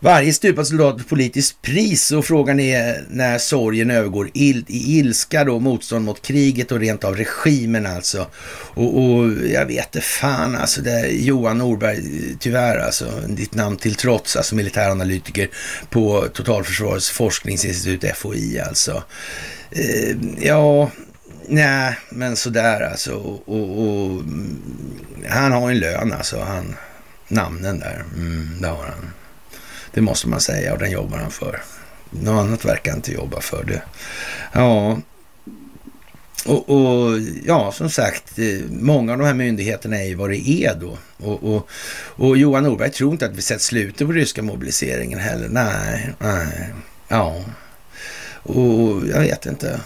varje 0.00 0.32
stupad 0.32 0.66
soldat 0.66 1.00
ett 1.00 1.08
politiskt 1.08 1.62
pris 1.62 2.12
och 2.12 2.24
frågan 2.24 2.60
är 2.60 3.04
när 3.10 3.38
sorgen 3.38 3.90
övergår 3.90 4.30
il 4.34 4.64
i 4.68 4.98
ilska 4.98 5.44
då, 5.44 5.58
motstånd 5.58 6.04
mot 6.04 6.22
kriget 6.22 6.72
och 6.72 6.80
rent 6.80 7.04
av 7.04 7.16
regimen 7.16 7.86
alltså. 7.86 8.26
Och, 8.74 8.98
och 8.98 9.30
jag 9.52 9.66
vet 9.66 9.92
det 9.92 10.00
fan 10.00 10.56
alltså, 10.56 10.82
det 10.82 10.90
är 10.90 11.06
Johan 11.06 11.58
Norberg, 11.58 12.02
tyvärr 12.40 12.78
alltså, 12.78 13.04
ditt 13.28 13.54
namn 13.54 13.76
till 13.76 13.94
trots, 13.94 14.36
alltså 14.36 14.54
militäranalytiker 14.54 15.48
på 15.90 16.26
Totalförsvarets 16.32 17.10
forskningsinstitut, 17.10 18.16
FOI 18.16 18.60
alltså. 18.60 19.02
Eh, 19.70 20.16
ja, 20.40 20.90
nej, 21.46 21.98
men 22.10 22.36
sådär 22.36 22.80
alltså. 22.80 23.14
Och, 23.14 23.48
och, 23.48 23.80
och, 23.80 24.10
mm, 24.10 24.58
han 25.28 25.52
har 25.52 25.70
en 25.70 25.78
lön 25.78 26.12
alltså, 26.12 26.40
han, 26.40 26.76
namnen 27.28 27.78
där, 27.78 28.04
mm, 28.16 28.48
det 28.60 28.68
har 28.68 28.84
han. 28.84 29.10
Det 29.92 30.00
måste 30.00 30.28
man 30.28 30.40
säga 30.40 30.72
och 30.72 30.78
den 30.78 30.90
jobbar 30.90 31.18
han 31.18 31.30
för. 31.30 31.62
Något 32.10 32.44
annat 32.44 32.64
verkar 32.64 32.90
han 32.90 32.98
inte 32.98 33.12
jobba 33.12 33.40
för. 33.40 33.64
det. 33.64 33.82
Ja, 34.52 34.98
och, 36.46 36.68
och, 36.68 37.18
ja, 37.44 37.72
som 37.72 37.90
sagt, 37.90 38.38
eh, 38.38 38.60
många 38.70 39.12
av 39.12 39.18
de 39.18 39.24
här 39.24 39.34
myndigheterna 39.34 39.96
är 39.96 40.04
ju 40.04 40.14
vad 40.14 40.30
det 40.30 40.48
är 40.48 40.74
då. 40.74 40.98
Och, 41.16 41.54
och, 41.54 41.68
och 41.94 42.36
Johan 42.36 42.64
Norberg 42.64 42.90
tror 42.90 43.12
inte 43.12 43.26
att 43.26 43.36
vi 43.36 43.42
sett 43.42 43.62
slutet 43.62 44.06
på 44.06 44.12
ryska 44.12 44.42
mobiliseringen 44.42 45.18
heller. 45.18 45.48
Nej, 45.48 46.10
nej, 46.18 46.74
ja. 47.08 47.44
Och 48.42 49.06
jag 49.08 49.20
vet 49.20 49.46
inte. 49.46 49.80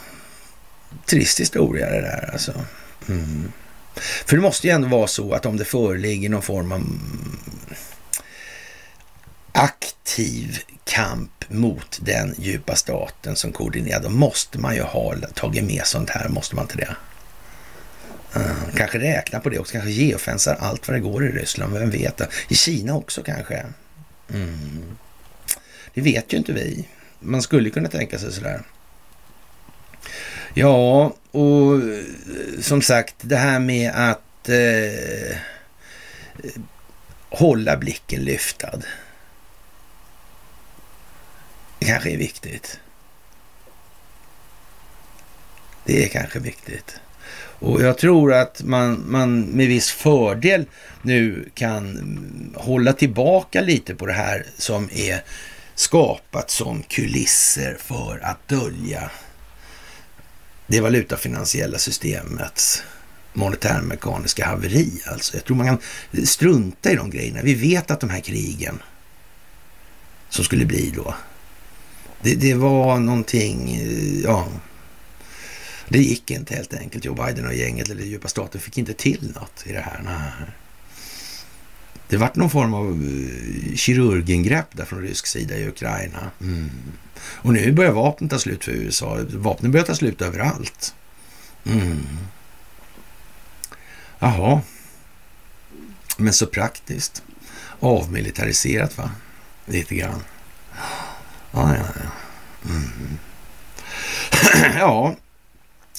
Trist 1.06 1.40
historia 1.40 1.90
det 1.90 2.00
där 2.00 2.30
alltså. 2.32 2.52
Mm. 3.08 3.52
För 4.26 4.36
det 4.36 4.42
måste 4.42 4.66
ju 4.66 4.72
ändå 4.72 4.88
vara 4.88 5.06
så 5.06 5.32
att 5.32 5.46
om 5.46 5.56
det 5.56 5.64
föreligger 5.64 6.28
någon 6.28 6.42
form 6.42 6.72
av 6.72 6.82
aktiv 9.54 10.58
kamp 10.84 11.44
mot 11.48 11.98
den 12.02 12.34
djupa 12.38 12.76
staten 12.76 13.36
som 13.36 13.52
koordinerar, 13.52 14.02
då 14.02 14.10
måste 14.10 14.58
man 14.58 14.74
ju 14.74 14.82
ha 14.82 15.14
tagit 15.34 15.64
med 15.64 15.82
sånt 15.84 16.10
här, 16.10 16.28
måste 16.28 16.54
man 16.54 16.64
inte 16.64 16.76
det? 16.76 16.96
Uh, 18.36 18.74
kanske 18.76 18.98
räkna 18.98 19.40
på 19.40 19.48
det 19.48 19.58
också, 19.58 19.72
kanske 19.72 19.90
geofensar 19.90 20.56
allt 20.60 20.88
vad 20.88 20.96
det 20.96 21.00
går 21.00 21.26
i 21.26 21.28
Ryssland, 21.28 21.72
vem 21.72 21.90
vet? 21.90 22.16
Då? 22.16 22.24
I 22.48 22.54
Kina 22.54 22.96
också 22.96 23.22
kanske? 23.22 23.66
Mm. 24.32 24.96
Det 25.94 26.00
vet 26.00 26.32
ju 26.32 26.36
inte 26.36 26.52
vi. 26.52 26.88
Man 27.20 27.42
skulle 27.42 27.70
kunna 27.70 27.88
tänka 27.88 28.18
sig 28.18 28.32
sådär. 28.32 28.62
Ja, 30.54 31.14
och 31.30 31.74
eh, 31.74 32.04
som 32.60 32.82
sagt, 32.82 33.14
det 33.20 33.36
här 33.36 33.58
med 33.58 33.92
att 33.94 34.48
eh, 34.48 35.36
hålla 37.28 37.76
blicken 37.76 38.24
lyftad. 38.24 38.78
Det 41.84 41.90
kanske 41.90 42.10
är 42.10 42.16
viktigt. 42.16 42.80
Det 45.84 46.04
är 46.04 46.08
kanske 46.08 46.38
viktigt. 46.38 46.96
Och 47.58 47.82
jag 47.82 47.98
tror 47.98 48.32
att 48.32 48.62
man, 48.62 49.04
man 49.10 49.40
med 49.40 49.68
viss 49.68 49.90
fördel 49.90 50.66
nu 51.02 51.48
kan 51.54 52.54
hålla 52.56 52.92
tillbaka 52.92 53.60
lite 53.60 53.94
på 53.94 54.06
det 54.06 54.12
här 54.12 54.46
som 54.56 54.88
är 54.92 55.24
skapat 55.74 56.50
som 56.50 56.82
kulisser 56.82 57.76
för 57.80 58.20
att 58.22 58.48
dölja 58.48 59.10
det 60.66 60.80
valutafinansiella 60.80 61.78
systemets 61.78 62.82
monetärmekaniska 63.32 64.46
haveri. 64.46 65.02
Alltså, 65.06 65.36
jag 65.36 65.44
tror 65.44 65.56
man 65.56 65.66
kan 65.66 65.78
strunta 66.26 66.90
i 66.90 66.96
de 66.96 67.10
grejerna. 67.10 67.40
Vi 67.42 67.54
vet 67.54 67.90
att 67.90 68.00
de 68.00 68.10
här 68.10 68.20
krigen 68.20 68.82
som 70.28 70.44
skulle 70.44 70.64
bli 70.64 70.92
då 70.96 71.14
det, 72.24 72.34
det 72.34 72.54
var 72.54 72.98
någonting, 72.98 73.76
eh, 73.76 74.20
ja. 74.20 74.48
Det 75.88 75.98
gick 75.98 76.30
inte 76.30 76.54
helt 76.54 76.74
enkelt. 76.74 77.04
Joe 77.04 77.14
Biden 77.14 77.46
och 77.46 77.54
gänget, 77.54 77.90
eller 77.90 78.04
djupa 78.04 78.28
staten, 78.28 78.60
fick 78.60 78.78
inte 78.78 78.92
till 78.92 79.32
något 79.34 79.62
i 79.66 79.72
det 79.72 79.80
här. 79.80 80.00
Nej. 80.04 80.50
Det 82.08 82.16
vart 82.16 82.36
någon 82.36 82.50
form 82.50 82.74
av 82.74 82.86
eh, 82.90 83.76
kirurgingrepp 83.76 84.66
där 84.72 84.84
från 84.84 85.02
rysk 85.02 85.26
sida 85.26 85.56
i 85.56 85.68
Ukraina. 85.68 86.30
Mm. 86.40 86.70
Och 87.20 87.52
nu 87.52 87.72
börjar 87.72 87.92
vapnen 87.92 88.28
ta 88.28 88.38
slut 88.38 88.64
för 88.64 88.72
USA. 88.72 89.18
Vapnen 89.30 89.72
börjar 89.72 89.86
ta 89.86 89.94
slut 89.94 90.22
överallt. 90.22 90.94
Mm. 91.64 92.06
Jaha. 94.18 94.60
Men 96.16 96.32
så 96.32 96.46
praktiskt. 96.46 97.22
avmilitariserat 97.80 98.98
va? 98.98 99.10
Lite 99.66 99.94
grann. 99.94 100.20
Ja, 101.54 101.74
ja, 101.76 101.84
ja. 101.94 102.10
Mm. 102.70 103.18
ja, 104.78 105.14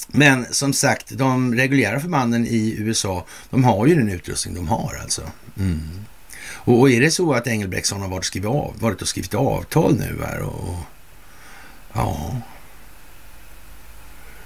men 0.08 0.46
som 0.52 0.74
sagt, 0.74 1.10
de 1.10 1.56
reguljära 1.56 2.00
förbanden 2.00 2.46
i 2.46 2.76
USA, 2.78 3.26
de 3.50 3.64
har 3.64 3.86
ju 3.88 3.96
den 3.96 4.10
utrustning 4.10 4.56
de 4.56 4.68
har 4.68 5.00
alltså. 5.02 5.22
Mm. 5.58 6.06
Och, 6.48 6.80
och, 6.80 6.90
är 6.90 7.02
det 7.02 7.12
så 7.12 7.34
att 7.34 7.48
Engelbrektsson 7.48 8.02
har 8.02 8.10
varit, 8.10 8.26
skrivit 8.26 8.50
av, 8.50 8.76
varit 8.80 9.02
och 9.02 9.08
skrivit 9.08 9.34
avtal 9.34 9.96
nu 9.96 10.24
här 10.26 10.42
och, 10.42 10.70
och 10.70 10.78
ja. 11.94 12.42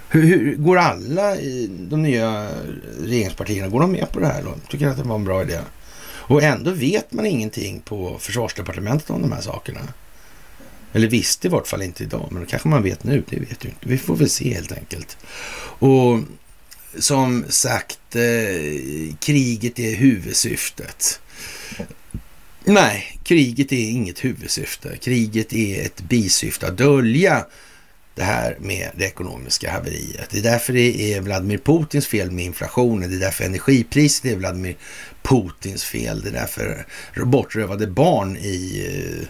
Hur, 0.08 0.22
hur, 0.22 0.56
går 0.56 0.78
alla 0.78 1.36
i 1.36 1.70
de 1.90 2.02
nya 2.02 2.48
regeringspartierna, 3.00 3.68
går 3.68 3.80
de 3.80 3.92
med 3.92 4.12
på 4.12 4.20
det 4.20 4.26
här 4.26 4.42
då? 4.42 4.54
Tycker 4.68 4.86
att 4.86 4.96
det 4.96 5.02
var 5.02 5.14
en 5.14 5.24
bra 5.24 5.42
idé? 5.42 5.58
Och 6.30 6.42
ändå 6.42 6.70
vet 6.70 7.12
man 7.12 7.26
ingenting 7.26 7.80
på 7.80 8.18
försvarsdepartementet 8.18 9.10
om 9.10 9.22
de 9.22 9.32
här 9.32 9.40
sakerna. 9.40 9.80
Eller 10.92 11.08
visste 11.08 11.46
i 11.46 11.50
vart 11.50 11.66
fall 11.66 11.82
inte 11.82 12.02
idag, 12.02 12.28
men 12.30 12.46
kanske 12.46 12.68
man 12.68 12.82
vet 12.82 13.04
nu. 13.04 13.22
Det 13.28 13.40
vet 13.40 13.64
ju 13.64 13.68
inte. 13.68 13.88
Vi 13.88 13.98
får 13.98 14.16
väl 14.16 14.30
se 14.30 14.54
helt 14.54 14.72
enkelt. 14.72 15.16
Och 15.78 16.20
som 16.98 17.44
sagt, 17.48 18.16
eh, 18.16 19.14
kriget 19.20 19.78
är 19.78 19.96
huvudsyftet. 19.96 21.20
Nej, 22.64 23.18
kriget 23.24 23.72
är 23.72 23.90
inget 23.90 24.24
huvudsyfte. 24.24 24.96
Kriget 24.96 25.52
är 25.52 25.86
ett 25.86 26.02
bisyfte 26.02 26.66
att 26.66 26.76
dölja 26.76 27.46
det 28.14 28.22
här 28.22 28.56
med 28.60 28.90
det 28.96 29.04
ekonomiska 29.04 29.70
haveriet. 29.70 30.30
Det 30.30 30.38
är 30.38 30.42
därför 30.42 30.72
det 30.72 31.14
är 31.14 31.20
Vladimir 31.20 31.58
Putins 31.58 32.06
fel 32.06 32.30
med 32.30 32.44
inflationen. 32.44 33.10
Det 33.10 33.16
är 33.16 33.20
därför 33.20 33.44
energipriset 33.44 34.24
är 34.24 34.36
Vladimir 34.36 34.76
Putins 35.22 35.84
fel. 35.84 36.20
Det 36.20 36.28
är 36.28 36.32
därför 36.32 36.86
bortrövade 37.24 37.86
barn 37.86 38.36
i 38.36 38.84
eh, 38.86 39.28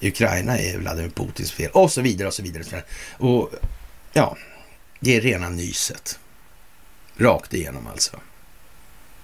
Ukraina 0.00 0.58
är 0.58 0.78
Vladimir 0.78 1.10
Putins 1.10 1.52
fel 1.52 1.70
och 1.70 1.92
så 1.92 2.00
vidare 2.00 2.28
och 2.28 2.34
så 2.34 2.42
vidare. 2.42 2.82
Och 3.18 3.50
ja, 4.12 4.36
det 5.00 5.16
är 5.16 5.20
rena 5.20 5.48
nyset. 5.48 6.18
Rakt 7.16 7.54
igenom 7.54 7.86
alltså. 7.86 8.20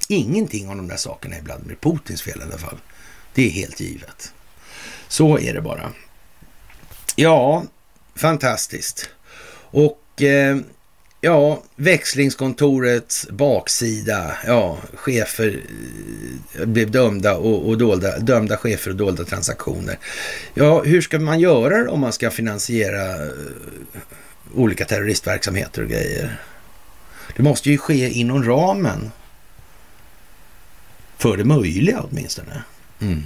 Ingenting 0.08 0.68
av 0.68 0.76
de 0.76 0.88
där 0.88 0.96
sakerna 0.96 1.36
är 1.36 1.42
Vladimir 1.42 1.76
Putins 1.80 2.22
fel 2.22 2.40
i 2.40 2.42
alla 2.42 2.58
fall. 2.58 2.78
Det 3.34 3.46
är 3.46 3.50
helt 3.50 3.80
givet. 3.80 4.32
Så 5.08 5.38
är 5.38 5.54
det 5.54 5.60
bara. 5.60 5.92
Ja, 7.16 7.64
fantastiskt. 8.14 9.08
Och 9.70 10.22
eh, 10.22 10.58
ja, 11.24 11.62
växlingskontorets 11.76 13.28
baksida. 13.30 14.36
Ja, 14.46 14.78
chefer 14.94 15.60
eh, 16.58 16.66
blev 16.66 16.90
dömda 16.90 17.36
och, 17.36 17.68
och 17.68 17.78
dolda, 17.78 18.18
dömda 18.18 18.56
chefer 18.56 18.90
och 18.90 18.96
dolda 18.96 19.24
transaktioner. 19.24 19.98
Ja, 20.54 20.82
hur 20.82 21.00
ska 21.00 21.18
man 21.18 21.40
göra 21.40 21.90
om 21.90 22.00
man 22.00 22.12
ska 22.12 22.30
finansiera 22.30 23.26
eh, 23.26 23.32
olika 24.54 24.84
terroristverksamheter 24.84 25.82
och 25.82 25.88
grejer? 25.88 26.40
Det 27.36 27.42
måste 27.42 27.70
ju 27.70 27.78
ske 27.78 28.08
inom 28.08 28.44
ramen 28.44 29.10
för 31.18 31.36
det 31.36 31.44
möjliga 31.44 32.00
åtminstone. 32.10 32.62
Mm. 33.00 33.22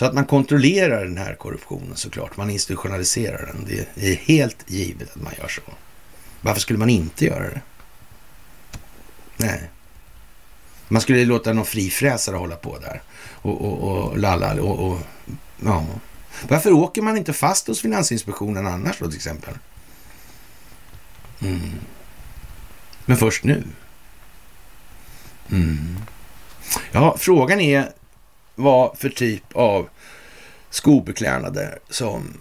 Så 0.00 0.06
att 0.06 0.14
man 0.14 0.24
kontrollerar 0.24 1.04
den 1.04 1.18
här 1.18 1.34
korruptionen 1.34 1.96
såklart. 1.96 2.36
Man 2.36 2.50
institutionaliserar 2.50 3.46
den. 3.46 3.66
Det 3.94 4.12
är 4.12 4.16
helt 4.16 4.70
givet 4.70 5.10
att 5.10 5.22
man 5.22 5.32
gör 5.38 5.48
så. 5.48 5.60
Varför 6.40 6.60
skulle 6.60 6.78
man 6.78 6.90
inte 6.90 7.24
göra 7.24 7.50
det? 7.50 7.60
Nej. 9.36 9.70
Man 10.88 11.02
skulle 11.02 11.24
låta 11.24 11.52
någon 11.52 11.64
frifräsare 11.64 12.36
hålla 12.36 12.56
på 12.56 12.78
där 12.78 13.02
och, 13.32 13.60
och, 13.60 13.78
och 13.78 14.18
lalla 14.18 14.62
och, 14.62 14.90
och 14.90 14.98
ja. 15.64 15.86
Varför 16.48 16.72
åker 16.72 17.02
man 17.02 17.16
inte 17.16 17.32
fast 17.32 17.66
hos 17.66 17.80
Finansinspektionen 17.80 18.66
annars 18.66 18.98
då 18.98 19.06
till 19.06 19.16
exempel? 19.16 19.54
Mm. 21.40 21.60
Men 23.06 23.16
först 23.16 23.44
nu. 23.44 23.64
Mm. 25.50 25.98
Ja, 26.92 27.16
frågan 27.18 27.60
är 27.60 27.92
vad 28.62 28.98
för 28.98 29.08
typ 29.08 29.42
av 29.52 29.88
skobeklädnader 30.70 31.78
som 31.88 32.40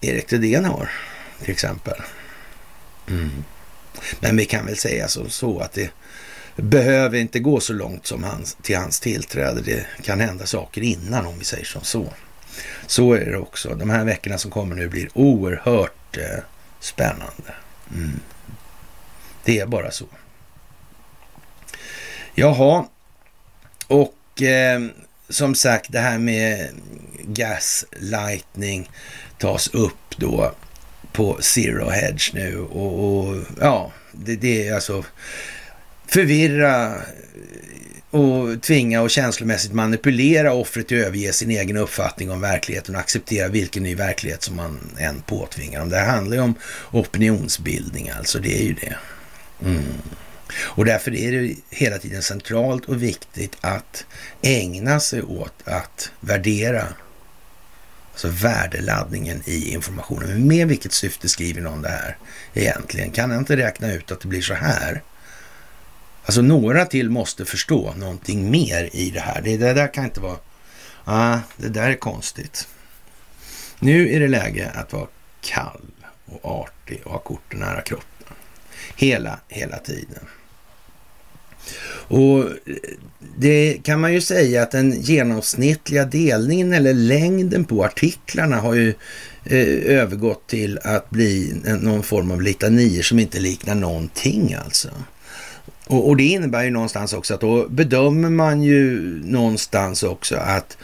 Erik 0.00 0.26
Thedéen 0.26 0.64
har, 0.64 0.90
till 1.42 1.50
exempel. 1.50 2.02
Mm. 3.08 3.44
Men 4.20 4.36
vi 4.36 4.44
kan 4.44 4.66
väl 4.66 4.76
säga 4.76 5.08
som 5.08 5.30
så 5.30 5.60
att 5.60 5.72
det 5.72 5.90
behöver 6.56 7.18
inte 7.18 7.38
gå 7.38 7.60
så 7.60 7.72
långt 7.72 8.06
som 8.06 8.24
hans, 8.24 8.56
till 8.62 8.76
hans 8.76 9.00
tillträde. 9.00 9.60
Det 9.60 9.86
kan 10.02 10.20
hända 10.20 10.46
saker 10.46 10.82
innan 10.82 11.26
om 11.26 11.38
vi 11.38 11.44
säger 11.44 11.64
som 11.64 11.82
så. 11.82 12.12
Så 12.86 13.12
är 13.12 13.24
det 13.24 13.38
också. 13.38 13.74
De 13.74 13.90
här 13.90 14.04
veckorna 14.04 14.38
som 14.38 14.50
kommer 14.50 14.76
nu 14.76 14.88
blir 14.88 15.08
oerhört 15.14 16.16
eh, 16.16 16.44
spännande. 16.80 17.54
Mm. 17.94 18.20
Det 19.44 19.58
är 19.58 19.66
bara 19.66 19.90
så. 19.90 20.06
Jaha, 22.34 22.86
och 23.86 24.42
eh, 24.42 24.80
som 25.28 25.54
sagt 25.54 25.92
det 25.92 25.98
här 25.98 26.18
med 26.18 26.68
gaslightning 27.22 28.90
tas 29.38 29.68
upp 29.68 30.16
då 30.16 30.54
på 31.12 31.38
Zero 31.40 31.90
Hedge 31.90 32.34
nu 32.34 32.58
och, 32.58 33.18
och 33.18 33.36
ja, 33.60 33.92
det, 34.12 34.36
det 34.36 34.68
är 34.68 34.74
alltså 34.74 35.04
förvirra 36.06 36.94
och 38.10 38.62
tvinga 38.62 39.02
och 39.02 39.10
känslomässigt 39.10 39.72
manipulera 39.72 40.52
offret 40.52 40.88
till 40.88 41.00
att 41.00 41.06
överge 41.06 41.32
sin 41.32 41.50
egen 41.50 41.76
uppfattning 41.76 42.30
om 42.30 42.40
verkligheten 42.40 42.94
och 42.94 43.00
acceptera 43.00 43.48
vilken 43.48 43.82
ny 43.82 43.94
verklighet 43.94 44.42
som 44.42 44.56
man 44.56 44.78
än 44.98 45.20
påtvingar 45.20 45.80
dem. 45.80 45.88
Det 45.88 45.96
här 45.96 46.06
handlar 46.06 46.36
ju 46.36 46.42
om 46.42 46.54
opinionsbildning 46.90 48.10
alltså, 48.10 48.38
det 48.38 48.60
är 48.60 48.64
ju 48.64 48.74
det. 48.74 48.96
Mm. 49.64 49.82
Och 50.54 50.84
därför 50.84 51.14
är 51.14 51.32
det 51.32 51.54
hela 51.70 51.98
tiden 51.98 52.22
centralt 52.22 52.84
och 52.84 53.02
viktigt 53.02 53.56
att 53.60 54.06
ägna 54.42 55.00
sig 55.00 55.22
åt 55.22 55.54
att 55.64 56.10
värdera 56.20 56.86
alltså 58.12 58.28
värdeladdningen 58.28 59.42
i 59.44 59.72
informationen. 59.72 60.28
Men 60.28 60.48
med 60.48 60.68
vilket 60.68 60.92
syfte 60.92 61.28
skriver 61.28 61.60
någon 61.60 61.82
det 61.82 61.88
här 61.88 62.16
egentligen? 62.54 63.10
Kan 63.10 63.30
jag 63.30 63.40
inte 63.40 63.56
räkna 63.56 63.92
ut 63.92 64.12
att 64.12 64.20
det 64.20 64.28
blir 64.28 64.42
så 64.42 64.54
här? 64.54 65.02
Alltså 66.24 66.42
några 66.42 66.84
till 66.84 67.10
måste 67.10 67.44
förstå 67.44 67.94
någonting 67.96 68.50
mer 68.50 68.90
i 68.92 69.10
det 69.10 69.20
här. 69.20 69.40
Det, 69.42 69.56
det 69.56 69.72
där 69.72 69.94
kan 69.94 70.04
inte 70.04 70.20
vara... 70.20 70.38
Ah, 71.04 71.38
det 71.56 71.68
där 71.68 71.90
är 71.90 71.94
konstigt. 71.94 72.68
Nu 73.78 74.14
är 74.14 74.20
det 74.20 74.28
läge 74.28 74.70
att 74.74 74.92
vara 74.92 75.06
kall 75.40 75.90
och 76.24 76.62
artig 76.62 77.00
och 77.04 77.12
ha 77.12 77.18
korten 77.18 77.60
nära 77.60 77.80
kroppen. 77.80 78.34
Hela, 78.96 79.40
hela 79.48 79.78
tiden. 79.78 80.26
Och 82.08 82.40
eh, 82.40 82.48
det 83.36 83.78
kan 83.82 84.00
man 84.00 84.14
ju 84.14 84.20
säga 84.20 84.62
att 84.62 84.70
den 84.70 85.00
genomsnittliga 85.00 86.04
delningen 86.04 86.72
eller 86.72 86.94
längden 86.94 87.64
på 87.64 87.84
artiklarna 87.84 88.56
har 88.56 88.74
ju 88.74 88.88
eh, 89.44 89.98
övergått 89.98 90.46
till 90.46 90.78
att 90.84 91.10
bli 91.10 91.54
någon 91.80 92.02
form 92.02 92.30
av 92.30 92.42
litanier 92.42 93.02
som 93.02 93.18
inte 93.18 93.40
liknar 93.40 93.74
någonting 93.74 94.56
alltså. 94.64 94.88
Och, 95.86 96.08
och, 96.08 96.16
det 96.16 96.24
innebär 96.24 96.64
ju 96.64 96.70
någonstans 96.70 97.12
också 97.12 97.34
att 97.34 97.40
då 97.40 97.68
bedömer 97.68 98.30
man 98.30 98.62
ju 98.62 99.00
någonstans 99.24 100.02
också 100.02 100.36
att 100.36 100.76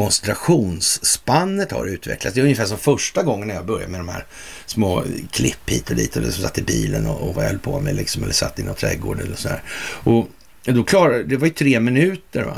koncentrationsspannet 0.00 1.72
har 1.72 1.86
utvecklats. 1.86 2.34
Det 2.34 2.40
är 2.40 2.44
ungefär 2.44 2.66
som 2.66 2.78
första 2.78 3.22
gången 3.22 3.48
när 3.48 3.54
jag 3.54 3.66
började 3.66 3.90
med 3.90 4.00
de 4.00 4.08
här 4.08 4.26
små 4.66 5.04
klipp 5.30 5.70
hit 5.70 5.90
och 5.90 5.96
dit 5.96 6.16
och 6.16 6.34
satt 6.34 6.58
i 6.58 6.62
bilen 6.62 7.06
och, 7.06 7.28
och 7.28 7.34
vad 7.34 7.44
jag 7.44 7.50
höll 7.50 7.58
på 7.58 7.80
med 7.80 7.96
liksom, 7.96 8.22
eller 8.22 8.32
satt 8.32 8.58
i 8.58 8.62
någon 8.62 8.74
trädgård 8.74 9.20
eller 9.20 9.36
sådär. 9.36 9.62
Och 10.04 10.28
då 10.64 10.84
klarade, 10.84 11.24
det 11.24 11.36
var 11.36 11.46
ju 11.46 11.52
tre 11.52 11.80
minuter 11.80 12.44
va. 12.44 12.56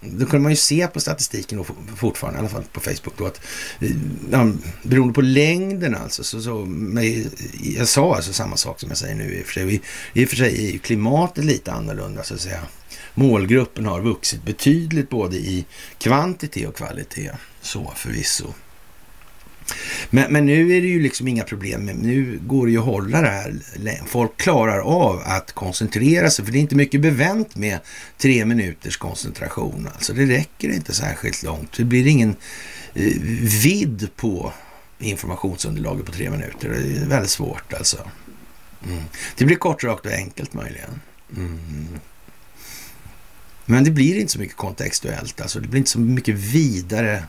Då 0.00 0.26
kunde 0.26 0.42
man 0.42 0.52
ju 0.52 0.56
se 0.56 0.86
på 0.86 1.00
statistiken 1.00 1.58
då, 1.58 1.66
fortfarande, 1.96 2.38
i 2.38 2.40
alla 2.40 2.48
fall 2.48 2.64
på 2.72 2.80
Facebook 2.80 3.14
då, 3.18 3.26
att 3.26 3.40
eh, 3.80 3.90
ja, 4.30 4.52
beroende 4.82 5.14
på 5.14 5.20
längden 5.20 5.94
alltså, 5.94 6.24
så, 6.24 6.42
så 6.42 6.54
men 6.66 7.24
jag 7.60 7.88
sa 7.88 8.16
alltså 8.16 8.32
samma 8.32 8.56
sak 8.56 8.80
som 8.80 8.88
jag 8.88 8.98
säger 8.98 9.14
nu 9.14 9.34
i 9.34 9.42
och 9.42 9.46
för 9.46 9.52
sig. 9.52 9.80
I 10.12 10.24
och 10.24 10.28
för 10.28 10.36
sig 10.36 10.68
är 10.68 10.72
ju 10.72 10.78
klimatet 10.78 11.44
lite 11.44 11.72
annorlunda 11.72 12.22
så 12.22 12.34
att 12.34 12.40
säga. 12.40 12.60
Målgruppen 13.20 13.86
har 13.86 14.00
vuxit 14.00 14.42
betydligt 14.42 15.08
både 15.08 15.36
i 15.36 15.64
kvantitet 15.98 16.68
och 16.68 16.76
kvalitet. 16.76 17.30
Så 17.60 17.92
förvisso. 17.96 18.54
Men, 20.10 20.32
men 20.32 20.46
nu 20.46 20.76
är 20.76 20.80
det 20.80 20.86
ju 20.86 21.02
liksom 21.02 21.28
inga 21.28 21.44
problem. 21.44 21.86
Nu 21.86 22.40
går 22.42 22.66
det 22.66 22.72
ju 22.72 22.78
att 22.78 22.84
hålla 22.84 23.20
det 23.20 23.28
här. 23.28 23.54
Folk 24.06 24.36
klarar 24.36 24.78
av 24.78 25.22
att 25.24 25.52
koncentrera 25.52 26.30
sig. 26.30 26.44
För 26.44 26.52
det 26.52 26.58
är 26.58 26.60
inte 26.60 26.74
mycket 26.74 27.00
bevänt 27.00 27.56
med 27.56 27.78
tre 28.18 28.44
minuters 28.44 28.96
koncentration. 28.96 29.88
Alltså 29.94 30.12
det 30.12 30.26
räcker 30.26 30.68
inte 30.68 30.94
särskilt 30.94 31.42
långt. 31.42 31.76
Det 31.76 31.84
blir 31.84 32.06
ingen 32.06 32.36
eh, 32.94 33.12
vidd 33.62 34.08
på 34.16 34.52
informationsunderlaget 34.98 36.06
på 36.06 36.12
tre 36.12 36.30
minuter. 36.30 36.68
Det 36.68 36.76
är 36.76 37.06
väldigt 37.06 37.30
svårt 37.30 37.72
alltså. 37.72 37.98
Mm. 38.86 39.02
Det 39.36 39.44
blir 39.44 39.56
kort, 39.56 39.84
rakt 39.84 40.06
och 40.06 40.12
enkelt 40.12 40.54
möjligen. 40.54 41.00
Mm. 41.36 41.88
Men 43.70 43.84
det 43.84 43.90
blir 43.90 44.20
inte 44.20 44.32
så 44.32 44.38
mycket 44.38 44.56
kontextuellt, 44.56 45.40
alltså 45.40 45.60
det 45.60 45.68
blir 45.68 45.78
inte 45.78 45.90
så 45.90 45.98
mycket 45.98 46.34
vidare 46.34 47.24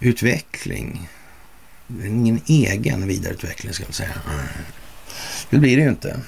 utveckling. 0.00 1.08
Ingen 2.04 2.40
egen 2.46 3.06
vidareutveckling 3.06 3.72
ska 3.72 3.84
jag 3.84 3.94
säga. 3.94 4.14
Det 5.50 5.58
blir 5.58 5.76
det 5.76 5.82
ju 5.82 5.88
inte. 5.88 6.20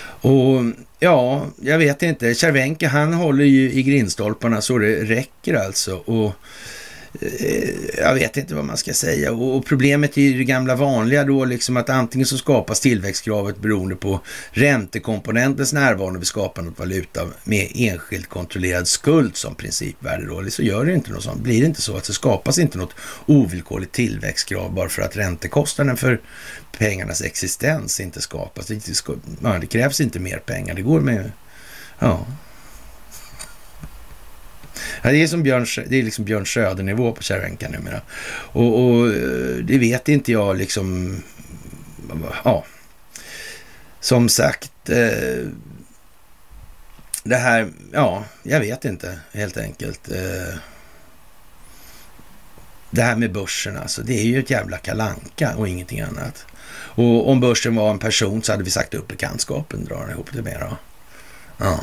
Och 0.00 0.62
ja, 0.98 1.46
jag 1.60 1.78
vet 1.78 2.02
inte. 2.02 2.34
Cervenka 2.34 2.88
han 2.88 3.14
håller 3.14 3.44
ju 3.44 3.72
i 3.72 3.82
grindstolparna 3.82 4.60
så 4.60 4.78
det 4.78 5.04
räcker 5.04 5.54
alltså. 5.54 5.96
Och 5.96 6.32
Eh, 7.20 7.74
jag 7.98 8.14
vet 8.14 8.36
inte 8.36 8.54
vad 8.54 8.64
man 8.64 8.76
ska 8.76 8.92
säga. 8.92 9.32
Och, 9.32 9.66
problemet 9.66 10.16
är 10.18 10.22
ju 10.22 10.38
det 10.38 10.44
gamla 10.44 10.76
vanliga 10.76 11.24
då, 11.24 11.44
liksom 11.44 11.76
att 11.76 11.90
antingen 11.90 12.26
så 12.26 12.38
skapas 12.38 12.80
tillväxtkravet 12.80 13.58
beroende 13.58 13.96
på 13.96 14.20
räntekomponentens 14.50 15.72
närvaro 15.72 16.18
vid 16.18 16.26
skapandet 16.26 16.72
av 16.72 16.78
valuta 16.78 17.26
med 17.44 17.72
enskilt 17.74 18.28
kontrollerad 18.28 18.88
skuld 18.88 19.36
som 19.36 19.54
principvärde 19.54 20.26
då, 20.26 20.40
eller 20.40 20.50
så 20.50 20.62
gör 20.62 20.84
det 20.84 20.94
inte 20.94 21.12
något 21.12 21.22
sånt. 21.22 21.42
Blir 21.42 21.60
det 21.60 21.66
inte 21.66 21.82
så 21.82 21.96
att 21.96 22.04
det 22.04 22.12
skapas 22.12 22.58
inte 22.58 22.78
något 22.78 22.94
ovillkorligt 23.26 23.92
tillväxtkrav 23.92 24.74
bara 24.74 24.88
för 24.88 25.02
att 25.02 25.16
räntekostnaden 25.16 25.96
för 25.96 26.20
pengarnas 26.78 27.22
existens 27.22 28.00
inte 28.00 28.20
skapas. 28.20 28.66
Det, 28.66 28.86
det 29.60 29.66
krävs 29.66 30.00
inte 30.00 30.20
mer 30.20 30.38
pengar, 30.38 30.74
det 30.74 30.82
går 30.82 31.00
med, 31.00 31.32
ja, 31.98 32.26
Ja, 35.02 35.10
det 35.10 35.22
är 35.22 35.26
som 35.26 35.42
Björn, 35.42 35.66
det 35.88 35.98
är 35.98 36.02
liksom 36.02 36.24
Björn 36.24 36.46
Söder-nivå 36.46 37.12
på 37.12 37.22
Cervenka 37.22 37.68
numera. 37.68 38.00
Och, 38.28 38.84
och 38.84 39.06
eh, 39.06 39.56
det 39.62 39.78
vet 39.78 40.08
inte 40.08 40.32
jag 40.32 40.56
liksom... 40.56 41.16
Ja, 42.44 42.64
som 44.00 44.28
sagt. 44.28 44.90
Eh, 44.90 45.46
det 47.24 47.36
här, 47.36 47.68
ja, 47.92 48.24
jag 48.42 48.60
vet 48.60 48.84
inte 48.84 49.18
helt 49.32 49.56
enkelt. 49.56 50.10
Eh, 50.10 50.54
det 52.90 53.02
här 53.02 53.16
med 53.16 53.32
börsen 53.32 53.76
alltså, 53.76 54.02
det 54.02 54.20
är 54.20 54.24
ju 54.24 54.38
ett 54.38 54.50
jävla 54.50 54.78
kalanka 54.78 55.56
och 55.56 55.68
ingenting 55.68 56.00
annat. 56.00 56.46
Och 56.96 57.28
om 57.30 57.40
börsen 57.40 57.76
var 57.76 57.90
en 57.90 57.98
person 57.98 58.42
så 58.42 58.52
hade 58.52 58.64
vi 58.64 58.70
sagt 58.70 58.94
upp 58.94 59.08
bekantskapen, 59.08 59.84
drar 59.84 60.10
ihop 60.10 60.28
det 60.32 60.42
med 60.42 60.60
då. 60.60 60.76
Ja. 61.56 61.80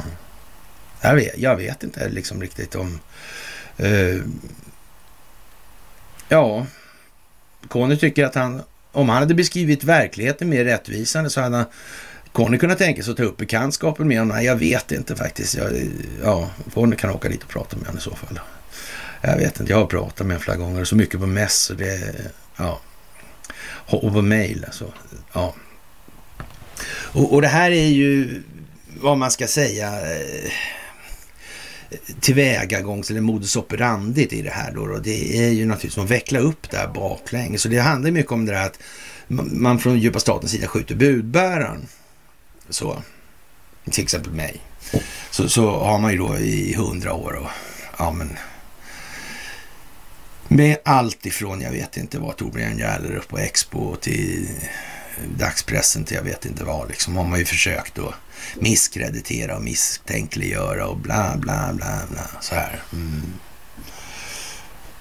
Jag 1.01 1.15
vet, 1.15 1.37
jag 1.37 1.55
vet 1.55 1.83
inte 1.83 2.09
liksom 2.09 2.41
riktigt 2.41 2.75
om... 2.75 2.99
Uh, 3.79 4.23
ja, 6.29 6.65
Conny 7.67 7.97
tycker 7.97 8.25
att 8.25 8.35
han, 8.35 8.61
om 8.91 9.09
han 9.09 9.17
hade 9.17 9.33
beskrivit 9.33 9.83
verkligheten 9.83 10.49
mer 10.49 10.65
rättvisande 10.65 11.29
så 11.29 11.41
hade 11.41 11.57
han 11.57 11.65
Conny 12.31 12.57
kunnat 12.57 12.77
tänka 12.77 13.03
sig 13.03 13.11
att 13.11 13.17
ta 13.17 13.23
upp 13.23 13.37
bekantskapen 13.37 14.07
med 14.07 14.19
honom. 14.19 14.35
Nej, 14.35 14.45
jag 14.45 14.55
vet 14.55 14.91
inte 14.91 15.15
faktiskt. 15.15 15.55
Jag, 15.55 15.71
ja, 16.23 16.49
Conny 16.73 16.95
kan 16.95 17.09
åka 17.09 17.29
dit 17.29 17.43
och 17.43 17.49
prata 17.49 17.77
med 17.77 17.85
honom 17.85 17.99
i 17.99 18.01
så 18.01 18.15
fall. 18.15 18.39
Jag 19.21 19.37
vet 19.37 19.59
inte, 19.59 19.71
jag 19.71 19.79
har 19.79 19.85
pratat 19.85 20.27
med 20.27 20.35
honom 20.35 20.41
flera 20.41 20.57
gånger. 20.57 20.83
Så 20.83 20.95
mycket 20.95 21.19
på 21.19 21.27
mess. 21.27 21.69
och 21.69 21.75
det, 21.75 22.13
ja. 22.57 22.79
Och 23.67 24.13
på 24.13 24.21
mail 24.21 24.65
alltså. 24.65 24.93
Ja. 25.33 25.55
Och, 26.91 27.33
och 27.33 27.41
det 27.41 27.47
här 27.47 27.71
är 27.71 27.87
ju 27.87 28.43
vad 29.01 29.17
man 29.17 29.31
ska 29.31 29.47
säga 29.47 29.87
eh, 29.87 30.51
tillvägagångs 32.19 33.11
eller 33.11 33.21
modus 33.21 33.55
operandi 33.55 34.27
i 34.31 34.41
det 34.41 34.49
här 34.49 34.71
då, 34.71 34.87
då. 34.87 34.97
det 34.97 35.45
är 35.45 35.49
ju 35.49 35.65
naturligtvis 35.65 36.03
att 36.03 36.11
veckla 36.11 36.39
upp 36.39 36.71
det 36.71 36.77
här 36.77 36.87
baklänges. 36.87 37.61
Så 37.61 37.69
det 37.69 37.79
handlar 37.79 38.11
mycket 38.11 38.31
om 38.31 38.45
det 38.45 38.51
där 38.51 38.65
att 38.65 38.79
man 39.51 39.79
från 39.79 39.99
djupa 39.99 40.19
statens 40.19 40.51
sida 40.51 40.67
skjuter 40.67 40.95
budbäraren. 40.95 41.87
Så, 42.69 43.01
till 43.91 44.03
exempel 44.03 44.33
mig. 44.33 44.61
Så, 45.31 45.49
så 45.49 45.79
har 45.79 45.99
man 45.99 46.11
ju 46.11 46.17
då 46.17 46.37
i 46.37 46.73
hundra 46.73 47.13
år 47.13 47.33
och 47.33 47.49
ja 47.97 48.11
men 48.11 48.37
med 50.47 50.77
allt 50.85 51.25
ifrån, 51.25 51.61
jag 51.61 51.71
vet 51.71 51.97
inte 51.97 52.19
vad, 52.19 52.37
Torbjörn 52.37 52.77
Gerler 52.77 53.21
på 53.27 53.37
Expo 53.37 53.95
till 53.95 54.49
dagspressen 55.37 56.03
till 56.03 56.17
jag 56.17 56.23
vet 56.23 56.45
inte 56.45 56.63
vad, 56.63 56.89
liksom 56.89 57.15
har 57.15 57.23
man 57.23 57.39
ju 57.39 57.45
försökt 57.45 57.99
att 57.99 58.13
misskreditera 58.59 59.55
och 59.55 59.63
misstänkliggöra 59.63 60.87
och 60.87 60.97
bla 60.97 61.37
bla 61.37 61.73
bla 61.73 62.01
bla 62.09 62.27
så 62.41 62.55
här. 62.55 62.81
Mm. 62.93 63.33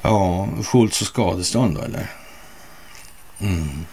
Ja, 0.02 0.48
Schultz 0.62 1.00
och 1.00 1.06
skadestånd 1.06 1.74
då 1.74 1.82
eller? 1.82 2.06
Mm. 3.40 3.86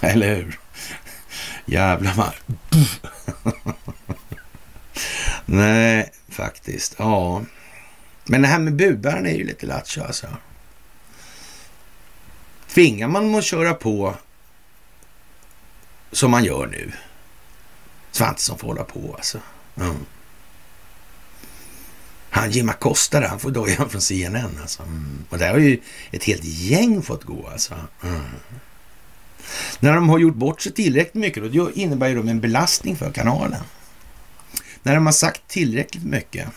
eller 0.00 0.34
hur? 0.34 0.58
Jävlar 1.66 2.14
man. 2.16 2.32
Nej, 5.44 6.10
faktiskt. 6.28 6.94
Ja. 6.98 7.42
Men 8.24 8.42
det 8.42 8.48
här 8.48 8.58
med 8.58 8.76
budbäraren 8.76 9.26
är 9.26 9.34
ju 9.34 9.44
lite 9.44 9.66
lattjo 9.66 10.02
alltså. 10.02 10.26
Tvingar 12.74 13.08
man 13.08 13.22
dem 13.22 13.34
att 13.34 13.44
köra 13.44 13.74
på 13.74 14.14
som 16.12 16.30
man 16.30 16.44
gör 16.44 16.66
nu. 16.66 16.92
Svantesson 18.10 18.58
får 18.58 18.68
hålla 18.68 18.84
på 18.84 19.14
alltså. 19.16 19.38
Mm. 19.76 19.96
Han 22.30 22.50
Jim 22.50 22.68
Acosta 22.68 23.26
han 23.28 23.38
får 23.38 23.50
dojan 23.50 23.88
från 23.88 24.00
CNN 24.00 24.58
alltså. 24.60 24.82
Mm. 24.82 25.24
Och 25.30 25.38
där 25.38 25.50
har 25.50 25.58
ju 25.58 25.80
ett 26.10 26.24
helt 26.24 26.44
gäng 26.44 27.02
fått 27.02 27.24
gå 27.24 27.48
alltså. 27.48 27.74
Mm. 28.02 28.22
När 29.80 29.94
de 29.94 30.08
har 30.08 30.18
gjort 30.18 30.34
bort 30.34 30.60
sig 30.60 30.72
tillräckligt 30.72 31.14
mycket, 31.14 31.52
då 31.52 31.70
innebär 31.70 32.08
ju 32.08 32.14
de 32.14 32.28
en 32.28 32.40
belastning 32.40 32.96
för 32.96 33.12
kanalen. 33.12 33.62
När 34.82 34.94
de 34.94 35.06
har 35.06 35.12
sagt 35.12 35.48
tillräckligt 35.48 36.04
mycket 36.04 36.48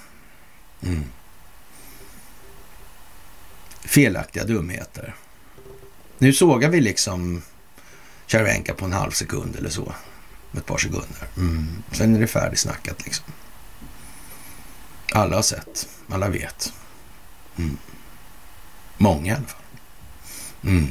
mm. 0.82 1.04
felaktiga 3.84 4.44
dumheter. 4.44 5.16
Nu 6.18 6.34
sågar 6.34 6.70
vi 6.70 6.82
liksom 6.82 7.42
Cervenka 8.28 8.74
på 8.74 8.86
en 8.86 8.94
halv 8.94 9.12
sekund 9.12 9.56
eller 9.56 9.70
så. 9.70 9.94
Ett 10.58 10.66
par 10.66 10.78
sekunder. 10.78 11.28
Mm. 11.38 11.68
Sen 11.92 12.16
är 12.16 12.20
det 12.20 12.28
färdigsnackat 12.28 13.06
liksom. 13.06 13.26
Alla 15.14 15.36
har 15.36 15.44
sett. 15.44 15.88
Alla 16.10 16.30
vet. 16.30 16.74
Mm. 17.58 17.78
Många 18.98 19.32
i 19.32 19.36
alla 19.36 19.46
fall. 19.46 19.62
Mm. 20.64 20.88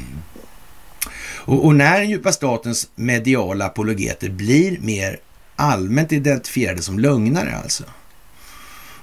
Och, 1.46 1.64
och, 1.64 1.74
när 1.74 1.98
den 1.98 2.10
djupa 2.10 2.32
statens 2.32 2.88
mediala 2.94 3.64
apologeter 3.64 4.30
blir 4.30 4.78
mer 4.80 5.20
allmänt 5.56 6.12
identifierade 6.12 6.82
som 6.82 6.98
lögnare 6.98 7.56
alltså. 7.56 7.84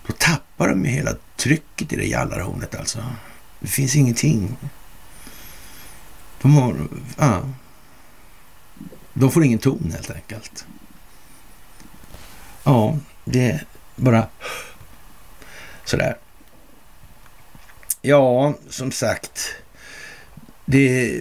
Då 0.08 0.14
tappar 0.18 0.70
de 0.70 0.86
ju 0.86 0.92
hela 0.92 1.16
trycket 1.38 1.94
i 1.94 1.96
det 1.96 2.06
jallarhornet 2.06 2.76
alltså. 2.76 3.06
Det 3.60 3.68
finns 3.68 3.96
ingenting. 3.96 4.58
De 6.42 6.56
har, 6.56 6.76
ja, 7.18 7.50
de 9.14 9.32
får 9.32 9.44
ingen 9.44 9.60
ton 9.60 9.92
helt 9.96 10.12
enkelt. 10.12 10.66
Ja, 12.64 12.98
det 13.26 13.52
är 13.52 13.66
bara 13.96 14.28
sådär. 15.86 16.18
Ja, 18.02 18.54
som 18.70 18.92
sagt. 18.92 19.56
Det, 20.66 21.20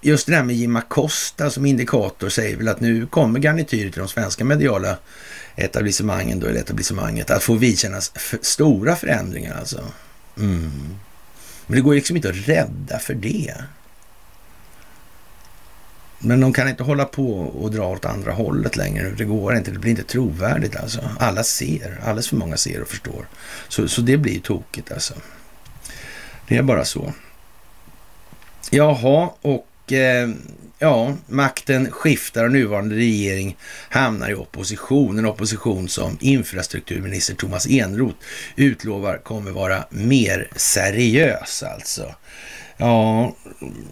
just 0.00 0.26
det 0.26 0.32
där 0.32 0.42
med 0.42 0.56
Jim 0.56 0.76
Acosta 0.76 1.50
som 1.50 1.66
indikator 1.66 2.28
säger 2.28 2.56
väl 2.56 2.68
att 2.68 2.80
nu 2.80 3.06
kommer 3.06 3.40
garnityret 3.40 3.92
till 3.92 4.02
de 4.02 4.08
svenska 4.08 4.44
mediala 4.44 4.98
etablissemangen, 5.56 6.40
då, 6.40 6.46
eller 6.46 6.60
etablissemanget, 6.60 7.30
att 7.30 7.42
få 7.42 7.54
vidkännas 7.54 8.12
stora 8.42 8.96
förändringar 8.96 9.58
alltså. 9.58 9.84
Mm. 10.36 10.96
Men 11.66 11.76
det 11.76 11.82
går 11.82 11.94
liksom 11.94 12.16
inte 12.16 12.28
att 12.30 12.48
rädda 12.48 12.98
för 12.98 13.14
det. 13.14 13.54
Men 16.24 16.40
de 16.40 16.52
kan 16.52 16.68
inte 16.68 16.82
hålla 16.82 17.04
på 17.04 17.38
och 17.38 17.70
dra 17.70 17.86
åt 17.86 18.04
andra 18.04 18.32
hållet 18.32 18.76
längre. 18.76 19.10
Det 19.10 19.24
går 19.24 19.56
inte. 19.56 19.70
Det 19.70 19.78
blir 19.78 19.90
inte 19.90 20.02
trovärdigt 20.02 20.76
alltså. 20.76 21.00
Alla 21.18 21.44
ser. 21.44 22.00
Alldeles 22.02 22.28
för 22.28 22.36
många 22.36 22.56
ser 22.56 22.82
och 22.82 22.88
förstår. 22.88 23.26
Så, 23.68 23.88
så 23.88 24.00
det 24.00 24.16
blir 24.16 24.40
tokigt 24.40 24.92
alltså. 24.92 25.14
Det 26.48 26.56
är 26.56 26.62
bara 26.62 26.84
så. 26.84 27.12
Jaha, 28.70 29.30
och 29.40 29.92
eh, 29.92 30.28
ja, 30.78 31.14
makten 31.26 31.90
skiftar 31.90 32.44
och 32.44 32.52
nuvarande 32.52 32.94
regering 32.96 33.56
hamnar 33.88 34.30
i 34.30 34.34
opposition. 34.34 35.18
En 35.18 35.26
opposition 35.26 35.88
som 35.88 36.18
infrastrukturminister 36.20 37.34
Thomas 37.34 37.66
Enroth 37.66 38.18
utlovar 38.56 39.18
kommer 39.18 39.50
vara 39.50 39.84
mer 39.90 40.48
seriös 40.56 41.62
alltså. 41.62 42.14
Ja, 42.84 43.34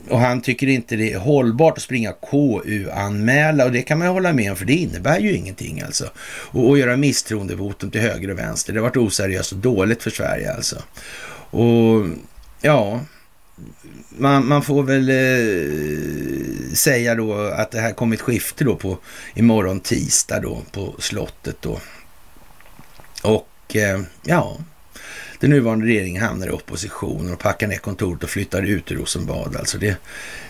och 0.08 0.20
han 0.20 0.40
tycker 0.40 0.66
inte 0.66 0.96
det 0.96 1.12
är 1.12 1.18
hållbart 1.18 1.76
att 1.76 1.82
springa 1.82 2.12
KU-anmäla 2.12 3.64
och 3.64 3.72
det 3.72 3.82
kan 3.82 3.98
man 3.98 4.06
ju 4.06 4.12
hålla 4.12 4.32
med 4.32 4.50
om 4.50 4.56
för 4.56 4.64
det 4.64 4.72
innebär 4.72 5.18
ju 5.18 5.36
ingenting 5.36 5.80
alltså. 5.80 6.10
Och, 6.50 6.68
och 6.68 6.78
göra 6.78 6.96
misstroendevotum 6.96 7.90
till 7.90 8.00
höger 8.00 8.30
och 8.30 8.38
vänster. 8.38 8.72
Det 8.72 8.78
har 8.78 8.88
varit 8.88 8.96
oseriöst 8.96 9.52
och 9.52 9.58
dåligt 9.58 10.02
för 10.02 10.10
Sverige 10.10 10.52
alltså. 10.52 10.82
Och 11.50 12.06
ja, 12.60 13.00
man, 14.08 14.46
man 14.46 14.62
får 14.62 14.82
väl 14.82 15.08
eh, 15.08 16.74
säga 16.74 17.14
då 17.14 17.34
att 17.34 17.70
det 17.70 17.80
här 17.80 17.92
kommer 17.92 18.16
ett 18.16 18.22
skifte 18.22 18.64
då 18.64 18.76
på 18.76 18.98
imorgon 19.34 19.80
tisdag 19.80 20.40
då 20.40 20.62
på 20.72 20.94
slottet 20.98 21.56
då. 21.60 21.78
Och 23.22 23.76
eh, 23.76 24.00
ja, 24.22 24.58
den 25.42 25.50
nuvarande 25.50 25.86
regeringen 25.86 26.22
hamnar 26.22 26.46
i 26.46 26.50
opposition 26.50 27.32
och 27.32 27.38
packar 27.38 27.66
ner 27.66 27.76
kontoret 27.76 28.24
och 28.24 28.30
flyttar 28.30 28.62
ut 28.62 28.92
ur 28.92 28.96
Rosenbad. 28.96 29.56
Alltså 29.56 29.78
det, 29.78 29.96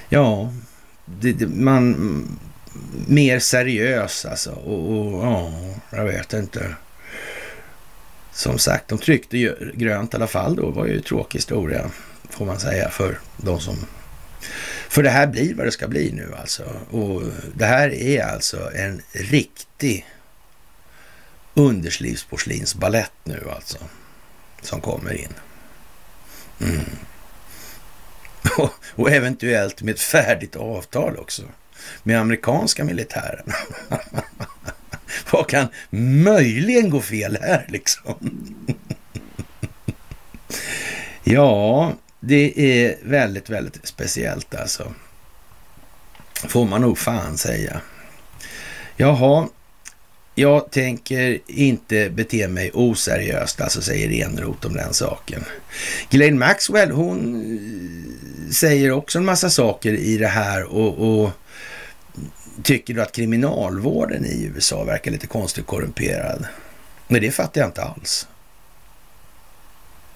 ja, 0.08 0.52
det, 1.04 1.32
det, 1.32 1.46
man, 1.46 2.38
mer 3.06 3.38
seriös 3.38 4.24
alltså. 4.24 4.50
Och, 4.50 4.90
och, 4.90 5.24
ja, 5.24 5.52
jag 5.90 6.04
vet 6.04 6.32
inte. 6.32 6.74
Som 8.32 8.58
sagt, 8.58 8.88
de 8.88 8.98
tryckte 8.98 9.56
grönt 9.74 10.14
i 10.14 10.16
alla 10.16 10.26
fall 10.26 10.56
då. 10.56 10.70
Det 10.70 10.76
var 10.76 10.86
ju 10.86 10.96
en 10.96 11.02
tråkig 11.02 11.38
historia, 11.38 11.90
får 12.30 12.46
man 12.46 12.60
säga, 12.60 12.88
för 12.88 13.18
de 13.36 13.60
som... 13.60 13.76
För 14.88 15.02
det 15.02 15.10
här 15.10 15.26
blir 15.26 15.54
vad 15.54 15.66
det 15.66 15.72
ska 15.72 15.88
bli 15.88 16.12
nu 16.12 16.34
alltså. 16.40 16.64
Och 16.90 17.22
det 17.54 17.66
här 17.66 17.94
är 17.94 18.24
alltså 18.24 18.70
en 18.74 19.02
riktig 19.12 20.06
underslivsporslinsbalett 21.54 23.12
nu 23.24 23.42
alltså. 23.54 23.78
Som 24.62 24.80
kommer 24.80 25.12
in. 25.12 25.34
Mm. 26.60 26.84
Och, 28.58 28.70
och 28.94 29.10
eventuellt 29.10 29.82
med 29.82 29.94
ett 29.94 30.00
färdigt 30.00 30.56
avtal 30.56 31.16
också. 31.16 31.42
Med 32.02 32.20
amerikanska 32.20 32.84
militären. 32.84 33.52
Vad 35.30 35.48
kan 35.48 35.68
möjligen 36.24 36.90
gå 36.90 37.00
fel 37.00 37.38
här 37.42 37.66
liksom? 37.68 38.14
ja, 41.24 41.92
det 42.20 42.60
är 42.60 42.96
väldigt, 43.02 43.50
väldigt 43.50 43.86
speciellt 43.86 44.54
alltså. 44.54 44.94
Får 46.48 46.66
man 46.66 46.80
nog 46.80 46.98
fan 46.98 47.38
säga. 47.38 47.80
Jaha, 48.96 49.48
jag 50.34 50.70
tänker 50.70 51.38
inte 51.46 52.10
bete 52.10 52.48
mig 52.48 52.70
oseriöst, 52.74 53.60
alltså 53.60 53.82
säger 53.82 54.26
Enroth 54.26 54.66
om 54.66 54.72
den 54.72 54.94
saken. 54.94 55.44
Glenn 56.10 56.38
Maxwell, 56.38 56.90
hon 56.90 57.34
eh, 57.34 58.52
säger 58.52 58.90
också 58.90 59.18
en 59.18 59.24
massa 59.24 59.50
saker 59.50 59.92
i 59.92 60.16
det 60.16 60.28
här 60.28 60.64
och, 60.64 61.22
och 61.22 61.30
tycker 62.62 62.94
du 62.94 63.02
att 63.02 63.12
kriminalvården 63.12 64.24
i 64.24 64.50
USA 64.54 64.84
verkar 64.84 65.10
lite 65.10 65.26
konstigt 65.26 65.66
korrumperad? 65.66 66.46
Men 67.08 67.20
det 67.20 67.30
fattar 67.30 67.60
jag 67.60 67.68
inte 67.68 67.82
alls. 67.82 68.28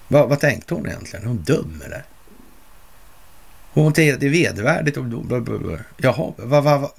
Vad, 0.07 0.29
vad 0.29 0.39
tänkte 0.39 0.73
hon 0.73 0.87
egentligen? 0.87 1.23
Är 1.23 1.27
hon 1.27 1.43
dum 1.43 1.81
eller? 1.85 2.03
Hon 3.73 3.93
tänkte 3.93 4.13
att 4.13 4.19
det 4.19 4.27
är 4.27 4.31
vedervärdigt. 4.31 4.97
Och, 4.97 5.05
jaha, 5.97 6.33
vad, 6.37 6.63
vad, 6.63 6.81
vad, 6.81 6.91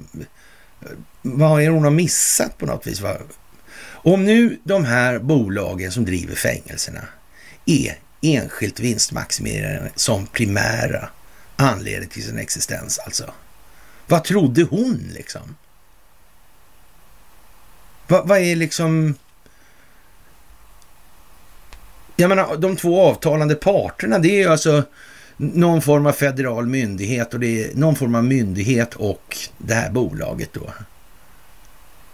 vad 1.23 1.63
är 1.63 1.71
hon 1.71 1.85
har 1.85 1.91
missat 1.91 2.59
på 2.59 2.67
något 2.67 2.87
vis? 2.87 3.03
Om 3.91 4.25
nu 4.25 4.59
de 4.65 4.85
här 4.85 5.19
bolagen 5.19 5.93
som 5.93 6.05
driver 6.05 6.35
fängelserna 6.35 7.05
är 7.67 7.99
enskilt 8.21 8.81
vinstmaximerande 8.81 9.91
som 9.95 10.27
primära 10.27 11.09
anledning 11.57 12.09
till 12.09 12.25
sin 12.25 12.39
existens 12.39 12.99
alltså. 12.99 13.31
Vad 14.07 14.25
trodde 14.25 14.63
hon 14.63 15.11
liksom? 15.15 15.57
Vad, 18.07 18.29
vad 18.29 18.39
är 18.39 18.57
liksom... 18.57 19.15
Jag 22.17 22.29
menar, 22.29 22.57
de 22.57 22.77
två 22.77 23.03
avtalande 23.03 23.55
parterna, 23.55 24.19
det 24.19 24.29
är 24.29 24.39
ju 24.39 24.49
alltså 24.49 24.83
någon 25.39 25.83
form 25.83 26.07
av 26.07 26.13
federal 26.13 26.67
myndighet 26.67 27.35
och 27.35 27.41
det 27.41 27.65
är 27.65 27.75
någon 27.75 27.97
form 27.97 28.15
av 28.15 28.25
myndighet 28.25 28.95
och 28.95 29.37
det 29.59 29.75
här 29.75 29.91
bolaget 29.91 30.53
då. 30.53 30.73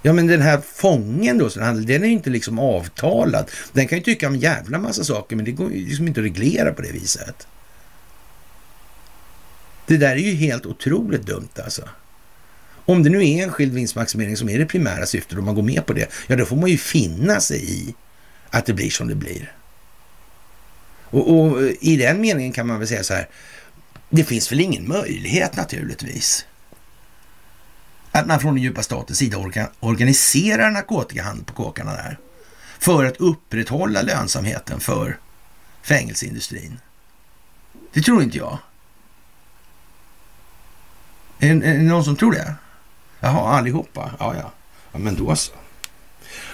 Ja, 0.03 0.13
men 0.13 0.27
den 0.27 0.43
här 0.43 0.61
fången 0.61 1.39
då, 1.39 1.49
den 1.49 2.03
är 2.03 2.07
ju 2.07 2.13
inte 2.13 2.31
liksom 2.31 2.59
avtalad. 2.59 3.51
Den 3.73 3.89
kan 3.89 3.99
ju 3.99 4.05
tycka 4.05 4.29
om 4.29 4.37
jävla 4.37 4.79
massa 4.79 5.05
saker, 5.05 5.37
men 5.37 5.45
det 5.45 5.53
går 5.53 5.73
ju 5.73 5.87
liksom 5.87 6.09
inte 6.09 6.21
att 6.21 6.25
reglera 6.25 6.73
på 6.73 6.83
det 6.83 6.93
viset. 6.93 7.47
Det 9.87 9.97
där 9.97 10.13
är 10.13 10.17
ju 10.17 10.35
helt 10.35 10.67
otroligt 10.67 11.27
dumt 11.27 11.49
alltså. 11.65 11.89
Om 12.87 13.03
det 13.03 13.11
nu 13.11 13.19
är 13.29 13.45
enskild 13.45 13.75
vinstmaximering 13.75 14.37
som 14.37 14.49
är 14.49 14.59
det 14.59 14.67
primära 14.67 15.07
syftet 15.07 15.39
och 15.39 15.45
man 15.45 15.55
går 15.55 15.63
med 15.63 15.87
på 15.87 15.93
det, 15.93 16.09
ja 16.27 16.37
då 16.37 16.45
får 16.45 16.57
man 16.57 16.71
ju 16.71 16.79
finna 16.79 17.41
sig 17.41 17.73
i 17.73 17.95
att 18.51 18.67
det 18.67 18.73
blir 18.73 18.91
som 18.91 19.09
det 19.09 19.15
blir. 19.15 19.53
Och, 21.15 21.31
och 21.31 21.63
i 21.81 21.97
den 21.97 22.21
meningen 22.21 22.53
kan 22.53 22.67
man 22.67 22.79
väl 22.79 22.89
säga 22.89 23.03
så 23.03 23.15
här, 23.15 23.29
det 24.11 24.25
finns 24.25 24.53
väl 24.53 24.61
ingen 24.61 24.89
möjlighet 24.89 25.57
naturligtvis 25.57 26.47
att 28.11 28.27
man 28.27 28.41
från 28.41 28.55
den 28.55 28.63
djupa 28.63 28.83
statens 28.83 29.19
sida 29.19 29.39
organiserar 29.81 30.71
narkotikahandel 30.71 31.45
på 31.45 31.55
kåkarna 31.55 31.93
där 31.93 32.19
för 32.79 33.05
att 33.05 33.17
upprätthålla 33.17 34.03
lönsamheten 34.03 34.81
för 34.81 35.19
fängelseindustrin. 35.83 36.81
Det 37.93 38.01
tror 38.01 38.23
inte 38.23 38.39
jag. 38.39 38.59
Är, 41.39 41.49
är 41.49 41.75
det 41.75 41.83
någon 41.83 42.05
som 42.05 42.17
tror 42.17 42.33
det? 42.33 42.55
Jaha, 43.21 43.59
allihopa? 43.59 44.11
Ja, 44.19 44.35
ja. 44.37 44.53
ja 44.93 44.99
men 44.99 45.17
då 45.17 45.37
så. 45.37 45.53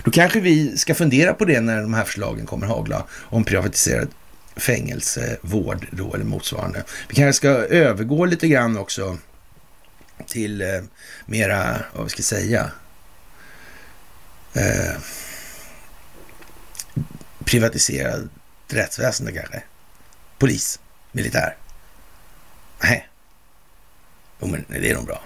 Då 0.05 0.11
kanske 0.11 0.41
vi 0.41 0.79
ska 0.79 0.95
fundera 0.95 1.35
på 1.35 1.45
det 1.45 1.61
när 1.61 1.83
de 1.83 1.95
här 1.95 2.05
förslagen 2.05 2.47
kommer 2.47 2.67
hagla 2.67 3.05
om 3.21 3.45
privatiserad 3.45 4.09
fängelsevård 4.61 5.87
då 5.91 6.15
eller 6.15 6.25
motsvarande. 6.25 6.85
Vi 7.09 7.15
kanske 7.15 7.37
ska 7.37 7.49
övergå 7.49 8.25
lite 8.25 8.49
grann 8.49 8.79
också 8.79 9.19
till 10.27 10.63
eh, 10.63 10.83
mera, 11.27 11.77
vad 11.93 12.05
vi 12.05 12.11
ska 12.11 12.23
säga, 12.23 12.71
eh, 14.55 15.01
privatiserad 17.45 18.29
rättsväsende 18.69 19.33
kanske. 19.33 19.63
Polis, 20.39 20.81
militär. 21.13 21.57
Nej, 22.83 23.11
Jo, 24.41 24.47
men 24.47 24.65
det 24.69 24.91
är 24.91 24.95
nog 24.95 25.07
bra. 25.07 25.23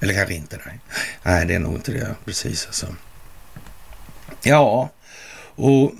Eller 0.00 0.14
kanske 0.14 0.34
inte. 0.34 0.58
Nej, 0.66 0.80
nej 1.22 1.46
det 1.46 1.54
är 1.54 1.58
nog 1.58 1.74
inte 1.74 1.92
det. 1.92 2.14
Precis 2.24 2.66
alltså. 2.66 2.86
Ja, 4.42 4.90
och 5.54 5.92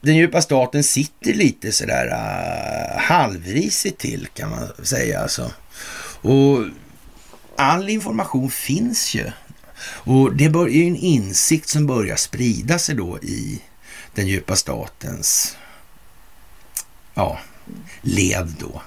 den 0.00 0.16
djupa 0.16 0.42
staten 0.42 0.84
sitter 0.84 1.34
lite 1.34 1.72
sådär 1.72 2.06
uh, 2.06 3.00
halvrisigt 3.00 3.98
till 3.98 4.28
kan 4.34 4.50
man 4.50 4.68
säga 4.82 5.20
alltså. 5.20 5.52
Och 6.20 6.64
all 7.56 7.88
information 7.88 8.50
finns 8.50 9.14
ju. 9.14 9.30
Och 9.80 10.36
det 10.36 10.44
är 10.44 10.66
ju 10.66 10.86
en 10.86 10.96
insikt 10.96 11.68
som 11.68 11.86
börjar 11.86 12.16
sprida 12.16 12.78
sig 12.78 12.94
då 12.94 13.18
i 13.18 13.62
den 14.14 14.26
djupa 14.26 14.56
statens 14.56 15.56
ja, 17.14 17.38
led 18.00 18.54
då. 18.58 18.82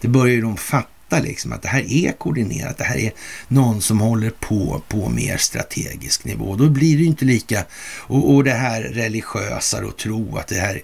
Det 0.00 0.08
börjar 0.08 0.34
ju 0.34 0.40
de 0.40 0.56
fatta 0.56 0.88
fatta 1.12 1.24
liksom 1.24 1.52
att 1.52 1.62
det 1.62 1.68
här 1.68 1.92
är 1.92 2.12
koordinerat. 2.12 2.78
Det 2.78 2.84
här 2.84 2.96
är 2.96 3.12
någon 3.48 3.82
som 3.82 4.00
håller 4.00 4.30
på 4.30 4.82
på 4.88 5.08
mer 5.08 5.36
strategisk 5.36 6.24
nivå. 6.24 6.56
Då 6.56 6.68
blir 6.68 6.98
det 6.98 7.04
inte 7.04 7.24
lika... 7.24 7.64
Och, 8.08 8.34
och 8.34 8.44
det 8.44 8.54
här 8.54 8.82
religiösa 8.82 9.84
och 9.84 9.96
tro 9.96 10.36
att 10.36 10.46
det 10.48 10.60
här 10.60 10.82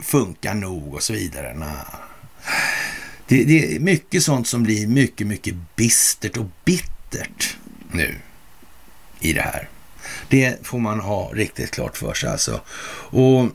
funkar 0.00 0.54
nog 0.54 0.94
och 0.94 1.02
så 1.02 1.12
vidare. 1.12 1.54
Nah. 1.54 1.94
Det, 3.28 3.44
det, 3.44 3.76
är 3.76 3.80
mycket 3.80 4.22
sånt 4.22 4.48
som 4.48 4.62
blir 4.62 4.86
mycket, 4.86 5.26
mycket 5.26 5.54
bistert 5.76 6.36
och 6.36 6.46
bittert 6.64 7.56
nu 7.92 8.14
i 9.20 9.32
det 9.32 9.42
här. 9.42 9.68
Det 10.28 10.66
får 10.66 10.78
man 10.78 11.00
ha 11.00 11.30
riktigt 11.34 11.70
klart 11.70 11.96
för 11.96 12.14
sig 12.14 12.30
alltså. 12.30 12.60
Och 13.12 13.46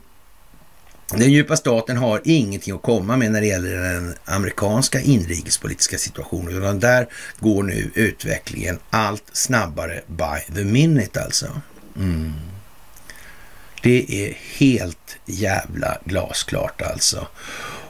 den 1.10 1.32
djupa 1.32 1.58
staten 1.58 1.98
har 1.98 2.22
ingenting 2.24 2.76
att 2.76 2.82
komma 2.82 3.18
med 3.18 3.32
när 3.32 3.42
det 3.42 3.48
gäller 3.48 3.94
den 3.94 4.16
amerikanska 4.26 5.02
inrikespolitiska 5.02 5.98
situationen, 5.98 6.58
utan 6.58 6.80
där 6.80 7.08
går 7.40 7.64
nu 7.64 7.92
utvecklingen 7.94 8.80
allt 8.90 9.24
snabbare 9.34 10.02
by 10.08 10.56
the 10.56 10.64
minute 10.64 11.22
alltså. 11.22 11.62
Mm. 11.96 12.34
Det 13.82 14.26
är 14.26 14.38
helt 14.58 15.18
jävla 15.26 15.98
glasklart 16.06 16.82
alltså. 16.82 17.28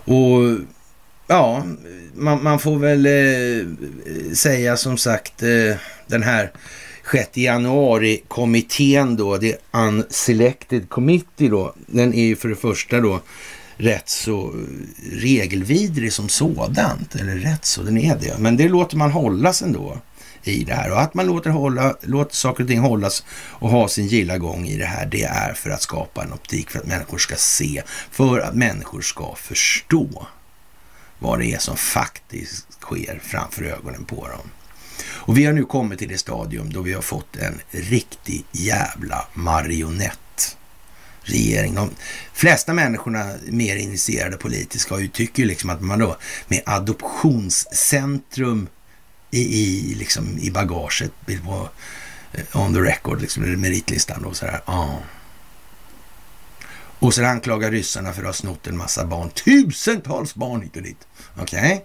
Och 0.06 0.60
ja, 1.28 1.66
man, 2.14 2.44
man 2.44 2.60
får 2.60 2.80
väl 2.80 3.06
eh, 3.06 4.34
säga 4.34 4.78
som 4.78 4.98
sagt 4.98 5.44
eh, 5.44 5.76
den 6.08 6.24
här 6.24 6.52
6 7.12 7.38
januari-kommittén 7.38 9.16
då, 9.16 9.38
det 9.38 9.58
Unselected 9.72 10.90
Committee 10.90 11.50
då, 11.50 11.74
den 11.88 12.14
är 12.14 12.26
ju 12.26 12.36
för 12.36 12.50
det 12.50 12.56
första 12.56 13.00
då 13.00 13.22
rätt 13.78 14.10
så 14.10 14.56
regelvidrig 15.12 16.14
som 16.14 16.30
sådant. 16.30 17.16
Eller 17.16 17.36
rätt 17.36 17.66
så, 17.66 17.82
den 17.82 17.98
är 17.98 18.16
det. 18.16 18.38
Men 18.40 18.58
det 18.58 18.70
låter 18.70 18.98
man 18.98 19.12
hållas 19.12 19.62
ändå 19.62 19.98
i 20.44 20.64
det 20.64 20.74
här. 20.74 20.92
Och 20.92 21.02
att 21.02 21.14
man 21.14 21.26
låter, 21.26 21.50
hålla, 21.50 21.96
låter 22.02 22.36
saker 22.36 22.64
och 22.64 22.70
ting 22.70 22.80
hållas 22.80 23.24
och 23.32 23.70
ha 23.70 23.88
sin 23.88 24.08
gilla 24.08 24.38
gång 24.38 24.66
i 24.66 24.78
det 24.78 24.86
här, 24.86 25.06
det 25.06 25.24
är 25.24 25.54
för 25.54 25.70
att 25.70 25.82
skapa 25.82 26.24
en 26.24 26.34
optik 26.34 26.70
för 26.70 26.80
att 26.80 26.88
människor 26.88 27.18
ska 27.18 27.36
se, 27.36 27.84
för 28.12 28.40
att 28.40 28.56
människor 28.56 29.02
ska 29.02 29.36
förstå 29.36 30.28
vad 31.20 31.40
det 31.40 31.54
är 31.54 31.58
som 31.58 31.78
faktiskt 31.78 32.68
sker 32.82 33.20
framför 33.24 33.64
ögonen 33.64 34.06
på 34.06 34.28
dem. 34.28 34.50
Och 35.04 35.38
vi 35.38 35.46
har 35.46 35.54
nu 35.54 35.66
kommit 35.66 36.00
till 36.00 36.10
det 36.10 36.18
stadium 36.18 36.74
då 36.74 36.82
vi 36.82 36.94
har 36.94 37.02
fått 37.02 37.36
en 37.36 37.62
riktig 37.72 38.46
jävla 38.52 39.28
marionett 39.34 40.58
regering. 41.22 41.76
De 41.76 41.90
flesta 42.34 42.74
människorna 42.74 43.34
mer 43.48 43.76
initierade 43.76 44.38
politiska 44.38 44.96
tycker 45.14 45.46
liksom 45.46 45.70
att 45.70 45.82
man 45.82 46.00
då 46.00 46.18
med 46.48 46.62
adoptionscentrum 46.66 48.68
i, 49.32 49.40
i, 49.40 49.96
liksom, 49.96 50.38
i 50.40 50.52
bagaget 50.52 51.12
eh, 51.28 51.40
on 52.54 52.74
the 52.74 52.80
record, 52.80 53.22
liksom, 53.22 53.62
meritlistan 53.62 54.24
då 54.24 54.34
sådär. 54.34 54.62
Ah. 54.66 54.98
Och 57.00 57.14
så 57.14 57.26
anklagar 57.26 57.72
ryssarna 57.72 58.14
för 58.14 58.22
att 58.22 58.28
ha 58.28 58.34
snott 58.34 58.68
en 58.68 58.78
massa 58.78 59.06
barn. 59.06 59.30
Tusentals 59.30 60.36
barn 60.36 60.62
hit 60.62 60.76
och 60.76 60.82
dit. 60.82 61.08
Okej. 61.38 61.60
Okay. 61.60 61.82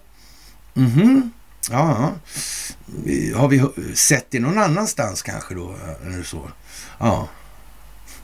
Mm 0.87 0.91
-hmm 0.91 1.31
ja. 1.71 2.13
Har 3.35 3.49
vi 3.49 3.65
sett 3.95 4.27
det 4.31 4.41
någon 4.41 4.59
annanstans 4.59 5.23
kanske 5.23 5.55
då? 5.55 5.77
Eller 6.07 6.23
så? 6.23 6.51
Ja. 6.99 7.29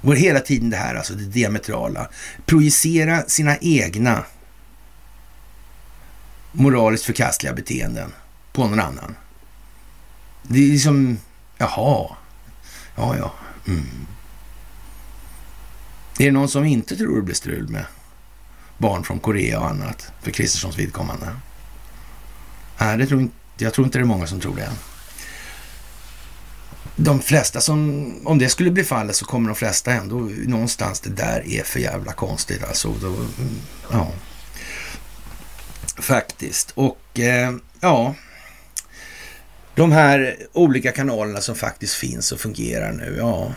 Och 0.01 0.17
hela 0.17 0.41
tiden 0.41 0.71
det 0.71 0.77
här, 0.77 0.95
alltså 0.95 1.15
det 1.15 1.25
diametrala. 1.25 2.09
Projicera 2.47 3.23
sina 3.23 3.57
egna 3.61 4.25
moraliskt 6.53 7.05
förkastliga 7.05 7.53
beteenden 7.53 8.13
på 8.53 8.67
någon 8.67 8.81
annan. 8.81 9.15
Det 10.43 10.59
är 10.59 10.73
liksom, 10.73 11.19
jaha, 11.59 12.17
ja, 12.97 13.17
ja. 13.17 13.35
Mm. 13.67 14.07
Är 16.19 16.25
det 16.25 16.31
någon 16.31 16.49
som 16.49 16.65
inte 16.65 16.97
tror 16.97 17.17
det 17.17 17.23
blir 17.23 17.35
strul 17.35 17.69
med 17.69 17.85
barn 18.79 19.05
från 19.05 19.19
Korea 19.19 19.61
och 19.61 19.69
annat 19.69 20.13
för 20.23 20.31
Kristerssons 20.31 20.79
vidkommande? 20.79 21.27
Nej, 22.79 22.99
det 22.99 23.07
tror 23.07 23.21
inte, 23.21 23.35
jag 23.59 23.75
tror 23.75 23.85
inte 23.85 23.99
det 23.99 24.03
är 24.03 24.07
många 24.07 24.27
som 24.27 24.41
tror 24.41 24.57
det 24.57 24.69
de 26.97 27.21
flesta 27.21 27.61
som, 27.61 28.13
om 28.27 28.39
det 28.39 28.49
skulle 28.49 28.71
bli 28.71 28.85
fallet 28.85 29.17
så 29.17 29.25
kommer 29.25 29.49
de 29.49 29.55
flesta 29.55 29.93
ändå 29.93 30.17
någonstans, 30.47 31.01
det 31.01 31.11
där 31.11 31.47
är 31.47 31.63
för 31.63 31.81
jävla 31.81 32.13
konstigt 32.13 32.65
alltså. 32.65 32.93
Då, 33.01 33.17
ja. 33.91 34.13
Faktiskt. 35.99 36.71
Och 36.75 37.19
eh, 37.19 37.55
ja, 37.81 38.15
de 39.75 39.93
här 39.93 40.37
olika 40.53 40.93
kanalerna 40.93 41.41
som 41.41 41.55
faktiskt 41.55 41.95
finns 41.95 42.33
och 42.33 42.41
fungerar 42.41 42.93
nu, 42.93 43.17
ja, 43.19 43.53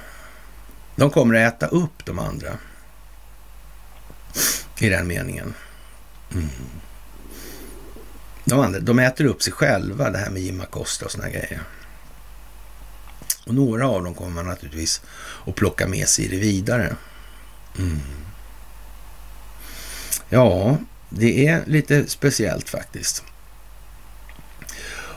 de 0.95 1.09
kommer 1.09 1.35
att 1.35 1.53
äta 1.53 1.67
upp 1.67 2.05
de 2.05 2.19
andra. 2.19 2.49
I 4.79 4.89
den 4.89 5.07
meningen. 5.07 5.53
Mm. 6.31 6.49
De, 8.49 8.59
andra, 8.59 8.79
de 8.79 8.99
äter 8.99 9.25
upp 9.25 9.43
sig 9.43 9.53
själva, 9.53 10.09
det 10.09 10.17
här 10.17 10.29
med 10.29 10.41
Jim 10.41 10.61
Acosta 10.61 11.05
och 11.05 11.11
såna 11.11 11.29
grejer. 11.29 11.61
Och 13.45 13.55
några 13.55 13.87
av 13.87 14.03
dem 14.03 14.13
kommer 14.13 14.31
man 14.31 14.45
naturligtvis 14.45 15.01
att 15.45 15.55
plocka 15.55 15.87
med 15.87 16.07
sig 16.07 16.25
i 16.25 16.27
det 16.27 16.37
vidare. 16.37 16.95
Mm. 17.77 17.99
Ja, 20.29 20.77
det 21.09 21.47
är 21.47 21.63
lite 21.65 22.07
speciellt 22.07 22.69
faktiskt. 22.69 23.23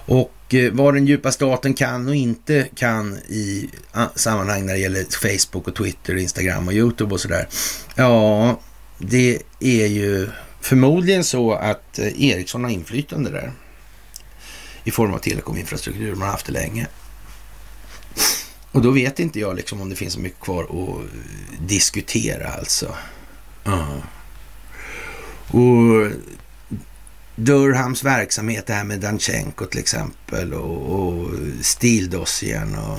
Och 0.06 0.54
eh, 0.54 0.72
vad 0.72 0.94
den 0.94 1.06
djupa 1.06 1.32
staten 1.32 1.74
kan 1.74 2.09
och 2.09 2.14
inte 2.14 2.68
kan 2.74 3.16
i 3.16 3.70
sammanhang 4.14 4.66
när 4.66 4.72
det 4.72 4.78
gäller 4.80 5.04
Facebook 5.04 5.68
och 5.68 5.74
Twitter, 5.74 6.16
Instagram 6.16 6.68
och 6.68 6.74
YouTube 6.74 7.14
och 7.14 7.20
sådär. 7.20 7.48
Ja, 7.94 8.60
det 8.98 9.38
är 9.60 9.86
ju 9.86 10.30
förmodligen 10.62 11.24
så 11.24 11.52
att 11.52 11.98
eh, 11.98 12.22
Ericsson 12.22 12.64
har 12.64 12.70
inflytande 12.70 13.30
där 13.30 13.52
i 14.84 14.90
form 14.90 15.14
av 15.14 15.18
telekominfrastruktur. 15.18 16.14
Man 16.14 16.22
har 16.22 16.32
haft 16.32 16.47
det 16.47 16.52
länge. 16.52 16.86
Och 18.72 18.82
då 18.82 18.90
vet 18.90 19.20
inte 19.20 19.40
jag 19.40 19.56
liksom 19.56 19.80
om 19.80 19.90
det 19.90 19.97
finns 19.97 20.14
så 20.14 20.20
mycket 20.20 20.40
kvar 20.40 20.62
att 20.62 21.01
diskutera 21.68 22.48
alltså. 22.48 22.97
Uh. 23.66 23.98
Och 25.47 26.10
Durhams 27.36 28.05
verksamhet, 28.05 28.66
det 28.66 28.74
här 28.74 28.84
med 28.84 29.01
Danchenko 29.01 29.66
till 29.66 29.80
exempel 29.80 30.55
och, 30.55 31.01
och 31.01 31.30
Stildossien 31.60 32.74
och 32.74 32.98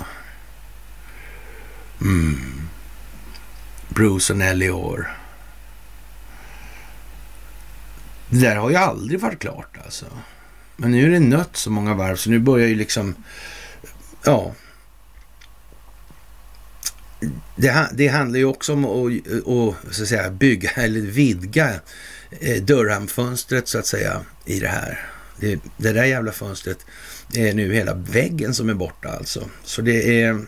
mm, 2.02 2.69
Bruce 3.90 4.34
och 4.34 4.40
Nelly 4.40 4.69
Orr. 4.69 5.23
Det 8.34 8.39
där 8.39 8.55
har 8.55 8.69
ju 8.69 8.76
aldrig 8.76 9.19
varit 9.19 9.39
klart 9.39 9.77
alltså. 9.85 10.05
Men 10.76 10.91
nu 10.91 11.05
är 11.05 11.10
det 11.10 11.19
nött 11.19 11.57
så 11.57 11.69
många 11.69 11.93
varv 11.93 12.15
så 12.15 12.30
nu 12.30 12.39
börjar 12.39 12.68
ju 12.68 12.76
liksom, 12.76 13.15
ja, 14.26 14.53
det, 17.55 17.89
det 17.93 18.07
handlar 18.07 18.39
ju 18.39 18.45
också 18.45 18.73
om 18.73 18.85
att, 18.85 19.27
och, 19.45 19.76
så 19.91 20.03
att 20.03 20.07
säga, 20.10 20.30
bygga 20.30 20.69
eller 20.69 21.01
vidga 21.01 21.69
eh, 22.39 22.64
dörrhamnfönstret 22.64 23.68
så 23.68 23.80
att 23.80 23.85
säga 23.85 24.22
i 24.45 24.60
det 24.60 24.68
här. 24.68 25.10
Det, 25.39 25.60
det 25.77 25.91
där 25.91 26.03
jävla 26.03 26.31
fönstret 26.31 26.85
är 27.34 27.53
nu 27.53 27.73
hela 27.73 27.93
väggen 27.93 28.53
som 28.53 28.69
är 28.69 28.73
borta 28.73 29.10
alltså. 29.10 29.49
Så 29.64 29.81
det 29.81 30.22
är... 30.22 30.45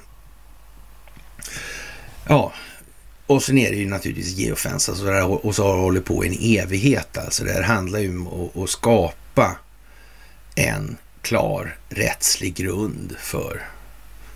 Ja, 2.28 2.54
och 3.28 3.44
sen 3.44 3.58
är 3.58 3.72
det 3.72 3.78
ju 3.78 3.90
naturligtvis 3.90 4.38
geofence 4.38 4.92
alltså 4.92 5.06
här, 5.06 5.46
och 5.46 5.56
så 5.56 5.68
har 5.68 5.76
det 5.76 5.82
hållit 5.82 6.06
på 6.06 6.26
i 6.26 6.28
en 6.28 6.64
evighet 6.64 7.18
alltså. 7.18 7.44
Det 7.44 7.54
här 7.54 7.64
handlar 7.64 8.00
ju 8.00 8.10
om 8.10 8.28
att, 8.28 8.58
att 8.58 8.70
skapa 8.70 9.58
en 10.56 10.98
klar 11.22 11.78
rättslig 11.90 12.56
grund 12.56 13.16
för 13.20 13.62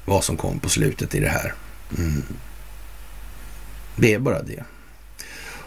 vad 0.05 0.23
som 0.23 0.37
kom 0.37 0.59
på 0.59 0.69
slutet 0.69 1.15
i 1.15 1.19
det 1.19 1.29
här. 1.29 1.53
Mm. 1.97 2.23
Det 3.95 4.13
är 4.13 4.19
bara 4.19 4.41
det. 4.41 4.63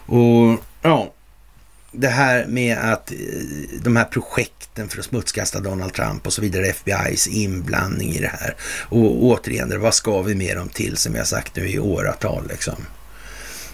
Och 0.05 0.59
ja, 0.81 1.13
det 1.91 2.07
här 2.07 2.45
med 2.45 2.77
att 2.77 3.11
eh, 3.11 3.17
de 3.81 3.95
här 3.95 4.05
projekten 4.05 4.89
för 4.89 4.99
att 4.99 5.05
smutskasta 5.05 5.59
Donald 5.59 5.93
Trump 5.93 6.27
och 6.27 6.33
så 6.33 6.41
vidare, 6.41 6.71
FBI's 6.71 7.29
inblandning 7.29 8.09
i 8.09 8.19
det 8.19 8.31
här. 8.39 8.55
Och 8.89 9.23
återigen, 9.23 9.81
vad 9.81 9.93
ska 9.93 10.21
vi 10.21 10.35
med 10.35 10.57
dem 10.57 10.69
till 10.69 10.97
som 10.97 11.15
jag 11.15 11.27
sagt 11.27 11.55
nu 11.55 11.69
i 11.69 11.79
åratal 11.79 12.47
liksom? 12.47 12.75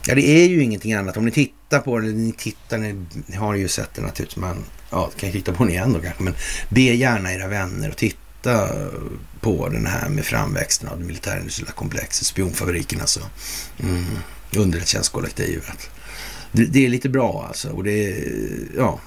Ja, 0.08 0.16
det 0.16 0.30
är 0.30 0.48
ju 0.48 0.64
ingenting 0.64 0.94
annat. 0.94 1.18
Om 1.18 1.26
ni 1.26 1.32
tittar 1.32 1.80
på 1.80 2.00
den. 2.00 2.28
ni 2.28 2.32
tittar, 2.32 2.78
ni 2.78 3.36
har 3.36 3.56
ju 3.56 3.68
sett 3.68 3.94
den 3.94 4.06
naturligtvis, 4.06 4.38
man 4.38 4.64
ja, 4.90 5.10
kan 5.20 5.30
ju 5.30 5.34
titta 5.34 5.54
på 5.54 5.64
den 5.64 5.74
igen 5.74 5.94
då 5.94 6.00
kanske, 6.00 6.24
men 6.24 6.34
be 6.70 6.82
gärna 6.82 7.34
era 7.34 7.48
vänner 7.48 7.90
och 7.90 7.98
titta 7.98 8.20
titta 8.42 8.78
på 9.42 9.70
den 9.70 9.86
här 9.86 10.10
med 10.10 10.26
framväxten 10.26 10.90
av 10.90 11.00
det 11.00 11.06
militärindustriella 11.06 11.72
komplexet, 11.72 12.28
spionfabriken 12.28 13.02
alltså. 13.02 13.20
Mm. 13.80 14.06
Underrättelsetjänstkollektivet. 14.56 15.90
Det, 16.52 16.66
det 16.66 16.86
är 16.86 16.90
lite 16.90 17.10
bra 17.10 17.46
alltså 17.48 17.70
och 17.70 17.84
det 17.84 18.24
ja, 18.78 19.00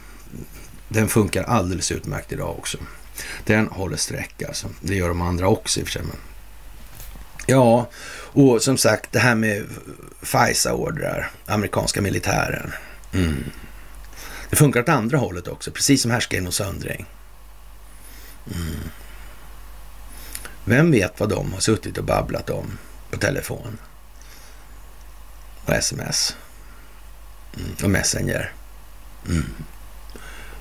den 0.89 1.09
funkar 1.09 1.43
alldeles 1.43 1.93
utmärkt 1.93 2.33
idag 2.33 2.59
också. 2.59 2.79
Den 3.45 3.69
håller 3.69 3.97
streck 3.97 4.43
alltså. 4.43 4.69
Det 4.81 4.95
gör 4.95 5.09
de 5.09 5.21
andra 5.21 5.49
också 5.49 5.81
i 5.81 5.83
och 5.83 5.87
för 5.87 5.93
sig. 5.93 6.03
Men... 6.03 6.17
Ja, 7.47 7.91
och 8.33 8.63
som 8.63 8.79
sagt 8.79 9.13
det 9.13 9.19
här 9.19 9.35
med 9.35 9.67
FISA-ordrar, 10.23 11.31
amerikanska 11.47 12.01
militären. 12.01 12.73
Mm. 13.13 13.45
Det 14.51 14.57
funkar 14.57 14.81
åt 14.81 14.89
andra 14.89 15.19
hållet 15.19 15.49
också, 15.49 15.71
precis 15.71 16.03
som 16.03 16.11
härskaren 16.11 16.47
och 16.47 16.55
söndring. 16.55 17.07
Mm. 18.55 18.91
Vem 20.65 20.91
vet 20.91 21.21
vad 21.21 21.29
de 21.29 21.53
har 21.53 21.61
suttit 21.61 21.99
och 21.99 22.05
babblat 22.05 22.51
om 22.51 22.79
på 23.11 23.19
telefon 23.19 23.79
och 25.65 25.75
sms 25.75 26.37
mm. 27.57 27.71
och 27.83 27.91
Messenger. 27.91 28.53
Mm. 29.29 29.45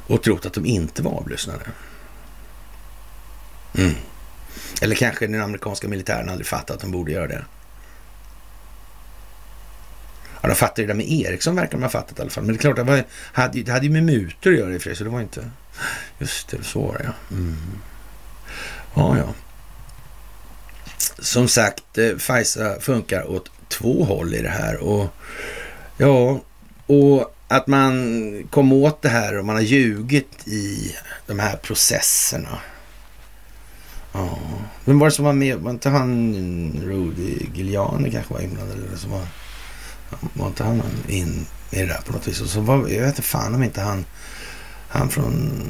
Och 0.07 0.23
trott 0.23 0.45
att 0.45 0.53
de 0.53 0.65
inte 0.65 1.01
var 1.01 1.11
avlyssnade. 1.11 1.65
Mm. 3.73 3.95
Eller 4.81 4.95
kanske 4.95 5.27
den 5.27 5.41
amerikanska 5.41 5.87
militären 5.87 6.29
aldrig 6.29 6.47
fattat 6.47 6.75
att 6.75 6.81
de 6.81 6.91
borde 6.91 7.11
göra 7.11 7.27
det. 7.27 7.45
Ja, 10.41 10.47
de 10.47 10.55
fattade 10.55 10.81
det 10.81 10.87
där 10.87 10.97
med 10.97 11.11
Ericsson 11.11 11.55
verkar 11.55 11.71
de 11.71 11.83
ha 11.83 11.89
fattat 11.89 12.19
i 12.19 12.21
alla 12.21 12.31
fall. 12.31 12.43
Men 12.43 12.53
det 12.53 12.59
är 12.59 12.61
klart, 12.61 12.75
det, 12.75 12.83
var, 12.83 13.03
hade, 13.11 13.63
det 13.63 13.71
hade 13.71 13.85
ju 13.85 13.91
med 13.91 14.03
mutor 14.03 14.53
att 14.53 14.59
göra 14.59 14.73
i 14.73 14.77
och 14.77 14.81
för 14.81 14.89
sig, 14.89 14.95
så 14.95 15.03
det 15.03 15.09
var 15.09 15.21
inte... 15.21 15.49
Just 16.19 16.47
det, 16.47 16.63
så 16.63 16.81
var 16.81 16.97
det 16.97 17.03
ja. 17.03 17.35
Mm. 17.35 17.57
Ja, 18.95 19.17
ja 19.17 19.33
som 21.21 21.47
sagt, 21.47 21.97
eh, 21.97 22.17
FISA 22.17 22.79
funkar 22.79 23.31
åt 23.31 23.51
två 23.67 24.03
håll 24.03 24.33
i 24.33 24.41
det 24.41 24.49
här. 24.49 24.77
Och 24.77 25.07
ja, 25.97 26.41
och 26.85 27.35
att 27.47 27.67
man 27.67 28.47
kom 28.49 28.73
åt 28.73 29.01
det 29.01 29.09
här 29.09 29.37
och 29.37 29.45
man 29.45 29.55
har 29.55 29.63
ljugit 29.63 30.47
i 30.47 30.95
de 31.27 31.39
här 31.39 31.55
processerna. 31.55 32.59
Ja, 34.13 34.39
vem 34.85 34.99
var 34.99 35.07
det 35.07 35.11
som 35.11 35.25
var 35.25 35.33
med? 35.33 35.57
Var 35.57 35.71
inte 35.71 35.89
han 35.89 36.81
Rudy 36.85 37.37
Giuliani 37.53 38.11
kanske 38.11 38.33
var 38.33 38.41
inblandad? 38.41 38.77
Eller 38.77 38.97
som 38.97 39.11
var, 39.11 39.27
var 40.33 40.47
inte 40.47 40.63
han 40.63 40.81
in 41.07 41.45
i 41.71 41.79
det 41.79 41.85
där 41.85 42.01
på 42.05 42.11
något 42.11 42.27
vis? 42.27 42.41
Och 42.41 42.47
så 42.47 42.61
var, 42.61 42.87
jag 42.87 43.01
vet 43.01 43.07
inte 43.07 43.21
fan 43.21 43.55
om 43.55 43.63
inte 43.63 43.81
han 43.81 44.05
Han 44.89 45.09
från 45.09 45.61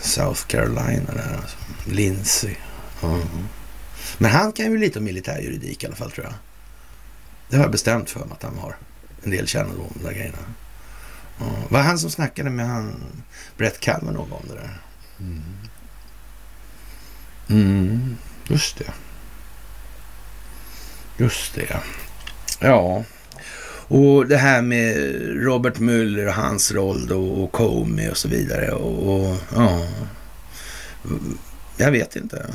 South 0.00 0.46
Carolina 0.46 1.12
där 1.14 1.36
alltså. 1.42 1.56
Lindsey. 1.84 2.54
Mm. 3.02 3.48
Men 4.18 4.30
han 4.30 4.52
kan 4.52 4.72
ju 4.72 4.78
lite 4.78 4.98
om 4.98 5.04
militärjuridik 5.04 5.82
i 5.82 5.86
alla 5.86 5.96
fall 5.96 6.10
tror 6.10 6.26
jag. 6.26 6.34
Det 7.48 7.56
har 7.56 7.64
jag 7.64 7.72
bestämt 7.72 8.10
för 8.10 8.20
mig 8.20 8.28
att 8.32 8.42
han 8.42 8.58
har 8.58 8.76
en 9.22 9.30
del 9.30 9.46
kännedom 9.46 9.80
om 9.80 9.92
de 9.94 10.04
där 10.04 10.12
grejerna. 10.12 10.38
Mm. 11.40 11.52
Var 11.68 11.80
han 11.80 11.98
som 11.98 12.10
snackade 12.10 12.50
med 12.50 12.68
han 12.68 12.94
Brett 13.56 13.80
Kavanaugh 13.80 14.32
om 14.32 14.42
det 14.48 14.54
där? 14.54 14.80
Mm. 15.20 15.42
Mm, 17.48 18.16
just 18.48 18.78
det. 18.78 18.92
Just 21.16 21.54
det. 21.54 21.80
Ja. 22.60 23.04
Och 23.90 24.26
det 24.26 24.36
här 24.36 24.62
med 24.62 24.96
Robert 25.44 25.78
Mueller 25.78 26.26
och 26.26 26.34
hans 26.34 26.72
roll 26.72 27.06
då 27.06 27.28
och 27.28 27.52
Comey 27.52 28.10
och 28.10 28.16
så 28.16 28.28
vidare. 28.28 28.72
Och, 28.72 29.14
och, 29.14 29.36
ja. 29.54 29.86
Jag 31.76 31.90
vet 31.90 32.16
inte. 32.16 32.46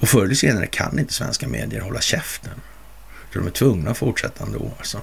Och 0.00 0.08
förr 0.08 0.24
eller 0.24 0.34
senare 0.34 0.66
kan 0.66 0.98
inte 0.98 1.12
svenska 1.12 1.48
medier 1.48 1.80
hålla 1.80 2.00
käften. 2.00 2.60
Så 3.32 3.38
de 3.38 3.46
är 3.46 3.50
tvungna 3.50 3.90
att 3.90 3.98
fortsätta 3.98 4.44
ändå 4.44 4.70
alltså. 4.78 5.00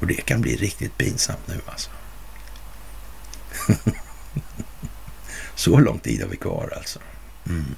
Och 0.00 0.06
det 0.06 0.24
kan 0.24 0.40
bli 0.40 0.56
riktigt 0.56 0.98
pinsamt 0.98 1.46
nu 1.46 1.60
alltså. 1.66 1.90
Så 5.54 5.78
lång 5.78 5.98
tid 5.98 6.22
har 6.22 6.28
vi 6.28 6.36
kvar 6.36 6.72
alltså. 6.76 6.98
Mm. 7.48 7.74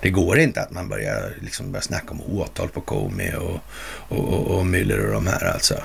Det 0.00 0.10
går 0.10 0.38
inte 0.38 0.62
att 0.62 0.70
man 0.70 0.88
börjar, 0.88 1.34
liksom 1.40 1.72
börjar 1.72 1.82
snacka 1.82 2.10
om 2.10 2.22
åtal 2.22 2.68
på 2.68 2.80
Comey 2.80 3.34
och, 3.34 3.60
och, 4.08 4.28
och, 4.28 4.58
och 4.58 4.66
Müller 4.66 5.06
och 5.06 5.12
de 5.12 5.26
här 5.26 5.44
alltså. 5.44 5.82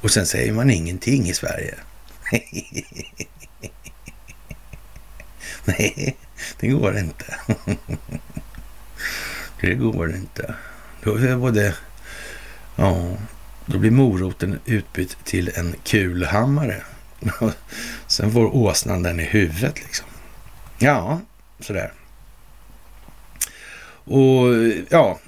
Och 0.00 0.10
sen 0.10 0.26
säger 0.26 0.52
man 0.52 0.70
ingenting 0.70 1.28
i 1.28 1.34
Sverige. 1.34 1.74
Nej, 5.64 6.16
det 6.60 6.68
går 6.68 6.98
inte. 6.98 7.36
det 9.60 9.74
går 9.74 10.14
inte. 10.14 10.54
Då 11.02 11.14
är 11.14 11.36
både, 11.36 11.74
ja, 12.76 13.16
då 13.66 13.78
blir 13.78 13.90
moroten 13.90 14.60
utbytt 14.64 15.16
till 15.24 15.50
en 15.54 15.74
kulhammare. 15.84 16.82
Sen 18.06 18.32
får 18.32 18.56
åsnan 18.56 19.02
den 19.02 19.20
i 19.20 19.24
huvudet 19.24 19.82
liksom. 19.82 20.06
Ja, 20.78 21.20
sådär. 21.60 21.92
Och 24.06 24.46
ja, 24.88 25.18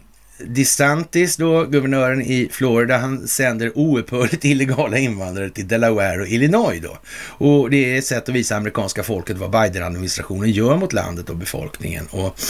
DeSantis 0.46 1.36
då, 1.36 1.64
guvernören 1.64 2.22
i 2.22 2.48
Florida, 2.52 2.98
han 2.98 3.28
sänder 3.28 3.78
oupphörligt 3.78 4.44
illegala 4.44 4.98
invandrare 4.98 5.50
till 5.50 5.68
Delaware 5.68 6.20
och 6.20 6.28
Illinois 6.28 6.80
då. 6.82 6.98
Och 7.46 7.70
det 7.70 7.94
är 7.94 7.98
ett 7.98 8.06
sätt 8.06 8.28
att 8.28 8.34
visa 8.34 8.56
amerikanska 8.56 9.02
folket 9.02 9.36
vad 9.36 9.50
Biden-administrationen 9.50 10.50
gör 10.50 10.76
mot 10.76 10.92
landet 10.92 11.30
och 11.30 11.36
befolkningen. 11.36 12.06
Och 12.10 12.40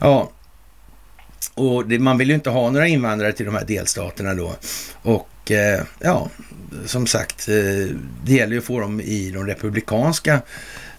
ja, 0.00 0.30
och 1.54 1.86
det, 1.86 1.98
man 1.98 2.18
vill 2.18 2.28
ju 2.28 2.34
inte 2.34 2.50
ha 2.50 2.70
några 2.70 2.86
invandrare 2.86 3.32
till 3.32 3.46
de 3.46 3.54
här 3.54 3.64
delstaterna 3.64 4.34
då. 4.34 4.54
Och 5.02 5.50
eh, 5.50 5.82
ja, 5.98 6.30
som 6.86 7.06
sagt, 7.06 7.48
eh, 7.48 7.54
det 8.24 8.34
gäller 8.34 8.52
ju 8.52 8.58
att 8.58 8.64
få 8.64 8.80
dem 8.80 9.00
i 9.00 9.30
de 9.30 9.46
republikanska 9.46 10.40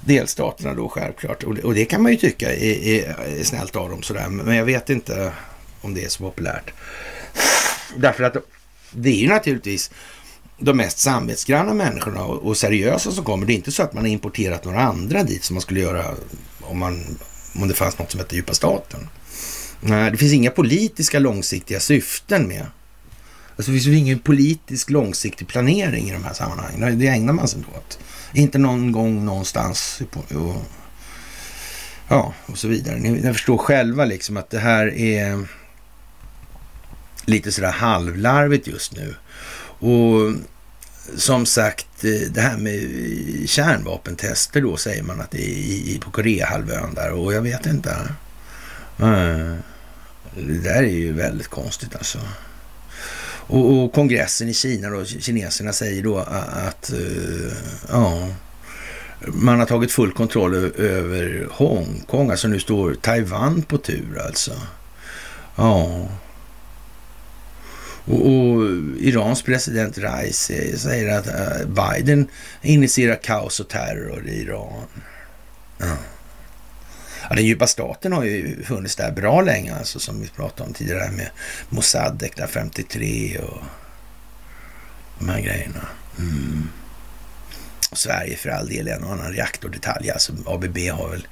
delstaterna 0.05 0.73
då 0.73 0.89
självklart. 0.89 1.43
Och, 1.43 1.57
och 1.57 1.73
det 1.73 1.85
kan 1.85 2.03
man 2.03 2.11
ju 2.11 2.17
tycka 2.17 2.53
är, 2.53 2.87
är, 2.87 3.15
är 3.39 3.43
snällt 3.43 3.75
av 3.75 3.89
dem 3.89 4.03
sådär. 4.03 4.29
Men 4.29 4.55
jag 4.55 4.65
vet 4.65 4.89
inte 4.89 5.31
om 5.81 5.93
det 5.93 6.05
är 6.05 6.09
så 6.09 6.23
populärt. 6.23 6.73
Därför 7.95 8.23
att 8.23 8.37
det 8.91 9.09
är 9.09 9.21
ju 9.21 9.27
naturligtvis 9.27 9.91
de 10.57 10.77
mest 10.77 10.99
samvetsgranna 10.99 11.73
människorna 11.73 12.23
och, 12.23 12.47
och 12.47 12.57
seriösa 12.57 13.11
som 13.11 13.23
kommer. 13.23 13.45
Det 13.45 13.53
är 13.53 13.55
inte 13.55 13.71
så 13.71 13.83
att 13.83 13.93
man 13.93 14.03
har 14.03 14.09
importerat 14.09 14.65
några 14.65 14.81
andra 14.81 15.23
dit 15.23 15.43
som 15.43 15.53
man 15.53 15.61
skulle 15.61 15.79
göra 15.79 16.15
om, 16.61 16.79
man, 16.79 17.17
om 17.55 17.67
det 17.67 17.73
fanns 17.73 17.99
något 17.99 18.11
som 18.11 18.19
hette 18.19 18.35
djupa 18.35 18.53
staten. 18.53 19.09
Nej, 19.81 20.11
det 20.11 20.17
finns 20.17 20.33
inga 20.33 20.51
politiska 20.51 21.19
långsiktiga 21.19 21.79
syften 21.79 22.47
med. 22.47 22.65
Alltså 23.55 23.71
det 23.71 23.77
finns 23.77 23.87
ju 23.87 23.97
ingen 23.97 24.19
politisk 24.19 24.89
långsiktig 24.89 25.47
planering 25.47 26.09
i 26.09 26.13
de 26.13 26.23
här 26.23 26.33
sammanhangen. 26.33 26.99
Det 26.99 27.07
ägnar 27.07 27.33
man 27.33 27.47
sig 27.47 27.61
åt. 27.77 27.99
Inte 28.33 28.57
någon 28.57 28.91
gång 28.91 29.25
någonstans. 29.25 30.01
Och, 30.13 30.65
ja, 32.07 32.33
och 32.45 32.57
så 32.57 32.67
vidare. 32.67 32.99
Ni, 32.99 33.09
ni 33.09 33.33
förstår 33.33 33.57
själva 33.57 34.05
liksom 34.05 34.37
att 34.37 34.49
det 34.49 34.59
här 34.59 34.93
är 34.93 35.47
lite 37.25 37.51
sådär 37.51 37.71
halvlarvigt 37.71 38.67
just 38.67 38.95
nu. 38.95 39.15
Och 39.79 40.33
som 41.15 41.45
sagt, 41.45 42.03
eh, 42.03 42.31
det 42.31 42.41
här 42.41 42.57
med 42.57 43.49
kärnvapentester 43.49 44.61
då 44.61 44.77
säger 44.77 45.03
man 45.03 45.21
att 45.21 45.31
det 45.31 45.41
är 45.41 45.49
i, 45.49 45.99
på 46.03 46.11
Koreahalvön 46.11 46.93
där 46.93 47.11
och 47.11 47.33
jag 47.33 47.41
vet 47.41 47.65
inte. 47.65 47.89
Eh, 48.99 49.55
det 50.35 50.59
där 50.63 50.83
är 50.83 50.87
ju 50.87 51.13
väldigt 51.13 51.47
konstigt 51.47 51.95
alltså. 51.95 52.19
Och, 53.47 53.83
och, 53.83 53.93
kongressen 53.93 54.49
i 54.49 54.53
Kina 54.53 54.89
då, 54.89 55.05
kineserna 55.05 55.73
säger 55.73 56.03
då 56.03 56.17
att 56.17 56.93
uh, 56.93 57.53
ja, 57.89 58.27
man 59.27 59.59
har 59.59 59.65
tagit 59.65 59.91
full 59.91 60.11
kontroll 60.11 60.55
över 60.77 61.47
Hongkong. 61.51 62.31
Alltså 62.31 62.47
nu 62.47 62.59
står 62.59 62.93
Taiwan 62.93 63.61
på 63.61 63.77
tur 63.77 64.21
alltså. 64.25 64.51
Ja. 65.55 66.07
Och, 68.05 68.27
och 68.27 68.69
Irans 68.99 69.41
president 69.41 69.97
Raisi 69.97 70.77
säger 70.77 71.19
att 71.19 71.27
uh, 71.27 71.67
Biden 71.67 72.27
initierar 72.61 73.15
kaos 73.23 73.59
och 73.59 73.67
terror 73.67 74.27
i 74.27 74.41
Iran. 74.41 74.87
Ja. 75.77 75.95
Ja, 77.29 77.35
den 77.35 77.45
djupa 77.45 77.67
staten 77.67 78.13
har 78.13 78.23
ju 78.23 78.63
funnits 78.63 78.95
där 78.95 79.11
bra 79.11 79.41
länge, 79.41 79.75
alltså 79.75 79.99
som 79.99 80.21
vi 80.21 80.27
pratade 80.27 80.67
om 80.67 80.73
tidigare 80.73 81.11
med 81.11 81.29
Mossad, 81.69 82.29
där 82.35 82.47
53 82.47 83.37
och 83.37 83.63
de 85.19 85.29
här 85.29 85.41
grejerna. 85.41 85.87
Mm. 86.19 86.69
Och 87.91 87.97
Sverige 87.97 88.37
för 88.37 88.49
all 88.49 88.67
del 88.67 88.87
en 88.87 89.03
och 89.03 89.11
annan 89.11 89.33
reaktordetalj. 89.33 90.11
Alltså 90.11 90.33
ABB 90.45 90.77
har 90.77 91.09
väl, 91.09 91.27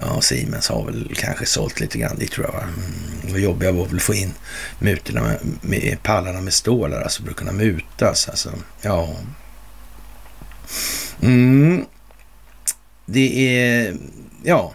ja 0.00 0.20
Siemens 0.20 0.68
har 0.68 0.84
väl 0.84 1.14
kanske 1.16 1.46
sålt 1.46 1.80
lite 1.80 1.98
grann 1.98 2.18
dit 2.18 2.32
tror 2.32 2.46
jag. 2.46 2.62
Mm. 2.62 3.34
Det 3.34 3.40
jobbiga 3.40 3.72
var 3.72 3.86
väl 3.86 3.96
att 3.96 4.02
få 4.02 4.14
in 4.14 4.34
mutorna 4.78 5.22
med, 5.22 5.40
med 5.60 6.02
pallarna 6.02 6.40
med 6.40 6.52
stålar, 6.52 7.00
alltså 7.00 7.22
för 7.22 7.30
att 7.30 7.36
kunna 7.36 7.52
mutas. 7.52 8.28
Alltså, 8.28 8.52
ja. 8.82 9.16
Mm. 11.22 11.86
Det 13.06 13.56
är, 13.58 13.96
ja, 14.42 14.74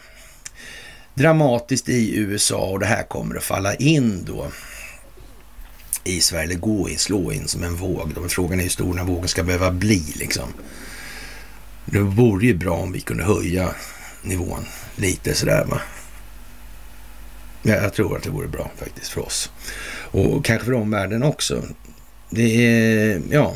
dramatiskt 1.15 1.89
i 1.89 2.17
USA 2.17 2.65
och 2.65 2.79
det 2.79 2.85
här 2.85 3.03
kommer 3.03 3.35
att 3.35 3.43
falla 3.43 3.75
in 3.75 4.25
då 4.25 4.47
i 6.03 6.21
Sverige, 6.21 6.43
eller 6.43 6.55
gå 6.55 6.89
in, 6.89 6.97
slå 6.97 7.31
in 7.31 7.47
som 7.47 7.63
en 7.63 7.75
våg. 7.75 8.11
Då. 8.15 8.29
Frågan 8.29 8.59
är 8.59 8.63
hur 8.63 8.69
stor 8.69 8.87
den 8.87 8.97
här 8.97 9.05
vågen 9.05 9.27
ska 9.27 9.43
behöva 9.43 9.71
bli 9.71 10.03
liksom. 10.15 10.53
Det 11.85 11.99
vore 11.99 12.45
ju 12.45 12.53
bra 12.53 12.77
om 12.77 12.91
vi 12.91 13.01
kunde 13.01 13.23
höja 13.23 13.69
nivån 14.21 14.65
lite 14.95 15.33
sådär 15.33 15.65
va. 15.65 15.81
Ja, 17.61 17.75
jag 17.75 17.93
tror 17.93 18.17
att 18.17 18.23
det 18.23 18.29
vore 18.29 18.47
bra 18.47 18.71
faktiskt 18.77 19.11
för 19.11 19.21
oss. 19.21 19.51
Och 20.11 20.45
kanske 20.45 20.65
för 20.65 20.73
omvärlden 20.73 21.23
också. 21.23 21.63
Det 22.29 22.65
är, 22.65 23.21
ja, 23.31 23.53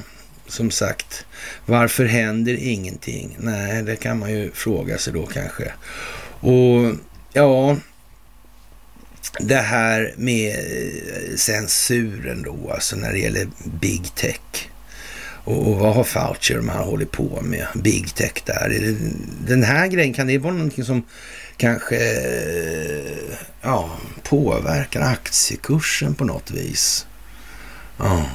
som 0.47 0.71
sagt, 0.71 1.25
varför 1.65 2.05
händer 2.05 2.57
ingenting? 2.59 3.37
Nej, 3.39 3.83
det 3.83 3.95
kan 3.95 4.19
man 4.19 4.31
ju 4.31 4.51
fråga 4.51 4.97
sig 4.97 5.13
då 5.13 5.25
kanske. 5.25 5.71
Och 6.39 6.95
Ja, 7.33 7.77
det 9.39 9.55
här 9.55 10.13
med 10.17 10.55
eh, 10.55 11.35
censuren 11.35 12.43
då, 12.43 12.71
alltså 12.71 12.95
när 12.95 13.11
det 13.11 13.19
gäller 13.19 13.47
big 13.79 14.15
tech. 14.15 14.69
Och, 15.43 15.67
och 15.67 15.75
vad 15.75 15.95
har 15.95 16.03
Fauci 16.03 16.53
och 16.53 16.57
de 16.57 16.69
här 16.69 16.83
hållit 16.83 17.11
på 17.11 17.41
med? 17.41 17.67
Big 17.75 18.15
tech 18.15 18.33
där. 18.45 18.95
Den 19.47 19.63
här 19.63 19.87
grejen, 19.87 20.13
kan 20.13 20.27
det 20.27 20.37
vara 20.37 20.53
någonting 20.53 20.83
som 20.83 21.03
kanske 21.57 21.95
eh, 21.95 23.37
ja, 23.61 23.89
påverkar 24.23 25.01
aktiekursen 25.01 26.15
på 26.15 26.25
något 26.25 26.51
vis? 26.51 27.05
Ja. 27.97 28.25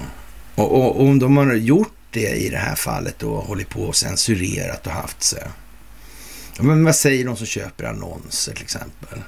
Och, 0.55 0.73
och, 0.73 0.97
och 0.97 1.07
om 1.07 1.19
de 1.19 1.37
har 1.37 1.55
gjort 1.55 1.97
det 2.11 2.31
i 2.31 2.49
det 2.49 2.59
här 2.59 2.75
fallet 2.75 3.23
och 3.23 3.37
hållit 3.37 3.69
på 3.69 3.81
och 3.81 3.97
censurerat 3.97 4.87
och 4.87 4.93
haft 4.93 5.23
sig. 5.23 5.43
Men 6.59 6.85
vad 6.85 6.97
säger 6.97 7.25
de 7.25 7.37
som 7.37 7.47
köper 7.47 7.85
annonser 7.85 8.53
till 8.53 8.63
exempel? 8.63 9.19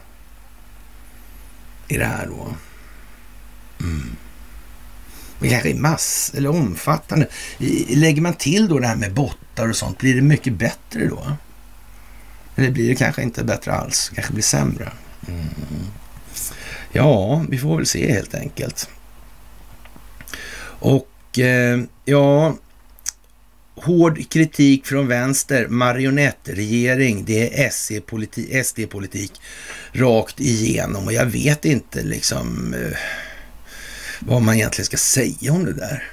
I 1.88 1.96
det 1.96 2.04
här 2.04 2.26
då? 2.26 2.54
Mm. 3.80 4.16
Men 5.38 5.50
kanske 5.50 5.74
mass 5.74 6.32
eller 6.36 6.50
omfattande. 6.50 7.28
Lägger 7.88 8.22
man 8.22 8.34
till 8.34 8.68
då 8.68 8.78
det 8.78 8.86
här 8.86 8.96
med 8.96 9.14
bottar 9.14 9.68
och 9.68 9.76
sånt, 9.76 9.98
blir 9.98 10.14
det 10.14 10.22
mycket 10.22 10.52
bättre 10.52 11.08
då? 11.08 11.36
Eller 12.56 12.70
blir 12.70 12.88
det 12.88 12.94
kanske 12.94 13.22
inte 13.22 13.44
bättre 13.44 13.72
alls? 13.72 14.12
Kanske 14.14 14.32
blir 14.32 14.42
sämre? 14.42 14.92
Mm. 15.28 15.46
Ja, 16.92 17.44
vi 17.48 17.58
får 17.58 17.76
väl 17.76 17.86
se 17.86 18.12
helt 18.12 18.34
enkelt. 18.34 18.90
Och 20.78 21.38
eh, 21.38 21.80
ja, 22.04 22.54
hård 23.76 24.30
kritik 24.30 24.86
från 24.86 25.08
vänster, 25.08 25.68
marionettregering, 25.68 27.24
det 27.24 27.64
är 27.64 27.70
SD-politik 28.62 29.32
rakt 29.92 30.40
igenom 30.40 31.04
och 31.04 31.12
jag 31.12 31.26
vet 31.26 31.64
inte 31.64 32.02
liksom 32.02 32.74
eh, 32.74 32.98
vad 34.20 34.42
man 34.42 34.54
egentligen 34.54 34.86
ska 34.86 34.96
säga 34.96 35.52
om 35.52 35.64
det 35.64 35.72
där. 35.72 36.04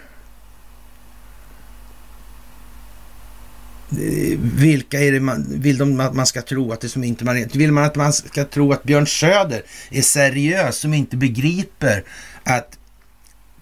Eh, 3.91 4.39
vilka 4.39 4.99
är 4.99 5.11
det 5.11 5.19
man, 5.19 5.45
vill 5.49 5.77
de 5.77 5.99
att 5.99 6.13
man 6.13 6.25
ska 6.25 6.41
tro 6.41 6.71
att 6.71 6.81
det 6.81 6.89
som 6.89 7.03
inte 7.03 7.25
man 7.25 7.47
Vill 7.53 7.71
man 7.71 7.83
att 7.83 7.95
man 7.95 8.13
ska 8.13 8.45
tro 8.45 8.73
att 8.73 8.83
Björn 8.83 9.07
Söder 9.07 9.63
är 9.89 10.01
seriös 10.01 10.77
som 10.77 10.93
inte 10.93 11.17
begriper 11.17 12.03
att 12.43 12.77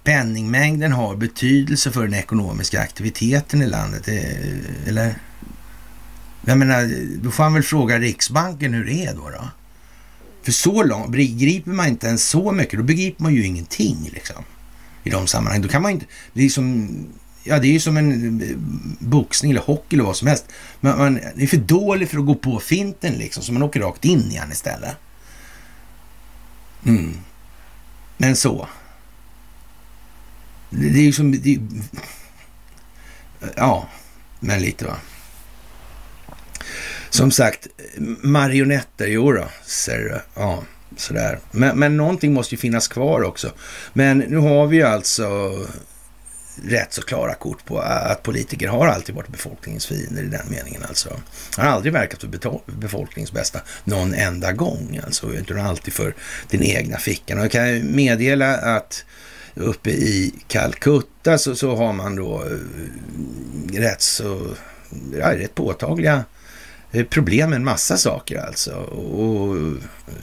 penningmängden 0.03 0.91
har 0.91 1.15
betydelse 1.15 1.91
för 1.91 2.03
den 2.03 2.14
ekonomiska 2.14 2.82
aktiviteten 2.82 3.61
i 3.61 3.68
landet? 3.68 4.07
Eh, 4.07 4.88
eller? 4.88 5.15
Jag 6.45 6.57
menar, 6.57 6.90
då 7.23 7.32
får 7.32 7.44
han 7.44 7.53
väl 7.53 7.64
fråga 7.64 7.99
Riksbanken 7.99 8.73
hur 8.73 8.86
det 8.86 9.06
är 9.06 9.14
då. 9.14 9.30
då. 9.30 9.48
För 10.44 10.52
så 10.52 10.84
långt, 10.84 11.11
begriper 11.11 11.72
man 11.72 11.88
inte 11.88 12.07
ens 12.07 12.30
så 12.30 12.52
mycket, 12.52 12.80
då 12.80 12.84
begriper 12.84 13.23
man 13.23 13.34
ju 13.34 13.45
ingenting 13.45 14.10
liksom. 14.14 14.44
I 15.03 15.10
de 15.10 15.28
sammanhangen. 15.28 15.61
Då 15.61 15.68
kan 15.68 15.82
man 15.82 15.91
inte, 15.91 16.06
det 16.34 16.45
är 16.45 16.49
som, 16.49 16.90
ja 17.44 17.60
det 17.60 17.68
är 17.68 17.72
ju 17.72 17.80
som 17.80 17.98
en 17.98 18.41
eh, 18.41 18.57
boxning 18.99 19.52
eller 19.52 19.61
hockey 19.61 19.95
eller 19.95 20.03
vad 20.03 20.15
som 20.15 20.28
helst. 20.28 20.45
Man, 20.80 20.98
man 20.98 21.19
är 21.38 21.48
för 21.48 21.57
dålig 21.57 22.10
för 22.10 22.18
att 22.18 22.26
gå 22.26 22.36
på 22.36 22.60
finten 22.60 23.14
liksom, 23.14 23.44
så 23.44 23.53
man 23.53 23.64
åker 23.64 23.80
rakt 23.80 24.06
in 24.06 24.32
i 24.32 24.38
den 24.38 24.52
istället. 24.52 24.95
Mm. 26.86 27.14
Men 28.18 28.36
så. 28.36 28.68
Det, 30.72 30.89
det 30.89 30.99
är 30.99 31.03
ju 31.03 31.14
som, 31.14 31.31
det, 31.31 31.60
ja, 33.56 33.89
men 34.39 34.61
lite 34.61 34.85
va. 34.85 34.98
Som 37.10 37.31
sagt, 37.31 37.68
marionetter, 38.22 39.07
jo 39.07 39.31
då, 39.31 39.48
ser 39.65 40.23
Ja, 40.35 40.64
sådär. 40.98 41.39
Men, 41.52 41.80
men 41.80 41.98
någonting 41.98 42.34
måste 42.34 42.56
ju 42.56 42.60
finnas 42.60 42.88
kvar 42.88 43.23
också. 43.23 43.52
Men 43.93 44.18
nu 44.18 44.38
har 44.38 44.68
vi 44.68 44.77
ju 44.77 44.84
alltså 44.84 45.57
rätt 46.64 46.93
så 46.93 47.02
klara 47.02 47.34
kort 47.34 47.65
på 47.65 47.80
att 47.80 48.23
politiker 48.23 48.68
har 48.68 48.88
alltid 48.88 49.15
varit 49.15 49.27
befolkningens 49.27 49.85
fiender 49.85 50.23
i 50.23 50.27
den 50.27 50.49
meningen 50.49 50.84
alltså. 50.88 51.19
Har 51.57 51.64
aldrig 51.64 51.93
verkat 51.93 52.22
för 52.22 52.61
befolkningens 52.65 53.31
bästa 53.31 53.60
någon 53.84 54.14
enda 54.14 54.52
gång 54.52 54.99
alltså, 55.06 55.34
utan 55.34 55.60
alltid 55.60 55.93
för 55.93 56.15
den 56.49 56.64
egna 56.64 56.98
fickan. 56.98 57.38
Och 57.38 57.43
jag 57.43 57.52
kan 57.52 57.95
meddela 57.95 58.57
att 58.57 59.06
uppe 59.56 59.90
i 59.90 60.34
Calcutta 60.48 61.38
så, 61.38 61.56
så 61.56 61.76
har 61.76 61.94
man 61.94 62.15
då 62.15 62.44
eh, 62.44 63.80
rätt 63.80 64.02
så, 64.02 64.56
ja, 65.19 65.38
rätt 65.38 65.56
påtagliga 65.56 66.26
eh, 66.91 67.06
problem 67.06 67.49
med 67.49 67.57
en 67.57 67.64
massa 67.64 67.98
saker 67.98 68.38
alltså. 68.38 68.73
Och 68.76 69.57
eh, 69.57 69.73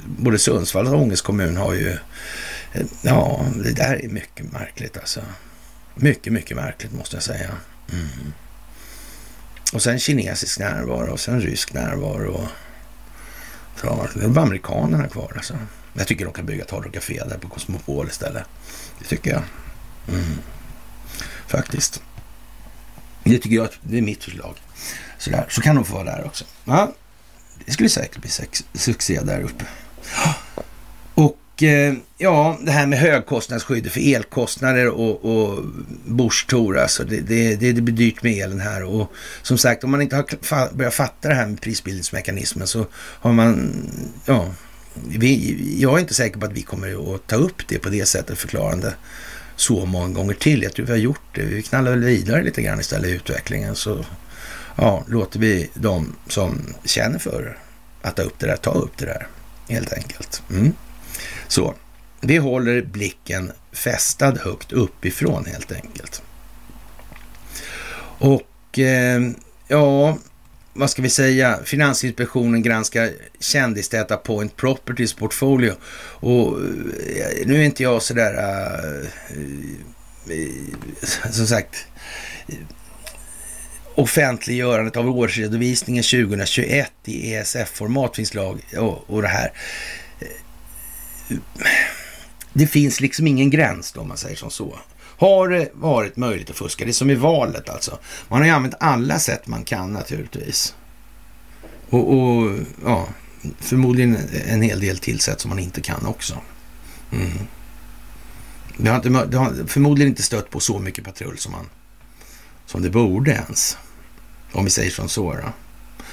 både 0.06 0.38
Sundsvall 0.38 0.86
och 0.86 1.00
Ånges 1.00 1.22
kommun 1.22 1.56
har 1.56 1.74
ju, 1.74 1.96
ja, 3.02 3.46
det 3.64 3.72
där 3.72 4.04
är 4.04 4.08
mycket 4.08 4.52
märkligt 4.52 4.96
alltså. 4.96 5.20
Mycket, 5.94 6.32
mycket 6.32 6.56
märkligt 6.56 6.92
måste 6.92 7.16
jag 7.16 7.22
säga. 7.22 7.50
Mm. 7.92 8.32
Och 9.72 9.82
sen 9.82 9.98
kinesisk 9.98 10.58
närvaro 10.58 11.12
och 11.12 11.20
sen 11.20 11.40
rysk 11.40 11.72
närvaro. 11.72 12.48
Det 14.14 14.24
är 14.24 14.28
bara 14.28 14.44
amerikanerna 14.44 15.08
kvar 15.08 15.32
alltså. 15.36 15.54
Jag 15.92 16.06
tycker 16.06 16.24
de 16.24 16.34
kan 16.34 16.46
bygga 16.46 16.64
ett 16.64 16.70
Hard 16.70 16.92
där 17.06 17.38
på 17.40 17.48
Cosmopol 17.48 18.08
istället. 18.08 18.44
Det 18.98 19.04
tycker 19.04 19.30
jag. 19.30 19.42
Mm. 20.08 20.38
Faktiskt. 21.46 22.02
Det 23.24 23.38
tycker 23.38 23.56
jag, 23.56 23.68
det 23.82 23.98
är 23.98 24.02
mitt 24.02 24.24
förslag. 24.24 24.54
Sådär. 25.18 25.46
Så 25.48 25.60
kan 25.60 25.76
de 25.76 25.84
få 25.84 25.94
vara 25.94 26.04
där 26.04 26.26
också. 26.26 26.44
Ja, 26.64 26.92
det 27.64 27.72
skulle 27.72 27.88
säkert 27.88 28.22
bli 28.22 28.30
succé 28.74 29.20
där 29.20 29.40
uppe. 29.40 29.64
Och 31.14 31.62
eh, 31.62 31.94
ja, 32.18 32.58
det 32.62 32.70
här 32.70 32.86
med 32.86 32.98
högkostnadsskyddet 32.98 33.92
för 33.92 34.14
elkostnader 34.14 34.88
och, 34.88 35.24
och 35.24 35.64
Bush-Tor, 36.06 36.78
alltså 36.78 37.04
det, 37.04 37.20
det, 37.20 37.56
det, 37.56 37.72
det 37.72 37.80
blir 37.80 37.94
dyrt 37.94 38.22
med 38.22 38.32
elen 38.44 38.60
här. 38.60 38.84
Och 38.84 39.12
som 39.42 39.58
sagt, 39.58 39.84
om 39.84 39.90
man 39.90 40.02
inte 40.02 40.16
har 40.16 40.74
börjat 40.74 40.94
fatta 40.94 41.28
det 41.28 41.34
här 41.34 41.46
med 41.46 41.60
prisbildningsmekanismen 41.60 42.66
så 42.66 42.86
har 42.94 43.32
man, 43.32 43.72
ja, 44.26 44.52
vi, 45.08 45.56
jag 45.80 45.94
är 45.94 45.98
inte 45.98 46.14
säker 46.14 46.40
på 46.40 46.46
att 46.46 46.52
vi 46.52 46.62
kommer 46.62 47.14
att 47.14 47.26
ta 47.26 47.36
upp 47.36 47.68
det 47.68 47.78
på 47.78 47.88
det 47.88 48.06
sättet 48.06 48.38
förklarande 48.38 48.94
så 49.56 49.86
många 49.86 50.08
gånger 50.08 50.34
till. 50.34 50.62
Jag 50.62 50.72
tror 50.72 50.86
vi 50.86 50.92
har 50.92 50.98
gjort 50.98 51.34
det. 51.34 51.42
Vi 51.42 51.62
knallar 51.62 51.90
väl 51.90 52.04
vidare 52.04 52.42
lite 52.42 52.62
grann 52.62 52.80
istället 52.80 53.10
i 53.10 53.12
utvecklingen. 53.12 53.76
Så 53.76 54.04
ja, 54.76 55.04
låter 55.08 55.38
vi 55.38 55.70
de 55.74 56.16
som 56.28 56.74
känner 56.84 57.18
för 57.18 57.58
att 58.02 58.16
ta 58.16 58.22
upp 58.22 58.38
det 58.38 58.46
där, 58.46 58.56
ta 58.56 58.70
upp 58.70 58.98
det 58.98 59.04
där 59.04 59.26
helt 59.68 59.92
enkelt. 59.92 60.42
Mm. 60.50 60.72
Så 61.48 61.74
vi 62.20 62.36
håller 62.36 62.82
blicken 62.82 63.52
fästad 63.72 64.34
högt 64.40 64.72
uppifrån 64.72 65.44
helt 65.44 65.72
enkelt. 65.72 66.22
Och 68.18 68.78
eh, 68.78 69.20
ja, 69.68 70.18
vad 70.78 70.90
ska 70.90 71.02
vi 71.02 71.10
säga, 71.10 71.58
Finansinspektionen 71.64 72.62
granskar 72.62 73.10
kändistäta 73.40 74.16
Point 74.16 74.56
Properties 74.56 75.12
portfolio. 75.12 75.74
Och 76.20 76.60
eh, 76.60 77.46
nu 77.46 77.60
är 77.60 77.64
inte 77.64 77.82
jag 77.82 78.02
sådär, 78.02 78.32
uh, 78.32 79.06
eh, 80.28 80.38
eh, 80.38 81.30
som 81.30 81.46
sagt, 81.46 81.86
offentliggörandet 83.94 84.96
av 84.96 85.18
årsredovisningen 85.18 86.02
2021 86.02 86.92
i 87.04 87.34
ESF-format 87.34 88.16
finns 88.16 88.34
lag 88.34 88.60
och, 88.76 89.10
och 89.10 89.22
det 89.22 89.28
här. 89.28 89.52
Det 92.52 92.66
finns 92.66 93.00
liksom 93.00 93.26
ingen 93.26 93.50
gräns 93.50 93.92
då, 93.92 94.00
om 94.00 94.08
man 94.08 94.16
säger 94.16 94.36
som 94.36 94.50
så. 94.50 94.78
Har 95.18 95.48
det 95.48 95.70
varit 95.72 96.16
möjligt 96.16 96.50
att 96.50 96.56
fuska? 96.56 96.84
Det 96.84 96.90
är 96.90 96.92
som 96.92 97.10
i 97.10 97.14
valet 97.14 97.68
alltså. 97.68 97.98
Man 98.28 98.38
har 98.38 98.46
ju 98.46 98.52
använt 98.52 98.74
alla 98.80 99.18
sätt 99.18 99.46
man 99.46 99.64
kan 99.64 99.92
naturligtvis. 99.92 100.74
Och, 101.90 102.12
och 102.12 102.58
ja, 102.84 103.08
förmodligen 103.58 104.18
en 104.46 104.62
hel 104.62 104.80
del 104.80 104.98
till 104.98 105.20
sätt 105.20 105.40
som 105.40 105.48
man 105.48 105.58
inte 105.58 105.80
kan 105.80 106.06
också. 106.06 106.34
Mm. 107.12 107.38
Det, 108.76 108.90
har 108.90 108.96
inte, 108.96 109.26
det 109.26 109.36
har 109.36 109.66
förmodligen 109.66 110.10
inte 110.10 110.22
stött 110.22 110.50
på 110.50 110.60
så 110.60 110.78
mycket 110.78 111.04
patrull 111.04 111.38
som, 111.38 111.52
man, 111.52 111.68
som 112.66 112.82
det 112.82 112.90
borde 112.90 113.30
ens. 113.30 113.78
Om 114.52 114.64
vi 114.64 114.70
säger 114.70 114.90
som 114.90 115.08
så 115.08 115.34
då. 115.34 115.52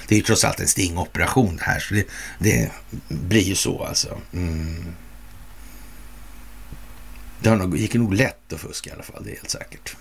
Det 0.08 0.16
är 0.16 0.18
ju 0.18 0.24
trots 0.24 0.44
allt 0.44 0.60
en 0.60 0.68
stingoperation 0.68 1.56
det 1.56 1.64
här, 1.64 1.80
så 1.80 1.94
det, 1.94 2.08
det 2.40 2.72
blir 3.08 3.44
ju 3.44 3.56
så 3.56 3.84
alltså. 3.84 4.18
Mm. 4.34 4.86
Det 7.46 7.50
har 7.50 7.58
nog, 7.58 7.78
gick 7.78 7.94
nog 7.94 8.14
lätt 8.14 8.54
att 8.54 8.60
fuska 8.60 8.90
i 8.90 8.94
alla 8.94 9.04
fall, 9.04 9.24
det 9.24 9.30
är 9.32 9.36
helt 9.36 9.50
säkert. 9.50 9.96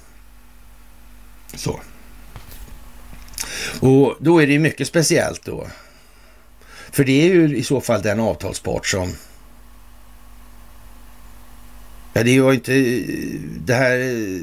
Så. 1.55 1.81
Och 3.81 4.17
då 4.21 4.43
är 4.43 4.47
det 4.47 4.53
ju 4.53 4.59
mycket 4.59 4.89
speciellt 4.89 5.45
då. 5.45 5.67
För 6.93 7.05
det 7.05 7.13
är 7.13 7.35
ju 7.35 7.57
i 7.57 7.63
så 7.63 7.81
fall 7.81 8.03
den 8.03 8.21
avtalspart 8.21 8.87
som... 8.87 9.13
Ja, 12.13 12.23
det 12.23 12.41
var 12.41 12.53
inte... 12.53 12.73
Det 13.65 13.75
här 13.75 13.99
eh, 13.99 14.41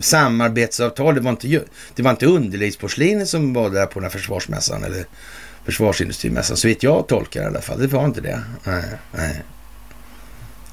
samarbetsavtalet 0.00 1.22
var 1.22 1.30
inte, 1.30 1.64
det 1.94 2.02
var 2.02 2.10
inte 2.10 2.26
underlivsporslinet 2.26 3.28
som 3.28 3.52
var 3.52 3.70
där 3.70 3.86
på 3.86 3.94
den 3.94 4.02
här 4.02 4.18
försvarsmässan 4.18 4.84
eller 4.84 5.06
försvarsindustrimässan, 5.64 6.56
så 6.56 6.68
vet 6.68 6.82
jag 6.82 7.08
tolkar 7.08 7.42
i 7.42 7.46
alla 7.46 7.60
fall. 7.60 7.80
Det 7.80 7.86
var 7.86 8.04
inte 8.04 8.20
det. 8.20 8.42
Nej, 8.64 8.84
nej. 9.12 9.42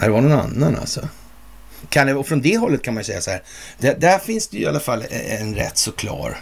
Det 0.05 0.09
var 0.09 0.21
någon 0.21 0.39
annan 0.39 0.75
alltså. 0.75 1.09
Kan 1.89 2.07
det, 2.07 2.13
och 2.13 2.27
från 2.27 2.41
det 2.41 2.57
hållet 2.57 2.81
kan 2.81 2.93
man 2.93 3.01
ju 3.01 3.05
säga 3.05 3.21
så 3.21 3.31
här, 3.31 3.43
där, 3.77 3.95
där 3.99 4.19
finns 4.19 4.47
det 4.47 4.57
ju 4.57 4.63
i 4.63 4.67
alla 4.67 4.79
fall 4.79 5.01
e- 5.01 5.37
en 5.39 5.55
rätt 5.55 5.77
så 5.77 5.91
klar 5.91 6.37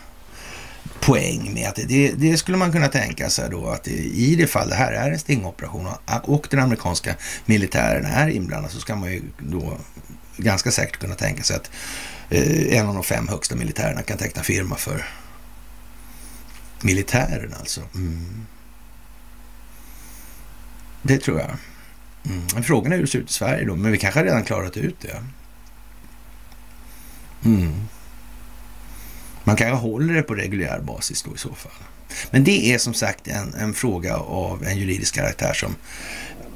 poäng 1.00 1.54
med 1.54 1.70
att 1.70 1.76
det, 1.76 2.12
det, 2.12 2.38
skulle 2.38 2.58
man 2.58 2.72
kunna 2.72 2.88
tänka 2.88 3.30
sig 3.30 3.50
då 3.50 3.68
att 3.68 3.88
i 3.88 4.36
det 4.36 4.48
fall 4.48 4.70
det 4.70 4.76
här 4.76 4.92
är 4.92 5.12
en 5.12 5.20
stingoperation 5.20 5.88
och 6.24 6.48
den 6.50 6.60
amerikanska 6.60 7.16
militären 7.46 8.06
är 8.06 8.28
inblandad 8.28 8.72
så 8.72 8.80
ska 8.80 8.96
man 8.96 9.12
ju 9.12 9.22
då 9.38 9.78
ganska 10.38 10.72
säkert 10.72 11.00
kunna 11.00 11.16
tänka 11.16 11.44
sig 11.44 11.56
att 11.56 11.72
eh, 12.30 12.78
en 12.78 12.88
av 12.88 12.94
de 12.94 13.04
fem 13.04 13.28
högsta 13.28 13.56
militärerna 13.56 14.02
kan 14.02 14.18
teckna 14.18 14.44
firma 14.44 14.76
för 14.76 15.06
militären 16.82 17.54
alltså. 17.60 17.82
Mm. 17.96 18.46
Det 21.02 21.18
tror 21.18 21.40
jag. 21.40 21.50
Mm. 22.30 22.64
Frågan 22.64 22.92
är 22.92 22.96
hur 22.96 23.04
det 23.04 23.10
ser 23.12 23.20
ut 23.20 23.30
i 23.30 23.34
Sverige 23.34 23.66
då, 23.66 23.76
men 23.76 23.92
vi 23.92 23.98
kanske 23.98 24.24
redan 24.24 24.44
klarat 24.44 24.78
ut 24.78 24.96
det. 25.02 25.24
Mm. 27.46 27.74
Man 29.44 29.56
kanske 29.56 29.76
håller 29.76 30.14
det 30.14 30.22
på 30.22 30.36
reguljär 30.36 30.80
basis 30.80 31.24
då 31.24 31.36
i 31.36 31.38
så 31.38 31.54
fall. 31.54 31.72
Men 32.32 32.44
det 32.44 32.74
är 32.74 32.78
som 32.78 32.94
sagt 32.94 33.28
en, 33.28 33.54
en 33.54 33.74
fråga 33.74 34.18
av 34.18 34.64
en 34.64 34.78
juridisk 34.78 35.16
karaktär 35.16 35.54
som, 35.54 35.76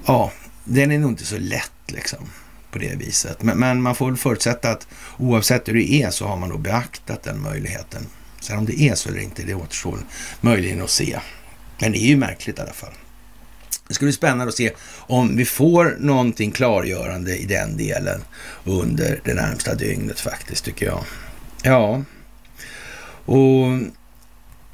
ja, 0.06 0.32
den 0.64 0.92
är 0.92 1.00
nog 1.00 1.12
inte 1.12 1.26
så 1.26 1.38
lätt 1.38 1.72
liksom. 1.88 2.30
på 2.72 2.80
det 2.80 2.96
viset. 2.96 3.44
Men, 3.44 3.60
men, 3.60 3.82
man 3.82 3.96
får 3.96 4.06
väl 4.06 4.18
förutsätta 4.18 4.72
att 4.72 4.88
oavsett 5.18 5.68
hur 5.68 5.74
det 5.74 5.94
är 5.94 6.10
så 6.10 6.28
har 6.28 6.38
man 6.38 6.50
då 6.50 6.58
beaktat 6.58 7.24
den 7.24 7.42
möjligheten. 7.42 8.06
Sen 8.40 8.58
om 8.58 8.66
det 8.66 8.82
är 8.82 8.96
så 8.96 9.10
eller 9.10 9.20
inte, 9.20 9.44
det 9.44 9.54
återstår 9.54 10.00
möjligen 10.42 10.82
att 10.82 10.90
se. 10.90 11.20
Men 11.80 11.92
det 11.92 11.98
är 11.98 12.08
ju 12.08 12.18
märkligt 12.18 12.58
i 12.58 12.62
alla 12.62 12.74
fall. 12.74 12.94
Det 13.88 13.94
ska 13.94 14.06
bli 14.06 14.14
spännande 14.14 14.50
att 14.50 14.56
se 14.56 14.72
om 14.98 15.38
vi 15.38 15.46
får 15.46 15.96
någonting 16.00 16.52
klargörande 16.52 17.38
i 17.38 17.46
den 17.46 17.78
delen 17.78 18.22
under 18.64 19.22
det 19.24 19.34
närmsta 19.34 19.76
dygnet 19.76 20.20
faktiskt, 20.20 20.66
tycker 20.66 20.86
jag. 20.86 21.04
Ja, 21.64 22.04
och 23.26 23.68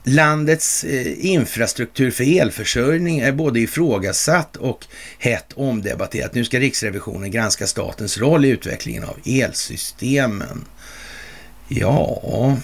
landets 0.03 0.83
eh, 0.83 1.25
infrastruktur 1.25 2.11
för 2.11 2.39
elförsörjning 2.39 3.19
är 3.19 3.31
både 3.31 3.59
ifrågasatt 3.59 4.55
och 4.55 4.85
hett 5.19 5.53
omdebatterat. 5.53 6.33
Nu 6.33 6.45
ska 6.45 6.59
Riksrevisionen 6.59 7.31
granska 7.31 7.67
statens 7.67 8.17
roll 8.17 8.45
i 8.45 8.49
utvecklingen 8.49 9.03
av 9.03 9.17
elsystemen. 9.25 10.65
Ja, 11.67 12.57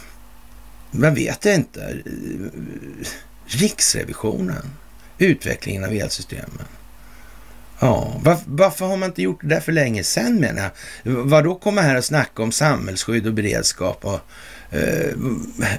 man 0.91 1.15
vet 1.15 1.45
inte. 1.45 1.97
Riksrevisionen, 3.45 4.71
utvecklingen 5.17 5.83
av 5.83 5.91
elsystemen. 5.91 6.65
Ja, 7.79 8.21
varför, 8.23 8.43
varför, 8.47 8.85
har 8.85 8.97
man 8.97 9.09
inte 9.09 9.21
gjort 9.21 9.41
det 9.41 9.47
där 9.47 9.59
för 9.59 9.71
länge 9.71 10.03
sedan 10.03 10.35
menar 10.35 10.71
jag? 11.03 11.11
Vad 11.11 11.43
då 11.43 11.55
komma 11.55 11.81
här 11.81 11.97
och 11.97 12.05
snacka 12.05 12.43
om 12.43 12.51
samhällsskydd 12.51 13.27
och 13.27 13.33
beredskap 13.33 14.05
och 14.05 14.19
Eh, 14.75 15.17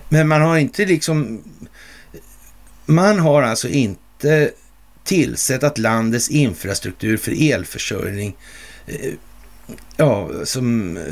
men 0.08 0.28
man 0.28 0.40
har 0.40 0.58
inte 0.58 0.86
liksom... 0.86 1.42
Man 2.86 3.18
har 3.18 3.42
alltså 3.42 3.68
inte 3.68 4.50
tillsett 5.04 5.62
att 5.62 5.78
landets 5.78 6.28
infrastruktur 6.28 7.16
för 7.16 7.52
elförsörjning, 7.52 8.36
eh, 8.86 9.12
ja, 9.96 10.30
som... 10.44 10.96
Eh, 10.96 11.02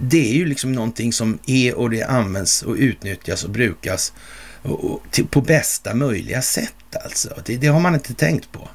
det 0.00 0.30
är 0.30 0.34
ju 0.34 0.46
liksom 0.46 0.72
någonting 0.72 1.12
som 1.12 1.38
är 1.46 1.74
och 1.74 1.90
det 1.90 2.02
används 2.02 2.62
och 2.62 2.74
utnyttjas 2.74 3.44
och 3.44 3.50
brukas 3.50 4.12
på 5.30 5.40
bästa 5.40 5.94
möjliga 5.94 6.42
sätt 6.42 6.96
alltså. 7.04 7.42
Det, 7.44 7.56
det 7.56 7.66
har 7.66 7.80
man 7.80 7.94
inte 7.94 8.14
tänkt 8.14 8.52
på. 8.52 8.68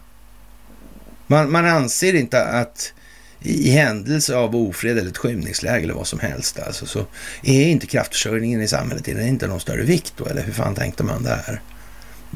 Man, 1.28 1.52
man 1.52 1.66
anser 1.66 2.14
inte 2.14 2.44
att 2.46 2.94
i 3.40 3.70
händelse 3.70 4.36
av 4.36 4.56
ofred 4.56 4.98
eller 4.98 5.10
ett 5.10 5.18
skymningsläge 5.18 5.84
eller 5.84 5.94
vad 5.94 6.08
som 6.08 6.20
helst 6.20 6.60
alltså, 6.60 6.86
så 6.86 7.06
är 7.44 7.68
inte 7.68 7.88
kraftförsörjningen 7.88 8.62
i 8.62 8.68
samhället 8.68 9.08
är 9.08 9.28
inte 9.28 9.48
någon 9.48 9.60
större 9.60 9.84
vikt 9.84 10.14
då, 10.18 10.26
eller 10.26 10.44
hur 10.44 10.54
fan 10.54 10.76
tänkte 10.76 11.04
man 11.04 11.24
där? 11.24 11.62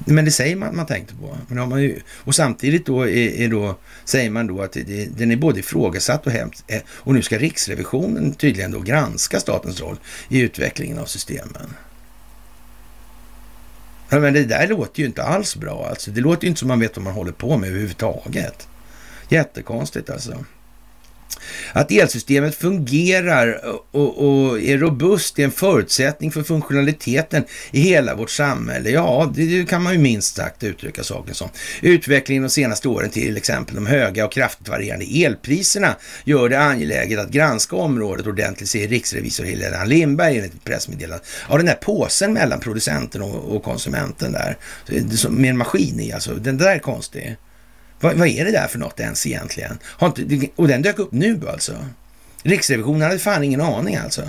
Men 0.06 0.26
det 0.26 0.32
säger 0.32 0.56
man 0.56 0.70
att 0.70 0.76
man 0.76 0.86
tänkte 0.86 1.16
på. 1.16 1.38
Men 1.48 1.70
man 1.70 1.82
ju, 1.82 2.00
och 2.08 2.36
samtidigt 2.36 2.86
då, 2.86 3.02
är, 3.02 3.42
är, 3.42 3.48
då 3.48 3.78
säger 4.06 4.30
man 4.30 4.48
då 4.48 4.62
att 4.62 4.72
det, 4.72 5.18
den 5.18 5.32
är 5.32 5.36
både 5.36 5.60
ifrågasatt 5.60 6.28
och 6.28 6.32
hämt. 6.32 6.64
Eh, 6.68 6.82
och 6.88 7.14
nu 7.14 7.22
ska 7.22 7.38
Riksrevisionen 7.38 8.34
tydligen 8.34 8.72
då 8.72 8.80
granska 8.80 9.40
statens 9.40 9.82
roll 9.82 9.98
i 10.30 10.40
utvecklingen 10.40 11.00
av 11.00 11.06
systemen. 11.06 11.74
Ja, 14.14 14.20
men 14.20 14.34
det 14.34 14.44
där 14.44 14.68
låter 14.68 15.00
ju 15.00 15.06
inte 15.06 15.24
alls 15.24 15.56
bra 15.56 15.88
alltså. 15.90 16.12
Det 16.12 16.22
låter 16.22 16.44
ju 16.44 16.48
inte 16.48 16.60
som 16.60 16.68
man 16.68 16.80
vet 16.80 16.98
vad 16.98 17.04
man 17.04 17.14
håller 17.14 17.32
på 17.32 17.58
med 17.58 17.70
överhuvudtaget. 17.70 18.68
Jättekonstigt 19.30 20.10
alltså. 20.10 20.46
Att 21.74 21.92
elsystemet 21.92 22.56
fungerar 22.56 23.66
och, 23.92 24.18
och, 24.18 24.62
är 24.62 24.78
robust 24.78 25.40
är 25.40 25.44
en 25.44 25.52
förutsättning 25.52 26.32
för 26.32 26.44
funktionaliteten 26.44 27.44
i 27.72 27.82
hela 27.82 28.16
vårt 28.16 28.30
samhälle. 28.30 28.90
Ja, 28.90 29.32
det 29.36 29.70
kan 29.70 29.84
man 29.84 29.94
ju 29.94 30.00
minst 30.00 30.36
sagt 30.36 30.64
uttrycka 30.64 31.04
saken 31.04 31.36
som. 31.36 31.50
Utvecklingen 31.82 32.44
de 32.44 32.50
senaste 32.50 32.88
åren, 32.88 33.10
till 33.10 33.38
exempel 33.38 33.76
de 33.76 33.86
höga 33.86 34.26
och 34.26 34.32
kraftigt 34.32 34.70
varierande 34.70 35.06
elpriserna, 35.06 35.96
gör 36.24 36.50
det 36.50 36.60
angeläget 36.60 37.20
att 37.20 37.30
granska 37.30 37.76
området 37.76 38.28
ordentligt, 38.28 38.70
säger 38.70 38.88
riksrevisor 38.88 39.44
Helena 39.44 39.86
Lindberg 39.86 40.38
enligt 40.38 40.54
ett 40.54 40.64
pressmeddelande. 40.64 41.26
Ja, 41.50 41.58
den 41.58 41.66
där 41.66 41.74
påsen 41.74 42.34
mellan 42.34 42.60
producenten 42.60 43.22
och, 43.22 43.56
och 43.56 43.64
konsumenten 43.64 44.32
där, 44.32 44.58
med 45.30 45.50
en 45.50 45.58
maskin 45.58 46.00
i 46.00 46.12
alltså, 46.12 46.34
den 46.34 46.58
där 46.58 46.76
är 46.76 46.80
konstig. 46.80 47.38
Vad, 48.02 48.18
vad, 48.18 48.28
är 48.28 48.46
det 48.46 48.52
där 48.52 48.68
för 48.68 48.80
något 48.80 49.00
ens 49.00 49.28
egentligen? 49.28 49.80
Har 49.84 50.08
inte, 50.08 50.48
och 50.56 50.68
den 50.68 50.82
dök 50.82 51.00
upp 51.00 51.12
nu 51.12 51.50
alltså. 51.50 51.86
Riksrevisionen 52.44 53.02
hade 53.02 53.20
fan 53.20 53.44
ingen 53.44 53.62
aning 53.62 53.96
alltså. 53.96 54.28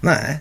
Nej. 0.00 0.38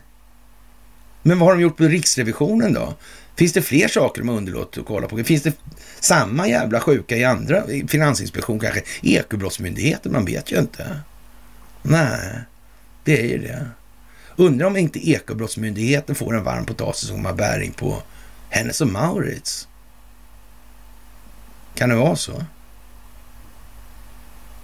Men 1.21 1.39
vad 1.39 1.49
har 1.49 1.55
de 1.55 1.61
gjort 1.61 1.77
på 1.77 1.83
Riksrevisionen 1.83 2.73
då? 2.73 2.93
Finns 3.35 3.53
det 3.53 3.61
fler 3.61 3.87
saker 3.87 4.21
de 4.21 4.29
har 4.29 4.35
underlåtit 4.35 4.77
att 4.77 4.85
kolla 4.85 5.07
på? 5.07 5.23
Finns 5.23 5.43
det 5.43 5.53
samma 5.99 6.47
jävla 6.47 6.79
sjuka 6.79 7.17
i 7.17 7.23
andra? 7.23 7.63
Finansinspektion 7.87 8.59
kanske? 8.59 8.81
Ekobrottsmyndigheten? 9.01 10.11
Man 10.11 10.25
vet 10.25 10.51
ju 10.51 10.59
inte. 10.59 10.99
Nej, 11.81 12.39
det 13.03 13.21
är 13.21 13.27
ju 13.27 13.37
det. 13.37 13.67
Undrar 14.35 14.67
om 14.67 14.77
inte 14.77 15.09
Ekobrottsmyndigheten 15.09 16.15
får 16.15 16.35
en 16.35 16.43
varm 16.43 16.65
potatis 16.65 17.07
som 17.07 17.25
har 17.25 17.33
bäring 17.33 17.71
på 17.71 18.01
Hennes 18.49 18.81
och 18.81 18.87
Maurits. 18.87 19.67
Kan 21.77 21.89
det 21.89 21.95
vara 21.95 22.15
så? 22.15 22.43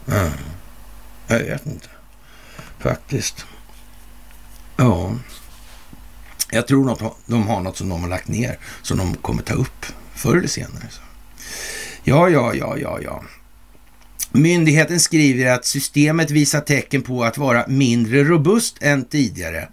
Mm. 0.08 0.32
Jag 1.28 1.40
vet 1.40 1.66
inte. 1.66 1.88
Faktiskt. 2.80 3.46
Ja. 4.78 5.16
Jag 6.52 6.68
tror 6.68 6.92
att 6.92 7.16
de 7.26 7.48
har 7.48 7.62
något 7.62 7.78
som 7.78 7.90
de 7.90 8.02
har 8.02 8.10
lagt 8.10 8.28
ner 8.28 8.60
som 8.82 8.98
de 8.98 9.16
kommer 9.16 9.44
ta 9.44 9.54
upp 9.54 9.86
förr 10.16 10.38
eller 10.38 10.48
senare. 10.48 10.88
Ja, 12.04 12.30
ja, 12.30 12.54
ja, 12.56 12.78
ja, 12.78 13.00
ja. 13.02 13.24
Myndigheten 14.32 15.00
skriver 15.00 15.52
att 15.52 15.66
systemet 15.66 16.32
visar 16.32 16.62
tecken 16.62 17.02
på 17.02 17.24
att 17.24 17.38
vara 17.38 17.68
mindre 17.68 18.24
robust 18.24 18.78
än 18.82 19.06
tidigare. 19.06 19.70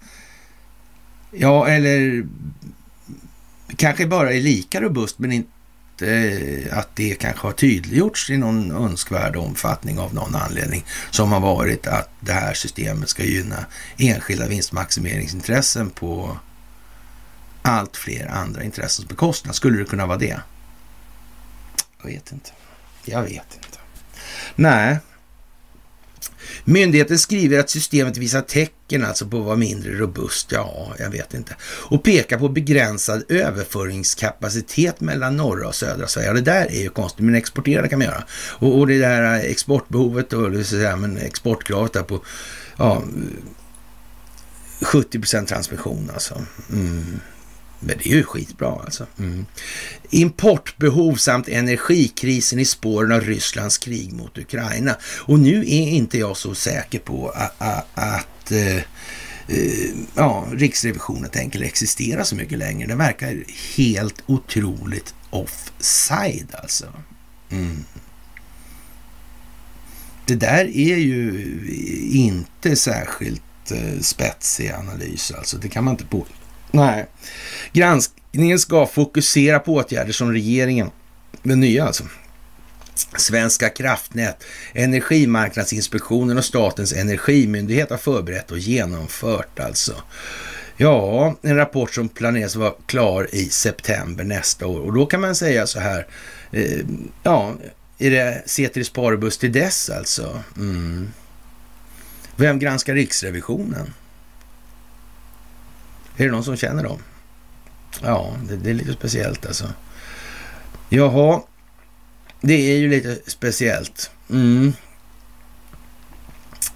Ja, 1.30 1.68
eller 1.68 2.26
kanske 3.76 4.06
bara 4.06 4.32
är 4.32 4.40
lika 4.40 4.80
robust 4.80 5.18
men 5.18 5.32
inte 5.32 5.50
inte 6.02 6.70
eh, 6.70 6.78
att 6.78 6.96
det 6.96 7.14
kanske 7.14 7.46
har 7.46 7.52
tydliggjorts 7.52 8.30
i 8.30 8.36
någon 8.36 8.70
önskvärd 8.70 9.36
omfattning 9.36 9.98
av 9.98 10.14
någon 10.14 10.34
anledning 10.34 10.84
som 11.10 11.32
har 11.32 11.40
varit 11.40 11.86
att 11.86 12.10
det 12.20 12.32
här 12.32 12.54
systemet 12.54 13.08
ska 13.08 13.24
gynna 13.24 13.66
enskilda 13.96 14.46
vinstmaximeringsintressen 14.46 15.90
på 15.90 16.38
allt 17.62 17.96
fler 17.96 18.26
andra 18.26 18.62
intressens 18.62 19.08
bekostnad. 19.08 19.54
Skulle 19.54 19.78
det 19.78 19.84
kunna 19.84 20.06
vara 20.06 20.18
det? 20.18 20.40
Jag 22.02 22.10
vet 22.10 22.32
inte. 22.32 22.50
Jag 23.04 23.22
vet 23.22 23.54
inte. 23.54 23.78
Nej, 24.56 24.98
Myndigheten 26.70 27.18
skriver 27.18 27.58
att 27.58 27.70
systemet 27.70 28.16
visar 28.16 28.40
tecken 28.40 29.04
alltså 29.04 29.26
på 29.26 29.38
att 29.38 29.44
vara 29.44 29.56
mindre 29.56 29.92
robust. 29.92 30.52
Ja, 30.52 30.94
jag 30.98 31.10
vet 31.10 31.34
inte. 31.34 31.56
Och 31.62 32.02
pekar 32.02 32.38
på 32.38 32.48
begränsad 32.48 33.24
överföringskapacitet 33.28 35.00
mellan 35.00 35.36
norra 35.36 35.68
och 35.68 35.74
södra 35.74 36.06
Sverige. 36.06 36.28
Ja, 36.28 36.34
det 36.34 36.40
där 36.40 36.66
är 36.70 36.80
ju 36.82 36.88
konstigt, 36.88 37.24
men 37.24 37.34
exportera 37.34 37.88
kan 37.88 37.98
man 37.98 38.06
göra. 38.06 38.24
Och, 38.32 38.78
och 38.78 38.86
det 38.86 38.98
där 38.98 39.40
exportbehovet 39.40 40.32
och 40.32 40.50
men 40.98 41.16
exportkravet 41.16 41.92
där 41.92 42.02
på 42.02 42.24
ja, 42.76 43.02
70 44.82 45.18
procent 45.18 45.48
transmission 45.48 46.10
alltså. 46.14 46.42
Mm. 46.72 47.20
Men 47.80 47.98
det 47.98 48.10
är 48.10 48.16
ju 48.16 48.22
skitbra 48.22 48.80
alltså. 48.84 49.06
Mm. 49.18 49.46
Importbehov 50.10 51.14
samt 51.14 51.48
energikrisen 51.48 52.58
i 52.58 52.64
spåren 52.64 53.12
av 53.12 53.20
Rysslands 53.20 53.78
krig 53.78 54.12
mot 54.12 54.38
Ukraina. 54.38 54.96
Och 55.20 55.38
nu 55.38 55.60
är 55.60 55.88
inte 55.88 56.18
jag 56.18 56.36
så 56.36 56.54
säker 56.54 56.98
på 56.98 57.28
att, 57.28 57.54
att, 57.58 57.86
att 57.94 58.52
ja, 60.14 60.46
Riksrevisionen 60.52 61.30
tänker 61.30 61.62
existera 61.62 62.24
så 62.24 62.36
mycket 62.36 62.58
längre. 62.58 62.88
Det 62.88 62.94
verkar 62.94 63.44
helt 63.76 64.22
otroligt 64.26 65.14
offside 65.30 66.54
alltså. 66.54 66.86
Mm. 67.50 67.84
Det 70.26 70.34
där 70.34 70.64
är 70.64 70.96
ju 70.96 71.50
inte 72.12 72.76
särskilt 72.76 73.70
eh, 73.70 74.00
spetsig 74.00 74.70
analys 74.70 75.32
alltså. 75.32 75.58
Det 75.58 75.68
kan 75.68 75.84
man 75.84 75.94
inte 75.94 76.04
påstå. 76.04 76.34
Nej. 76.70 77.06
Granskningen 77.72 78.58
ska 78.58 78.86
fokusera 78.86 79.58
på 79.58 79.74
åtgärder 79.74 80.12
som 80.12 80.32
regeringen, 80.32 80.90
den 81.42 81.60
nya 81.60 81.84
alltså, 81.84 82.04
Svenska 83.16 83.68
kraftnät, 83.68 84.44
Energimarknadsinspektionen 84.72 86.38
och 86.38 86.44
Statens 86.44 86.92
energimyndighet 86.92 87.90
har 87.90 87.96
förberett 87.96 88.50
och 88.50 88.58
genomfört 88.58 89.60
alltså. 89.60 89.94
Ja, 90.76 91.36
en 91.42 91.56
rapport 91.56 91.94
som 91.94 92.08
planeras 92.08 92.56
vara 92.56 92.74
klar 92.86 93.28
i 93.32 93.48
september 93.48 94.24
nästa 94.24 94.66
år 94.66 94.80
och 94.80 94.92
då 94.92 95.06
kan 95.06 95.20
man 95.20 95.34
säga 95.34 95.66
så 95.66 95.80
här, 95.80 96.06
eh, 96.52 96.80
ja, 97.22 97.54
är 97.98 98.10
det 98.10 98.42
Ceteris 98.46 98.90
Paribus 98.90 99.38
till 99.38 99.52
dess 99.52 99.90
alltså? 99.90 100.42
Mm. 100.56 101.10
Vem 102.36 102.58
granskar 102.58 102.94
Riksrevisionen? 102.94 103.94
Är 106.16 106.24
det 106.24 106.30
någon 106.30 106.44
som 106.44 106.56
känner 106.56 106.84
dem? 106.84 106.98
Ja, 108.02 108.36
det, 108.48 108.56
det 108.56 108.70
är 108.70 108.74
lite 108.74 108.92
speciellt 108.92 109.46
alltså. 109.46 109.68
Jaha, 110.88 111.42
det 112.40 112.72
är 112.72 112.76
ju 112.76 112.88
lite 112.88 113.30
speciellt. 113.30 114.10
Mm. 114.30 114.72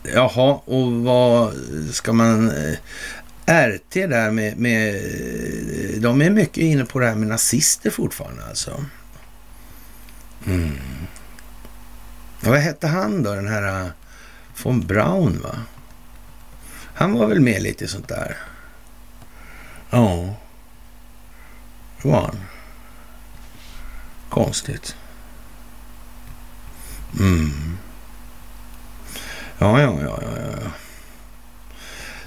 Jaha, 0.02 0.60
och 0.64 0.92
vad 0.92 1.54
ska 1.92 2.12
man... 2.12 2.50
Eh, 2.50 2.78
RT 3.46 3.92
där 3.94 4.30
med, 4.30 4.58
med... 4.58 4.94
Eh, 4.94 6.00
de 6.00 6.22
är 6.22 6.30
mycket 6.30 6.56
inne 6.56 6.84
på 6.84 7.00
det 7.00 7.06
här 7.06 7.14
med 7.14 7.28
nazister 7.28 7.90
fortfarande 7.90 8.44
alltså. 8.44 8.84
Mm. 10.46 10.78
vad 12.40 12.58
hette 12.58 12.86
han 12.86 13.22
då, 13.22 13.34
den 13.34 13.48
här 13.48 13.84
eh, 13.84 13.90
von 14.62 14.86
Braun 14.86 15.40
va? 15.42 15.56
Han 16.94 17.12
var 17.12 17.26
väl 17.26 17.40
med 17.40 17.62
lite 17.62 17.88
sånt 17.88 18.08
där. 18.08 18.36
Ja. 19.94 20.34
Det 22.02 22.08
var 22.08 22.20
han. 22.20 22.40
Konstigt. 24.28 24.96
Mm. 27.20 27.78
Ja, 29.58 29.80
ja, 29.80 29.98
ja, 30.02 30.18
ja, 30.22 30.38
ja. 30.62 30.70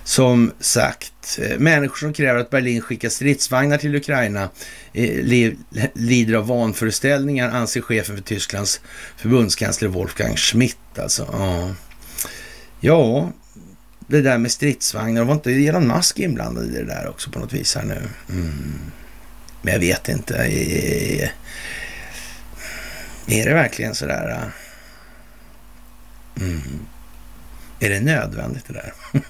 Som 0.03 0.52
sagt, 0.60 1.39
eh, 1.41 1.60
människor 1.60 1.95
som 1.95 2.14
kräver 2.14 2.39
att 2.39 2.49
Berlin 2.49 2.81
skickar 2.81 3.10
stridsvagnar 3.10 3.77
till 3.77 3.95
Ukraina 3.95 4.49
eh, 4.94 5.26
lider 5.94 6.34
av 6.34 6.48
vanföreställningar, 6.48 7.49
anser 7.49 7.81
chefen 7.81 8.15
för 8.15 8.23
Tysklands 8.23 8.81
förbundskansler 9.18 9.89
Wolfgang 9.89 10.35
Schmidt. 10.35 10.99
Alltså. 10.99 11.27
Ja. 11.31 11.73
ja, 12.80 13.31
det 14.08 14.22
där 14.22 14.38
med 14.38 14.52
stridsvagnar, 14.52 15.24
var 15.24 15.34
inte 15.34 15.52
Elon 15.52 15.88
Musk 15.88 16.20
inblandad 16.20 16.66
i 16.66 16.78
det 16.78 16.84
där 16.84 17.08
också 17.10 17.32
på 17.32 17.40
något 17.40 17.54
vis 17.54 17.76
här 17.76 17.84
nu? 17.84 18.02
Mm. 18.30 18.80
Men 19.62 19.74
jag 19.74 19.80
vet 19.80 20.10
inte. 20.10 20.36
Är 23.28 23.46
det 23.46 23.54
verkligen 23.54 23.96
sådär? 23.96 24.30
Äh? 24.30 24.48
Mm. 26.44 26.80
Är 27.80 27.90
det 27.90 28.00
nödvändigt 28.00 28.66
det 28.68 28.74
där? 28.74 28.94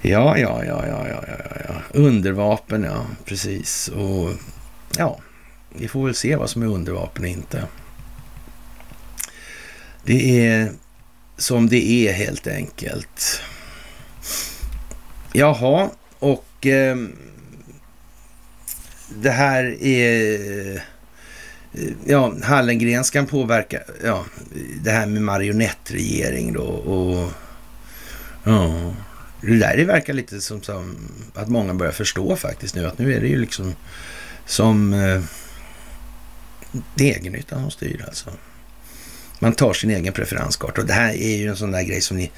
ja, 0.00 0.38
ja, 0.38 0.64
ja, 0.64 0.86
ja, 0.86 1.08
ja, 1.08 1.24
ja, 1.28 1.56
ja. 1.68 1.74
Undervapen, 1.90 2.82
ja, 2.82 3.06
precis. 3.24 3.88
Och 3.88 4.30
ja, 4.98 5.18
vi 5.68 5.88
får 5.88 6.04
väl 6.04 6.14
se 6.14 6.36
vad 6.36 6.50
som 6.50 6.62
är 6.62 6.66
undervapen 6.66 7.24
och 7.24 7.30
inte. 7.30 7.64
Det 10.04 10.46
är 10.46 10.72
som 11.36 11.68
det 11.68 12.08
är 12.08 12.12
helt 12.12 12.46
enkelt. 12.46 13.40
Jaha, 15.32 15.90
och 16.18 16.66
eh, 16.66 16.96
det 19.08 19.30
här 19.30 19.82
är 19.82 20.84
ja, 22.04 22.34
Hallengren 22.42 23.04
ska 23.04 23.24
påverka 23.24 23.80
ja, 24.04 24.24
det 24.82 24.90
här 24.90 25.06
med 25.06 25.22
marionettregering 25.22 26.52
då 26.52 26.62
och 26.62 27.32
ja, 28.44 28.94
det 29.40 29.58
där 29.58 29.84
verkar 29.84 30.12
lite 30.12 30.40
som, 30.40 30.62
som 30.62 30.96
att 31.34 31.48
många 31.48 31.74
börjar 31.74 31.92
förstå 31.92 32.36
faktiskt 32.36 32.74
nu 32.74 32.86
att 32.86 32.98
nu 32.98 33.14
är 33.14 33.20
det 33.20 33.28
ju 33.28 33.38
liksom 33.38 33.74
som 34.46 34.92
eh, 34.92 35.22
egennyttan 36.96 37.60
som 37.60 37.70
styr 37.70 38.04
alltså. 38.06 38.30
Man 39.44 39.52
tar 39.52 39.72
sin 39.72 39.90
egen 39.90 40.12
preferenskarta 40.12 40.80
och 40.80 40.86
det 40.86 40.92
här 40.92 41.12
är 41.12 41.36
ju 41.36 41.48
en 41.48 41.56
sån 41.56 41.70
där 41.70 41.82
grej 41.82 42.00
som 42.00 42.16
ni 42.16 42.30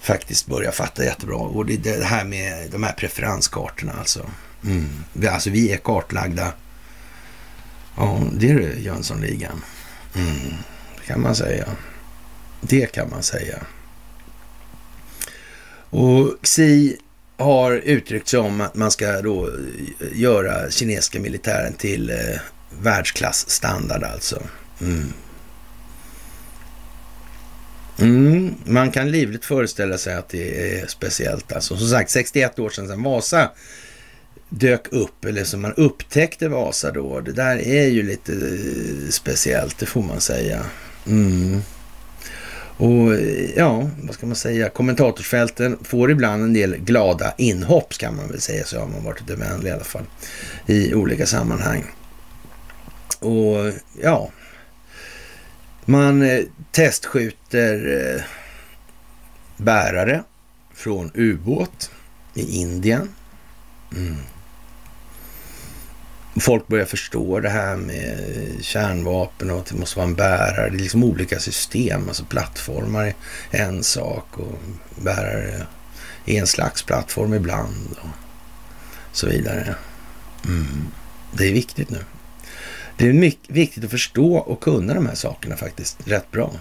faktiskt 0.00 0.46
börjar 0.46 0.72
fatta 0.72 1.04
jättebra. 1.04 1.36
Och 1.36 1.66
det, 1.66 1.76
det 1.76 2.04
här 2.04 2.24
med 2.24 2.70
de 2.70 2.82
här 2.82 2.92
preferenskartorna 2.92 3.92
alltså. 3.92 4.30
Mm. 4.64 4.88
Alltså 5.28 5.50
vi 5.50 5.72
är 5.72 5.76
kartlagda 5.76 6.52
Ja, 7.96 8.22
det 8.32 8.50
är 8.50 8.54
det 8.54 8.80
Jönssonligan. 8.80 9.64
Mm, 10.14 10.54
det 11.00 11.06
kan 11.06 11.20
man 11.20 11.34
säga. 11.34 11.66
Det 12.60 12.92
kan 12.92 13.10
man 13.10 13.22
säga. 13.22 13.58
Och 15.90 16.34
Xi 16.42 16.96
har 17.36 17.72
uttryckt 17.72 18.28
sig 18.28 18.40
om 18.40 18.60
att 18.60 18.74
man 18.74 18.90
ska 18.90 19.22
då 19.22 19.50
göra 20.12 20.70
kinesiska 20.70 21.20
militären 21.20 21.72
till 21.72 22.10
eh, 22.10 22.16
världsklassstandard 22.80 24.02
alltså. 24.02 24.42
Mm. 24.80 25.12
Mm, 27.98 28.54
man 28.64 28.90
kan 28.90 29.10
livligt 29.10 29.44
föreställa 29.44 29.98
sig 29.98 30.14
att 30.14 30.28
det 30.28 30.78
är 30.78 30.86
speciellt. 30.86 31.52
Alltså, 31.52 31.76
som 31.76 31.88
sagt, 31.88 32.10
61 32.10 32.58
år 32.58 32.70
sedan, 32.70 32.88
sedan 32.88 33.02
Vasa 33.02 33.50
dök 34.48 34.92
upp, 34.92 35.24
eller 35.24 35.44
som 35.44 35.62
man 35.62 35.72
upptäckte 35.76 36.48
Vasa 36.48 36.90
då. 36.90 37.20
Det 37.20 37.32
där 37.32 37.56
är 37.56 37.86
ju 37.86 38.02
lite 38.02 38.32
eh, 38.32 39.10
speciellt, 39.10 39.78
det 39.78 39.86
får 39.86 40.02
man 40.02 40.20
säga. 40.20 40.60
Mm. 41.06 41.60
Och 42.76 43.14
eh, 43.14 43.50
ja, 43.56 43.90
vad 44.02 44.14
ska 44.14 44.26
man 44.26 44.36
säga, 44.36 44.68
kommentatorsfälten 44.68 45.78
får 45.82 46.10
ibland 46.10 46.42
en 46.42 46.52
del 46.52 46.76
glada 46.76 47.34
inhopp 47.38 47.94
kan 47.98 48.16
man 48.16 48.28
väl 48.28 48.40
säga, 48.40 48.64
så 48.64 48.78
har 48.78 48.86
man 48.86 49.04
varit 49.04 49.20
lite 49.20 49.36
vänlig 49.36 49.70
i 49.70 49.72
alla 49.72 49.84
fall 49.84 50.04
i 50.66 50.94
olika 50.94 51.26
sammanhang. 51.26 51.84
Och 53.18 53.72
ja, 54.02 54.30
man 55.84 56.22
eh, 56.22 56.44
testskjuter 56.70 58.00
eh, 58.16 58.22
bärare 59.56 60.22
från 60.74 61.10
ubåt 61.14 61.90
i 62.34 62.60
Indien. 62.60 63.14
Mm 63.92 64.16
folk 66.40 66.66
börjar 66.68 66.84
förstå 66.84 67.40
det 67.40 67.48
här 67.48 67.76
med 67.76 68.18
kärnvapen 68.60 69.50
och 69.50 69.58
att 69.58 69.66
det 69.66 69.74
måste 69.74 69.98
vara 69.98 70.08
en 70.08 70.14
bärare. 70.14 70.70
Det 70.70 70.76
är 70.76 70.80
liksom 70.80 71.04
olika 71.04 71.38
system, 71.38 72.08
alltså 72.08 72.24
plattformar 72.24 73.14
är 73.50 73.64
en 73.64 73.82
sak 73.82 74.38
och 74.38 74.58
bärare 75.02 75.66
är 76.26 76.40
en 76.40 76.46
slags 76.46 76.82
plattform 76.82 77.34
ibland 77.34 77.96
och 78.00 78.08
så 79.12 79.26
vidare. 79.26 79.74
Mm. 80.44 80.86
Det 81.32 81.48
är 81.48 81.52
viktigt 81.52 81.90
nu. 81.90 82.04
Det 82.96 83.08
är 83.08 83.12
mycket 83.12 83.50
viktigt 83.50 83.84
att 83.84 83.90
förstå 83.90 84.36
och 84.36 84.60
kunna 84.60 84.94
de 84.94 85.06
här 85.06 85.14
sakerna 85.14 85.56
faktiskt 85.56 86.08
rätt 86.08 86.30
bra. 86.30 86.52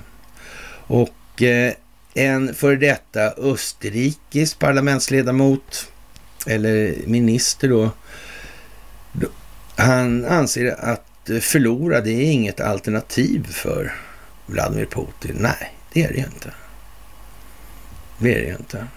Och 0.88 1.42
eh, 1.42 1.74
en 2.14 2.54
före 2.54 2.76
detta 2.76 3.34
österrikisk 3.38 4.60
parlamentsledamot 4.60 5.92
eller 6.48 6.96
minister 7.06 7.68
då 7.68 7.92
han 9.76 10.26
anser 10.26 10.76
att 10.80 11.30
förlora 11.42 12.02
det 12.02 12.12
är 12.12 12.32
inget 12.32 12.60
alternativ 12.60 13.48
för 13.52 13.94
Vladimir 14.46 14.86
Putin. 14.86 15.36
Nej, 15.40 15.74
det 15.94 16.04
är 16.04 16.14
det 16.14 16.20
inte. 16.20 16.54
Det 18.18 18.36
är 18.36 18.42
det 18.42 18.58
inte. 18.60 18.88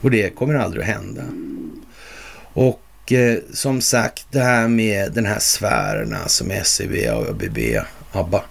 Och 0.00 0.10
det 0.10 0.30
kommer 0.30 0.54
aldrig 0.54 0.82
att 0.82 0.88
hända. 0.88 1.22
Och 2.52 2.82
eh, 3.10 3.38
som 3.52 3.80
sagt, 3.80 4.26
det 4.30 4.40
här 4.40 4.68
med 4.68 5.12
den 5.12 5.26
här 5.26 5.38
sfärerna 5.38 6.28
som 6.28 6.52
SEB, 6.64 6.92
ABB, 7.28 7.58
ABBA 8.12 8.44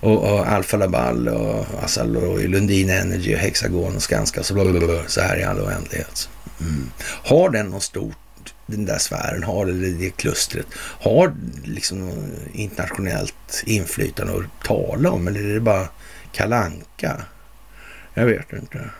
och, 0.00 0.32
och 0.32 0.48
Alfa 0.48 0.76
Laval 0.76 1.28
och 1.28 1.66
Assal 1.82 2.16
och 2.16 2.48
Lundin 2.48 2.90
Energy 2.90 3.34
och 3.34 3.38
Hexagon 3.38 3.96
och 3.96 4.02
Skanska 4.02 4.40
och 4.40 4.46
så, 4.46 5.02
så 5.06 5.20
här 5.20 5.36
i 5.36 5.42
all 5.42 5.60
oändlighet. 5.60 6.28
Mm. 6.60 6.90
Har 7.24 7.50
den 7.50 7.66
något 7.66 7.82
stort 7.82 8.16
den 8.66 8.84
där 8.84 8.98
sfären 8.98 9.42
har, 9.42 9.66
det, 9.66 9.92
det 9.92 10.10
klustret, 10.10 10.66
har 11.00 11.34
liksom 11.64 12.12
internationellt 12.52 13.62
inflytande 13.66 14.32
att 14.32 14.66
tala 14.66 15.10
om? 15.10 15.28
Eller 15.28 15.40
är 15.40 15.54
det 15.54 15.60
bara 15.60 15.88
kalanka? 16.32 17.22
Jag 18.14 18.26
vet 18.26 18.52
inte. 18.52 18.90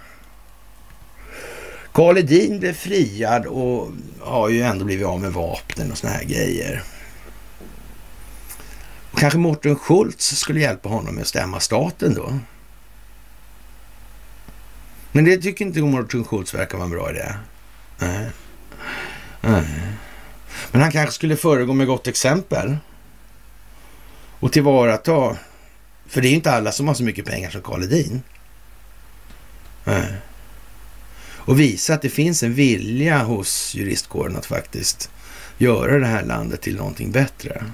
Karl 1.93 2.19
Edin 2.19 2.59
blev 2.59 2.73
friad 2.73 3.47
och 3.47 3.89
har 4.21 4.49
ju 4.49 4.63
ändå 4.63 4.85
blivit 4.85 5.07
av 5.07 5.21
med 5.21 5.33
vapnen 5.33 5.93
och 5.93 5.99
såna 5.99 6.13
här 6.13 6.25
grejer. 6.25 6.83
Och 9.13 9.19
kanske 9.19 9.39
Mårten 9.39 9.77
Schultz 9.77 10.37
skulle 10.37 10.61
hjälpa 10.61 10.89
honom 10.89 11.15
med 11.15 11.23
att 11.23 11.29
stämma 11.29 11.61
staten 11.61 12.15
då. 12.15 12.39
Men 15.13 15.25
det 15.25 15.37
tycker 15.37 15.65
inte 15.65 15.81
Mårten 15.81 16.25
Schultz 16.25 16.55
verkar 16.55 16.79
vara 16.79 16.85
en 16.85 16.91
bra 16.91 17.11
idé. 17.11 17.35
Nej. 17.99 18.31
Nej. 19.41 19.65
Men 20.71 20.81
han 20.81 20.93
kanske 20.93 21.15
skulle 21.15 21.37
föregå 21.37 21.73
med 21.73 21.87
gott 21.87 22.07
exempel. 22.07 22.77
Och 24.41 24.53
tillvarata. 24.53 25.37
För 26.07 26.21
det 26.21 26.29
är 26.29 26.33
inte 26.33 26.53
alla 26.53 26.73
som 26.73 26.89
har 26.89 26.95
så 26.95 27.05
mycket 27.05 27.25
pengar 27.25 27.51
som 27.51 27.63
Karl 27.63 27.83
Edin. 27.83 28.23
Nej. 29.85 30.13
Och 31.45 31.61
visa 31.61 31.95
att 31.95 32.03
det 32.03 32.09
finns 32.09 32.43
en 32.43 32.55
vilja 32.55 33.23
hos 33.23 33.75
juristkåren 33.75 34.37
att 34.37 34.47
faktiskt 34.47 35.11
göra 35.59 35.99
det 35.99 36.07
här 36.07 36.25
landet 36.25 36.61
till 36.61 36.77
någonting 36.77 37.13
bättre. 37.13 37.65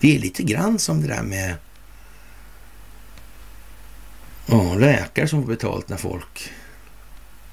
Det 0.00 0.16
är 0.16 0.18
lite 0.18 0.42
grann 0.42 0.78
som 0.78 1.02
det 1.02 1.08
där 1.08 1.22
med 1.22 1.54
ja, 4.46 4.74
läkare 4.74 5.28
som 5.28 5.42
får 5.42 5.48
betalt 5.48 5.88
när 5.88 5.96
folk 5.96 6.52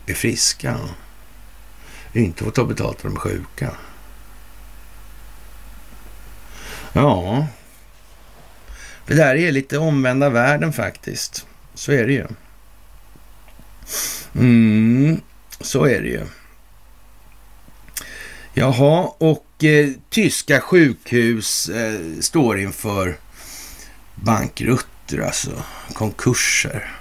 är 0.05 0.13
friska 0.13 0.79
inte 2.13 2.43
får 2.43 2.51
ta 2.51 2.65
betalt 2.65 3.03
när 3.03 3.09
de 3.09 3.15
är 3.15 3.21
sjuka. 3.21 3.71
Ja, 6.93 7.47
Det 9.07 9.15
där 9.15 9.35
är 9.35 9.51
lite 9.51 9.77
omvända 9.77 10.29
världen 10.29 10.73
faktiskt. 10.73 11.47
Så 11.73 11.91
är 11.91 12.07
det 12.07 12.13
ju. 12.13 12.27
Mm, 14.35 15.21
så 15.61 15.85
är 15.85 16.01
det 16.01 16.07
ju. 16.07 16.25
Jaha, 18.53 19.11
och 19.17 19.63
eh, 19.63 19.89
tyska 20.09 20.61
sjukhus 20.61 21.69
eh, 21.69 21.99
står 22.19 22.59
inför 22.59 23.17
bankrutter, 24.15 25.19
alltså 25.19 25.63
konkurser. 25.93 26.91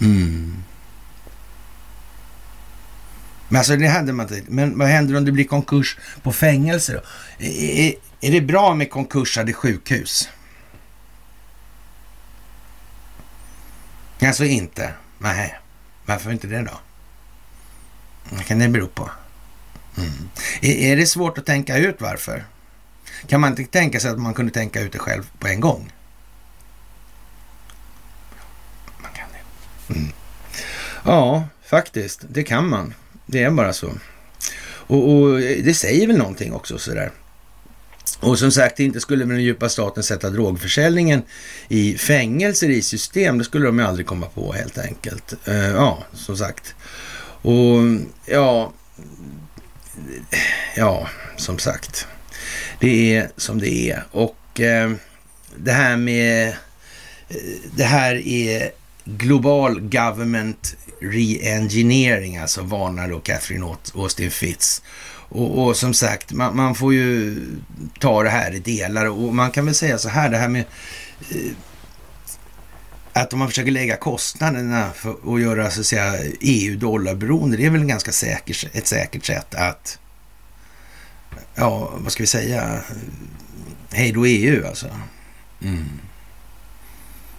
Mm. 0.00 0.62
Men 3.48 3.58
alltså 3.58 3.76
det 3.76 3.88
hade 3.88 4.12
man 4.12 4.34
inte. 4.34 4.50
Men 4.52 4.78
vad 4.78 4.88
händer 4.88 5.16
om 5.16 5.24
det 5.24 5.32
blir 5.32 5.44
konkurs 5.44 5.98
på 6.22 6.32
fängelse 6.32 6.92
då? 6.92 7.00
Är, 7.46 7.94
är 8.20 8.30
det 8.30 8.40
bra 8.40 8.74
med 8.74 8.90
konkursade 8.90 9.52
sjukhus? 9.52 10.28
Alltså 14.22 14.44
inte? 14.44 14.92
Nej. 15.18 15.58
Varför 16.06 16.30
inte 16.30 16.46
det 16.46 16.62
då? 16.62 16.80
Vad 18.30 18.44
kan 18.44 18.58
det 18.58 18.68
bero 18.68 18.86
på? 18.86 19.10
Mm. 19.96 20.28
Är, 20.60 20.96
det 20.96 21.06
svårt 21.06 21.38
att 21.38 21.46
tänka 21.46 21.76
ut 21.76 22.00
varför? 22.00 22.44
Kan 23.26 23.40
man 23.40 23.50
inte 23.50 23.64
tänka 23.64 24.00
sig 24.00 24.10
att 24.10 24.18
man 24.18 24.34
kunde 24.34 24.52
tänka 24.52 24.80
ut 24.80 24.92
det 24.92 24.98
själv 24.98 25.30
på 25.38 25.48
en 25.48 25.60
gång? 25.60 25.92
Man 29.02 29.12
kan 29.12 29.26
det. 29.32 29.94
Mm. 29.94 30.12
Ja, 31.04 31.44
faktiskt. 31.64 32.24
Det 32.28 32.42
kan 32.42 32.68
man. 32.68 32.94
Det 33.26 33.42
är 33.42 33.50
bara 33.50 33.72
så. 33.72 33.92
Och, 34.62 35.12
och 35.12 35.40
det 35.40 35.74
säger 35.74 36.06
väl 36.06 36.18
någonting 36.18 36.52
också 36.52 36.78
sådär. 36.78 37.12
Och 38.20 38.38
som 38.38 38.52
sagt, 38.52 38.80
inte 38.80 39.00
skulle 39.00 39.24
den 39.24 39.42
djupa 39.42 39.68
staten 39.68 40.02
sätta 40.02 40.30
drogförsäljningen 40.30 41.22
i 41.68 41.98
fängelser 41.98 42.68
i 42.68 42.82
system. 42.82 43.38
Det 43.38 43.44
skulle 43.44 43.66
de 43.66 43.78
ju 43.78 43.84
aldrig 43.84 44.06
komma 44.06 44.26
på 44.26 44.52
helt 44.52 44.78
enkelt. 44.78 45.34
Eh, 45.44 45.70
ja, 45.70 46.04
som 46.12 46.36
sagt. 46.36 46.74
Och 47.42 47.78
ja, 48.26 48.72
ja, 50.76 51.08
som 51.36 51.58
sagt. 51.58 52.06
Det 52.80 53.16
är 53.16 53.30
som 53.36 53.60
det 53.60 53.90
är. 53.90 54.04
Och 54.10 54.60
eh, 54.60 54.92
det 55.56 55.72
här 55.72 55.96
med, 55.96 56.48
eh, 56.48 56.54
det 57.76 57.84
här 57.84 58.14
är 58.28 58.70
global 59.04 59.80
government 59.80 60.76
reengineering, 61.00 62.38
alltså 62.38 62.62
varnar 62.62 63.08
då 63.08 63.20
Catherine 63.20 63.76
Austin 63.94 64.30
Fitz. 64.30 64.82
Och, 65.30 65.66
och 65.66 65.76
som 65.76 65.94
sagt, 65.94 66.32
man, 66.32 66.56
man, 66.56 66.74
får 66.74 66.94
ju 66.94 67.40
ta 67.98 68.22
det 68.22 68.30
här 68.30 68.54
i 68.54 68.58
delar 68.58 69.06
och 69.06 69.34
man 69.34 69.50
kan 69.50 69.66
väl 69.66 69.74
säga 69.74 69.98
så 69.98 70.08
här, 70.08 70.28
det 70.28 70.36
här 70.36 70.48
med 70.48 70.64
eh, 71.30 71.52
att 73.12 73.32
om 73.32 73.38
man 73.38 73.48
försöker 73.48 73.70
lägga 73.70 73.96
kostnaderna 73.96 74.90
för 74.94 75.34
att 75.34 75.40
göra 75.40 75.70
så 75.70 75.80
att 75.80 75.86
säga 75.86 76.14
EU-dollarberoende, 76.40 77.56
det 77.56 77.66
är 77.66 77.70
väl 77.70 77.80
en 77.80 77.88
ganska 77.88 78.12
säker, 78.12 78.70
ett 78.72 78.86
säkert 78.86 79.24
sätt 79.24 79.54
att, 79.54 79.98
ja, 81.54 81.92
vad 81.96 82.12
ska 82.12 82.22
vi 82.22 82.26
säga, 82.26 82.80
hej 83.90 84.12
då 84.12 84.26
EU 84.26 84.66
alltså. 84.66 84.86
Mm. 85.62 85.84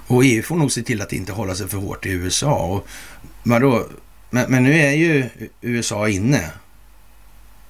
Och 0.07 0.25
EU 0.25 0.43
får 0.43 0.55
nog 0.55 0.71
se 0.71 0.81
till 0.81 1.01
att 1.01 1.13
inte 1.13 1.31
hålla 1.31 1.55
sig 1.55 1.67
för 1.67 1.77
hårt 1.77 2.05
i 2.05 2.09
USA. 2.09 2.65
Och 2.65 2.87
vadå? 3.43 3.87
Men, 4.29 4.51
men 4.51 4.63
nu 4.63 4.79
är 4.79 4.91
ju 4.91 5.29
USA 5.61 6.09
inne. 6.09 6.51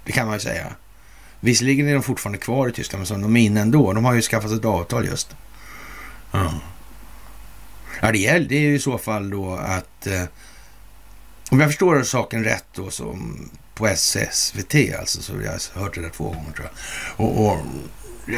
Det 0.05 0.11
kan 0.11 0.25
man 0.27 0.35
ju 0.35 0.39
säga. 0.39 0.67
Visserligen 1.39 1.87
är 1.87 1.93
de 1.93 2.03
fortfarande 2.03 2.37
kvar 2.37 2.67
i 2.67 2.71
Tyskland, 2.71 3.09
men 3.09 3.21
de 3.21 3.37
är 3.37 3.41
inne 3.41 3.61
ändå. 3.61 3.93
De 3.93 4.05
har 4.05 4.13
ju 4.13 4.21
skaffat 4.21 4.51
ett 4.51 4.65
avtal 4.65 5.05
just. 5.05 5.35
Ja, 6.31 6.53
ja 8.01 8.11
det, 8.11 8.27
är, 8.27 8.39
det 8.39 8.55
är 8.55 8.61
ju 8.61 8.75
i 8.75 8.79
så 8.79 8.97
fall 8.97 9.29
då 9.29 9.53
att... 9.53 10.07
Eh, 10.07 10.23
om 11.51 11.59
jag 11.59 11.69
förstår 11.69 12.03
saken 12.03 12.43
rätt 12.43 12.65
då, 12.73 12.89
som 12.89 13.49
på 13.73 13.87
SSVT 13.87 14.75
alltså, 14.99 15.21
så 15.21 15.33
jag 15.43 15.51
har 15.51 15.81
hört 15.81 15.95
det 15.95 16.01
där 16.01 16.09
två 16.09 16.23
gånger 16.23 16.51
tror 16.51 16.67
jag. 16.67 17.25
Och, 17.25 17.47
och, 17.47 17.57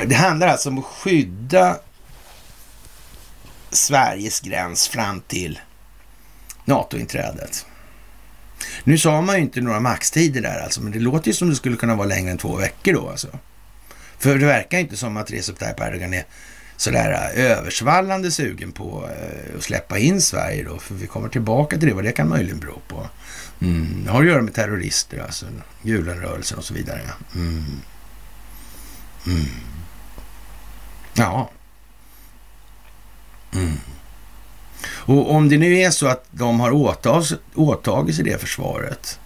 det 0.07 0.15
handlar 0.15 0.47
alltså 0.47 0.69
om 0.69 0.79
att 0.79 0.85
skydda 0.85 1.77
Sveriges 3.69 4.39
gräns 4.39 4.87
fram 4.87 5.21
till 5.21 5.59
NATO-inträdet. 6.65 7.65
Nu 8.83 8.97
sa 8.97 9.21
man 9.21 9.35
ju 9.35 9.41
inte 9.41 9.61
några 9.61 9.79
maxtider 9.79 10.41
där 10.41 10.59
alltså, 10.59 10.81
men 10.81 10.91
det 10.91 10.99
låter 10.99 11.27
ju 11.27 11.33
som 11.33 11.49
det 11.49 11.55
skulle 11.55 11.75
kunna 11.75 11.95
vara 11.95 12.07
längre 12.07 12.31
än 12.31 12.37
två 12.37 12.55
veckor 12.55 12.93
då 12.93 13.09
alltså. 13.09 13.27
För 14.17 14.37
det 14.37 14.45
verkar 14.45 14.79
inte 14.79 14.97
som 14.97 15.17
att 15.17 15.31
Recep 15.31 15.59
Tayyip 15.59 15.79
Erdogan 15.79 16.13
är 16.13 16.25
sådär 16.77 17.31
äh, 17.35 17.45
översvallande 17.51 18.31
sugen 18.31 18.71
på 18.71 19.09
äh, 19.09 19.57
att 19.57 19.63
släppa 19.63 19.97
in 19.97 20.21
Sverige 20.21 20.63
då, 20.63 20.79
för 20.79 20.95
vi 20.95 21.07
kommer 21.07 21.29
tillbaka 21.29 21.77
till 21.77 21.87
det, 21.87 21.93
vad 21.93 22.03
det 22.03 22.11
kan 22.11 22.29
möjligen 22.29 22.59
bero 22.59 22.79
på. 22.87 23.07
Mm. 23.61 24.03
Det 24.05 24.11
har 24.11 24.21
att 24.21 24.27
göra 24.27 24.41
med 24.41 24.53
terrorister, 24.53 25.19
alltså 25.19 25.45
Gulenrörelsen 25.81 26.57
och 26.57 26.63
så 26.63 26.73
vidare. 26.73 27.01
Mm. 27.35 27.65
Mm. 29.27 29.45
Ja. 31.13 31.49
Mm. 33.53 33.77
Och 35.05 35.31
om 35.31 35.49
det 35.49 35.57
nu 35.57 35.79
är 35.79 35.91
så 35.91 36.07
att 36.07 36.25
de 36.31 36.59
har 36.59 36.71
åtagit, 36.71 37.39
åtagit 37.55 38.15
sig 38.15 38.25
det 38.25 38.41
försvaret, 38.41 39.19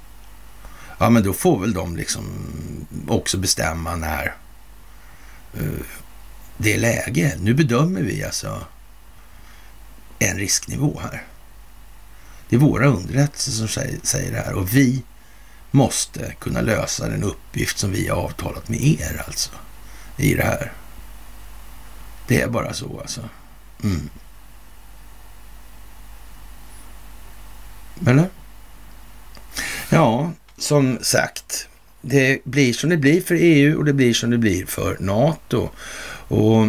ja 0.98 1.10
men 1.10 1.24
då 1.24 1.34
får 1.34 1.60
väl 1.60 1.74
de 1.74 1.96
liksom 1.96 2.26
också 3.08 3.38
bestämma 3.38 3.96
när 3.96 4.36
uh, 5.62 5.84
det 6.58 6.74
är 6.74 6.78
läge. 6.78 7.36
Nu 7.40 7.54
bedömer 7.54 8.02
vi 8.02 8.24
alltså 8.24 8.62
en 10.20 10.38
risknivå 10.38 11.00
här. 11.04 11.24
Det 12.50 12.56
är 12.56 12.60
våra 12.60 12.88
underrättelser 12.88 13.52
som 13.52 13.68
säger, 13.68 14.00
säger 14.04 14.32
det 14.32 14.38
här 14.38 14.54
och 14.54 14.76
vi 14.76 15.04
måste 15.72 16.34
kunna 16.40 16.62
lösa 16.62 17.10
den 17.10 17.24
uppgift 17.24 17.78
som 17.78 17.92
vi 17.92 18.08
har 18.08 18.18
avtalat 18.18 18.70
med 18.70 18.82
er 18.82 19.24
alltså 19.28 19.52
i 20.18 20.34
det 20.34 20.44
här. 20.44 20.72
Det 22.28 22.42
är 22.42 22.48
bara 22.48 22.74
så 22.74 23.00
alltså. 23.00 23.22
Mm. 23.84 24.10
Eller? 28.08 28.26
Ja, 29.90 30.32
som 30.58 31.00
sagt. 31.02 31.68
Det 32.02 32.44
blir 32.44 32.74
som 32.74 32.90
det 32.90 32.98
blir 32.98 33.22
för 33.22 33.36
EU 33.40 33.78
och 33.78 33.86
det 33.86 33.94
blir 33.94 34.14
som 34.14 34.30
det 34.30 34.38
blir 34.38 34.66
för 34.66 34.98
NATO. 35.00 35.70
Och 36.28 36.68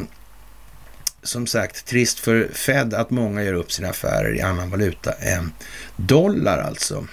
som 1.22 1.46
sagt, 1.46 1.86
trist 1.86 2.18
för 2.18 2.48
Fed 2.52 2.94
att 2.94 3.10
många 3.10 3.42
gör 3.42 3.54
upp 3.54 3.72
sina 3.72 3.88
affärer 3.88 4.36
i 4.36 4.40
annan 4.40 4.70
valuta 4.70 5.12
än 5.12 5.52
dollar 5.96 6.58
alltså. 6.58 7.06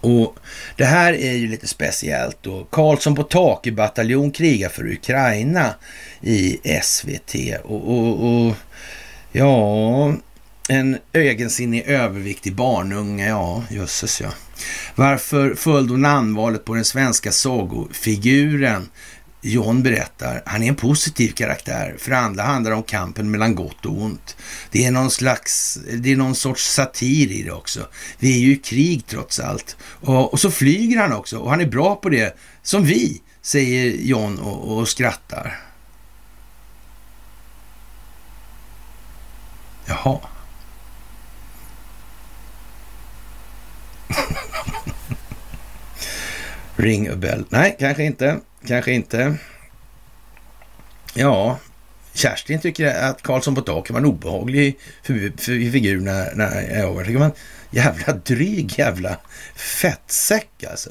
Och 0.00 0.36
det 0.76 0.84
här 0.84 1.12
är 1.12 1.32
ju 1.32 1.48
lite 1.48 1.66
speciellt 1.66 2.38
då. 2.40 2.64
Karlsson 2.64 3.14
på 3.14 3.22
tak 3.22 3.66
i 3.66 3.72
bataljon 3.72 4.30
krigar 4.30 4.68
för 4.68 4.92
Ukraina 4.92 5.74
i 6.20 6.58
SVT. 6.82 7.34
Och, 7.64 7.88
och, 7.88 8.46
och 8.46 8.54
ja, 9.32 10.14
en 10.72 10.98
egensinnig 11.12 11.82
överviktig 11.86 12.54
barnunge, 12.54 13.28
ja, 13.28 13.64
jösses 13.70 14.20
ja. 14.20 14.28
Varför 14.94 15.54
föll 15.54 15.86
då 15.86 15.94
namnvalet 15.96 16.64
på 16.64 16.74
den 16.74 16.84
svenska 16.84 17.32
sagofiguren? 17.32 18.88
John 19.40 19.82
berättar, 19.82 20.42
han 20.46 20.62
är 20.62 20.68
en 20.68 20.74
positiv 20.74 21.32
karaktär. 21.32 21.96
För 21.98 22.12
andra 22.12 22.42
handlar 22.42 22.70
det 22.70 22.76
om 22.76 22.82
kampen 22.82 23.30
mellan 23.30 23.54
gott 23.54 23.86
och 23.86 24.02
ont. 24.02 24.36
Det 24.70 24.84
är 24.86 24.90
någon 24.90 25.10
slags, 25.10 25.78
det 25.92 26.12
är 26.12 26.16
någon 26.16 26.34
sorts 26.34 26.74
satir 26.74 27.32
i 27.32 27.42
det 27.42 27.52
också. 27.52 27.86
Vi 28.18 28.34
är 28.36 28.40
ju 28.40 28.52
i 28.52 28.56
krig 28.56 29.06
trots 29.06 29.40
allt. 29.40 29.76
Och, 29.82 30.32
och 30.32 30.40
så 30.40 30.50
flyger 30.50 30.98
han 30.98 31.12
också 31.12 31.38
och 31.38 31.50
han 31.50 31.60
är 31.60 31.66
bra 31.66 31.96
på 31.96 32.08
det, 32.08 32.36
som 32.62 32.84
vi, 32.84 33.22
säger 33.42 33.90
John 33.90 34.38
och, 34.38 34.76
och 34.78 34.88
skrattar. 34.88 35.60
Jaha. 39.86 40.18
Ring 46.76 47.08
a 47.08 47.16
bell. 47.16 47.44
Nej, 47.48 47.76
kanske 47.78 48.04
inte. 48.04 48.40
Kanske 48.66 48.92
inte. 48.92 49.36
Ja, 51.14 51.58
Kerstin 52.14 52.60
tycker 52.60 52.94
att 52.94 53.22
Karlsson 53.22 53.54
på 53.54 53.60
taket 53.60 53.90
var 53.90 54.00
en 54.00 54.06
obehaglig 54.06 54.78
figur 55.02 56.00
när, 56.00 56.34
när 56.34 56.78
jag 56.78 56.92
var. 56.92 57.04
Tycker 57.04 57.18
man, 57.18 57.32
jävla 57.70 58.12
dryg 58.12 58.78
jävla 58.78 59.16
fettsäck 59.54 60.64
alltså. 60.70 60.90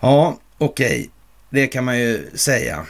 Ja, 0.00 0.38
okej. 0.58 0.86
Okay. 0.86 1.08
Det 1.50 1.66
kan 1.66 1.84
man 1.84 1.98
ju 1.98 2.30
säga. 2.34 2.86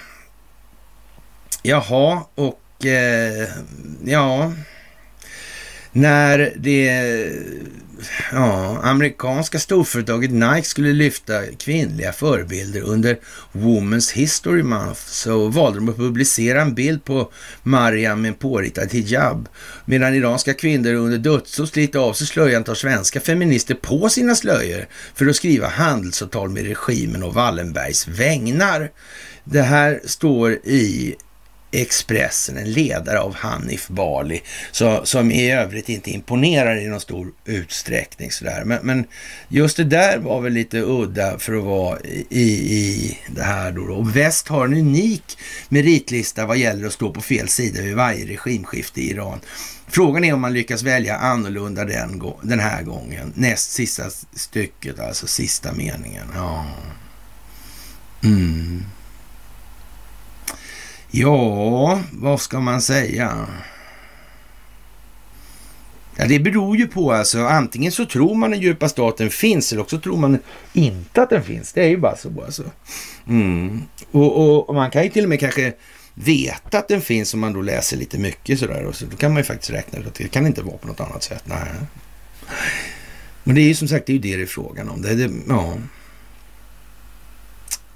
Jaha, 1.63 2.23
och 2.35 2.87
eh, 2.87 3.49
ja 4.05 4.53
när 5.93 6.53
det 6.57 6.91
ja, 8.33 8.81
amerikanska 8.83 9.59
storföretaget 9.59 10.31
Nike 10.31 10.63
skulle 10.63 10.93
lyfta 10.93 11.47
kvinnliga 11.59 12.13
förebilder 12.13 12.81
under 12.81 13.19
Women's 13.53 14.15
History 14.15 14.63
Month 14.63 15.01
så 15.01 15.49
valde 15.49 15.79
de 15.79 15.89
att 15.89 15.97
publicera 15.97 16.63
en 16.63 16.75
bild 16.75 17.05
på 17.05 17.33
Mariam 17.63 18.23
med 18.23 18.29
en 18.29 18.35
påritad 18.35 18.93
hijab. 18.93 19.49
Medan 19.85 20.15
iranska 20.15 20.55
kvinnor 20.55 20.95
under 20.95 21.19
dödshot 21.19 21.69
sliter 21.69 21.99
av 21.99 22.13
sig 22.13 22.27
slöjan 22.27 22.65
tar 22.65 22.75
svenska 22.75 23.21
feminister 23.21 23.75
på 23.75 24.09
sina 24.09 24.35
slöjor 24.35 24.87
för 25.15 25.27
att 25.27 25.37
skriva 25.37 25.69
handelsavtal 25.69 26.49
med 26.49 26.67
regimen 26.67 27.23
och 27.23 27.35
Wallenbergs 27.35 28.09
vägnar. 28.09 28.91
Det 29.45 29.63
här 29.63 30.01
står 30.05 30.53
i 30.53 31.17
Expressen, 31.73 32.57
en 32.57 32.73
ledare 32.73 33.21
av 33.21 33.35
Hanif 33.35 33.89
Bali, 33.89 34.43
så, 34.73 35.07
som 35.07 35.31
i 35.31 35.53
övrigt 35.53 35.89
inte 35.89 36.11
imponerar 36.11 36.77
i 36.77 36.89
någon 36.89 37.01
stor 37.01 37.33
utsträckning. 37.45 38.31
Sådär. 38.31 38.65
Men, 38.65 38.79
men 38.83 39.05
just 39.49 39.77
det 39.77 39.85
där 39.85 40.19
var 40.19 40.41
väl 40.41 40.53
lite 40.53 40.79
udda 40.79 41.39
för 41.39 41.59
att 41.59 41.65
vara 41.65 42.01
i, 42.31 42.49
i 42.51 43.19
det 43.29 43.43
här. 43.43 43.73
Då, 43.73 43.83
Och 43.83 44.17
väst 44.17 44.49
har 44.49 44.65
en 44.65 44.75
unik 44.75 45.39
meritlista 45.69 46.47
vad 46.47 46.57
gäller 46.57 46.87
att 46.87 46.93
stå 46.93 47.11
på 47.11 47.21
fel 47.21 47.49
sida 47.49 47.83
vid 47.83 47.97
varje 47.97 48.27
regimskifte 48.27 49.01
i 49.01 49.11
Iran. 49.11 49.41
Frågan 49.89 50.25
är 50.25 50.33
om 50.33 50.41
man 50.41 50.53
lyckas 50.53 50.83
välja 50.83 51.17
annorlunda 51.17 51.85
den, 51.85 52.23
den 52.43 52.61
här 52.61 52.83
gången. 52.83 53.33
Näst 53.35 53.73
sista 53.73 54.11
stycket, 54.35 55.01
alltså 55.01 55.27
sista 55.27 55.73
meningen. 55.73 56.27
Ja. 56.35 56.67
Mm. 58.25 58.85
Ja, 61.15 62.01
vad 62.13 62.41
ska 62.41 62.61
man 62.61 62.83
säga? 62.83 63.47
Ja, 66.17 66.27
det 66.27 66.39
beror 66.39 66.77
ju 66.77 66.87
på 66.87 67.13
alltså. 67.13 67.39
Antingen 67.39 67.93
så 67.93 68.05
tror 68.07 68.35
man 68.35 68.51
den 68.51 68.61
djupa 68.61 68.89
staten 68.89 69.31
finns 69.31 69.73
eller 69.73 69.83
också 69.83 70.01
tror 70.01 70.17
man 70.17 70.39
inte 70.73 71.23
att 71.23 71.31
den 71.31 71.43
finns. 71.43 71.73
Det 71.73 71.83
är 71.83 71.89
ju 71.89 71.97
bara 71.97 72.17
så 72.17 72.43
alltså. 72.45 72.63
Mm. 73.29 73.83
Och, 74.11 74.41
och, 74.41 74.69
och, 74.69 74.75
man 74.75 74.91
kan 74.91 75.03
ju 75.03 75.09
till 75.09 75.23
och 75.23 75.29
med 75.29 75.41
kanske 75.41 75.73
veta 76.15 76.79
att 76.79 76.89
den 76.89 77.01
finns 77.01 77.35
om 77.35 77.41
man 77.41 77.53
då 77.53 77.63
läser 77.63 77.97
lite 77.97 78.19
mycket 78.19 78.59
sådär. 78.59 78.85
Och 78.85 78.95
så, 78.95 79.05
då 79.07 79.17
kan 79.17 79.33
man 79.33 79.41
ju 79.41 79.45
faktiskt 79.45 79.71
räkna 79.71 79.99
ut 79.99 80.07
att 80.07 80.15
det 80.15 80.29
kan 80.29 80.47
inte 80.47 80.63
vara 80.63 80.77
på 80.77 80.89
något 80.89 81.01
annat 81.01 81.23
sätt. 81.23 81.43
Nej. 81.45 81.69
Men 83.45 83.55
det 83.55 83.61
är 83.61 83.69
ju 83.69 83.75
som 83.75 83.89
sagt 83.89 84.07
det 84.07 84.13
är 84.13 84.15
ju 84.15 84.21
det 84.21 84.37
det 84.37 84.43
är 84.43 84.47
frågan 84.47 84.89
om. 84.89 85.03
Det, 85.03 85.11
är 85.11 85.17
det, 85.17 85.31
ja. 85.49 85.75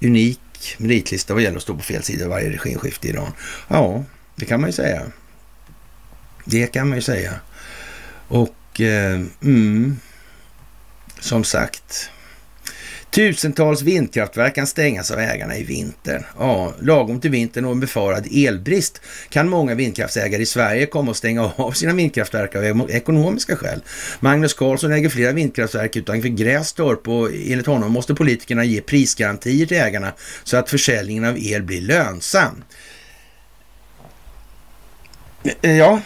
Unik 0.01 0.39
meritlista 0.77 1.33
vad 1.33 1.43
gäller 1.43 1.57
att 1.57 1.63
stå 1.63 1.75
på 1.75 1.83
fel 1.83 2.03
sida 2.03 2.27
varje 2.27 2.49
regimskifte 2.49 3.07
i 3.07 3.11
Iran. 3.11 3.31
Ja, 3.67 4.03
det 4.35 4.45
kan 4.45 4.61
man 4.61 4.69
ju 4.69 4.73
säga. 4.73 5.01
Det 6.45 6.67
kan 6.67 6.89
man 6.89 6.97
ju 6.97 7.01
säga. 7.01 7.33
Och 8.27 8.81
eh, 8.81 9.21
mm, 9.41 9.99
som 11.19 11.43
sagt, 11.43 12.09
Tusentals 13.17 13.81
vindkraftverk 13.81 14.55
kan 14.55 14.67
stängas 14.67 15.11
av 15.11 15.19
ägarna 15.19 15.57
i 15.57 15.63
vinter. 15.63 16.27
Ja, 16.39 16.73
lagom 16.79 17.21
till 17.21 17.31
vintern 17.31 17.65
och 17.65 17.71
en 17.71 17.79
befarad 17.79 18.27
elbrist 18.31 19.01
kan 19.29 19.49
många 19.49 19.75
vindkraftsägare 19.75 20.41
i 20.41 20.45
Sverige 20.45 20.85
komma 20.85 21.11
att 21.11 21.17
stänga 21.17 21.51
av 21.55 21.71
sina 21.71 21.93
vindkraftverk 21.93 22.55
av 22.55 22.91
ekonomiska 22.91 23.55
skäl. 23.55 23.81
Magnus 24.19 24.53
Karlsson 24.53 24.91
äger 24.91 25.09
flera 25.09 25.31
vindkraftverk 25.31 25.95
utanför 25.95 26.29
Grästorp 26.29 27.07
och 27.07 27.29
enligt 27.33 27.65
honom 27.65 27.91
måste 27.91 28.15
politikerna 28.15 28.63
ge 28.63 28.81
prisgarantier 28.81 29.65
till 29.65 29.77
ägarna 29.77 30.13
så 30.43 30.57
att 30.57 30.69
försäljningen 30.69 31.25
av 31.25 31.37
el 31.37 31.63
blir 31.63 31.81
lönsam. 31.81 32.63
Eh, 35.61 35.77
ja, 35.77 36.01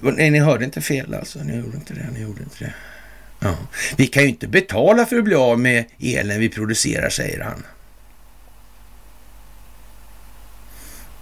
Nej, 0.00 0.30
ni 0.30 0.38
hörde 0.38 0.64
inte 0.64 0.80
fel 0.80 1.14
alltså. 1.14 1.38
Ni 1.38 1.56
gjorde 1.56 1.76
inte 1.76 1.94
det. 1.94 2.06
Ni 2.12 2.20
gjorde 2.20 2.42
inte 2.42 2.64
det. 2.64 2.72
Ja. 3.38 3.56
Vi 3.96 4.06
kan 4.06 4.22
ju 4.22 4.28
inte 4.28 4.48
betala 4.48 5.06
för 5.06 5.18
att 5.18 5.24
bli 5.24 5.34
av 5.34 5.60
med 5.60 5.84
elen 5.98 6.40
vi 6.40 6.48
producerar, 6.48 7.10
säger 7.10 7.40
han. 7.40 7.64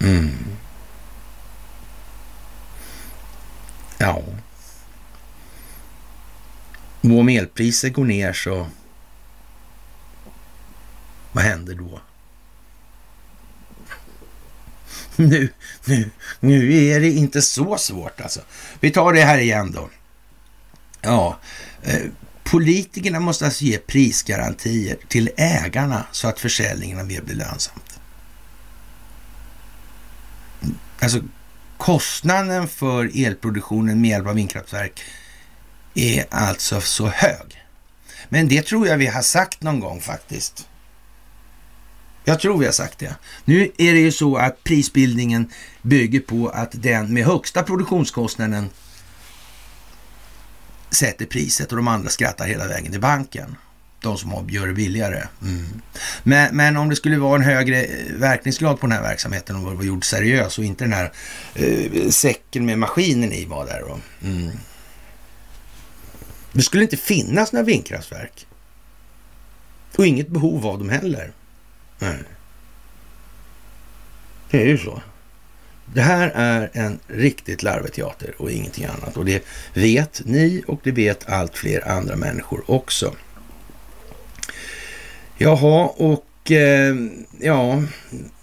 Mm. 0.00 0.30
Ja. 3.98 4.22
Och 7.00 7.18
om 7.18 7.28
elpriset 7.28 7.92
går 7.92 8.04
ner 8.04 8.32
så 8.32 8.66
vad 11.32 11.44
händer 11.44 11.74
då? 11.74 12.00
Nu, 15.16 15.48
nu, 15.84 16.10
nu 16.40 16.74
är 16.74 17.00
det 17.00 17.10
inte 17.10 17.42
så 17.42 17.78
svårt 17.78 18.20
alltså. 18.20 18.40
Vi 18.80 18.90
tar 18.90 19.12
det 19.12 19.20
här 19.20 19.38
igen 19.38 19.72
då. 19.72 19.90
Ja, 21.02 21.38
eh, 21.82 22.02
politikerna 22.44 23.20
måste 23.20 23.44
alltså 23.44 23.64
ge 23.64 23.78
prisgarantier 23.78 24.96
till 25.08 25.30
ägarna 25.36 26.06
så 26.12 26.28
att 26.28 26.40
försäljningen 26.40 27.00
av 27.00 27.12
el 27.12 27.24
blir 27.24 27.36
lönsamt. 27.36 28.00
Mm. 30.62 30.78
Alltså 31.00 31.20
kostnaden 31.76 32.68
för 32.68 33.10
elproduktionen 33.14 34.00
med 34.00 34.10
hjälp 34.10 34.26
av 34.26 34.34
vindkraftverk 34.34 35.00
är 35.94 36.24
alltså 36.30 36.80
så 36.80 37.06
hög. 37.06 37.64
Men 38.28 38.48
det 38.48 38.62
tror 38.62 38.88
jag 38.88 38.96
vi 38.96 39.06
har 39.06 39.22
sagt 39.22 39.62
någon 39.62 39.80
gång 39.80 40.00
faktiskt. 40.00 40.68
Jag 42.24 42.40
tror 42.40 42.58
vi 42.58 42.64
har 42.64 42.72
sagt 42.72 42.98
det. 42.98 43.14
Nu 43.44 43.70
är 43.78 43.92
det 43.92 44.00
ju 44.00 44.12
så 44.12 44.36
att 44.36 44.64
prisbildningen 44.64 45.50
bygger 45.82 46.20
på 46.20 46.48
att 46.48 46.70
den 46.72 47.14
med 47.14 47.24
högsta 47.24 47.62
produktionskostnaden 47.62 48.70
sätter 50.90 51.26
priset 51.26 51.70
och 51.70 51.76
de 51.76 51.88
andra 51.88 52.08
skrattar 52.08 52.46
hela 52.46 52.66
vägen 52.66 52.92
till 52.92 53.00
banken. 53.00 53.56
De 54.00 54.18
som 54.18 54.46
gör 54.50 54.66
det 54.66 54.72
billigare. 54.72 55.22
Mm. 55.42 55.82
Men, 56.22 56.56
men, 56.56 56.76
om 56.76 56.88
det 56.88 56.96
skulle 56.96 57.18
vara 57.18 57.36
en 57.36 57.42
högre 57.42 57.82
eh, 57.82 58.14
verkningsgrad 58.14 58.80
på 58.80 58.86
den 58.86 58.96
här 58.96 59.02
verksamheten 59.02 59.56
och 59.56 59.76
var 59.76 59.84
gjord 59.84 60.04
seriös 60.04 60.58
och 60.58 60.64
inte 60.64 60.84
den 60.84 60.92
här 60.92 61.12
eh, 61.54 62.08
säcken 62.10 62.66
med 62.66 62.78
maskinen 62.78 63.32
i 63.32 63.44
var 63.44 63.66
där. 63.66 63.80
Då. 63.80 63.98
Mm. 64.28 64.50
Det 66.52 66.62
skulle 66.62 66.82
inte 66.82 66.96
finnas 66.96 67.52
några 67.52 67.64
vindkraftverk. 67.64 68.46
Och 69.96 70.06
inget 70.06 70.28
behov 70.28 70.66
av 70.66 70.78
dem 70.78 70.88
heller. 70.88 71.32
Nej. 71.98 72.18
Det 74.50 74.62
är 74.62 74.66
ju 74.66 74.78
så. 74.78 75.02
Det 75.94 76.00
här 76.00 76.32
är 76.34 76.70
en 76.72 76.98
riktigt 77.06 77.62
larveteater 77.62 78.34
och 78.38 78.50
ingenting 78.50 78.84
annat. 78.84 79.16
Och 79.16 79.24
det 79.24 79.44
vet 79.74 80.22
ni 80.24 80.62
och 80.66 80.80
det 80.82 80.92
vet 80.92 81.28
allt 81.28 81.56
fler 81.56 81.88
andra 81.88 82.16
människor 82.16 82.64
också. 82.66 83.14
Jaha, 85.38 85.86
och 85.86 86.50
eh, 86.50 86.94
ja, 87.40 87.82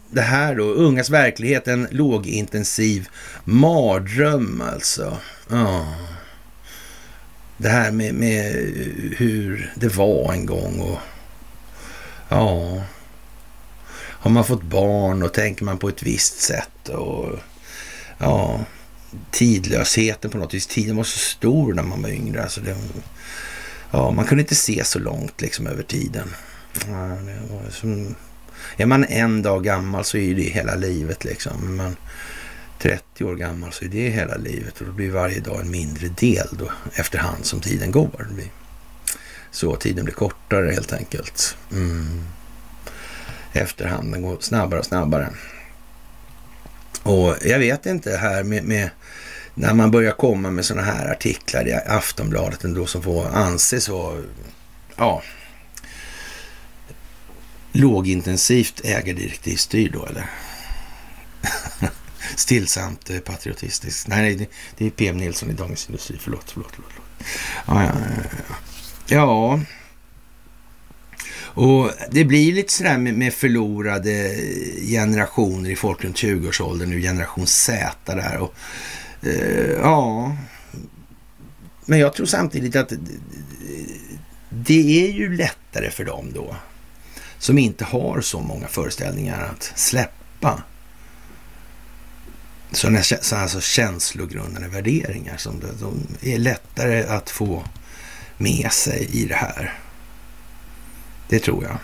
det 0.10 0.22
här 0.22 0.56
då, 0.56 0.64
ungas 0.64 1.10
verklighet, 1.10 1.68
en 1.68 1.88
lågintensiv 1.91 3.07
mardröm 3.44 4.61
alltså. 4.61 5.18
Ja. 5.49 5.95
Det 7.57 7.70
här 7.70 7.91
med, 7.91 8.14
med 8.15 8.53
hur 9.18 9.74
det 9.76 9.95
var 9.95 10.34
en 10.34 10.45
gång 10.45 10.80
och 10.80 10.99
ja, 12.30 12.82
har 14.24 14.32
man 14.32 14.45
fått 14.45 14.64
barn 14.64 15.24
och 15.24 15.34
tänker 15.34 15.66
man 15.66 15.78
på 15.78 15.90
ett 15.90 16.04
visst 16.04 16.40
sätt 16.40 16.90
och 16.90 17.40
ja, 18.18 18.66
tidlösheten 19.32 20.32
på 20.32 20.38
något 20.38 20.54
vis. 20.54 20.68
Tiden 20.68 20.95
var 20.95 21.04
så 21.04 21.20
stor 21.20 21.74
när 21.74 21.84
man 21.84 22.02
var 22.02 22.10
yngre. 22.10 22.44
Alltså 22.44 22.62
det, 22.62 22.76
ja, 23.91 24.12
man 24.12 24.26
kunde 24.26 24.41
inte 24.41 24.56
se 24.56 24.84
så 24.84 25.00
långt 25.00 25.41
liksom 25.41 25.68
över 25.68 25.84
tiden. 25.84 26.30
Ja, 26.88 26.98
det 27.26 27.54
var 27.54 27.70
som, 27.70 28.16
är 28.78 28.86
man 28.86 29.06
en 29.06 29.41
dag 29.41 29.64
gammal 29.64 30.06
så 30.06 30.18
är 30.18 30.36
det 30.36 30.41
hela 30.41 30.76
livet 30.76 31.24
liksom. 31.24 31.68
Är 31.68 31.84
man 31.84 31.95
30 32.80 33.24
år 33.24 33.36
gammal 33.36 33.72
så 33.74 33.86
är 33.86 33.90
det 33.90 34.10
hela 34.10 34.36
livet 34.36 34.82
och 34.82 34.86
då 34.86 34.91
blir 34.91 35.12
varje 35.12 35.40
dag 35.40 35.62
en 35.62 35.72
mindre 35.72 36.08
del 36.08 36.48
då 36.52 36.72
efterhand 36.94 37.45
som 37.45 37.62
tiden 37.62 37.91
går. 37.91 38.26
Det 38.30 38.36
blir, 38.36 38.52
så 39.52 39.76
tiden 39.76 40.06
blir 40.06 40.16
kortare 40.16 40.72
helt 40.72 40.94
enkelt. 40.94 41.58
Mm 41.72 42.24
efterhand. 43.54 44.12
Den 44.12 44.22
går 44.22 44.38
snabbare 44.40 44.80
och 44.80 44.86
snabbare. 44.86 45.30
Och 47.04 47.36
jag 47.42 47.60
vet 47.60 47.86
inte 47.86 48.18
här 48.18 48.44
med, 48.44 48.64
med 48.64 48.90
när 49.54 49.74
man 49.74 49.92
börjar 49.92 50.12
komma 50.12 50.52
med 50.52 50.66
sådana 50.66 50.88
här 50.88 51.12
artiklar 51.12 51.68
i 51.68 51.74
Aftonbladet 51.74 52.64
ändå 52.64 52.86
som 52.86 53.04
får 53.04 53.28
anses 53.28 53.90
vara, 53.90 54.22
ja, 54.96 55.24
lågintensivt 57.72 58.82
ägardirektivstyrd 58.84 59.94
då 59.94 60.06
eller? 60.06 60.30
Stillsamt 62.36 63.10
eh, 63.10 63.20
patriotistiskt. 63.20 64.08
Nej, 64.08 64.36
det, 64.36 64.48
det 64.78 64.86
är 64.86 64.90
PM 64.90 65.18
Nilsson 65.18 65.50
i 65.50 65.54
Dagens 65.54 65.88
Industri. 65.88 66.18
Förlåt, 66.22 66.52
förlåt, 66.52 66.72
förlåt. 66.74 66.92
Ja, 67.68 67.84
ja, 67.84 67.92
ja. 69.08 69.16
ja. 69.16 69.60
Och 71.56 71.92
det 72.12 72.26
blir 72.26 72.54
lite 72.54 72.74
sådär 72.74 72.98
med, 72.98 73.14
med 73.14 73.34
förlorade 73.34 74.36
generationer 74.82 75.70
i 75.70 75.76
folk 75.76 76.04
runt 76.04 76.18
20-årsåldern 76.18 76.90
nu, 76.90 77.02
generation 77.02 77.48
Z 77.48 77.96
där. 78.06 78.38
Och 78.38 78.56
Eh, 79.26 79.72
ja, 79.72 80.36
men 81.86 82.00
jag 82.00 82.14
tror 82.14 82.26
samtidigt 82.26 82.76
att 82.76 82.94
det 84.50 85.08
är 85.08 85.12
ju 85.12 85.36
lättare 85.36 85.90
för 85.90 86.06
dem 86.06 86.32
då 86.34 86.56
som 87.38 87.58
inte 87.58 87.86
har 87.86 88.22
så 88.22 88.40
många 88.40 88.68
föreställningar 88.68 89.44
att 89.44 89.72
släppa 89.76 90.64
sådana 92.72 93.00
alltså 93.32 93.62
känslogrundande 93.62 94.68
värderingar 94.68 95.38
som 95.38 95.60
de, 95.60 95.68
de 95.80 96.08
är 96.32 96.38
lättare 96.38 97.04
att 97.04 97.30
få 97.30 97.64
med 98.38 98.72
sig 98.72 99.10
i 99.14 99.26
det 99.26 99.36
här. 99.36 99.80
Det 101.34 101.39
tror 101.39 101.64
jag. 101.64 101.77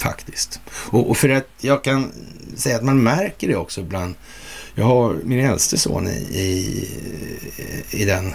Faktiskt. 0.00 0.60
Och, 0.70 1.10
och, 1.10 1.16
för 1.16 1.28
att 1.28 1.48
jag 1.60 1.84
kan 1.84 2.12
säga 2.56 2.76
att 2.76 2.84
man 2.84 3.02
märker 3.02 3.48
det 3.48 3.56
också 3.56 3.80
ibland. 3.80 4.14
Jag 4.74 4.84
har 4.84 5.14
min 5.24 5.40
äldste 5.40 5.78
son 5.78 6.08
i, 6.08 6.10
i, 6.10 6.88
i 7.90 8.04
den 8.04 8.34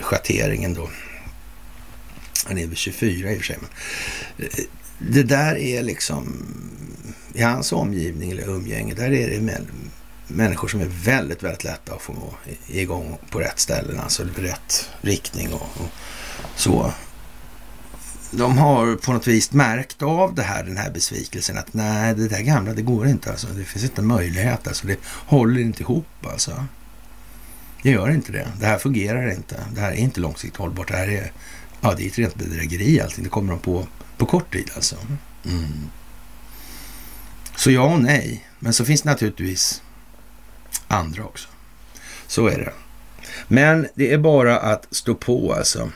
schatteringen 0.00 0.74
då. 0.74 0.90
Han 2.46 2.58
är 2.58 2.66
väl 2.66 2.76
24 2.76 3.32
i 3.32 3.34
och 3.34 3.38
för 3.38 3.46
sig. 3.46 3.58
Men 3.60 4.46
eh, 4.46 4.64
det 4.98 5.22
där 5.22 5.56
är 5.56 5.82
liksom, 5.82 6.46
i 7.34 7.42
hans 7.42 7.72
omgivning 7.72 8.30
eller 8.30 8.48
umgänge, 8.48 8.94
där 8.94 9.12
är 9.12 9.30
det 9.30 9.58
människor 10.26 10.68
som 10.68 10.80
är 10.80 10.90
väldigt, 11.04 11.42
väldigt 11.42 11.64
lätta 11.64 11.94
att 11.94 12.02
få 12.02 12.34
igång 12.66 13.18
på 13.30 13.40
rätt 13.40 13.58
ställen, 13.58 14.00
alltså 14.00 14.24
rätt 14.36 14.90
riktning 15.00 15.52
och, 15.52 15.62
och 15.62 15.90
så. 16.56 16.92
De 18.34 18.58
har 18.58 18.96
på 18.96 19.12
något 19.12 19.26
vis 19.26 19.52
märkt 19.52 20.02
av 20.02 20.34
det 20.34 20.42
här, 20.42 20.64
den 20.64 20.76
här 20.76 20.90
besvikelsen 20.90 21.58
att 21.58 21.74
nej, 21.74 22.14
det 22.14 22.28
där 22.28 22.40
gamla, 22.42 22.74
det 22.74 22.82
går 22.82 23.06
inte 23.06 23.30
alltså. 23.30 23.46
Det 23.46 23.64
finns 23.64 23.84
inte 23.84 24.00
en 24.00 24.06
möjlighet 24.06 24.66
alltså. 24.66 24.86
Det 24.86 24.98
håller 25.04 25.60
inte 25.60 25.82
ihop 25.82 26.26
alltså. 26.26 26.64
Det 27.82 27.90
gör 27.90 28.10
inte 28.10 28.32
det. 28.32 28.48
Det 28.60 28.66
här 28.66 28.78
fungerar 28.78 29.30
inte. 29.30 29.56
Det 29.74 29.80
här 29.80 29.92
är 29.92 29.96
inte 29.96 30.20
långsiktigt 30.20 30.56
hållbart. 30.56 30.88
Det 30.88 30.96
här 30.96 31.08
är, 31.08 31.32
ja, 31.80 31.94
det 31.96 32.04
är 32.04 32.06
ett 32.06 32.18
rent 32.18 32.34
bedrägeri 32.34 33.00
allting. 33.00 33.24
Det 33.24 33.30
kommer 33.30 33.52
de 33.52 33.58
på 33.58 33.86
på 34.22 34.26
kort 34.26 34.52
tid 34.52 34.70
alltså. 34.74 34.96
Mm. 35.44 35.90
Så 37.56 37.70
ja 37.70 37.82
och 37.82 38.02
nej. 38.02 38.48
Men 38.58 38.72
så 38.72 38.84
finns 38.84 39.02
det 39.02 39.10
naturligtvis 39.10 39.82
andra 40.88 41.24
också. 41.24 41.48
Så 42.26 42.46
är 42.46 42.58
det. 42.58 42.72
Men 43.48 43.88
det 43.94 44.12
är 44.12 44.18
bara 44.18 44.58
att 44.58 44.86
stå 44.90 45.14
på 45.14 45.54
alltså. 45.54 45.90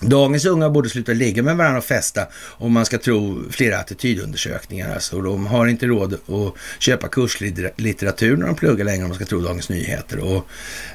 Dagens 0.00 0.44
unga 0.44 0.70
borde 0.70 0.88
sluta 0.88 1.12
ligga 1.12 1.42
med 1.42 1.56
varandra 1.56 1.78
och 1.78 1.84
festa 1.84 2.26
om 2.34 2.72
man 2.72 2.86
ska 2.86 2.98
tro 2.98 3.42
flera 3.50 3.78
attitydundersökningar. 3.78 4.94
Alltså. 4.94 5.20
De 5.20 5.46
har 5.46 5.66
inte 5.66 5.86
råd 5.86 6.14
att 6.14 6.54
köpa 6.78 7.08
kurslitteratur 7.08 8.36
när 8.36 8.46
de 8.46 8.54
pluggar 8.54 8.84
längre 8.84 9.02
om 9.02 9.08
man 9.08 9.16
ska 9.16 9.24
tro 9.24 9.40
Dagens 9.40 9.68
Nyheter. 9.68 10.18
Och 10.18 10.46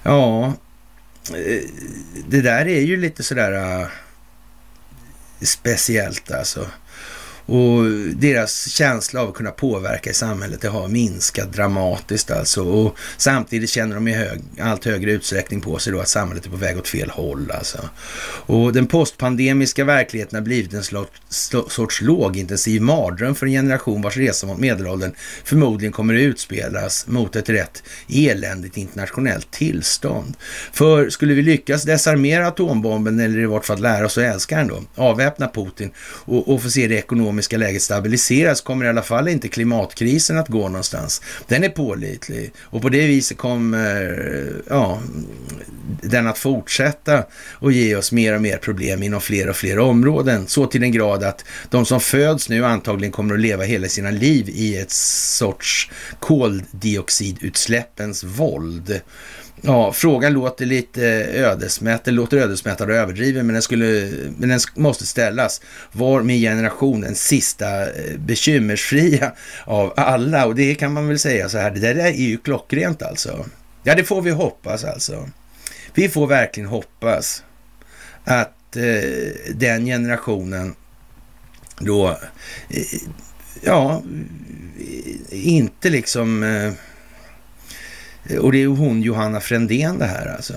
ja, 0.04 0.46
eh, 1.30 1.62
det 2.28 2.42
där 2.42 2.68
är 2.68 2.82
ju 2.82 2.98
lite 2.98 3.24
sådär 3.24 3.82
äh, 3.82 3.88
speciellt 5.42 6.32
alltså. 6.32 6.68
Och 7.46 7.84
deras 8.16 8.70
känsla 8.70 9.22
av 9.22 9.30
att 9.30 9.36
kunna 9.36 9.52
påverka 9.52 10.10
i 10.10 10.14
samhället 10.14 10.62
det 10.62 10.68
har 10.68 10.88
minskat 10.88 11.54
dramatiskt 11.54 12.32
alltså. 12.32 12.64
Och 12.64 12.96
samtidigt 13.18 13.70
känner 13.70 13.96
de 13.96 14.08
i 14.08 14.14
hög, 14.14 14.42
allt 14.60 14.86
högre 14.86 15.12
utsträckning 15.12 15.62
på 15.62 15.80
sig 15.80 15.94
då 15.94 16.00
att 16.00 16.08
samhället 16.08 16.46
är 16.46 16.50
på 16.50 16.58
väg 16.58 16.78
åt 16.78 16.88
fel 16.88 17.10
håll 17.10 17.52
alltså. 17.52 17.90
Och 18.48 18.74
den 18.74 18.88
postpandemiska 18.88 19.84
verkligheten 19.84 20.36
har 20.36 20.44
blivit 20.44 20.74
en 20.74 21.06
sorts 21.68 22.02
lågintensiv 22.02 22.82
mardröm 22.82 23.36
för 23.36 23.46
en 23.46 23.52
generation 23.52 24.02
vars 24.02 24.18
resa 24.18 24.48
mot 24.48 24.60
medelåldern 24.60 25.12
förmodligen 25.44 25.92
kommer 25.92 26.16
att 26.16 26.22
utspelas 26.22 27.08
mot 27.08 27.36
ett 27.36 27.50
rätt 27.50 27.84
eländigt 28.10 28.78
internationellt 28.78 29.52
tillstånd. 29.52 30.34
För 30.74 31.10
skulle 31.10 31.34
vi 31.34 31.42
lyckas 31.42 31.84
desarmera 31.84 32.48
atombomben 32.48 33.20
eller 33.20 33.40
i 33.40 33.46
vart 33.46 33.66
fall 33.66 33.82
lära 33.82 34.06
oss 34.06 34.18
att 34.18 34.24
älska 34.24 34.58
den 34.58 34.68
då, 34.68 34.84
avväpna 34.96 35.48
Putin 35.48 35.92
och, 36.00 36.54
och 36.54 36.64
få 36.64 36.70
se 36.70 36.88
det 36.88 36.96
ekonomiska 36.96 37.35
ekonomiska 37.36 37.58
läget 37.58 37.82
stabiliseras 37.82 38.62
kommer 38.62 38.86
i 38.86 38.90
alla 38.90 39.02
fall 39.02 39.28
inte 39.28 39.48
klimatkrisen 39.48 40.38
att 40.38 40.48
gå 40.48 40.70
någonstans. 40.70 41.22
Den 41.48 41.64
är 41.64 41.70
pålitlig 41.70 42.52
och 42.62 42.82
på 42.82 42.90
det 42.90 43.08
viset 43.08 43.38
kommer 43.38 44.64
ja, 44.70 45.02
den 46.02 46.28
att 46.28 46.38
fortsätta 46.38 47.24
och 47.62 47.72
ge 47.72 47.96
oss 47.96 48.12
mer 48.12 48.36
och 48.36 48.42
mer 48.42 48.58
problem 48.58 49.04
inom 49.04 49.22
fler 49.22 49.50
och 49.50 49.56
fler 49.56 49.80
områden. 49.80 50.48
Så 50.48 50.66
till 50.66 50.82
den 50.82 50.92
grad 50.92 51.24
att 51.24 51.46
de 51.70 51.86
som 51.86 52.00
föds 52.00 52.50
nu 52.50 52.66
antagligen 52.66 53.12
kommer 53.12 53.34
att 53.34 53.40
leva 53.40 53.64
hela 53.64 53.88
sina 53.88 54.12
liv 54.12 54.50
i 54.50 54.78
ett 54.78 54.92
sorts 54.92 55.92
koldioxidutsläppens 56.20 58.24
våld. 58.24 59.02
Ja, 59.62 59.94
frågan 59.94 60.34
låter 60.34 60.66
lite 60.66 61.06
ödesmättad, 61.34 62.14
låter 62.14 62.38
ödesmättad 62.38 62.90
och 62.90 62.96
överdriven, 62.96 63.46
men 63.46 63.54
den, 63.54 63.62
skulle, 63.62 64.12
men 64.38 64.50
den 64.50 64.60
måste 64.76 65.06
ställas. 65.06 65.62
Var 65.92 66.22
min 66.22 66.42
generation 66.42 67.02
den 67.02 67.16
sista 67.16 67.82
eh, 67.82 68.18
bekymmersfria 68.18 69.32
av 69.64 69.94
alla? 69.98 70.46
Och 70.46 70.56
det 70.56 70.76
kan 70.76 70.94
man 70.94 71.08
väl 71.08 71.20
säga 71.20 71.50
så 71.50 71.58
här, 71.58 71.72
det 71.72 71.80
där 71.80 71.96
är 71.96 72.12
ju 72.12 72.38
klockrent 72.38 73.02
alltså. 73.02 73.46
Ja, 73.84 73.96
det 73.96 74.04
får 74.04 74.22
vi 74.22 74.32
hoppas 74.32 74.84
alltså. 74.84 75.30
Vi 75.94 76.10
får 76.10 76.28
verkligen 76.28 76.70
hoppas 76.70 77.44
att 78.24 78.76
eh, 78.76 79.54
den 79.56 79.86
generationen 79.86 80.76
då, 81.80 82.10
eh, 82.70 82.84
ja, 83.62 84.04
inte 85.30 85.90
liksom 85.90 86.44
eh, 86.44 86.74
och 88.40 88.52
det 88.52 88.64
är 88.64 88.68
hon 88.68 89.02
Johanna 89.02 89.40
Frändén 89.40 90.00
det 90.00 90.06
här 90.06 90.36
alltså. 90.36 90.54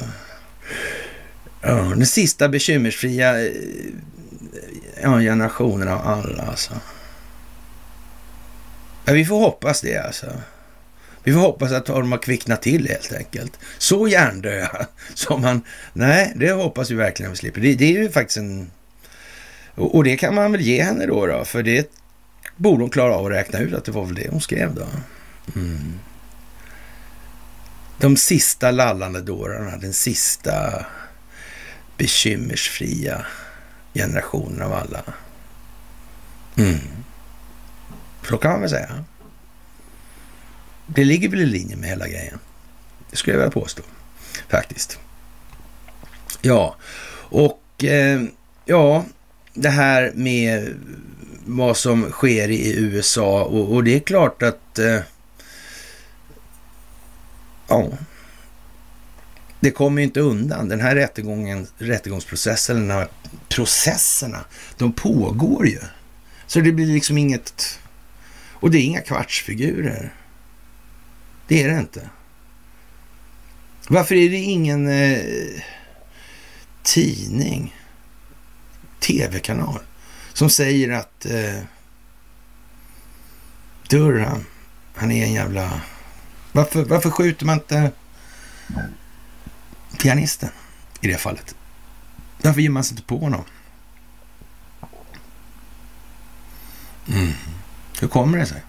Ja, 1.61 1.75
den 1.75 2.07
sista 2.07 2.49
bekymmersfria 2.49 3.47
eh, 3.47 3.53
ja, 5.03 5.19
generationen 5.19 5.89
av 5.89 6.07
alla 6.07 6.43
alltså. 6.43 6.73
Ja, 9.05 9.13
vi 9.13 9.25
får 9.25 9.39
hoppas 9.39 9.81
det 9.81 9.97
alltså. 9.99 10.27
Vi 11.25 11.33
får 11.33 11.41
hoppas 11.41 11.73
att 11.73 11.87
de 11.87 12.13
har 12.13 12.19
kvicknat 12.19 12.63
till 12.63 12.89
helt 12.89 13.13
enkelt. 13.13 13.59
Så 13.79 14.09
hjärndöda 14.09 14.87
som 15.15 15.41
man... 15.41 15.63
Nej, 15.93 16.33
det 16.37 16.53
hoppas 16.53 16.91
vi 16.91 16.95
verkligen 16.95 17.33
att 17.33 17.37
vi 17.37 17.39
slipper. 17.39 17.61
Det, 17.61 17.75
det 17.75 17.85
är 17.85 18.03
ju 18.03 18.11
faktiskt 18.11 18.37
en... 18.37 18.71
Och, 19.75 19.95
och, 19.95 20.05
det 20.05 20.17
kan 20.17 20.35
man 20.35 20.53
väl 20.53 20.61
ge 20.61 20.83
henne 20.83 21.07
då, 21.07 21.27
då, 21.27 21.45
för 21.45 21.63
det 21.63 21.91
borde 22.57 22.83
hon 22.83 22.91
klara 22.91 23.15
av 23.15 23.27
att 23.27 23.33
räkna 23.33 23.59
ut 23.59 23.75
att 23.75 23.85
det 23.85 23.93
var 23.93 24.05
väl 24.05 24.15
det 24.15 24.29
hon 24.31 24.41
skrev 24.41 24.75
då. 24.75 24.87
Mm. 25.55 25.99
De 27.99 28.17
sista 28.17 28.71
lallande 28.71 29.21
dårarna, 29.21 29.77
den 29.77 29.93
sista 29.93 30.87
bekymmersfria 31.97 33.27
generationen 33.95 34.63
av 34.63 34.73
alla. 34.73 35.03
Mm. 36.57 36.79
Så 38.29 38.37
kan 38.37 38.51
man 38.51 38.61
väl 38.61 38.71
säga. 38.71 39.05
Det 40.87 41.05
ligger 41.05 41.29
väl 41.29 41.41
i 41.41 41.47
linje 41.47 41.77
med 41.77 41.89
hela 41.89 42.09
grejen. 42.09 42.39
Det 43.11 43.17
skulle 43.17 43.35
jag 43.37 43.39
vilja 43.39 43.63
påstå, 43.63 43.83
faktiskt. 44.49 44.99
Ja, 46.43 46.77
och 47.31 47.85
eh, 47.85 48.23
ja, 48.65 49.05
det 49.55 49.69
här 49.69 50.13
med 50.15 50.75
vad 51.47 51.77
som 51.77 52.11
sker 52.11 52.51
i 52.51 52.79
USA 52.79 53.45
och, 53.45 53.73
och 53.73 53.85
det 53.85 53.97
är 53.97 54.01
klart 54.01 54.43
att 54.43 54.79
eh, 54.79 55.01
Ja. 57.69 57.89
Det 59.61 59.71
kommer 59.71 60.01
ju 60.01 60.07
inte 60.07 60.21
undan. 60.21 60.69
Den 60.69 60.81
här 60.81 60.95
rättegången, 60.95 61.67
rättegångsprocessen, 61.79 62.89
de 62.89 62.95
här 62.95 63.09
processerna, 63.49 64.45
de 64.77 64.93
pågår 64.93 65.67
ju. 65.67 65.81
Så 66.47 66.61
det 66.61 66.73
blir 66.73 66.87
liksom 66.87 67.19
inget... 67.19 67.79
Och 68.61 68.71
det 68.71 68.79
är 68.79 68.83
inga 68.83 69.01
kvartsfigurer. 69.01 70.15
Det 71.49 71.63
är 71.63 71.69
det 71.69 71.79
inte. 71.79 72.11
Varför 73.89 74.15
är 74.15 74.31
det 74.31 74.37
ingen 74.37 74.89
eh, 74.89 75.63
tidning, 76.83 77.77
tv-kanal, 79.01 79.81
som 80.33 80.51
säger 80.51 80.91
att 80.91 81.27
eh, 81.27 81.61
Durham, 83.89 84.45
han 84.95 85.13
är 85.13 85.25
en 85.25 85.33
jävla 85.33 85.81
varför, 86.59 86.85
varför 86.85 87.11
skjuter 87.11 87.47
man 87.47 87.55
inte 87.59 87.93
pianisten 89.99 90.51
i 91.01 91.09
det 91.09 91.19
fallet? 91.19 91.55
Varför 92.43 92.61
ger 92.61 92.71
man 92.71 92.85
sig 92.85 92.93
inte 92.93 93.07
på 93.09 93.19
honom? 93.19 93.45
Mm. 97.09 97.33
Hur 98.01 98.09
kommer 98.09 98.39
det 98.39 98.47
sig? 98.47 98.63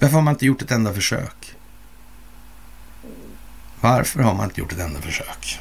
Varför 0.00 0.14
har 0.14 0.22
man 0.22 0.34
inte 0.34 0.46
gjort 0.46 0.62
ett 0.62 0.70
enda 0.70 0.94
försök? 0.94 1.54
Varför 3.80 4.20
har 4.20 4.34
man 4.34 4.44
inte 4.44 4.60
gjort 4.60 4.72
ett 4.72 4.80
enda 4.80 5.00
försök? 5.00 5.60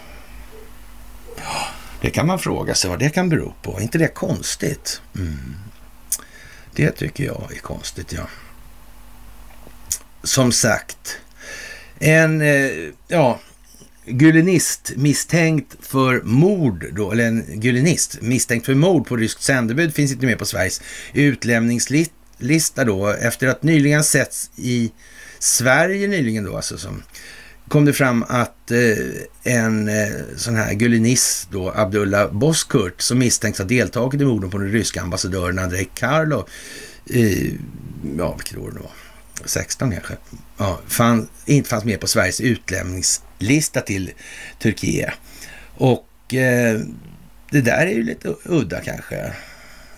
Det 2.02 2.10
kan 2.10 2.28
man 2.28 2.40
fråga 2.40 2.76
sig 2.76 2.90
vad 2.90 3.00
det 3.00 3.10
kan 3.10 3.30
bero 3.30 3.54
på. 3.62 3.78
Är 3.78 3.82
inte 3.82 3.98
det 3.98 4.08
konstigt? 4.08 5.02
Mm. 5.16 5.56
Det 6.72 6.92
tycker 6.92 7.24
jag 7.24 7.52
är 7.56 7.60
konstigt, 7.60 8.14
ja 8.14 8.28
som 10.26 10.52
sagt, 10.52 11.20
en, 12.00 12.42
eh, 12.42 12.72
ja, 13.08 13.40
Gulenist 14.08 14.94
misstänkt 14.96 15.76
för 15.80 16.22
mord 16.24 16.86
då, 16.96 17.12
eller 17.12 17.26
en 17.26 17.46
gulenist 17.60 18.22
misstänkt 18.22 18.66
för 18.66 18.76
mord 18.76 19.08
på 19.08 19.18
ryskt 19.18 19.44
sändebud 19.44 19.94
finns 19.94 20.12
inte 20.12 20.26
med 20.26 20.40
på 20.40 20.46
Sveriges 20.46 20.82
utlämningslista 21.14 22.84
då 22.86 23.08
efter 23.08 23.48
att 23.48 23.64
nyligen 23.64 24.04
setts 24.04 24.52
i 24.56 24.92
Sverige 25.40 26.08
nyligen 26.08 26.44
då 26.44 26.56
alltså 26.56 26.78
som 26.78 27.04
kom 27.68 27.86
det 27.86 27.94
fram 27.94 28.26
att 28.28 28.72
eh, 28.72 29.54
en 29.54 29.88
eh, 29.88 30.12
sån 30.36 30.56
här 30.56 30.74
gulenist 30.74 31.48
då, 31.52 31.72
Abdullah 31.76 32.32
Boskurt, 32.32 33.02
som 33.02 33.20
misstänks 33.20 33.60
ha 33.60 33.66
deltagit 33.66 34.22
i 34.22 34.26
morden 34.26 34.50
på 34.50 34.58
den 34.58 34.72
ryska 34.72 35.02
ambassadören 35.02 35.60
Andrei 35.60 35.90
Karlov, 35.94 36.50
eh, 37.10 37.54
ja 38.18 38.36
vilket 38.36 38.58
år 38.58 38.72
det 38.72 38.80
var, 38.80 38.92
16 39.46 39.92
kanske, 39.92 40.14
ja, 40.58 40.80
fann, 40.88 41.28
inte 41.46 41.70
fanns 41.70 41.84
med 41.84 42.00
på 42.00 42.08
Sveriges 42.08 42.42
utlämningslista 42.42 43.82
till 43.82 44.12
Turkiet. 44.60 45.14
Och 45.78 46.34
eh, 46.34 46.80
det 47.52 47.62
där 47.62 47.86
är 47.86 47.92
ju 47.92 48.04
lite 48.04 48.36
udda 48.44 48.82
kanske. 48.82 49.34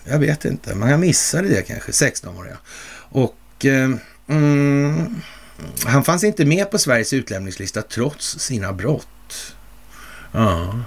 Jag 0.04 0.18
vet 0.18 0.44
inte, 0.44 0.74
man 0.74 1.00
missade 1.00 1.48
det 1.48 1.62
kanske, 1.62 1.92
16-åriga. 1.92 2.56
Och 3.10 3.64
eh, 3.64 3.90
mm, 4.28 5.20
han 5.84 6.04
fanns 6.04 6.24
inte 6.24 6.44
med 6.44 6.70
på 6.70 6.78
Sveriges 6.78 7.12
utlämningslista 7.12 7.82
trots 7.82 8.38
sina 8.38 8.72
brott. 8.72 9.54
Ja. 10.32 10.80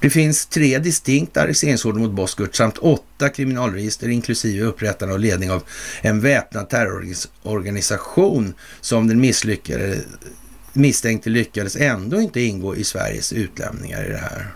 Det 0.00 0.10
finns 0.10 0.46
tre 0.46 0.78
distinkta 0.78 1.42
arresteringsorder 1.42 2.00
mot 2.00 2.10
Boskurt 2.10 2.54
samt 2.54 2.78
åtta 2.78 3.28
kriminalregister 3.28 4.08
inklusive 4.08 4.64
upprättande 4.64 5.14
och 5.14 5.20
ledning 5.20 5.50
av 5.50 5.62
en 6.00 6.20
väpnad 6.20 6.68
terrororganisation 6.68 8.54
som 8.80 9.08
den 9.08 9.20
misslyckade, 9.20 9.96
misstänkte 10.72 11.30
lyckades 11.30 11.76
ändå 11.76 12.20
inte 12.20 12.40
ingå 12.40 12.76
i 12.76 12.84
Sveriges 12.84 13.32
utlämningar 13.32 14.04
i 14.04 14.08
det 14.08 14.16
här. 14.16 14.46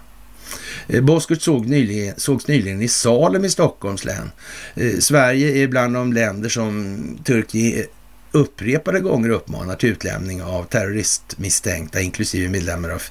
Eh, 0.86 1.02
Boskurt 1.02 1.42
såg 1.42 1.66
nyligen, 1.66 2.14
sågs 2.16 2.48
nyligen 2.48 2.82
i 2.82 2.88
Salem 2.88 3.44
i 3.44 3.50
Stockholms 3.50 4.04
län. 4.04 4.30
Eh, 4.74 4.98
Sverige 4.98 5.62
är 5.62 5.68
bland 5.68 5.94
de 5.94 6.12
länder 6.12 6.48
som 6.48 6.98
Turkiet 7.24 7.90
upprepade 8.34 9.00
gånger 9.00 9.28
uppmanar 9.28 9.76
till 9.76 9.88
utlämning 9.88 10.42
av 10.42 10.64
terroristmisstänkta, 10.64 12.00
inklusive 12.00 12.48
medlemmar 12.48 12.90
av 12.90 13.02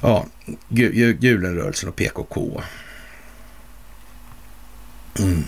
ja, 0.00 0.26
Gulenrörelsen 1.18 1.88
och 1.88 1.96
PKK. 1.96 2.62
Mm. 5.18 5.44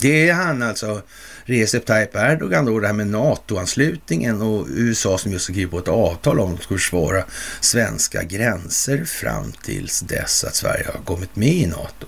Det 0.00 0.28
är 0.28 0.34
han 0.34 0.62
alltså, 0.62 1.02
Recep 1.44 1.86
Tayyip 1.86 2.16
Erdogan 2.16 2.64
då, 2.64 2.80
det 2.80 2.86
här 2.86 2.94
med 2.94 3.06
NATO-anslutningen 3.06 4.42
och 4.42 4.66
USA 4.70 5.18
som 5.18 5.32
just 5.32 5.44
skrivit 5.44 5.70
på 5.70 5.78
ett 5.78 5.88
avtal 5.88 6.40
om 6.40 6.54
att 6.54 6.64
försvara 6.64 7.24
svenska 7.60 8.22
gränser 8.22 9.04
fram 9.04 9.52
tills 9.52 10.00
dess 10.00 10.44
att 10.44 10.54
Sverige 10.54 10.86
har 10.94 11.04
kommit 11.04 11.36
med 11.36 11.54
i 11.54 11.66
NATO. 11.66 12.06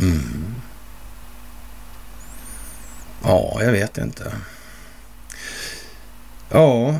Mm. 0.00 0.47
Ja, 3.22 3.58
jag 3.62 3.72
vet 3.72 3.98
inte. 3.98 4.32
Ja, 6.50 6.98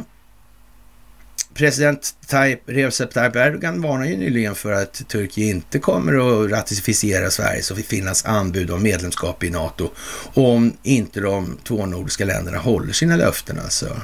president 1.54 2.14
Tayyip, 2.26 2.62
Recep 2.66 3.12
Tayyip 3.12 3.36
Erdogan 3.36 3.82
varnar 3.82 4.04
ju 4.04 4.16
nyligen 4.16 4.54
för 4.54 4.72
att 4.72 5.08
Turkiet 5.08 5.54
inte 5.54 5.78
kommer 5.78 6.44
att 6.44 6.50
ratificera 6.50 7.30
Sveriges 7.30 7.70
och 7.70 7.78
Finlands 7.78 8.24
anbud 8.24 8.70
om 8.70 8.82
medlemskap 8.82 9.44
i 9.44 9.50
NATO 9.50 9.90
om 10.34 10.76
inte 10.82 11.20
de 11.20 11.58
två 11.64 11.86
nordiska 11.86 12.24
länderna 12.24 12.58
håller 12.58 12.92
sina 12.92 13.16
löften 13.16 13.58
alltså. 13.58 14.00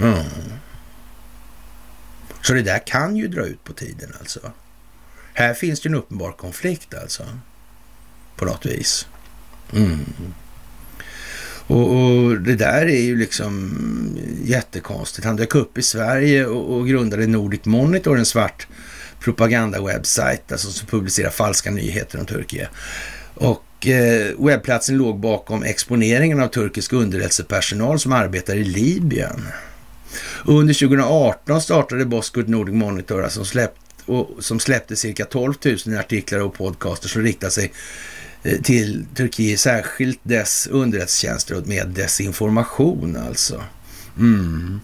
Mm. 0.00 0.24
Så 2.42 2.52
det 2.52 2.62
där 2.62 2.86
kan 2.86 3.16
ju 3.16 3.28
dra 3.28 3.46
ut 3.46 3.64
på 3.64 3.72
tiden 3.72 4.12
alltså. 4.20 4.40
Här 5.34 5.54
finns 5.54 5.80
det 5.80 5.88
en 5.88 5.94
uppenbar 5.94 6.32
konflikt 6.32 6.94
alltså. 6.94 7.22
På 8.36 8.44
något 8.44 8.66
vis. 8.66 9.06
Mm. 9.72 10.04
Och, 11.68 11.96
och, 11.96 12.40
det 12.40 12.54
där 12.54 12.86
är 12.86 13.00
ju 13.00 13.16
liksom 13.16 13.76
jättekonstigt. 14.44 15.26
Han 15.26 15.36
dök 15.36 15.54
upp 15.54 15.78
i 15.78 15.82
Sverige 15.82 16.46
och, 16.46 16.76
och 16.76 16.88
grundade 16.88 17.26
Nordic 17.26 17.64
Monitor, 17.64 18.18
en 18.18 18.26
svart 18.26 18.66
propagandawebsajt 19.20 20.52
alltså 20.52 20.70
som 20.70 20.86
publicerar 20.86 21.30
falska 21.30 21.70
nyheter 21.70 22.20
om 22.20 22.26
Turkiet. 22.26 22.68
Och 23.34 23.86
eh, 23.86 24.26
webbplatsen 24.38 24.96
låg 24.96 25.20
bakom 25.20 25.62
exponeringen 25.62 26.40
av 26.40 26.48
turkisk 26.48 26.92
underrättelsepersonal 26.92 27.98
som 27.98 28.12
arbetar 28.12 28.56
i 28.56 28.64
Libyen. 28.64 29.48
Under 30.44 30.74
2018 30.74 31.60
startade 31.60 32.04
Boskurt 32.04 32.48
Nordic 32.48 32.74
Monitor 32.74 33.22
alltså, 33.22 33.36
som, 33.36 33.46
släppt, 33.46 33.80
och, 34.06 34.30
som 34.38 34.60
släppte 34.60 34.96
cirka 34.96 35.24
12 35.24 35.54
000 35.86 35.98
artiklar 35.98 36.40
och 36.40 36.54
podcaster 36.54 37.08
som 37.08 37.22
riktar 37.22 37.48
sig 37.48 37.72
Eh, 38.48 38.60
till 38.62 39.06
Turkiet, 39.14 39.60
särskilt 39.60 40.20
dess 40.22 40.68
underrättelsetjänster 40.70 41.62
med 41.66 41.88
desinformation 41.88 43.16
alltså. 43.16 43.62
Mm. 44.18 44.80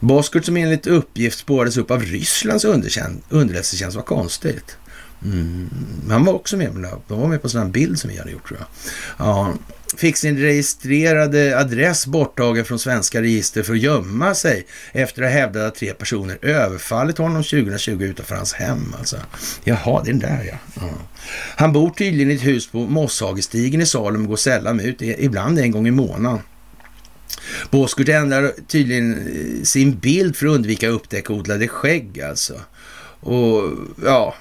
Boskurt 0.00 0.44
som 0.44 0.56
enligt 0.56 0.86
uppgift 0.86 1.38
spårades 1.38 1.76
upp 1.76 1.90
av 1.90 2.02
Rysslands 2.02 2.64
underrättelsetjänst, 3.28 3.96
var 3.96 4.02
konstigt. 4.02 4.76
Mm. 5.24 5.70
Han 6.10 6.24
var 6.24 6.32
också 6.32 6.56
med, 6.56 6.86
de 7.08 7.20
var 7.20 7.28
med 7.28 7.42
på 7.42 7.46
en 7.46 7.50
sån 7.50 7.62
här 7.62 7.68
bild 7.68 7.98
som 7.98 8.10
vi 8.10 8.18
hade 8.18 8.30
gjort 8.30 8.48
tror 8.48 8.60
jag. 8.60 8.68
Ja 9.26 9.54
fick 9.96 10.16
sin 10.16 10.38
registrerade 10.38 11.58
adress 11.58 12.06
borttagen 12.06 12.64
från 12.64 12.78
svenska 12.78 13.22
register 13.22 13.62
för 13.62 13.72
att 13.72 13.80
gömma 13.80 14.34
sig 14.34 14.66
efter 14.92 15.22
att 15.22 15.32
ha 15.32 15.38
hävdat 15.38 15.62
att 15.62 15.74
tre 15.74 15.94
personer 15.94 16.38
överfallit 16.42 17.18
honom 17.18 17.42
2020 17.42 18.02
utanför 18.02 18.34
hans 18.34 18.52
hem. 18.52 18.94
Alltså. 18.98 19.16
Jaha, 19.64 20.02
det 20.04 20.10
är 20.10 20.12
den 20.12 20.18
där 20.18 20.44
ja. 20.50 20.58
ja. 20.74 20.90
Han 21.56 21.72
bor 21.72 21.90
tydligen 21.90 22.30
i 22.30 22.34
ett 22.34 22.46
hus 22.46 22.70
på 22.70 22.78
Mosshagestigen 22.78 23.80
i 23.80 23.86
Salem 23.86 24.22
och 24.22 24.28
går 24.28 24.36
sällan 24.36 24.80
ut, 24.80 25.02
ibland 25.02 25.58
en 25.58 25.70
gång 25.70 25.86
i 25.86 25.90
månaden. 25.90 26.38
Båskurt 27.70 28.08
ändrar 28.08 28.52
tydligen 28.68 29.12
eh, 29.12 29.62
sin 29.64 29.98
bild 29.98 30.36
för 30.36 30.46
att 30.46 30.52
undvika 30.52 30.88
att 30.88 30.94
upptäcka 30.94 31.32
odlade 31.32 31.68
skägg 31.68 32.20
alltså. 32.20 32.60
Och 33.20 33.62
ja, 34.04 34.34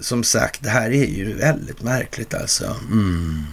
som 0.00 0.24
sagt, 0.24 0.62
det 0.62 0.70
här 0.70 0.90
är 0.90 1.06
ju 1.06 1.34
väldigt 1.34 1.82
märkligt 1.82 2.34
alltså. 2.34 2.76
Mm. 2.90 3.44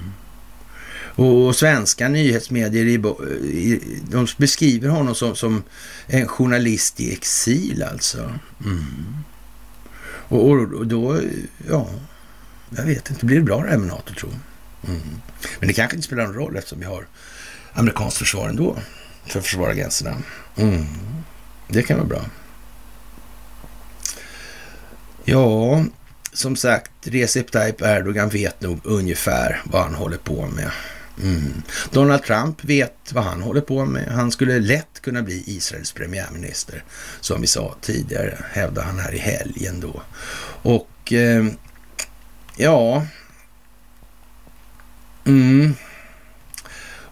Och 1.15 1.56
svenska 1.56 2.07
nyhetsmedier 2.07 2.98
de 4.11 4.28
beskriver 4.38 4.90
honom 4.90 5.15
som, 5.15 5.36
som 5.36 5.64
en 6.07 6.28
journalist 6.28 6.99
i 6.99 7.14
exil 7.14 7.84
alltså. 7.84 8.40
Mm. 8.65 9.18
Och, 10.28 10.49
och, 10.49 10.88
då, 10.88 11.20
ja, 11.70 11.90
jag 12.70 12.84
vet 12.84 13.10
inte, 13.10 13.26
blir 13.26 13.36
det 13.36 13.44
bra 13.44 13.64
det 13.64 13.70
här 13.70 13.78
med 13.78 13.88
NATO 13.88 14.14
tro? 14.14 14.30
Mm. 14.88 15.02
Men 15.60 15.68
det 15.68 15.74
kanske 15.74 15.95
inte 15.95 16.07
spelar 16.07 16.26
någon 16.26 16.36
roll 16.36 16.56
eftersom 16.56 16.80
vi 16.80 16.86
har 16.86 17.07
amerikanskt 17.74 18.18
försvar 18.18 18.49
ändå 18.49 18.78
för 19.26 19.40
att 19.40 19.45
försvara 19.45 19.74
gränserna. 19.74 20.18
Mm. 20.56 20.86
Det 21.68 21.84
kan 21.84 21.98
vara 21.98 22.07
bra. 22.07 22.22
Ja, 25.26 25.84
som 26.34 26.55
sagt, 26.55 26.91
Recep 27.03 27.51
Tayyip 27.51 27.81
Erdogan 27.81 28.30
vet 28.30 28.61
nog 28.61 28.80
ungefär 28.84 29.61
vad 29.65 29.81
han 29.84 29.93
håller 29.93 30.18
på 30.18 30.47
med. 30.47 30.72
Mm. 31.23 31.61
Donald 31.91 32.23
Trump 32.23 32.65
vet 32.65 33.11
vad 33.14 33.23
han 33.23 33.41
håller 33.41 33.61
på 33.61 33.85
med. 33.85 34.07
Han 34.07 34.31
skulle 34.31 34.60
lätt 34.60 35.01
kunna 35.01 35.22
bli 35.22 35.43
Israels 35.45 35.91
premiärminister, 35.91 36.84
som 37.19 37.41
vi 37.41 37.47
sa 37.47 37.76
tidigare, 37.81 38.38
hävdade 38.51 38.88
han 38.88 38.99
här 38.99 39.14
i 39.14 39.18
helgen 39.18 39.80
då. 39.80 40.01
Och 40.61 41.14
eh, 41.14 41.45
ja... 42.57 43.05
Mm. 45.26 45.73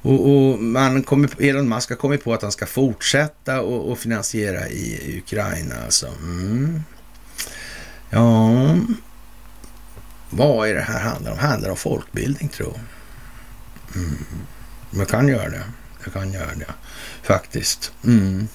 Och, 0.04 0.30
och, 0.30 0.60
man 0.60 1.04
kommer, 1.04 1.42
Elon 1.42 1.70
Musk 1.70 1.90
har 1.90 1.96
kommit 1.96 2.24
på 2.24 2.34
att 2.34 2.42
han 2.42 2.52
ska 2.52 2.66
fortsätta 2.66 3.62
och, 3.62 3.92
och 3.92 4.00
finansiera 4.00 4.70
i 4.70 5.18
Ukraina. 5.18 5.76
Alltså. 5.86 6.08
Mm. 6.08 6.84
Ja, 8.10 8.76
vad 10.32 10.70
är 10.70 10.74
det 10.74 10.82
här 10.82 11.00
handlar 11.00 11.32
om? 11.32 11.38
Det 11.38 11.44
handlar 11.44 11.70
om 11.70 11.78
folkbildning 11.78 12.50
tror 12.50 12.74
jag. 12.76 12.82
Mm. 14.02 14.26
Man 14.90 15.06
kan 15.06 15.28
göra 15.28 15.50
det. 15.50 15.64
Jag 16.04 16.14
kan 16.14 16.34
göra 16.34 16.56
det. 16.56 16.74
Faktiskt. 17.24 17.92
Mm. 18.04 18.48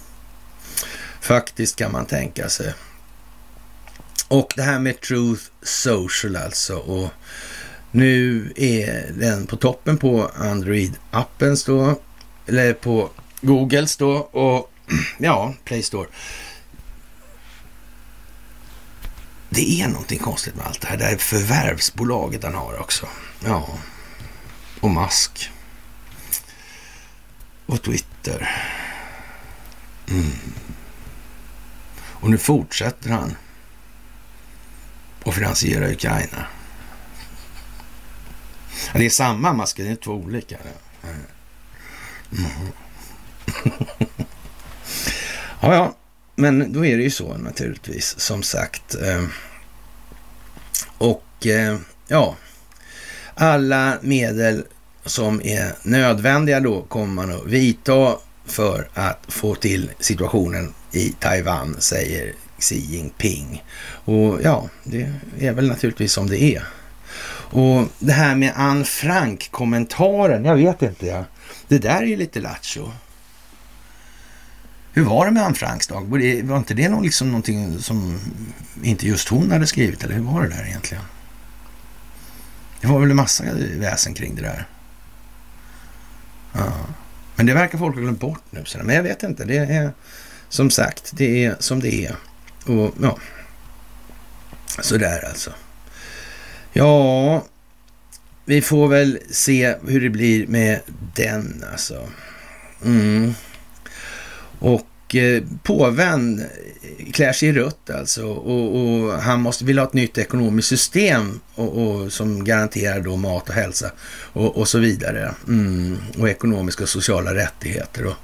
Faktiskt 1.21 1.77
kan 1.77 1.93
man 1.93 2.07
tänka 2.07 2.49
sig. 2.49 2.75
Och 4.29 4.53
det 4.57 4.63
här 4.63 4.79
med 4.79 5.01
Truth 5.01 5.43
Social 5.63 6.37
alltså. 6.37 6.77
Och 6.77 7.09
nu 7.91 8.53
är 8.57 9.13
den 9.13 9.47
på 9.47 9.57
toppen 9.57 9.99
på 9.99 10.31
Android-appens 10.35 11.67
då. 11.67 12.01
Eller 12.47 12.73
på 12.73 13.11
Googles 13.41 13.97
då. 13.97 14.13
Och 14.17 14.73
ja, 15.19 15.55
Play 15.65 15.83
Store. 15.83 16.09
Det 19.57 19.83
är 19.83 19.89
någonting 19.89 20.19
konstigt 20.19 20.57
med 20.57 20.67
allt 20.67 20.81
det 20.81 20.89
här. 20.89 20.97
Det 20.97 21.05
är 21.05 21.17
förvärvsbolaget 21.17 22.45
han 22.45 22.55
har 22.55 22.81
också. 22.81 23.07
Ja 23.45 23.79
och 24.81 24.91
Musk 24.91 25.51
och 27.67 27.83
Twitter. 27.83 28.51
Mm. 30.09 30.33
Och 31.97 32.31
nu 32.31 32.39
fortsätter 32.39 33.11
han 33.11 33.37
att 35.25 35.35
finansiera 35.35 35.91
Ukraina. 35.91 36.47
Ja, 38.93 38.99
det 38.99 39.07
är 39.07 39.11
samma 39.11 39.53
masker, 39.53 39.85
det 39.85 39.91
är 39.91 39.97
två 39.97 40.13
olika. 40.13 40.57
Mm. 41.03 41.23
ja, 45.61 45.75
ja, 45.75 45.95
men 46.37 46.73
då 46.73 46.87
är 46.87 46.97
det 46.97 47.03
ju 47.03 47.11
så 47.11 47.37
naturligtvis, 47.37 48.21
som 48.21 48.43
sagt. 48.43 48.95
Eh, 48.95 49.25
och 50.99 51.47
eh, 51.47 51.79
ja, 52.09 52.37
alla 53.35 53.99
medel 54.01 54.65
som 55.05 55.43
är 55.43 55.73
nödvändiga 55.83 56.61
då 56.61 56.83
kommer 56.83 57.15
man 57.15 57.33
att 57.33 57.47
vidta 57.47 58.17
för 58.45 58.89
att 58.95 59.25
få 59.29 59.55
till 59.55 59.91
situationen 60.01 60.75
i 60.93 61.09
Taiwan, 61.21 61.77
säger 61.79 62.33
Xi 62.59 62.79
Jinping. 62.79 63.65
Och 64.05 64.39
ja, 64.43 64.69
det 64.85 65.13
är 65.39 65.53
väl 65.53 65.69
naturligtvis 65.69 66.13
som 66.13 66.27
det 66.27 66.43
är. 66.43 66.63
Och 67.51 67.85
det 67.99 68.13
här 68.13 68.35
med 68.35 68.53
Anne 68.57 68.85
Frank-kommentaren, 68.85 70.45
jag 70.45 70.57
vet 70.57 70.83
inte. 70.83 71.07
Ja. 71.07 71.25
Det 71.69 71.79
där 71.79 72.03
är 72.03 72.07
ju 72.07 72.17
lite 72.17 72.41
lattjo. 72.41 72.91
Hur 74.97 75.05
var 75.05 75.27
det 75.27 75.33
med 75.33 75.43
Anne 75.43 75.55
Franks 75.55 75.87
dag? 75.87 76.07
Var 76.45 76.57
inte 76.57 76.75
det 76.75 76.89
någon, 76.89 77.03
liksom 77.03 77.29
någonting 77.29 77.79
som 77.79 78.21
inte 78.83 79.07
just 79.07 79.29
hon 79.29 79.51
hade 79.51 79.67
skrivit? 79.67 80.05
Eller 80.05 80.15
hur 80.15 80.23
var 80.23 80.43
det 80.43 80.49
där 80.49 80.67
egentligen? 80.67 81.03
Det 82.81 82.87
var 82.87 83.01
väl 83.01 83.11
en 83.11 83.17
massa 83.17 83.45
väsen 83.77 84.15
kring 84.15 84.35
det 84.35 84.43
där. 84.43 84.67
Ja. 86.53 86.73
Men 87.37 87.47
det 87.47 87.55
verkar 87.55 87.79
folk 87.79 87.95
ha 87.95 88.03
glömt 88.03 88.21
bort 88.21 88.43
nu. 88.51 88.65
Men 88.83 88.95
jag 88.95 89.03
vet 89.03 89.23
inte. 89.23 89.45
Det 89.45 89.57
är 89.57 89.93
som 90.49 90.71
sagt, 90.71 91.11
det 91.13 91.45
är 91.45 91.57
som 91.59 91.81
det 91.81 92.07
är. 92.07 92.17
Och 92.67 92.95
ja, 93.03 93.19
sådär 94.81 95.25
alltså. 95.29 95.51
Ja, 96.73 97.45
vi 98.45 98.63
får 98.63 98.89
väl 98.89 99.19
se 99.31 99.75
hur 99.87 100.01
det 100.01 100.11
blir 100.11 100.47
med 100.47 100.81
den 101.15 101.65
alltså. 101.73 102.09
Mm. 102.85 103.35
Och 104.59 105.15
eh, 105.15 105.43
påven 105.63 106.45
klär 107.13 107.33
sig 107.33 107.49
i 107.49 107.53
rött 107.53 107.91
alltså 107.91 108.27
och, 108.27 108.77
och, 108.77 109.13
han 109.13 109.41
måste 109.41 109.65
vilja 109.65 109.83
ha 109.83 109.89
ett 109.89 109.95
nytt 109.95 110.19
ekonomiskt 110.19 110.69
system 110.69 111.41
och, 111.55 111.87
och 111.87 112.13
som 112.13 112.45
garanterar 112.45 113.01
då 113.01 113.17
mat 113.17 113.49
och 113.49 113.55
hälsa 113.55 113.91
och, 114.33 114.57
och 114.57 114.69
så 114.69 114.79
vidare. 114.79 115.35
Mm. 115.49 115.99
Och 116.19 116.29
ekonomiska 116.29 116.83
och 116.83 116.89
sociala 116.89 117.35
rättigheter. 117.35 118.07
Och, 118.07 118.17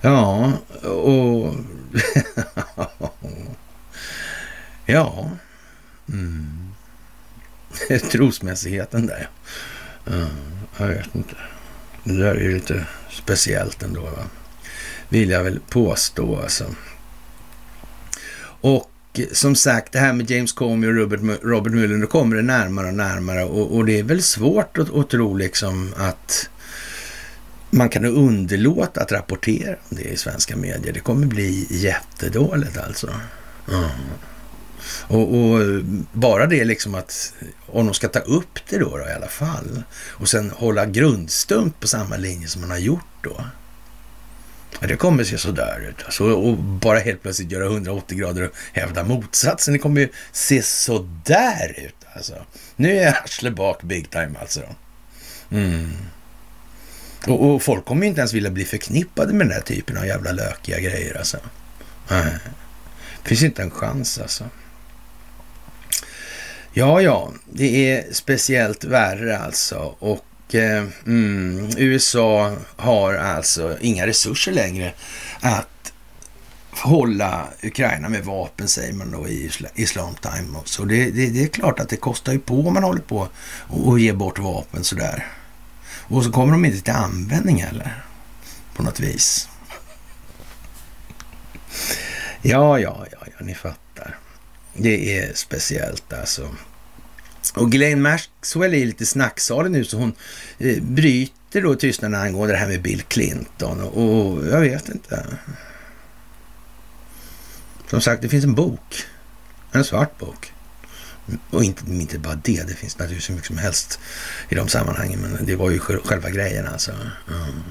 ja, 0.00 0.52
och 0.82 1.54
ja. 4.86 5.30
Mm. 6.08 6.66
Trosmässigheten 8.10 9.06
där. 9.06 9.28
Ja, 10.04 10.26
jag 10.78 10.86
vet 10.86 11.14
inte. 11.14 11.34
Det 12.04 12.18
där 12.18 12.34
är 12.34 12.40
ju 12.40 12.54
lite 12.54 12.86
speciellt 13.10 13.82
ändå. 13.82 14.00
Va? 14.00 14.24
Vill 15.08 15.30
jag 15.30 15.44
väl 15.44 15.60
påstå 15.70 16.36
alltså. 16.36 16.64
Och 18.60 18.90
som 19.32 19.54
sagt, 19.54 19.92
det 19.92 19.98
här 19.98 20.12
med 20.12 20.30
James 20.30 20.52
Comey 20.52 20.90
och 20.90 20.96
Robert, 20.96 21.20
Robert 21.42 21.72
Mueller, 21.72 21.98
då 21.98 22.06
kommer 22.06 22.36
det 22.36 22.42
närmare 22.42 22.86
och 22.86 22.94
närmare. 22.94 23.44
Och, 23.44 23.76
och 23.76 23.86
det 23.86 23.98
är 23.98 24.02
väl 24.02 24.22
svårt 24.22 24.78
att, 24.78 24.94
att 24.94 25.10
tro 25.10 25.34
liksom 25.34 25.94
att 25.96 26.48
man 27.70 27.88
kan 27.88 28.04
underlåta 28.04 29.00
att 29.00 29.12
rapportera 29.12 29.76
om 29.88 29.96
det 29.96 30.02
i 30.02 30.16
svenska 30.16 30.56
medier. 30.56 30.92
Det 30.92 31.00
kommer 31.00 31.26
bli 31.26 31.66
jättedåligt 31.70 32.78
alltså. 32.78 33.10
Mm. 33.68 33.90
Och, 35.08 35.34
och, 35.34 35.60
bara 36.12 36.46
det 36.46 36.64
liksom 36.64 36.94
att 36.94 37.34
om 37.66 37.86
de 37.86 37.94
ska 37.94 38.08
ta 38.08 38.18
upp 38.18 38.58
det 38.68 38.78
då, 38.78 38.98
då 38.98 39.08
i 39.08 39.12
alla 39.12 39.28
fall 39.28 39.82
och 39.92 40.28
sen 40.28 40.50
hålla 40.50 40.86
grundstump 40.86 41.80
på 41.80 41.88
samma 41.88 42.16
linje 42.16 42.48
som 42.48 42.60
man 42.60 42.70
har 42.70 42.78
gjort 42.78 43.22
då. 43.22 43.44
Det 44.80 44.96
kommer 44.96 45.24
se 45.24 45.38
sådär 45.38 45.86
ut. 45.88 46.04
Alltså, 46.04 46.24
och 46.24 46.56
bara 46.56 46.98
helt 46.98 47.22
plötsligt 47.22 47.50
göra 47.50 47.64
180 47.64 48.18
grader 48.18 48.42
och 48.42 48.50
hävda 48.72 49.04
motsatsen. 49.04 49.74
Det 49.74 49.78
kommer 49.78 50.00
ju 50.00 50.08
se 50.32 50.62
sådär 50.62 51.74
ut 51.76 52.06
alltså. 52.14 52.34
Nu 52.76 52.96
är 52.98 53.08
arslet 53.24 53.54
bak 53.54 53.82
big 53.82 54.10
time 54.10 54.38
alltså. 54.40 54.60
Mm. 55.50 55.92
Och, 57.26 57.54
och, 57.54 57.62
folk 57.62 57.84
kommer 57.84 58.02
ju 58.02 58.08
inte 58.08 58.20
ens 58.20 58.32
vilja 58.32 58.50
bli 58.50 58.64
förknippade 58.64 59.32
med 59.32 59.46
den 59.46 59.54
här 59.54 59.60
typen 59.60 59.96
av 59.96 60.06
jävla 60.06 60.32
lökiga 60.32 60.80
grejer 60.80 61.18
alltså. 61.18 61.38
Nej. 62.08 62.34
Det 63.22 63.28
finns 63.28 63.42
inte 63.42 63.62
en 63.62 63.70
chans 63.70 64.18
alltså. 64.18 64.44
Ja, 66.72 67.00
ja, 67.00 67.32
det 67.52 67.90
är 67.90 68.12
speciellt 68.12 68.84
värre 68.84 69.38
alltså. 69.38 69.94
Och 69.98 70.25
Eh, 70.52 70.84
mm, 71.06 71.70
USA 71.76 72.56
har 72.76 73.14
alltså 73.14 73.78
inga 73.80 74.06
resurser 74.06 74.52
längre 74.52 74.92
att 75.40 75.92
hålla 76.70 77.48
Ukraina 77.62 78.08
med 78.08 78.24
vapen, 78.24 78.68
säger 78.68 78.92
man 78.92 79.10
då 79.10 79.28
i 79.28 79.50
Islam 79.74 80.14
Time. 80.14 80.58
Så 80.64 80.84
det, 80.84 81.10
det, 81.10 81.26
det, 81.26 81.42
är 81.42 81.48
klart 81.48 81.80
att 81.80 81.88
det 81.88 81.96
kostar 81.96 82.32
ju 82.32 82.38
på 82.38 82.66
om 82.66 82.74
man 82.74 82.82
håller 82.82 83.02
på 83.02 83.28
och 83.68 84.00
ger 84.00 84.12
bort 84.12 84.38
vapen 84.38 84.84
sådär. 84.84 85.26
Och 86.08 86.24
så 86.24 86.32
kommer 86.32 86.52
de 86.52 86.64
inte 86.64 86.80
till 86.80 86.92
användning 86.92 87.62
heller, 87.62 88.04
på 88.74 88.82
något 88.82 89.00
vis. 89.00 89.48
Ja, 92.42 92.78
ja, 92.78 93.06
ja, 93.12 93.18
ja, 93.38 93.44
ni 93.44 93.54
fattar. 93.54 94.18
Det 94.74 95.18
är 95.18 95.34
speciellt 95.34 96.12
alltså. 96.12 96.48
Och 97.54 97.72
Glenn 97.72 98.02
Maxwell 98.02 98.74
är 98.74 98.86
lite 98.86 99.06
snacksalig 99.06 99.70
nu 99.70 99.84
så 99.84 99.96
hon 99.96 100.12
eh, 100.58 100.82
bryter 100.82 101.62
då 101.62 101.74
tystnaden 101.74 102.20
angående 102.20 102.54
det 102.54 102.58
här 102.58 102.68
med 102.68 102.82
Bill 102.82 103.02
Clinton 103.02 103.80
och, 103.80 104.36
och 104.36 104.46
jag 104.46 104.60
vet 104.60 104.88
inte. 104.88 105.26
Som 107.90 108.00
sagt, 108.00 108.22
det 108.22 108.28
finns 108.28 108.44
en 108.44 108.54
bok. 108.54 109.04
En 109.72 109.84
svart 109.84 110.18
bok. 110.18 110.52
Och 111.50 111.64
inte, 111.64 111.92
inte 111.92 112.18
bara 112.18 112.34
det, 112.34 112.68
det 112.68 112.74
finns 112.74 112.98
naturligtvis 112.98 113.30
hur 113.30 113.34
mycket 113.34 113.46
som 113.46 113.58
helst 113.58 114.00
i 114.48 114.54
de 114.54 114.68
sammanhangen, 114.68 115.20
men 115.20 115.46
det 115.46 115.56
var 115.56 115.70
ju 115.70 115.78
själva 115.78 116.30
grejen 116.30 116.66
alltså. 116.66 116.92
Mm. 117.28 117.62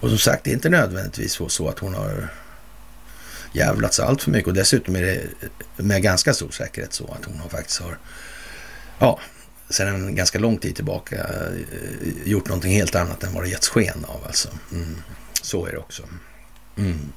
Och 0.00 0.08
som 0.08 0.18
sagt, 0.18 0.44
det 0.44 0.50
är 0.50 0.54
inte 0.54 0.68
nödvändigtvis 0.68 1.38
så 1.48 1.68
att 1.68 1.78
hon 1.78 1.94
har 1.94 2.32
jävlats 3.52 4.00
allt 4.00 4.22
för 4.22 4.30
mycket 4.30 4.48
och 4.48 4.54
dessutom 4.54 4.96
är 4.96 5.02
det 5.02 5.22
med 5.76 6.02
ganska 6.02 6.34
stor 6.34 6.50
säkerhet 6.50 6.92
så 6.92 7.04
att 7.04 7.24
hon 7.24 7.38
har 7.38 7.48
faktiskt 7.48 7.80
har, 7.80 7.98
ja, 8.98 9.20
sedan 9.70 9.94
en 9.94 10.14
ganska 10.14 10.38
lång 10.38 10.58
tid 10.58 10.76
tillbaka 10.76 11.16
eh, 11.16 12.28
gjort 12.28 12.48
någonting 12.48 12.72
helt 12.72 12.94
annat 12.94 13.24
än 13.24 13.34
vad 13.34 13.44
det 13.44 13.48
getts 13.48 13.68
sken 13.68 14.04
av 14.04 14.24
alltså. 14.26 14.48
Mm. 14.72 14.96
Så 15.42 15.66
är 15.66 15.72
det 15.72 15.78
också. 15.78 16.02
Mm. 16.76 17.12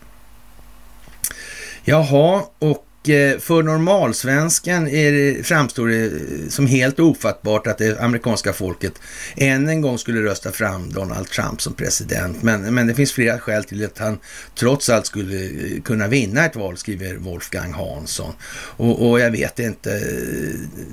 Jaha, 1.84 2.44
och 2.60 2.88
Eh, 3.10 3.40
för 3.40 3.64
normalsvensken 3.64 4.88
är 4.88 5.12
det, 5.12 5.44
framstår 5.44 5.88
det 5.88 6.06
eh, 6.06 6.50
som 6.50 6.68
helt 6.68 7.00
ofattbart 7.00 7.68
att 7.68 7.78
det 7.78 8.00
amerikanska 8.00 8.54
folket 8.54 8.94
än 9.36 9.70
en 9.70 9.82
gång 9.82 9.98
skulle 9.98 10.24
rösta 10.24 10.52
fram 10.52 10.92
Donald 10.94 11.28
Trump 11.28 11.62
som 11.62 11.74
president. 11.74 12.44
Men, 12.44 12.74
men 12.74 12.88
det 12.88 12.96
finns 12.96 13.12
flera 13.12 13.40
skäl 13.40 13.64
till 13.64 13.86
att 13.86 13.98
han 13.98 14.20
trots 14.56 14.90
allt 14.90 15.06
skulle 15.06 15.44
eh, 15.44 15.82
kunna 15.82 16.08
vinna 16.08 16.46
ett 16.46 16.56
val, 16.56 16.78
skriver 16.78 17.16
Wolfgang 17.16 17.74
Hansson. 17.74 18.34
Och, 18.78 19.10
och 19.10 19.20
jag 19.20 19.32
vet 19.32 19.60
inte, 19.60 20.00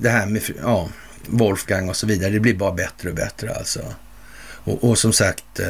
det 0.00 0.10
här 0.10 0.26
med 0.26 0.42
ja, 0.62 0.88
Wolfgang 1.26 1.88
och 1.88 1.96
så 1.96 2.06
vidare, 2.06 2.30
det 2.30 2.40
blir 2.40 2.54
bara 2.54 2.72
bättre 2.72 3.08
och 3.08 3.14
bättre 3.14 3.54
alltså. 3.54 3.80
Och, 4.64 4.84
och 4.84 4.98
som 4.98 5.12
sagt, 5.12 5.60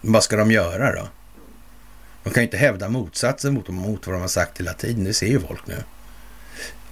vad 0.00 0.24
ska 0.24 0.36
de 0.36 0.50
göra 0.50 0.92
då? 0.92 1.08
De 2.30 2.34
kan 2.34 2.42
ju 2.42 2.46
inte 2.46 2.56
hävda 2.56 2.88
motsatsen 2.88 3.54
mot, 3.54 3.68
mot 3.68 4.06
vad 4.06 4.16
de 4.16 4.20
har 4.20 4.28
sagt 4.28 4.60
hela 4.60 4.72
tiden. 4.72 5.04
Det 5.04 5.14
ser 5.14 5.26
ju 5.26 5.40
folk 5.40 5.66
nu. 5.66 5.82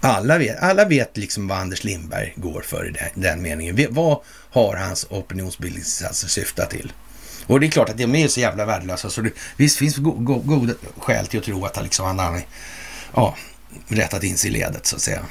Alla 0.01 0.39
vet, 0.39 0.59
alla 0.59 0.85
vet 0.85 1.17
liksom 1.17 1.49
vad 1.49 1.59
Anders 1.59 1.85
Lindberg 1.85 2.33
går 2.37 2.63
för 2.63 2.89
i 2.89 2.91
den, 2.91 3.23
den 3.23 3.43
meningen. 3.43 3.95
Vad 3.95 4.21
har 4.51 4.77
hans 4.77 5.07
opinionsbildningsinsatser 5.11 6.29
syftat 6.29 6.71
till? 6.71 6.93
Och 7.47 7.61
det 7.61 7.67
är 7.67 7.71
klart 7.71 7.89
att 7.89 7.97
de 7.97 8.15
är 8.15 8.29
så 8.29 8.41
jävla 8.41 8.65
värdelösa 8.65 9.11
så 9.11 9.21
det, 9.21 9.31
visst 9.57 9.79
finns 9.79 9.97
go, 9.97 10.11
go, 10.11 10.39
goda 10.39 10.75
skäl 10.99 11.27
till 11.27 11.39
att 11.39 11.45
tro 11.45 11.65
att 11.65 11.77
han 11.77 11.85
liksom 11.85 12.07
han 12.07 12.19
har 12.19 12.41
ja, 13.15 13.37
rättat 13.89 14.25
in 14.25 14.37
sig 14.37 14.51
i 14.51 14.53
ledet 14.53 14.87
så 14.87 14.97
att 14.97 15.03
säga. 15.03 15.23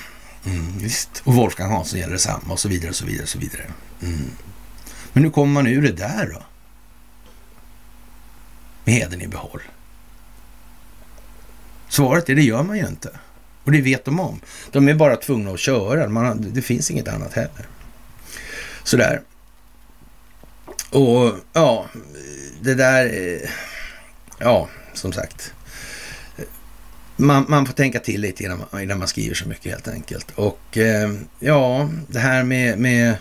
Mm, 0.46 0.78
visst. 0.78 1.22
Och 1.24 1.34
Wolfgang 1.34 1.72
Hansson 1.72 2.00
gäller 2.00 2.14
detsamma 2.14 2.54
och 2.54 2.60
så 2.60 2.70
vidare 2.70 2.90
och 2.90 2.96
så 2.96 3.06
vidare 3.06 3.24
och 3.24 3.30
så 3.30 3.40
vidare. 3.40 3.64
Mm. 4.02 4.32
Men 5.14 5.24
hur 5.24 5.32
kommer 5.32 5.54
man 5.54 5.68
ur 5.68 5.82
det 5.82 5.92
där 5.92 6.30
då? 6.34 6.44
Med 8.84 8.96
heden 8.96 9.22
i 9.22 9.28
behåll. 9.28 9.62
Svaret 11.90 12.30
är 12.30 12.36
det 12.36 12.42
gör 12.42 12.64
man 12.64 12.78
ju 12.78 12.88
inte. 12.88 13.10
Och 13.64 13.72
det 13.72 13.82
vet 13.82 14.06
de 14.06 14.20
om. 14.20 14.40
De 14.72 14.88
är 14.88 14.94
bara 14.94 15.16
tvungna 15.16 15.52
att 15.52 15.60
köra. 15.60 16.10
Man, 16.10 16.52
det 16.54 16.62
finns 16.62 16.92
inget 16.92 17.08
annat 17.08 17.34
heller. 17.34 17.68
Sådär. 18.84 19.22
Och 20.90 21.34
ja, 21.54 21.86
det 22.62 22.74
där... 22.74 23.06
Eh, 23.06 23.50
ja, 24.40 24.70
som 24.94 25.12
sagt. 25.12 25.54
Man, 27.16 27.46
man, 27.48 27.66
får 27.66 27.74
tänka 27.74 28.00
till 28.00 28.22
lite 28.22 28.44
innan 28.44 28.64
man, 28.72 28.82
innan 28.82 29.00
man 29.00 29.08
skriver 29.08 29.36
så 29.36 29.48
mycket 29.48 29.72
helt 29.72 29.88
enkelt. 29.88 30.32
Och 30.36 30.78
eh, 30.78 31.12
ja, 31.40 31.90
det 32.08 32.20
här 32.20 32.44
med, 32.44 32.80
med 32.80 33.16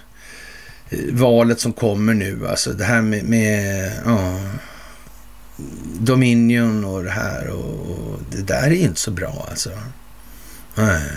eh, 0.90 0.98
valet 1.12 1.60
som 1.60 1.72
kommer 1.72 2.14
nu, 2.14 2.48
alltså 2.48 2.72
det 2.72 2.84
här 2.84 3.02
med, 3.02 3.24
med 3.24 3.92
ja, 4.04 4.40
Dominion 5.98 6.84
och 6.84 7.04
det 7.04 7.10
här 7.10 7.48
och, 7.48 7.90
och, 7.90 8.18
det 8.30 8.42
där 8.42 8.66
är 8.66 8.70
inte 8.70 9.00
så 9.00 9.10
bra 9.10 9.46
alltså. 9.50 9.70
Nej. 10.74 11.10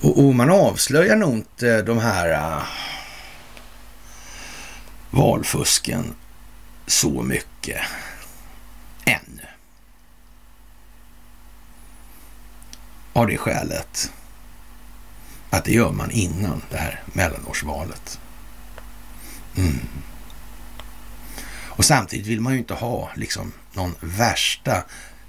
Och, 0.00 0.24
och 0.24 0.34
man 0.34 0.50
avslöjar 0.50 1.16
nog 1.16 1.34
inte 1.34 1.82
de 1.82 1.98
här 1.98 2.30
uh, 2.30 2.62
valfusken 5.10 6.14
så 6.86 7.22
mycket 7.22 7.80
ännu. 9.04 9.46
Av 13.12 13.26
det 13.26 13.36
skälet 13.36 14.12
att 15.50 15.64
det 15.64 15.72
gör 15.72 15.92
man 15.92 16.10
innan 16.10 16.62
det 16.70 16.76
här 16.76 17.02
mellanårsvalet. 17.12 18.20
Mm. 19.56 19.80
Och 21.76 21.84
samtidigt 21.84 22.26
vill 22.26 22.40
man 22.40 22.52
ju 22.52 22.58
inte 22.58 22.74
ha 22.74 23.10
liksom 23.16 23.52
någon 23.72 23.94
värsta 24.00 24.84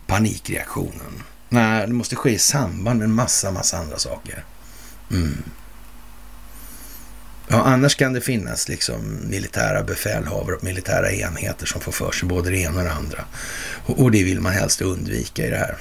panikreaktionen. 0.08 1.24
Nej, 1.50 1.88
det 1.88 1.94
måste 1.94 2.16
ske 2.16 2.30
i 2.30 2.40
samband 2.40 3.00
med 3.00 3.06
en 3.06 3.14
massa, 3.14 3.52
massa 3.52 3.78
andra 3.78 3.98
saker. 3.98 4.44
Mm. 5.12 5.44
Ja, 7.48 7.64
annars 7.64 7.96
kan 7.96 8.14
det 8.14 8.22
finnas 8.22 8.68
liksom 8.68 9.20
militära 9.30 9.84
befälhavare 9.84 10.56
och 10.56 10.64
militära 10.64 11.12
enheter 11.12 11.66
som 11.66 11.82
får 11.82 11.92
för 11.92 12.12
sig 12.12 12.28
både 12.28 12.50
det 12.50 12.58
ena 12.58 12.78
och 12.80 12.86
det 12.86 12.92
andra. 12.92 13.26
Och, 13.86 14.00
och 14.00 14.12
det 14.12 14.24
vill 14.24 14.42
man 14.42 14.54
helst 14.54 14.82
undvika 14.82 15.48
i 15.48 15.50
det 15.50 15.58
här. 15.58 15.78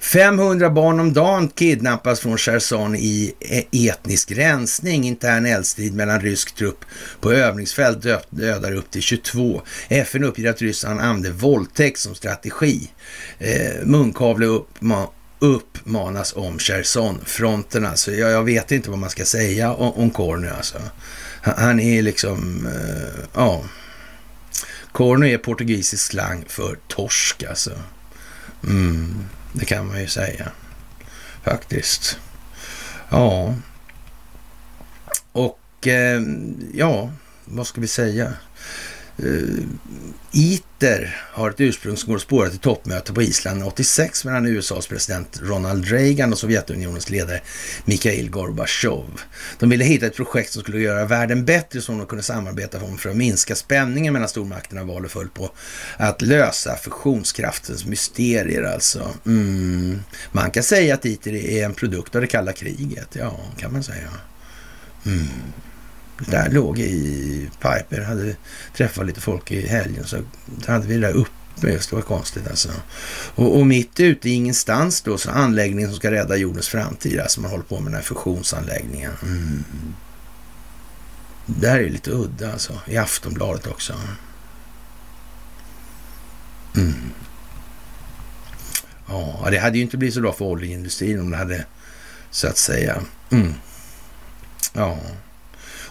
500 0.00 0.70
barn 0.70 1.00
om 1.00 1.12
dagen 1.12 1.48
kidnappas 1.48 2.20
från 2.20 2.38
Cherson 2.38 2.96
i 2.96 3.34
e-, 3.40 3.88
etnisk 3.88 4.32
rensning. 4.32 5.04
Intern 5.04 5.46
eldstrid 5.46 5.94
mellan 5.94 6.20
rysk 6.20 6.54
trupp 6.54 6.84
på 7.20 7.32
övningsfält 7.32 8.06
dödar 8.30 8.72
upp 8.72 8.90
till 8.90 9.02
22. 9.02 9.62
FN 9.88 10.24
uppger 10.24 10.50
att 10.50 10.62
Ryssland 10.62 11.00
använder 11.00 11.30
våldtäkt 11.30 11.98
som 11.98 12.14
strategi. 12.14 12.90
Eh, 13.38 13.84
munkavle 13.86 14.46
uppma 14.46 15.06
uppmanas 15.38 16.32
om 16.36 16.58
Cherson-fronten. 16.58 17.86
Alltså, 17.86 18.12
jag, 18.12 18.30
jag, 18.30 18.44
vet 18.44 18.72
inte 18.72 18.90
vad 18.90 18.98
man 18.98 19.10
ska 19.10 19.24
säga 19.24 19.72
om, 19.72 19.92
om 19.92 20.10
Korny. 20.10 20.48
Alltså. 20.48 20.78
Han 21.40 21.80
är 21.80 22.02
liksom, 22.02 22.66
eh, 22.66 23.24
ja. 23.34 23.64
Korny 24.92 25.32
är 25.32 25.38
portugisisk 25.38 26.06
slang 26.06 26.44
för 26.48 26.78
torsk 26.88 27.42
alltså. 27.42 27.70
Mm. 28.64 29.24
Det 29.58 29.64
kan 29.64 29.86
man 29.86 30.00
ju 30.00 30.08
säga. 30.08 30.52
Faktiskt. 31.42 32.18
Ja. 33.08 33.54
Och 35.32 35.86
eh, 35.86 36.20
ja, 36.74 37.10
vad 37.44 37.66
ska 37.66 37.80
vi 37.80 37.88
säga? 37.88 38.32
Uh, 39.24 39.64
ITER 40.32 41.16
har 41.32 41.50
ett 41.50 41.60
ursprung 41.60 41.96
som 41.96 42.08
går 42.08 42.16
att 42.16 42.22
spåra 42.22 42.50
till 42.50 42.58
toppmöte 42.58 43.12
på 43.12 43.22
Island 43.22 43.62
86 43.62 44.24
mellan 44.24 44.46
USAs 44.46 44.86
president 44.86 45.40
Ronald 45.42 45.84
Reagan 45.84 46.32
och 46.32 46.38
Sovjetunionens 46.38 47.10
ledare 47.10 47.40
Mikhail 47.84 48.30
Gorbachev. 48.30 49.20
De 49.58 49.70
ville 49.70 49.84
hitta 49.84 50.06
ett 50.06 50.16
projekt 50.16 50.52
som 50.52 50.62
skulle 50.62 50.80
göra 50.80 51.04
världen 51.04 51.44
bättre 51.44 51.80
som 51.80 51.98
de 51.98 52.06
kunde 52.06 52.22
samarbeta 52.22 52.84
om 52.84 52.98
för 52.98 53.10
att 53.10 53.16
minska 53.16 53.54
spänningen 53.54 54.12
mellan 54.12 54.28
stormakterna. 54.28 54.84
Valet 54.84 55.10
föll 55.10 55.28
på 55.28 55.50
att 55.96 56.22
lösa 56.22 56.76
fusionskraftens 56.76 57.86
mysterier 57.86 58.62
alltså. 58.62 59.14
Mm. 59.26 60.00
Man 60.32 60.50
kan 60.50 60.62
säga 60.62 60.94
att 60.94 61.06
ITER 61.06 61.34
är 61.34 61.64
en 61.64 61.74
produkt 61.74 62.14
av 62.14 62.20
det 62.20 62.26
kalla 62.26 62.52
kriget. 62.52 63.08
Ja, 63.12 63.40
kan 63.58 63.72
man 63.72 63.82
säga. 63.82 64.08
Mm 65.06 65.28
där 66.18 66.50
låg 66.50 66.78
i 66.78 67.50
Piper. 67.60 68.00
Hade 68.00 68.36
träffat 68.76 69.06
lite 69.06 69.20
folk 69.20 69.50
i 69.50 69.66
helgen 69.66 70.04
så 70.04 70.16
hade 70.66 70.86
vi 70.86 70.94
det 70.94 71.06
där 71.06 71.14
uppe. 71.14 71.30
Just 71.62 71.90
det 71.90 71.96
var 71.96 72.02
konstigt 72.02 72.48
alltså. 72.48 72.68
Och, 73.34 73.58
och 73.58 73.66
mitt 73.66 74.00
ute 74.00 74.28
i 74.28 74.32
ingenstans 74.32 75.02
då 75.02 75.18
så 75.18 75.30
anläggningen 75.30 75.90
som 75.90 75.96
ska 75.96 76.10
rädda 76.10 76.36
jordens 76.36 76.68
framtid. 76.68 77.20
Alltså 77.20 77.40
man 77.40 77.50
håller 77.50 77.64
på 77.64 77.74
med 77.74 77.84
den 77.84 77.94
här 77.94 78.02
fusionsanläggningen. 78.02 79.12
Mm. 79.22 79.64
Det 81.46 81.68
här 81.68 81.78
är 81.80 81.90
lite 81.90 82.10
udda 82.10 82.52
alltså. 82.52 82.80
I 82.86 82.96
Aftonbladet 82.96 83.66
också. 83.66 83.94
Mm. 86.76 86.94
Ja, 89.08 89.48
det 89.50 89.58
hade 89.58 89.76
ju 89.76 89.82
inte 89.82 89.96
blivit 89.96 90.14
så 90.14 90.20
bra 90.20 90.32
för 90.32 90.44
oljeindustrin 90.44 91.20
om 91.20 91.30
det 91.30 91.36
hade 91.36 91.64
så 92.30 92.48
att 92.48 92.58
säga. 92.58 93.02
Mm. 93.30 93.54
Ja. 94.72 94.98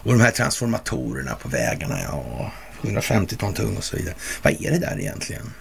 Och 0.06 0.12
de 0.12 0.20
här 0.20 0.30
transformatorerna 0.30 1.34
på 1.34 1.48
vägarna, 1.48 1.98
ja, 2.02 2.52
150 2.82 3.36
ton 3.36 3.54
tung 3.54 3.76
och 3.76 3.84
så 3.84 3.96
vidare. 3.96 4.14
Vad 4.42 4.52
är 4.52 4.70
det 4.70 4.78
där 4.78 5.00
egentligen? 5.00 5.52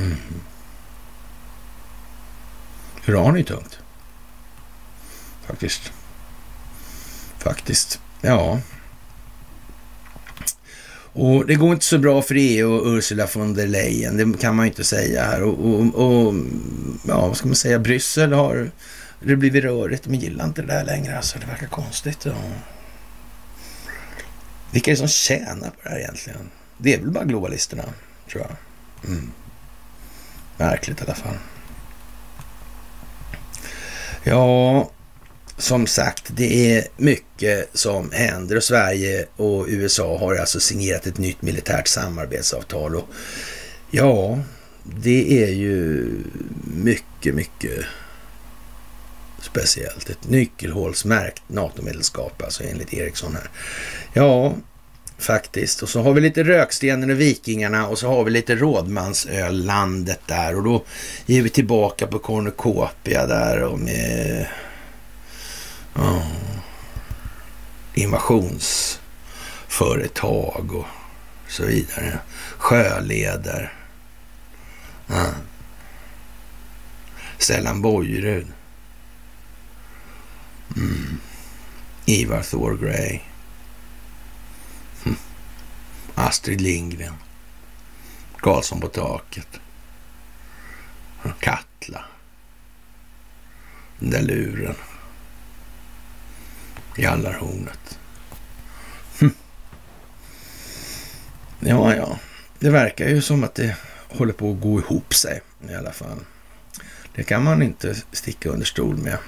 Mm. 0.00 0.16
Uran 3.06 3.36
är 3.36 3.42
tungt. 3.42 3.78
Faktiskt. 5.46 5.92
Faktiskt. 7.38 8.00
Ja. 8.20 8.60
Och 11.12 11.46
det 11.46 11.54
går 11.54 11.72
inte 11.72 11.84
så 11.84 11.98
bra 11.98 12.22
för 12.22 12.34
EU 12.34 12.72
och 12.72 12.86
Ursula 12.86 13.28
von 13.34 13.54
der 13.54 13.66
Leyen, 13.66 14.16
det 14.16 14.38
kan 14.38 14.56
man 14.56 14.66
ju 14.66 14.70
inte 14.70 14.84
säga 14.84 15.24
här. 15.24 15.42
Och, 15.42 15.66
och, 15.66 15.80
och 15.94 16.34
ja, 17.06 17.26
vad 17.28 17.36
ska 17.36 17.46
man 17.46 17.56
säga, 17.56 17.78
Bryssel 17.78 18.32
har 18.32 18.70
det 19.24 19.36
blivit 19.36 19.64
rörigt. 19.64 20.04
De 20.04 20.14
gillar 20.14 20.44
inte 20.44 20.62
det 20.62 20.68
där 20.68 20.84
längre. 20.84 21.16
Alltså, 21.16 21.38
det 21.38 21.46
verkar 21.46 21.66
konstigt. 21.66 22.24
Ja. 22.24 22.34
Vilka 24.70 24.90
är 24.90 24.92
det 24.92 24.98
som 24.98 25.08
tjänar 25.08 25.70
på 25.70 25.76
det 25.82 25.90
här 25.90 25.98
egentligen? 25.98 26.50
Det 26.78 26.94
är 26.94 26.98
väl 26.98 27.10
bara 27.10 27.24
globalisterna, 27.24 27.84
tror 28.30 28.42
jag. 28.42 28.56
Mm. 29.10 29.32
Märkligt 30.56 31.00
i 31.00 31.04
alla 31.04 31.14
fall. 31.14 31.36
Ja, 34.24 34.90
som 35.56 35.86
sagt, 35.86 36.24
det 36.28 36.76
är 36.76 36.84
mycket 36.96 37.70
som 37.72 38.10
händer 38.10 38.56
och 38.56 38.62
Sverige 38.62 39.26
och 39.36 39.66
USA 39.68 40.18
har 40.18 40.36
alltså 40.36 40.60
signerat 40.60 41.06
ett 41.06 41.18
nytt 41.18 41.42
militärt 41.42 41.88
samarbetsavtal. 41.88 42.96
Och 42.96 43.08
ja, 43.90 44.38
det 44.82 45.44
är 45.44 45.52
ju 45.52 46.08
mycket, 46.74 47.34
mycket 47.34 47.84
speciellt. 49.52 50.10
Ett 50.10 50.28
nyckelhålsmärkt 50.28 51.42
NATO-medlemskap, 51.46 52.42
alltså 52.42 52.64
enligt 52.64 52.94
Eriksson 52.94 53.34
här. 53.34 53.48
Ja, 54.12 54.54
faktiskt. 55.18 55.82
Och 55.82 55.88
så 55.88 56.02
har 56.02 56.12
vi 56.12 56.20
lite 56.20 56.44
Rökstenen 56.44 57.10
och 57.10 57.20
Vikingarna 57.20 57.86
och 57.86 57.98
så 57.98 58.08
har 58.08 58.24
vi 58.24 58.30
lite 58.30 58.56
Rådmansölandet 58.56 60.20
där 60.26 60.56
och 60.56 60.62
då 60.62 60.84
är 61.26 61.42
vi 61.42 61.48
tillbaka 61.48 62.06
på 62.06 62.18
Cornucopia 62.18 63.26
där 63.26 63.62
och 63.62 63.78
med 63.78 64.46
ja, 65.94 66.22
invasionsföretag 67.94 70.74
och 70.74 70.86
så 71.48 71.64
vidare. 71.64 72.18
Sjöleder. 72.58 73.72
Ja. 75.06 75.26
Stellan 77.38 77.82
Bojerud. 77.82 78.46
Mm. 80.76 81.18
Ivar 82.06 82.42
Thor 82.42 82.76
Grey. 82.76 83.20
Hm. 85.04 85.16
Astrid 86.14 86.60
Lindgren. 86.60 87.14
Karlsson 88.36 88.80
på 88.80 88.88
taket. 88.88 89.60
Hm, 91.22 91.32
Katla. 91.40 92.04
Den 93.98 94.10
där 94.10 94.22
luren. 94.22 94.74
Jallarhornet. 96.96 97.98
Hm. 99.20 99.34
Ja, 101.60 101.96
ja. 101.96 102.18
Det 102.58 102.70
verkar 102.70 103.08
ju 103.08 103.22
som 103.22 103.44
att 103.44 103.54
det 103.54 103.76
håller 104.08 104.32
på 104.32 104.52
att 104.52 104.60
gå 104.60 104.78
ihop 104.80 105.14
sig 105.14 105.40
i 105.68 105.74
alla 105.74 105.92
fall. 105.92 106.18
Det 107.14 107.22
kan 107.22 107.44
man 107.44 107.62
inte 107.62 107.96
sticka 108.12 108.48
under 108.48 108.66
stol 108.66 108.96
med. 108.96 109.18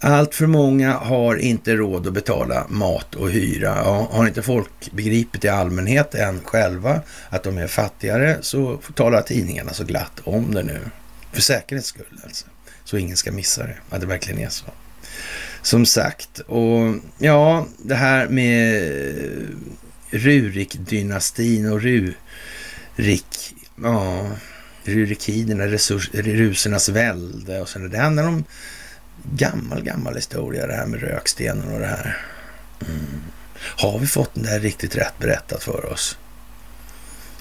Allt 0.00 0.34
för 0.34 0.46
många 0.46 0.92
har 0.92 1.36
inte 1.36 1.76
råd 1.76 2.06
att 2.06 2.12
betala 2.12 2.66
mat 2.68 3.14
och 3.14 3.30
hyra. 3.30 3.76
Ja, 3.84 4.08
har 4.10 4.26
inte 4.26 4.42
folk 4.42 4.92
begripit 4.92 5.44
i 5.44 5.48
allmänhet 5.48 6.14
än 6.14 6.40
själva 6.44 7.00
att 7.28 7.42
de 7.42 7.58
är 7.58 7.66
fattigare 7.66 8.38
så 8.40 8.76
talar 8.94 9.22
tidningarna 9.22 9.72
så 9.72 9.84
glatt 9.84 10.20
om 10.24 10.54
det 10.54 10.62
nu. 10.62 10.80
För 11.32 11.40
säkerhets 11.40 11.88
skull 11.88 12.20
alltså. 12.24 12.46
Så 12.84 12.96
ingen 12.96 13.16
ska 13.16 13.32
missa 13.32 13.62
det, 13.62 13.76
att 13.90 14.00
det 14.00 14.06
verkligen 14.06 14.40
är 14.40 14.48
så. 14.48 14.64
Som 15.62 15.86
sagt, 15.86 16.38
och 16.38 16.94
ja, 17.18 17.66
det 17.78 17.94
här 17.94 18.28
med 18.28 18.82
Rurik-dynastin 20.10 21.72
och 21.72 21.82
Rurik, 21.82 23.54
ja, 23.82 24.26
Rurikiderna, 24.84 25.66
rusernas 26.12 26.88
välde 26.88 27.60
och 27.60 27.68
sådär. 27.68 27.88
Det 27.88 27.98
handlar 27.98 28.28
om 28.28 28.44
gammal, 29.22 29.82
gammal 29.82 30.14
historia 30.14 30.66
det 30.66 30.74
här 30.74 30.86
med 30.86 31.00
rökstenen 31.00 31.72
och 31.72 31.80
det 31.80 31.86
här. 31.86 32.26
Mm. 32.88 33.22
Har 33.58 33.98
vi 33.98 34.06
fått 34.06 34.34
den 34.34 34.44
där 34.44 34.60
riktigt 34.60 34.96
rätt 34.96 35.18
berättat 35.18 35.62
för 35.62 35.92
oss? 35.92 36.18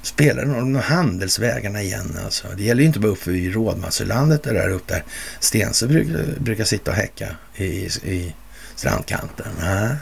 Spelar 0.02 0.46
det 0.46 0.52
någon 0.52 0.76
handelsvägarna 0.76 1.82
igen 1.82 2.20
alltså? 2.26 2.48
Det 2.58 2.64
gäller 2.64 2.82
ju 2.82 2.88
inte 2.88 3.00
bara 3.00 3.12
uppe 3.12 3.32
i 3.32 3.52
Rådmasselandet 3.52 4.44
där 4.44 4.70
uppe 4.70 4.94
där 4.94 5.04
Stense 5.40 5.88
brukar, 5.88 6.40
brukar 6.40 6.64
sitta 6.64 6.92
och 6.92 6.98
häcka 6.98 7.30
i, 7.56 7.66
i 8.04 8.36
strandkanten. 8.76 9.48
Nä. 9.60 9.98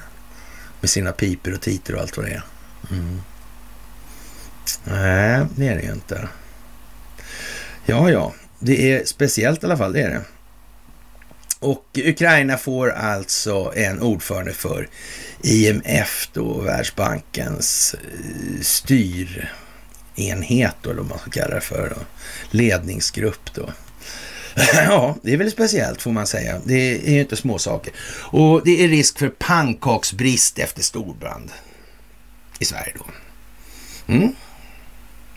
Med 0.81 0.89
sina 0.89 1.11
piper 1.11 1.53
och 1.53 1.61
titer 1.61 1.95
och 1.95 2.01
allt 2.01 2.17
vad 2.17 2.25
det 2.25 2.31
är. 2.31 2.43
Mm. 2.91 3.21
Nej, 4.83 5.45
det 5.55 5.67
är 5.67 5.75
det 5.75 5.81
ju 5.81 5.91
inte. 5.91 6.27
Ja, 7.85 8.09
ja, 8.09 8.33
det 8.59 8.93
är 8.93 9.05
speciellt 9.05 9.63
i 9.63 9.65
alla 9.65 9.77
fall, 9.77 9.93
det 9.93 10.01
är 10.01 10.09
det. 10.09 10.21
Och 11.65 11.85
Ukraina 12.05 12.57
får 12.57 12.89
alltså 12.89 13.73
en 13.75 14.01
ordförande 14.01 14.53
för 14.53 14.89
IMF, 15.41 16.29
då 16.33 16.61
Världsbankens 16.61 17.93
eh, 17.93 17.99
styrenhet, 18.61 19.45
då, 20.81 20.89
eller 20.89 21.01
vad 21.01 21.09
man 21.09 21.19
ska 21.19 21.29
kalla 21.29 21.55
det 21.55 21.61
för, 21.61 21.89
då. 21.89 21.95
ledningsgrupp 22.51 23.53
då. 23.53 23.69
Ja, 24.73 25.15
det 25.21 25.33
är 25.33 25.37
väl 25.37 25.51
speciellt 25.51 26.01
får 26.01 26.11
man 26.11 26.27
säga. 26.27 26.61
Det 26.65 27.07
är 27.07 27.13
ju 27.13 27.19
inte 27.19 27.35
små 27.35 27.59
saker. 27.59 27.93
Och 28.21 28.61
det 28.65 28.83
är 28.83 28.87
risk 28.87 29.19
för 29.19 29.29
pannkaksbrist 29.29 30.59
efter 30.59 30.81
storbrand 30.83 31.51
i 32.59 32.65
Sverige 32.65 32.93
då. 32.97 33.05
Mm. 34.13 34.35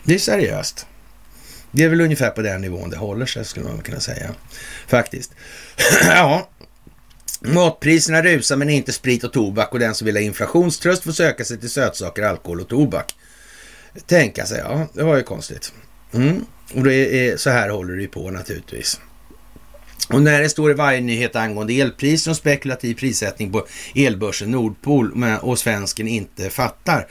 Det 0.03 0.13
är 0.13 0.19
seriöst. 0.19 0.85
Det 1.71 1.83
är 1.83 1.89
väl 1.89 2.01
ungefär 2.01 2.29
på 2.29 2.41
den 2.41 2.61
nivån 2.61 2.89
det 2.89 2.97
håller 2.97 3.25
sig, 3.25 3.45
skulle 3.45 3.65
man 3.65 3.81
kunna 3.81 3.99
säga. 3.99 4.29
Faktiskt. 4.87 5.31
ja, 6.05 6.49
matpriserna 7.41 8.21
rusar 8.21 8.55
men 8.55 8.69
inte 8.69 8.93
sprit 8.93 9.23
och 9.23 9.33
tobak 9.33 9.73
och 9.73 9.79
den 9.79 9.95
som 9.95 10.05
vill 10.05 10.15
ha 10.15 10.21
inflationströst 10.21 11.03
får 11.03 11.11
söka 11.11 11.45
sig 11.45 11.59
till 11.59 11.69
sötsaker, 11.69 12.23
alkohol 12.23 12.61
och 12.61 12.69
tobak. 12.69 13.15
Tänka 14.05 14.45
sig, 14.45 14.59
ja, 14.59 14.87
det 14.93 15.03
var 15.03 15.17
ju 15.17 15.23
konstigt. 15.23 15.73
Mm. 16.13 16.45
Och 16.73 16.83
det 16.83 16.93
är, 16.93 17.37
så 17.37 17.49
här 17.49 17.69
håller 17.69 17.95
det 17.95 18.01
ju 18.01 18.07
på 18.07 18.31
naturligtvis. 18.31 18.99
Och 20.09 20.21
när 20.21 20.41
det 20.41 20.49
står 20.49 20.71
i 20.71 20.73
varje 20.73 21.01
nyhet 21.01 21.35
angående 21.35 21.73
elpriser 21.73 22.31
och 22.31 22.37
spekulativ 22.37 22.95
prissättning 22.95 23.51
på 23.51 23.67
elbörsen 23.95 24.51
Nordpol 24.51 25.23
och 25.41 25.59
svensken 25.59 26.07
inte 26.07 26.49
fattar, 26.49 27.07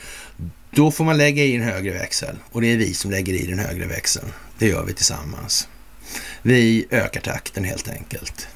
då 0.70 0.90
får 0.90 1.04
man 1.04 1.16
lägga 1.16 1.42
i 1.42 1.56
en 1.56 1.62
högre 1.62 1.92
växel. 1.92 2.36
Och 2.50 2.60
det 2.60 2.72
är 2.72 2.76
vi 2.76 2.94
som 2.94 3.10
lägger 3.10 3.34
i 3.34 3.46
den 3.46 3.58
högre 3.58 3.86
växeln. 3.86 4.26
Det 4.58 4.66
gör 4.66 4.84
vi 4.84 4.94
tillsammans. 4.94 5.68
Vi 6.42 6.86
ökar 6.90 7.20
takten 7.20 7.64
helt 7.64 7.88
enkelt. 7.88 8.48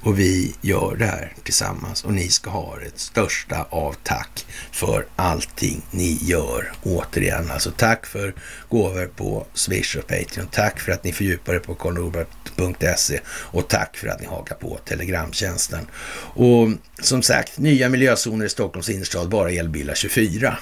Och 0.00 0.18
vi 0.18 0.54
gör 0.60 0.96
det 0.96 1.06
här 1.06 1.32
tillsammans 1.44 2.04
och 2.04 2.12
ni 2.14 2.28
ska 2.28 2.50
ha 2.50 2.76
det 2.76 2.98
största 2.98 3.66
av 3.70 3.96
tack 4.02 4.46
för 4.72 5.06
allting 5.16 5.82
ni 5.90 6.18
gör. 6.22 6.72
Återigen, 6.82 7.50
alltså 7.50 7.70
tack 7.70 8.06
för 8.06 8.34
gåvor 8.68 9.06
på 9.06 9.46
Swish 9.54 9.96
och 9.96 10.06
Patreon. 10.06 10.48
Tack 10.52 10.80
för 10.80 10.92
att 10.92 11.04
ni 11.04 11.12
fördjupar 11.12 11.54
er 11.54 11.58
på 11.58 11.74
karlnorberg.se 11.74 13.20
och 13.28 13.68
tack 13.68 13.96
för 13.96 14.08
att 14.08 14.20
ni 14.20 14.26
hakar 14.26 14.56
på 14.56 14.78
Telegramtjänsten. 14.84 15.86
Och 16.34 16.68
som 17.00 17.22
sagt, 17.22 17.58
nya 17.58 17.88
miljözoner 17.88 18.46
i 18.46 18.48
Stockholms 18.48 18.88
innerstad, 18.88 19.28
bara 19.28 19.50
elbilar 19.50 19.94
24. 19.94 20.58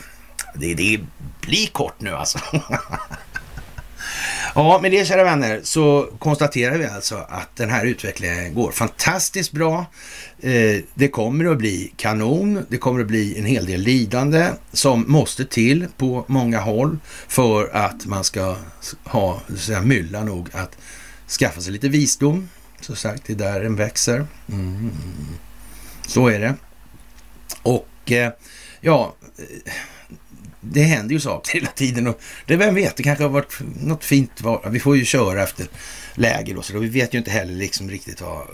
Det, 0.54 0.74
det 0.74 1.00
blir 1.40 1.66
kort 1.66 2.00
nu 2.00 2.10
alltså. 2.10 2.38
Ja, 4.54 4.78
med 4.82 4.92
det 4.92 5.06
kära 5.06 5.24
vänner 5.24 5.60
så 5.62 6.08
konstaterar 6.18 6.78
vi 6.78 6.86
alltså 6.86 7.16
att 7.28 7.56
den 7.56 7.70
här 7.70 7.86
utvecklingen 7.86 8.54
går 8.54 8.70
fantastiskt 8.70 9.52
bra. 9.52 9.86
Eh, 10.40 10.82
det 10.94 11.08
kommer 11.08 11.44
att 11.44 11.58
bli 11.58 11.92
kanon. 11.96 12.66
Det 12.68 12.76
kommer 12.76 13.00
att 13.00 13.06
bli 13.06 13.38
en 13.38 13.44
hel 13.44 13.66
del 13.66 13.80
lidande 13.80 14.48
som 14.72 15.04
måste 15.08 15.44
till 15.44 15.86
på 15.96 16.24
många 16.26 16.60
håll 16.60 16.98
för 17.28 17.76
att 17.76 18.06
man 18.06 18.24
ska 18.24 18.56
ha 19.04 19.40
säga, 19.56 19.82
mylla 19.82 20.24
nog 20.24 20.48
att 20.52 20.76
skaffa 21.38 21.60
sig 21.60 21.72
lite 21.72 21.88
visdom. 21.88 22.48
Så 22.80 22.94
sagt, 22.96 23.22
det 23.26 23.32
är 23.32 23.36
där 23.36 23.60
den 23.60 23.76
växer. 23.76 24.26
Mm. 24.48 24.90
Så 26.06 26.28
är 26.28 26.40
det. 26.40 26.54
Och 27.62 28.12
eh, 28.12 28.32
ja, 28.80 29.14
eh, 29.38 29.72
det 30.64 30.82
händer 30.82 31.12
ju 31.14 31.20
saker 31.20 31.52
hela 31.52 31.70
tiden 31.70 32.06
och 32.06 32.20
det, 32.46 32.56
vem 32.56 32.74
vet, 32.74 32.96
det 32.96 33.02
kanske 33.02 33.24
har 33.24 33.30
varit 33.30 33.58
något 33.80 34.04
fint 34.04 34.40
val. 34.40 34.70
Vi 34.70 34.80
får 34.80 34.96
ju 34.96 35.04
köra 35.04 35.42
efter 35.42 35.66
läger 36.14 36.56
och 36.56 36.64
så. 36.64 36.78
Vi 36.78 36.88
vet 36.88 37.14
ju 37.14 37.18
inte 37.18 37.30
heller 37.30 37.54
liksom 37.54 37.90
riktigt 37.90 38.20
vad, 38.20 38.46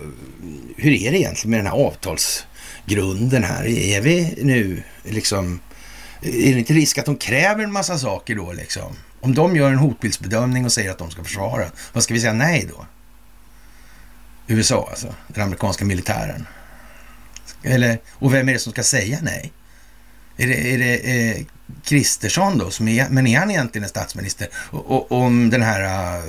hur 0.76 0.92
är 0.92 1.10
det 1.10 1.18
egentligen 1.18 1.50
med 1.50 1.58
den 1.58 1.66
här 1.66 1.86
avtalsgrunden 1.86 3.44
här? 3.44 3.66
Är 3.66 4.00
vi 4.00 4.34
nu 4.42 4.82
liksom, 5.04 5.60
är 6.22 6.52
det 6.52 6.58
inte 6.58 6.72
risk 6.72 6.98
att 6.98 7.06
de 7.06 7.16
kräver 7.16 7.64
en 7.64 7.72
massa 7.72 7.98
saker 7.98 8.34
då 8.34 8.52
liksom? 8.52 8.96
Om 9.20 9.34
de 9.34 9.56
gör 9.56 9.70
en 9.70 9.78
hotbildsbedömning 9.78 10.64
och 10.64 10.72
säger 10.72 10.90
att 10.90 10.98
de 10.98 11.10
ska 11.10 11.24
försvara, 11.24 11.66
vad 11.92 12.02
ska 12.02 12.14
vi 12.14 12.20
säga 12.20 12.32
nej 12.32 12.68
då? 12.76 12.86
USA 14.46 14.86
alltså, 14.90 15.14
den 15.28 15.44
amerikanska 15.44 15.84
militären. 15.84 16.46
Eller, 17.62 17.98
och 18.08 18.34
vem 18.34 18.48
är 18.48 18.52
det 18.52 18.58
som 18.58 18.72
ska 18.72 18.82
säga 18.82 19.18
nej? 19.22 19.52
Är 20.40 20.46
det, 20.46 20.74
är 20.74 20.78
det 20.78 20.96
eh, 20.96 21.44
Kristersson 21.84 22.58
då, 22.58 22.70
som 22.70 22.88
är, 22.88 23.08
men 23.08 23.26
är 23.26 23.38
han 23.38 23.50
egentligen 23.50 23.82
en 23.82 23.88
statsminister? 23.88 24.48
Och, 24.52 24.90
och 24.90 25.12
om 25.12 25.50
den 25.50 25.62
här 25.62 25.80
eh, 25.80 26.14
eh, 26.14 26.20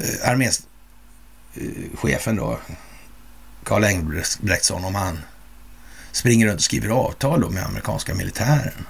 uh, 0.00 0.04
arméchefen 0.24 2.38
eh, 2.38 2.44
då, 2.44 2.58
Karl 3.64 3.84
Engelbrektsson, 3.84 4.84
om 4.84 4.94
han 4.94 5.18
springer 6.12 6.46
runt 6.46 6.56
och 6.56 6.62
skriver 6.62 6.88
avtal 6.88 7.40
då 7.40 7.50
med 7.50 7.64
amerikanska 7.64 8.14
militären. 8.14 8.86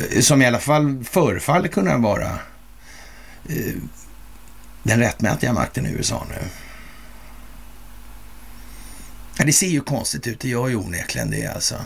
Uh, 0.00 0.20
som 0.20 0.42
i 0.42 0.46
alla 0.46 0.60
fall 0.60 1.04
förefaller 1.04 1.68
kunna 1.68 1.98
vara 1.98 2.38
uh, 3.50 3.74
den 4.82 4.98
rättmätiga 4.98 5.52
makten 5.52 5.86
i 5.86 5.90
USA 5.90 6.26
nu. 6.28 6.48
Ja, 9.38 9.44
det 9.44 9.52
ser 9.52 9.68
ju 9.68 9.80
konstigt 9.80 10.26
ut, 10.26 10.40
det 10.40 10.48
gör 10.48 10.68
ju 10.68 10.76
onekligen 10.76 11.30
det 11.30 11.46
alltså. 11.46 11.76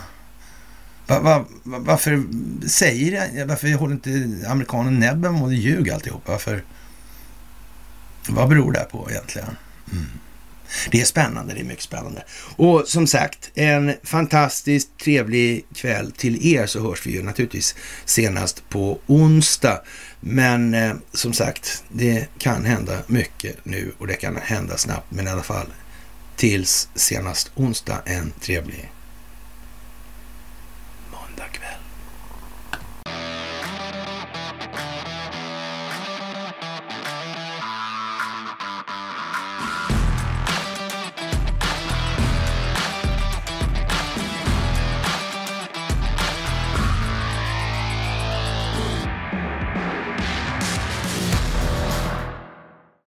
Va, 1.11 1.19
va, 1.19 1.45
varför 1.63 2.23
säger 2.67 3.45
varför 3.45 3.73
håller 3.73 3.93
inte 3.93 4.49
amerikanen 4.49 4.99
näbben 4.99 5.35
och 5.35 5.53
ljuger 5.53 5.93
alltihop? 5.93 6.21
Varför? 6.25 6.63
Vad 8.29 8.49
beror 8.49 8.71
det 8.71 8.79
här 8.79 8.85
på 8.85 9.07
egentligen? 9.11 9.57
Mm. 9.91 10.05
Det 10.91 11.01
är 11.01 11.05
spännande, 11.05 11.53
det 11.53 11.59
är 11.59 11.63
mycket 11.63 11.83
spännande. 11.83 12.23
Och 12.55 12.83
som 12.87 13.07
sagt, 13.07 13.51
en 13.53 13.93
fantastiskt 14.03 14.97
trevlig 14.97 15.65
kväll 15.75 16.11
till 16.11 16.55
er 16.55 16.65
så 16.65 16.81
hörs 16.81 17.05
vi 17.05 17.11
ju 17.11 17.23
naturligtvis 17.23 17.75
senast 18.05 18.69
på 18.69 18.99
onsdag. 19.07 19.81
Men 20.19 20.73
eh, 20.73 20.93
som 21.13 21.33
sagt, 21.33 21.83
det 21.89 22.27
kan 22.37 22.65
hända 22.65 22.97
mycket 23.07 23.65
nu 23.65 23.91
och 23.97 24.07
det 24.07 24.13
kan 24.13 24.37
hända 24.43 24.77
snabbt. 24.77 25.05
Men 25.09 25.27
i 25.27 25.29
alla 25.29 25.43
fall 25.43 25.67
tills 26.35 26.89
senast 26.95 27.51
onsdag, 27.55 28.01
en 28.05 28.31
trevlig 28.39 28.91